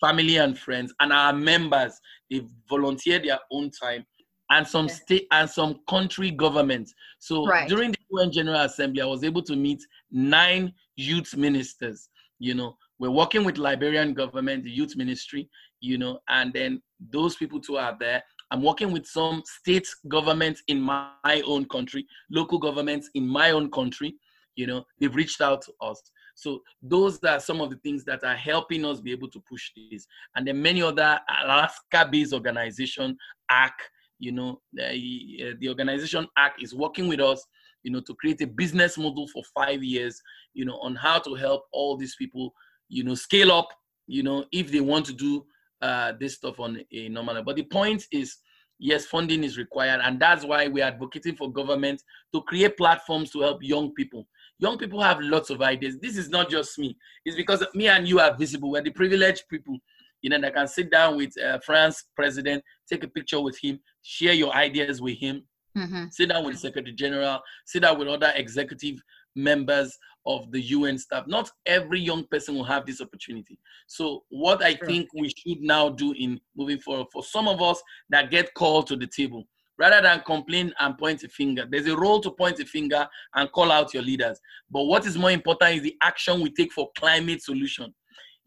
family 0.00 0.36
and 0.36 0.58
friends, 0.58 0.92
and 1.00 1.12
our 1.12 1.32
members 1.32 1.98
they 2.30 2.42
volunteer 2.68 3.20
their 3.20 3.38
own 3.50 3.70
time, 3.70 4.04
and 4.50 4.66
some 4.66 4.86
Okay. 4.86 4.94
state 4.94 5.26
and 5.30 5.48
some 5.48 5.80
country 5.88 6.30
governments. 6.30 6.94
So 7.18 7.46
Right. 7.46 7.68
during 7.68 7.92
the 7.92 7.98
UN 8.10 8.32
General 8.32 8.60
Assembly, 8.62 9.02
I 9.02 9.06
was 9.06 9.24
able 9.24 9.42
to 9.42 9.56
meet 9.56 9.80
nine 10.10 10.72
youth 10.96 11.36
ministers. 11.36 12.08
You 12.38 12.54
know, 12.54 12.76
we're 12.98 13.10
working 13.10 13.44
with 13.44 13.58
Liberian 13.58 14.14
government, 14.14 14.64
the 14.64 14.70
youth 14.70 14.96
ministry. 14.96 15.48
You 15.80 15.98
know, 15.98 16.20
and 16.28 16.52
then 16.52 16.82
those 16.98 17.36
people 17.36 17.60
too 17.60 17.76
are 17.78 17.96
there. 18.00 18.22
I'm 18.50 18.62
working 18.62 18.90
with 18.90 19.06
some 19.06 19.42
state 19.44 19.86
governments 20.08 20.62
in 20.66 20.80
my, 20.80 21.10
my 21.24 21.40
own 21.42 21.66
country, 21.66 22.06
local 22.30 22.58
governments 22.58 23.10
in 23.14 23.28
my 23.28 23.50
own 23.50 23.70
country. 23.70 24.16
You 24.56 24.66
know, 24.66 24.84
they've 24.98 25.14
reached 25.14 25.40
out 25.40 25.62
to 25.62 25.72
us. 25.82 26.00
So 26.34 26.62
those 26.82 27.22
are 27.24 27.38
some 27.40 27.60
of 27.60 27.70
the 27.70 27.76
things 27.76 28.04
that 28.04 28.24
are 28.24 28.34
helping 28.34 28.84
us 28.84 29.00
be 29.00 29.12
able 29.12 29.28
to 29.30 29.40
push 29.48 29.70
this. 29.90 30.06
And 30.34 30.46
then 30.46 30.60
many 30.62 30.82
other 30.82 31.20
Alaska-based 31.44 32.32
organization, 32.32 33.16
ARC, 33.50 33.78
you 34.18 34.32
know, 34.32 34.60
the, 34.72 35.54
the 35.60 35.68
organization 35.68 36.26
Act 36.36 36.62
is 36.62 36.74
working 36.74 37.08
with 37.08 37.20
us, 37.20 37.44
you 37.82 37.92
know, 37.92 38.00
to 38.00 38.14
create 38.14 38.40
a 38.42 38.46
business 38.46 38.98
model 38.98 39.28
for 39.28 39.42
five 39.54 39.82
years, 39.82 40.20
you 40.54 40.64
know, 40.64 40.78
on 40.80 40.96
how 40.96 41.18
to 41.20 41.34
help 41.34 41.64
all 41.72 41.96
these 41.96 42.16
people, 42.16 42.52
you 42.88 43.04
know, 43.04 43.14
scale 43.14 43.52
up, 43.52 43.68
you 44.06 44.22
know, 44.22 44.44
if 44.52 44.70
they 44.72 44.80
want 44.80 45.06
to 45.06 45.12
do 45.12 45.44
uh, 45.82 46.12
this 46.18 46.34
stuff 46.34 46.58
on 46.58 46.82
a 46.92 47.08
normal 47.08 47.34
level. 47.34 47.44
But 47.44 47.56
the 47.56 47.64
point 47.64 48.04
is, 48.10 48.36
yes, 48.78 49.06
funding 49.06 49.44
is 49.44 49.58
required. 49.58 50.00
And 50.02 50.20
that's 50.20 50.44
why 50.44 50.66
we're 50.66 50.84
advocating 50.84 51.36
for 51.36 51.52
government 51.52 52.02
to 52.34 52.42
create 52.42 52.76
platforms 52.76 53.30
to 53.32 53.40
help 53.40 53.62
young 53.62 53.92
people. 53.94 54.26
Young 54.58 54.76
people 54.76 55.00
have 55.00 55.20
lots 55.20 55.50
of 55.50 55.62
ideas. 55.62 55.98
This 56.00 56.16
is 56.16 56.28
not 56.30 56.50
just 56.50 56.78
me. 56.78 56.96
It's 57.24 57.36
because 57.36 57.64
me 57.74 57.88
and 57.88 58.08
you 58.08 58.18
are 58.18 58.36
visible. 58.36 58.72
We're 58.72 58.82
the 58.82 58.90
privileged 58.90 59.44
people, 59.48 59.78
you 60.22 60.30
know, 60.30 60.40
that 60.40 60.54
can 60.54 60.66
sit 60.68 60.90
down 60.90 61.16
with 61.16 61.32
uh, 61.40 61.58
France 61.64 62.04
president, 62.16 62.62
take 62.90 63.04
a 63.04 63.08
picture 63.08 63.40
with 63.40 63.58
him, 63.62 63.78
share 64.02 64.32
your 64.32 64.52
ideas 64.54 65.00
with 65.00 65.18
him, 65.18 65.42
Mm-hmm. 65.76 66.06
sit 66.10 66.30
down 66.30 66.44
with 66.44 66.54
the 66.54 66.58
Secretary 66.60 66.92
General, 66.94 67.38
sit 67.64 67.82
down 67.82 67.98
with 68.00 68.08
other 68.08 68.32
executive 68.34 69.00
members 69.36 69.96
of 70.26 70.50
the 70.50 70.60
UN 70.60 70.98
staff. 70.98 71.24
Not 71.28 71.50
every 71.66 72.00
young 72.00 72.24
person 72.30 72.56
will 72.56 72.64
have 72.64 72.84
this 72.84 73.00
opportunity. 73.00 73.58
So, 73.86 74.24
what 74.28 74.62
I 74.64 74.74
Sure. 74.74 74.86
think 74.86 75.08
we 75.14 75.28
should 75.28 75.60
now 75.60 75.90
do 75.90 76.12
in 76.18 76.40
moving 76.56 76.78
forward, 76.78 77.06
for 77.12 77.22
some 77.22 77.46
of 77.46 77.62
us 77.62 77.80
that 78.10 78.30
get 78.30 78.52
called 78.54 78.88
to 78.88 78.96
the 78.96 79.06
table, 79.06 79.44
rather 79.78 80.02
than 80.02 80.20
complain 80.26 80.72
and 80.80 80.98
point 80.98 81.22
a 81.22 81.28
finger, 81.28 81.64
there's 81.70 81.86
a 81.86 81.96
role 81.96 82.20
to 82.22 82.30
point 82.32 82.58
a 82.58 82.64
finger 82.64 83.08
and 83.34 83.52
call 83.52 83.70
out 83.70 83.94
your 83.94 84.02
leaders. 84.02 84.40
But 84.70 84.84
what 84.84 85.06
is 85.06 85.16
more 85.16 85.30
important 85.30 85.76
is 85.76 85.82
the 85.82 85.96
action 86.02 86.40
we 86.40 86.50
take 86.50 86.72
for 86.72 86.90
climate 86.98 87.42
solution. 87.42 87.94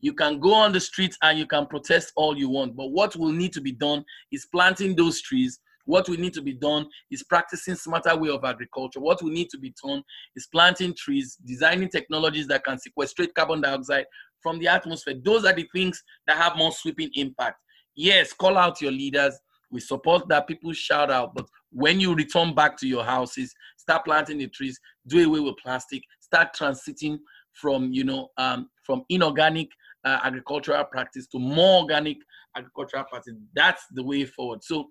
You 0.02 0.14
can 0.14 0.40
go 0.40 0.54
on 0.54 0.74
the 0.74 0.80
streets 0.80 1.18
and 1.22 1.38
you 1.38 1.46
can 1.46 1.68
protest 1.68 2.12
all 2.16 2.38
you 2.38 2.50
want, 2.50 2.76
but 2.76 2.92
what 2.92 3.16
will 3.16 3.32
need 3.32 3.54
to 3.54 3.62
be 3.62 3.72
done 3.72 4.04
is 4.32 4.48
planting 4.52 4.96
those 4.96 5.22
trees 5.22 5.60
what 5.86 6.08
we 6.08 6.18
need 6.18 6.34
to 6.34 6.42
be 6.42 6.54
done 6.54 6.88
is 7.10 7.24
practicing 7.24 7.76
smarter 7.76 8.16
way 8.16 8.30
of 8.30 8.44
agriculture. 8.44 9.00
What 9.00 9.22
we 9.22 9.32
need 9.32 9.50
to 9.50 9.58
be 9.58 9.74
done 9.84 10.04
is 10.36 10.48
planting 10.48 10.94
trees, 10.94 11.38
designing 11.46 11.90
technologies 11.90 12.48
that 12.48 12.64
can 12.64 12.80
sequestrate 12.80 13.34
carbon 13.34 13.62
dioxide 13.62 14.06
from 14.42 14.60
the 14.60 14.68
atmosphere. 14.68 15.16
Those 15.24 15.46
are 15.46 15.54
the 15.54 15.68
things 15.74 16.02
that 16.28 16.38
have 16.38 16.56
more 16.56 16.72
sweeping 16.72 17.10
impact. 17.16 17.58
Yes, 17.96 18.34
call 18.34 18.58
out 18.58 18.82
your 18.82 18.92
leaders. 18.92 19.38
We 19.70 19.80
support 19.80 20.28
that 20.28 20.48
people 20.48 20.74
shout 20.74 21.10
out, 21.10 21.34
but 21.34 21.46
when 21.72 22.00
you 22.00 22.14
return 22.14 22.54
back 22.54 22.78
to 22.78 22.88
your 22.88 23.06
houses, 23.06 23.54
start 23.78 24.04
planting 24.04 24.38
the 24.38 24.48
trees, 24.48 24.78
do 25.08 25.26
away 25.26 25.40
with 25.40 25.56
plastic, 25.64 26.04
start 26.20 26.50
transiting 26.54 27.20
from 27.54 27.92
you 27.92 28.04
know 28.04 28.30
um, 28.38 28.70
from 28.84 29.04
inorganic 29.10 29.70
uh, 30.04 30.20
agricultural 30.24 30.84
practice 30.86 31.28
to 31.28 31.40
more 31.40 31.82
organic 31.82 32.18
agricultural 32.56 33.04
practice. 33.06 33.34
That's 33.56 33.84
the 33.92 34.04
way 34.04 34.26
forward. 34.26 34.64
So 34.64 34.90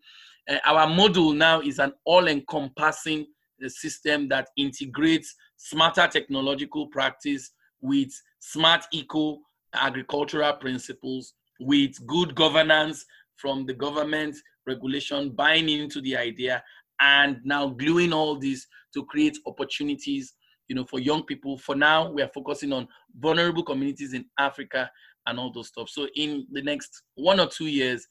uh, 0.48 0.58
our 0.64 0.86
model 0.86 1.32
now 1.32 1.60
is 1.60 1.78
an 1.78 1.92
all-encompassing 2.04 3.26
uh, 3.64 3.68
system 3.68 4.28
that 4.28 4.48
integrates 4.56 5.34
smarter 5.56 6.06
technological 6.06 6.86
practice 6.86 7.50
with 7.80 8.10
smart 8.40 8.84
eco 8.92 9.38
agricultural 9.74 10.54
principles, 10.54 11.34
with 11.60 11.94
good 12.06 12.34
governance 12.34 13.04
from 13.36 13.66
the 13.66 13.74
government 13.74 14.36
regulation, 14.66 15.30
buying 15.30 15.68
into 15.68 16.00
the 16.00 16.16
idea, 16.16 16.62
and 17.00 17.38
now 17.44 17.68
gluing 17.68 18.12
all 18.12 18.38
this 18.38 18.66
to 18.94 19.04
create 19.06 19.38
opportunities, 19.46 20.34
you 20.70 20.76
know, 20.76 20.84
for 20.84 21.00
young 21.00 21.24
people. 21.24 21.58
For 21.58 21.74
now, 21.74 22.12
we 22.12 22.22
are 22.22 22.30
focusing 22.32 22.72
on 22.72 22.86
vulnerable 23.18 23.64
communities 23.64 24.14
in 24.14 24.24
Africa 24.38 24.88
and 25.26 25.36
all 25.36 25.52
those 25.52 25.66
stuff. 25.66 25.88
So 25.88 26.06
in 26.14 26.46
the 26.52 26.62
next 26.62 27.02
one 27.16 27.40
or 27.40 27.48
two 27.48 27.66
years, 27.66 28.06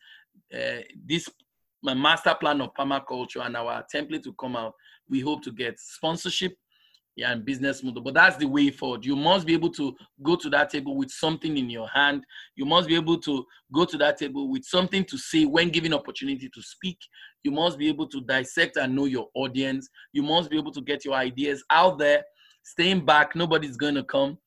uh, 0.53 0.81
this 1.05 1.29
my 1.81 1.93
master 1.93 2.35
plan 2.37 2.59
of 2.59 2.73
permaculture 2.73 3.45
and 3.45 3.55
our 3.55 3.85
template 3.95 4.23
to 4.23 4.33
come 4.33 4.57
out, 4.57 4.73
we 5.07 5.21
hope 5.21 5.41
to 5.43 5.53
get 5.53 5.79
sponsorship 5.79 6.53
yeah, 7.15 7.31
and 7.31 7.45
business 7.45 7.81
model. 7.81 8.01
But 8.01 8.15
that's 8.15 8.35
the 8.35 8.45
way 8.45 8.71
forward. 8.71 9.05
You 9.05 9.15
must 9.15 9.47
be 9.47 9.53
able 9.53 9.71
to 9.71 9.95
go 10.21 10.35
to 10.35 10.49
that 10.49 10.69
table 10.69 10.97
with 10.97 11.09
something 11.11 11.57
in 11.57 11.69
your 11.69 11.87
hand. 11.87 12.25
You 12.55 12.65
must 12.65 12.89
be 12.89 12.95
able 12.95 13.19
to 13.21 13.45
go 13.73 13.85
to 13.85 13.97
that 13.97 14.17
table 14.17 14.49
with 14.49 14.65
something 14.65 15.05
to 15.05 15.17
say 15.17 15.45
when 15.45 15.69
given 15.69 15.93
opportunity 15.93 16.49
to 16.53 16.61
speak. 16.61 16.97
You 17.43 17.51
must 17.51 17.77
be 17.77 17.87
able 17.87 18.07
to 18.07 18.21
dissect 18.21 18.75
and 18.75 18.95
know 18.95 19.05
your 19.05 19.27
audience. 19.33 19.87
You 20.11 20.23
must 20.23 20.49
be 20.49 20.57
able 20.57 20.71
to 20.71 20.81
get 20.81 21.05
your 21.05 21.13
ideas 21.13 21.63
out 21.69 21.99
there. 21.99 22.23
Staying 22.63 23.05
back, 23.05 23.35
nobody's 23.35 23.77
gonna 23.77 24.03
come. 24.03 24.37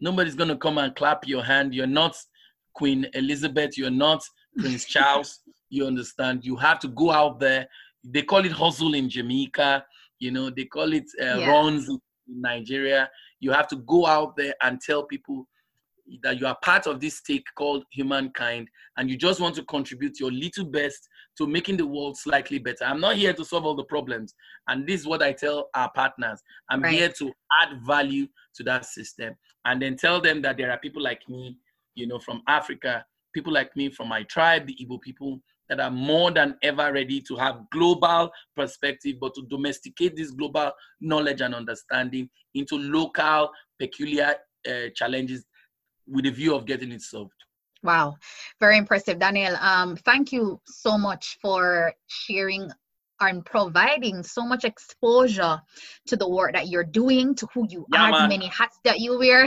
Nobody's 0.00 0.34
gonna 0.34 0.56
come 0.56 0.78
and 0.78 0.94
clap 0.94 1.26
your 1.26 1.42
hand. 1.42 1.74
You're 1.74 1.86
not 1.86 2.16
Queen 2.74 3.06
Elizabeth. 3.14 3.76
You're 3.76 3.90
not 3.90 4.22
Prince 4.58 4.84
Charles. 4.94 5.40
You 5.68 5.86
understand? 5.86 6.44
You 6.44 6.56
have 6.56 6.78
to 6.80 6.88
go 6.88 7.10
out 7.10 7.38
there. 7.40 7.66
They 8.02 8.22
call 8.22 8.44
it 8.44 8.52
hustle 8.52 8.94
in 8.94 9.08
Jamaica. 9.08 9.84
You 10.18 10.30
know, 10.32 10.50
they 10.50 10.64
call 10.64 10.92
it 10.92 11.04
uh, 11.20 11.38
Yeah. 11.38 11.50
runs 11.50 11.88
in 11.88 12.00
Nigeria. 12.28 13.10
You 13.40 13.52
have 13.52 13.68
to 13.68 13.76
go 13.76 14.06
out 14.06 14.36
there 14.36 14.54
and 14.62 14.80
tell 14.80 15.04
people 15.04 15.46
that 16.22 16.40
you 16.40 16.46
are 16.46 16.56
part 16.62 16.86
of 16.86 16.98
this 17.00 17.18
stake 17.18 17.44
called 17.56 17.84
humankind 17.92 18.68
and 18.96 19.08
you 19.08 19.16
just 19.16 19.40
want 19.40 19.54
to 19.54 19.64
contribute 19.66 20.18
your 20.18 20.32
little 20.32 20.64
best 20.64 21.08
to 21.40 21.46
making 21.46 21.78
the 21.78 21.86
world 21.86 22.18
slightly 22.18 22.58
better. 22.58 22.84
I'm 22.84 23.00
not 23.00 23.16
here 23.16 23.32
to 23.32 23.44
solve 23.46 23.64
all 23.64 23.74
the 23.74 23.84
problems. 23.84 24.34
And 24.68 24.86
this 24.86 25.00
is 25.00 25.06
what 25.06 25.22
I 25.22 25.32
tell 25.32 25.70
our 25.74 25.90
partners. 25.92 26.42
I'm 26.68 26.82
Right. 26.82 26.92
here 26.92 27.08
to 27.08 27.32
add 27.62 27.80
value 27.86 28.28
to 28.56 28.62
that 28.64 28.84
system 28.84 29.34
and 29.64 29.80
then 29.80 29.96
tell 29.96 30.20
them 30.20 30.42
that 30.42 30.58
there 30.58 30.70
are 30.70 30.78
people 30.78 31.02
like 31.02 31.26
me, 31.30 31.56
you 31.94 32.06
know, 32.06 32.18
from 32.18 32.42
Africa, 32.46 33.06
people 33.32 33.54
like 33.54 33.74
me 33.74 33.88
from 33.88 34.08
my 34.08 34.22
tribe, 34.24 34.66
the 34.66 34.76
Igbo 34.82 35.00
people, 35.00 35.40
that 35.70 35.80
are 35.80 35.90
more 35.90 36.30
than 36.30 36.58
ever 36.62 36.92
ready 36.92 37.22
to 37.22 37.36
have 37.36 37.64
global 37.70 38.30
perspective, 38.54 39.16
but 39.18 39.32
to 39.34 39.42
domesticate 39.48 40.16
this 40.16 40.32
global 40.32 40.72
knowledge 41.00 41.40
and 41.40 41.54
understanding 41.54 42.28
into 42.54 42.76
local 42.76 43.50
peculiar 43.78 44.34
uh, 44.68 44.88
challenges 44.94 45.46
with 46.06 46.26
a 46.26 46.30
view 46.30 46.54
of 46.54 46.66
getting 46.66 46.92
it 46.92 47.00
solved. 47.00 47.32
Wow, 47.82 48.16
very 48.60 48.76
impressive, 48.76 49.18
Daniel. 49.18 49.56
Um, 49.56 49.96
thank 49.96 50.32
you 50.32 50.60
so 50.66 50.98
much 50.98 51.38
for 51.40 51.94
sharing 52.08 52.70
and 53.20 53.44
providing 53.44 54.22
so 54.22 54.42
much 54.44 54.64
exposure 54.64 55.60
to 56.06 56.16
the 56.16 56.28
work 56.28 56.54
that 56.54 56.68
you're 56.68 56.84
doing, 56.84 57.34
to 57.36 57.46
who 57.54 57.66
you 57.68 57.86
Yeah, 57.88 58.12
are, 58.12 58.12
the 58.12 58.22
many 58.24 58.46
hats 58.46 58.78
that 58.84 59.00
you 59.00 59.18
wear. 59.18 59.46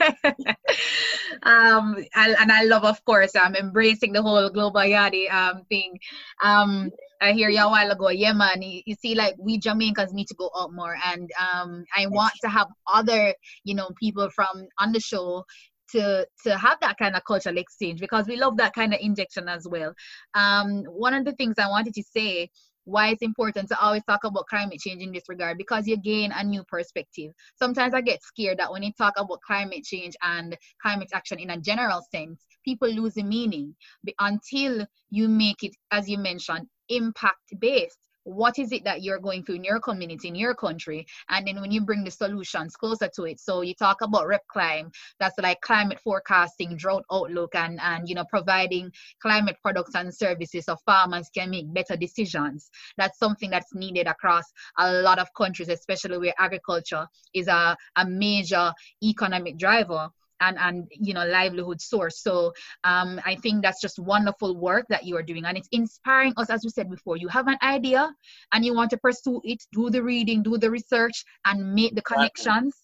um, 1.42 1.96
and, 2.14 2.36
and 2.40 2.52
I 2.52 2.64
love, 2.64 2.84
of 2.84 3.04
course, 3.04 3.32
I'm 3.36 3.54
embracing 3.54 4.12
the 4.12 4.22
whole 4.22 4.48
global 4.50 4.80
yardie 4.80 5.32
um 5.32 5.64
thing. 5.68 5.98
Um, 6.42 6.90
I 7.20 7.32
hear 7.32 7.48
you 7.50 7.60
a 7.60 7.68
while 7.68 7.90
ago, 7.90 8.08
yeah, 8.10 8.32
man. 8.32 8.62
You, 8.62 8.82
you 8.84 8.94
see, 8.96 9.14
like 9.14 9.36
we 9.38 9.58
Jamaicans 9.58 10.12
need 10.12 10.26
to 10.28 10.34
go 10.34 10.50
out 10.58 10.72
more, 10.72 10.96
and 11.06 11.30
um, 11.40 11.84
I 11.96 12.06
want 12.06 12.32
to 12.42 12.48
have 12.48 12.66
other, 12.92 13.34
you 13.64 13.74
know, 13.74 13.90
people 14.00 14.28
from 14.30 14.66
on 14.78 14.92
the 14.92 15.00
show 15.00 15.44
to 15.92 16.26
to 16.44 16.56
have 16.56 16.78
that 16.80 16.98
kind 16.98 17.16
of 17.16 17.24
cultural 17.24 17.58
exchange 17.58 18.00
because 18.00 18.26
we 18.26 18.36
love 18.36 18.56
that 18.56 18.74
kind 18.74 18.92
of 18.92 19.00
injection 19.00 19.48
as 19.48 19.66
well. 19.68 19.94
Um, 20.34 20.84
one 20.84 21.14
of 21.14 21.24
the 21.24 21.32
things 21.32 21.56
I 21.58 21.68
wanted 21.68 21.94
to 21.94 22.02
say 22.02 22.50
why 22.84 23.08
it's 23.08 23.22
important 23.22 23.68
to 23.68 23.80
always 23.80 24.02
talk 24.04 24.24
about 24.24 24.46
climate 24.48 24.80
change 24.80 25.02
in 25.02 25.12
this 25.12 25.28
regard 25.28 25.56
because 25.58 25.86
you 25.86 25.96
gain 25.96 26.32
a 26.32 26.42
new 26.42 26.64
perspective. 26.64 27.30
Sometimes 27.56 27.94
I 27.94 28.00
get 28.00 28.22
scared 28.22 28.58
that 28.58 28.72
when 28.72 28.82
you 28.82 28.92
talk 28.98 29.14
about 29.16 29.40
climate 29.46 29.84
change 29.84 30.14
and 30.22 30.56
climate 30.80 31.10
action 31.12 31.38
in 31.38 31.50
a 31.50 31.60
general 31.60 32.02
sense, 32.10 32.44
people 32.64 32.88
lose 32.88 33.14
the 33.14 33.22
meaning 33.22 33.74
Be- 34.04 34.14
until 34.18 34.86
you 35.10 35.28
make 35.28 35.62
it, 35.62 35.72
as 35.90 36.08
you 36.08 36.18
mentioned, 36.18 36.66
impact 36.88 37.54
based. 37.58 37.98
What 38.24 38.58
is 38.58 38.72
it 38.72 38.84
that 38.84 39.02
you're 39.02 39.18
going 39.18 39.44
through 39.44 39.56
in 39.56 39.64
your 39.64 39.80
community, 39.80 40.28
in 40.28 40.34
your 40.34 40.54
country? 40.54 41.06
And 41.28 41.46
then 41.46 41.60
when 41.60 41.70
you 41.70 41.80
bring 41.80 42.04
the 42.04 42.10
solutions 42.10 42.76
closer 42.76 43.08
to 43.16 43.24
it. 43.24 43.40
So 43.40 43.62
you 43.62 43.74
talk 43.74 44.00
about 44.00 44.26
RepClim, 44.26 44.92
that's 45.18 45.38
like 45.38 45.60
climate 45.60 46.00
forecasting, 46.00 46.76
drought 46.76 47.04
outlook, 47.10 47.54
and, 47.54 47.80
and 47.80 48.08
you 48.08 48.14
know, 48.14 48.24
providing 48.28 48.90
climate 49.20 49.56
products 49.62 49.94
and 49.94 50.14
services 50.14 50.66
so 50.66 50.76
farmers 50.86 51.28
can 51.34 51.50
make 51.50 51.72
better 51.72 51.96
decisions. 51.96 52.70
That's 52.96 53.18
something 53.18 53.50
that's 53.50 53.74
needed 53.74 54.06
across 54.06 54.44
a 54.78 54.92
lot 54.92 55.18
of 55.18 55.28
countries, 55.34 55.68
especially 55.68 56.18
where 56.18 56.34
agriculture 56.38 57.06
is 57.34 57.48
a, 57.48 57.76
a 57.96 58.06
major 58.06 58.72
economic 59.02 59.58
driver 59.58 60.10
and, 60.42 60.58
and 60.58 60.88
you 60.90 61.14
know 61.14 61.24
livelihood 61.26 61.80
source. 61.80 62.20
So 62.20 62.52
um, 62.84 63.20
I 63.24 63.36
think 63.36 63.62
that's 63.62 63.80
just 63.80 63.98
wonderful 63.98 64.56
work 64.56 64.86
that 64.88 65.04
you 65.04 65.16
are 65.16 65.22
doing, 65.22 65.44
and 65.44 65.56
it's 65.56 65.68
inspiring 65.72 66.34
us. 66.36 66.50
As 66.50 66.64
we 66.64 66.70
said 66.70 66.90
before, 66.90 67.16
you 67.16 67.28
have 67.28 67.48
an 67.48 67.58
idea 67.62 68.12
and 68.52 68.64
you 68.64 68.74
want 68.74 68.90
to 68.90 68.98
pursue 68.98 69.40
it, 69.44 69.62
do 69.72 69.90
the 69.90 70.02
reading, 70.02 70.42
do 70.42 70.58
the 70.58 70.70
research, 70.70 71.24
and 71.44 71.74
make 71.74 71.94
the 71.94 72.02
Exactly. 72.02 72.14
connections. 72.14 72.74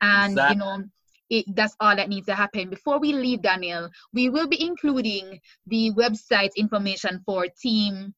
And 0.00 0.30
Exactly. 0.30 0.54
you 0.54 0.56
know, 0.56 0.84
it, 1.30 1.44
that's 1.54 1.76
all 1.80 1.94
that 1.96 2.08
needs 2.08 2.26
to 2.26 2.34
happen. 2.34 2.70
Before 2.70 2.98
we 2.98 3.12
leave, 3.12 3.42
Daniel, 3.42 3.90
we 4.12 4.28
will 4.28 4.48
be 4.48 4.62
including 4.62 5.40
the 5.66 5.92
website 5.92 6.54
information 6.56 7.20
for 7.26 7.46
Team 7.60 8.14
54. 8.14 8.17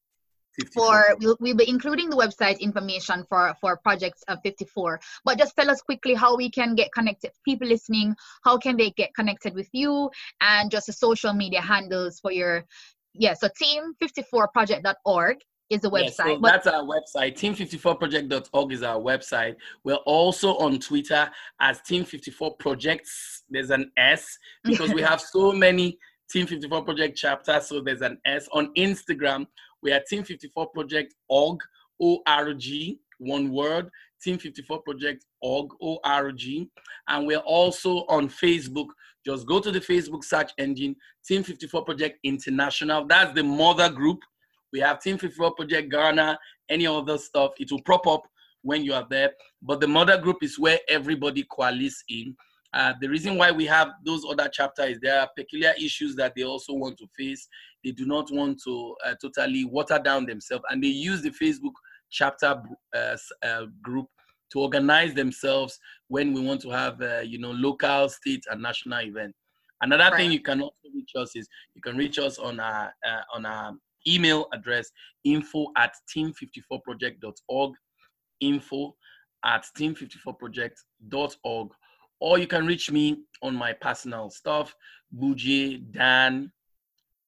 For 0.73 1.05
we'll, 1.19 1.37
we'll 1.39 1.55
be 1.55 1.69
including 1.69 2.09
the 2.09 2.15
website 2.15 2.59
information 2.59 3.25
for 3.29 3.53
for 3.59 3.77
projects 3.77 4.23
of 4.27 4.39
54 4.43 4.99
but 5.23 5.37
just 5.37 5.55
tell 5.55 5.69
us 5.69 5.81
quickly 5.81 6.13
how 6.13 6.35
we 6.35 6.49
can 6.49 6.75
get 6.75 6.91
connected 6.93 7.31
people 7.45 7.67
listening 7.67 8.15
how 8.43 8.57
can 8.57 8.77
they 8.77 8.91
get 8.91 9.13
connected 9.15 9.53
with 9.55 9.69
you 9.71 10.09
and 10.41 10.71
just 10.71 10.87
the 10.87 10.93
social 10.93 11.33
media 11.33 11.61
handles 11.61 12.19
for 12.19 12.31
your 12.31 12.63
yeah 13.13 13.33
so 13.33 13.47
team54project.org 13.61 15.37
is 15.69 15.81
the 15.81 15.89
Yes, 15.89 16.17
website 16.17 16.35
so 16.35 16.39
but 16.39 16.51
that's 16.51 16.67
our 16.67 16.83
website. 16.83 17.35
Team54project.org 17.35 18.73
is 18.73 18.83
our 18.83 18.99
website. 18.99 19.55
We're 19.85 19.95
also 20.05 20.57
on 20.57 20.79
Twitter 20.79 21.31
as 21.61 21.79
Team54 21.89 22.59
Projects. 22.59 23.43
There's 23.49 23.69
an 23.69 23.89
S 23.95 24.37
because 24.65 24.93
we 24.93 25.01
have 25.11 25.21
so 25.21 25.53
many 25.53 25.97
Team 26.31 26.47
54 26.47 26.83
Project 26.83 27.17
chapters. 27.17 27.67
So 27.67 27.81
there's 27.81 28.01
an 28.01 28.17
S. 28.25 28.47
On 28.53 28.73
Instagram, 28.77 29.45
We 29.81 29.91
are 29.91 30.01
Team 30.07 30.23
54 30.23 30.67
Project 30.67 31.15
org, 31.27 31.59
one 31.97 33.51
word, 33.51 33.89
Team 34.21 34.37
54 34.37 34.81
Project 34.81 35.25
org. 35.41 35.69
And 37.07 37.27
we're 37.27 37.37
also 37.37 38.05
on 38.07 38.29
Facebook. 38.29 38.87
Just 39.25 39.47
go 39.47 39.59
to 39.59 39.71
the 39.71 39.79
Facebook 39.79 40.23
search 40.23 40.51
engine, 40.57 40.95
Team 41.25 41.43
54 41.43 41.85
Project 41.85 42.19
International. 42.23 43.05
That's 43.05 43.33
the 43.33 43.43
mother 43.43 43.89
group. 43.89 44.19
We 44.73 44.79
have 44.79 45.01
Team 45.01 45.17
54 45.17 45.55
Project 45.55 45.91
Ghana, 45.91 46.39
any 46.69 46.87
other 46.87 47.17
stuff. 47.17 47.51
It 47.59 47.71
will 47.71 47.81
prop 47.81 48.07
up 48.07 48.23
when 48.63 48.83
you 48.83 48.93
are 48.93 49.05
there. 49.09 49.31
But 49.61 49.81
the 49.81 49.87
mother 49.87 50.17
group 50.17 50.37
is 50.41 50.57
where 50.57 50.79
everybody 50.89 51.45
coalesce 51.51 52.03
in. 52.09 52.35
Uh, 52.73 52.93
the 53.01 53.09
reason 53.09 53.35
why 53.35 53.51
we 53.51 53.65
have 53.65 53.89
those 54.05 54.23
other 54.29 54.47
chapters 54.47 54.91
is 54.91 54.99
there 55.01 55.19
are 55.19 55.29
peculiar 55.35 55.73
issues 55.77 56.15
that 56.15 56.33
they 56.35 56.43
also 56.43 56.73
want 56.73 56.97
to 56.97 57.07
face. 57.17 57.47
They 57.83 57.91
do 57.91 58.05
not 58.05 58.31
want 58.31 58.61
to 58.63 58.95
uh, 59.05 59.15
totally 59.21 59.65
water 59.65 59.99
down 60.03 60.25
themselves, 60.25 60.63
and 60.69 60.83
they 60.83 60.87
use 60.87 61.21
the 61.21 61.31
Facebook 61.31 61.73
chapter 62.09 62.61
uh, 62.93 63.17
uh 63.43 63.65
group 63.81 64.07
to 64.51 64.59
organize 64.59 65.13
themselves 65.13 65.79
when 66.09 66.33
we 66.33 66.41
want 66.41 66.61
to 66.61 66.69
have, 66.69 67.01
uh, 67.01 67.19
you 67.19 67.39
know, 67.39 67.51
local, 67.51 68.09
state, 68.09 68.43
and 68.51 68.61
national 68.61 68.99
event. 69.01 69.33
Another 69.81 70.03
right. 70.03 70.17
thing 70.17 70.31
you 70.31 70.41
can 70.41 70.61
also 70.61 70.75
reach 70.93 71.11
us 71.15 71.35
is 71.35 71.47
you 71.73 71.81
can 71.81 71.97
reach 71.97 72.19
us 72.19 72.37
on 72.37 72.59
our 72.59 72.93
uh, 73.07 73.21
on 73.33 73.45
our 73.45 73.73
email 74.07 74.47
address 74.53 74.91
info 75.23 75.67
at 75.77 75.93
team54project.org 76.15 77.73
info 78.41 78.95
at 79.45 79.65
team54project.org 79.77 81.69
or 82.19 82.37
you 82.37 82.47
can 82.47 82.65
reach 82.65 82.91
me 82.91 83.17
on 83.41 83.55
my 83.55 83.73
personal 83.73 84.29
stuff, 84.29 84.75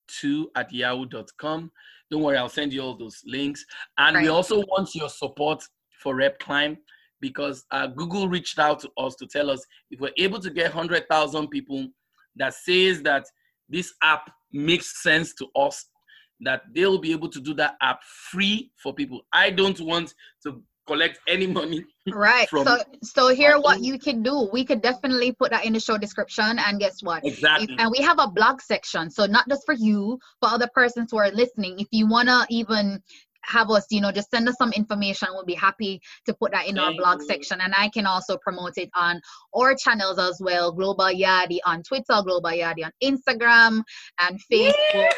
bujedan2 0.10 0.46
at 0.56 0.72
yahoo.com. 0.72 1.72
Don't 2.12 2.22
worry, 2.22 2.38
I'll 2.38 2.50
send 2.50 2.74
you 2.74 2.82
all 2.82 2.98
those 2.98 3.22
links. 3.26 3.66
And 3.98 4.16
right. 4.16 4.24
we 4.24 4.30
also 4.30 4.60
want 4.68 4.94
your 4.96 5.10
support 5.10 5.64
for 6.02 6.16
Rep 6.16 6.40
Climb 6.40 6.78
because 7.22 7.66
uh, 7.72 7.88
Google 7.88 8.28
reached 8.28 8.60
out 8.60 8.80
to 8.82 8.90
us 8.98 9.16
to 9.16 9.28
tell 9.28 9.50
us 9.50 9.66
if 9.90 10.00
we're 10.00 10.12
able 10.18 10.40
to 10.40 10.50
get 10.50 10.74
100,000 10.74 11.48
people 11.48 11.88
that 12.36 12.54
says 12.54 13.02
that 13.04 13.26
this 13.70 13.94
app 14.04 14.30
makes 14.52 15.02
sense 15.02 15.34
to 15.36 15.48
us, 15.56 15.86
that 16.42 16.64
they'll 16.76 17.00
be 17.00 17.12
able 17.12 17.30
to 17.30 17.40
do 17.40 17.54
that 17.54 17.76
app 17.82 18.02
free 18.04 18.72
for 18.82 18.94
people. 18.94 19.22
I 19.32 19.50
don't 19.50 19.80
want 19.80 20.14
to 20.44 20.62
collect 20.86 21.20
any 21.28 21.48
money. 21.48 21.86
Right. 22.12 22.50
so 22.50 22.78
so 23.02 23.28
here 23.30 23.60
what 23.60 23.82
you 23.82 23.98
can 23.98 24.24
do. 24.24 24.50
We 24.52 24.66
could 24.66 24.82
definitely 24.82 25.32
put 25.32 25.52
that 25.52 25.66
in 25.66 25.74
the 25.74 25.80
show 25.80 25.98
description 25.98 26.60
and 26.60 26.80
guess 26.80 27.02
what? 27.02 27.26
Exactly. 27.26 27.74
If, 27.74 27.80
and 27.80 27.92
we 27.92 28.04
have 28.04 28.20
a 28.20 28.28
blog 28.28 28.62
section. 28.62 29.10
So 29.10 29.26
not 29.26 29.48
just 29.48 29.66
for 29.66 29.74
you, 29.74 30.20
but 30.42 30.52
other 30.52 30.70
persons 30.74 31.12
who 31.12 31.18
are 31.18 31.32
listening. 31.32 31.80
If 31.80 31.88
you 31.92 32.08
wanna 32.08 32.46
even 32.50 33.02
have 33.46 33.70
us, 33.70 33.86
you 33.90 34.02
know, 34.02 34.12
just 34.12 34.32
send 34.32 34.48
us 34.48 34.56
some 34.58 34.72
information. 34.74 35.30
We'll 35.32 35.46
be 35.46 35.54
happy 35.54 36.02
to 36.26 36.34
put 36.34 36.52
that 36.52 36.68
in 36.68 36.76
Thank 36.76 36.88
our 36.88 36.94
blog 36.94 37.22
you. 37.22 37.28
section. 37.28 37.60
And 37.62 37.74
I 37.76 37.90
can 37.90 38.06
also 38.06 38.38
promote 38.38 38.74
it 38.78 38.90
on 38.96 39.22
our 39.56 39.76
channels 39.76 40.20
as 40.20 40.40
well. 40.42 40.72
Global 40.72 41.06
Yardie 41.06 41.60
on 41.66 41.84
Twitter, 41.84 42.22
Global 42.24 42.52
Yardie 42.52 42.86
on 42.86 42.92
Instagram 43.04 43.84
and 44.22 44.40
Facebook. 44.52 44.74
Yeah! 44.94 45.10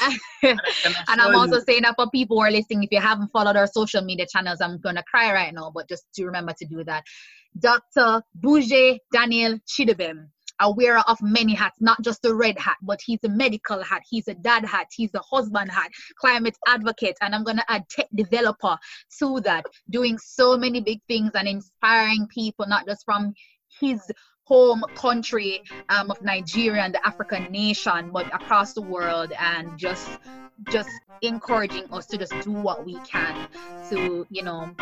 and 0.42 1.20
I'm 1.20 1.34
also 1.34 1.58
saying 1.60 1.82
that 1.82 1.94
for 1.96 2.08
people 2.10 2.36
who 2.38 2.44
are 2.44 2.50
listening, 2.50 2.84
if 2.84 2.92
you 2.92 3.00
haven't 3.00 3.28
followed 3.28 3.56
our 3.56 3.66
social 3.66 4.02
media 4.02 4.26
channels, 4.26 4.60
I'm 4.60 4.78
gonna 4.78 5.02
cry 5.02 5.32
right 5.32 5.52
now, 5.52 5.72
but 5.74 5.88
just 5.88 6.04
to 6.14 6.24
remember 6.24 6.54
to 6.58 6.66
do 6.66 6.84
that. 6.84 7.04
Dr. 7.58 8.22
Bougie 8.34 9.00
Daniel 9.12 9.58
Chidibem 9.66 10.28
a 10.60 10.70
wearer 10.70 11.02
of 11.06 11.18
many 11.22 11.54
hats, 11.54 11.76
not 11.80 12.00
just 12.02 12.22
the 12.22 12.34
red 12.34 12.58
hat, 12.58 12.76
but 12.82 13.00
he's 13.04 13.20
a 13.24 13.28
medical 13.28 13.82
hat, 13.82 14.02
he's 14.08 14.28
a 14.28 14.34
dad 14.34 14.64
hat, 14.64 14.88
he's 14.94 15.14
a 15.14 15.20
husband 15.20 15.70
hat, 15.70 15.90
climate 16.18 16.56
advocate, 16.66 17.16
and 17.20 17.34
I'm 17.34 17.44
gonna 17.44 17.64
add 17.68 17.88
tech 17.88 18.08
developer 18.14 18.76
to 19.18 19.40
that, 19.40 19.64
doing 19.90 20.18
so 20.18 20.56
many 20.56 20.80
big 20.80 21.00
things 21.08 21.30
and 21.34 21.48
inspiring 21.48 22.26
people, 22.32 22.66
not 22.66 22.86
just 22.86 23.04
from 23.04 23.34
his 23.80 24.00
home 24.44 24.82
country 24.94 25.62
um, 25.90 26.10
of 26.10 26.20
Nigeria 26.22 26.82
and 26.82 26.94
the 26.94 27.06
African 27.06 27.52
nation, 27.52 28.10
but 28.10 28.26
across 28.34 28.72
the 28.72 28.82
world, 28.82 29.32
and 29.38 29.78
just 29.78 30.08
just 30.70 30.90
encouraging 31.22 31.84
us 31.92 32.06
to 32.06 32.18
just 32.18 32.32
do 32.42 32.50
what 32.50 32.84
we 32.84 32.94
can 33.00 33.48
to, 33.90 34.26
you 34.30 34.42
know, 34.42 34.74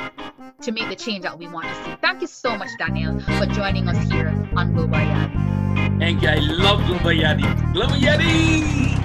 to 0.63 0.73
make 0.73 0.89
the 0.89 0.97
change 0.97 1.23
that 1.23 1.39
we 1.39 1.47
want 1.49 1.67
to 1.67 1.75
see. 1.85 1.97
Thank 2.01 2.21
you 2.23 2.27
so 2.27 2.57
much, 2.57 2.71
Daniel, 2.79 3.21
for 3.21 3.47
joining 3.47 3.89
us 3.89 4.11
here 4.11 4.29
on 4.57 4.73
Global 4.73 4.97
Yardie. 4.97 5.66
You. 5.99 6.29
I 6.29 6.37
love 6.37 6.85
Global 6.87 7.11
Yardie. 7.11 7.73
Global 7.73 7.97
Yardie! 7.97 8.97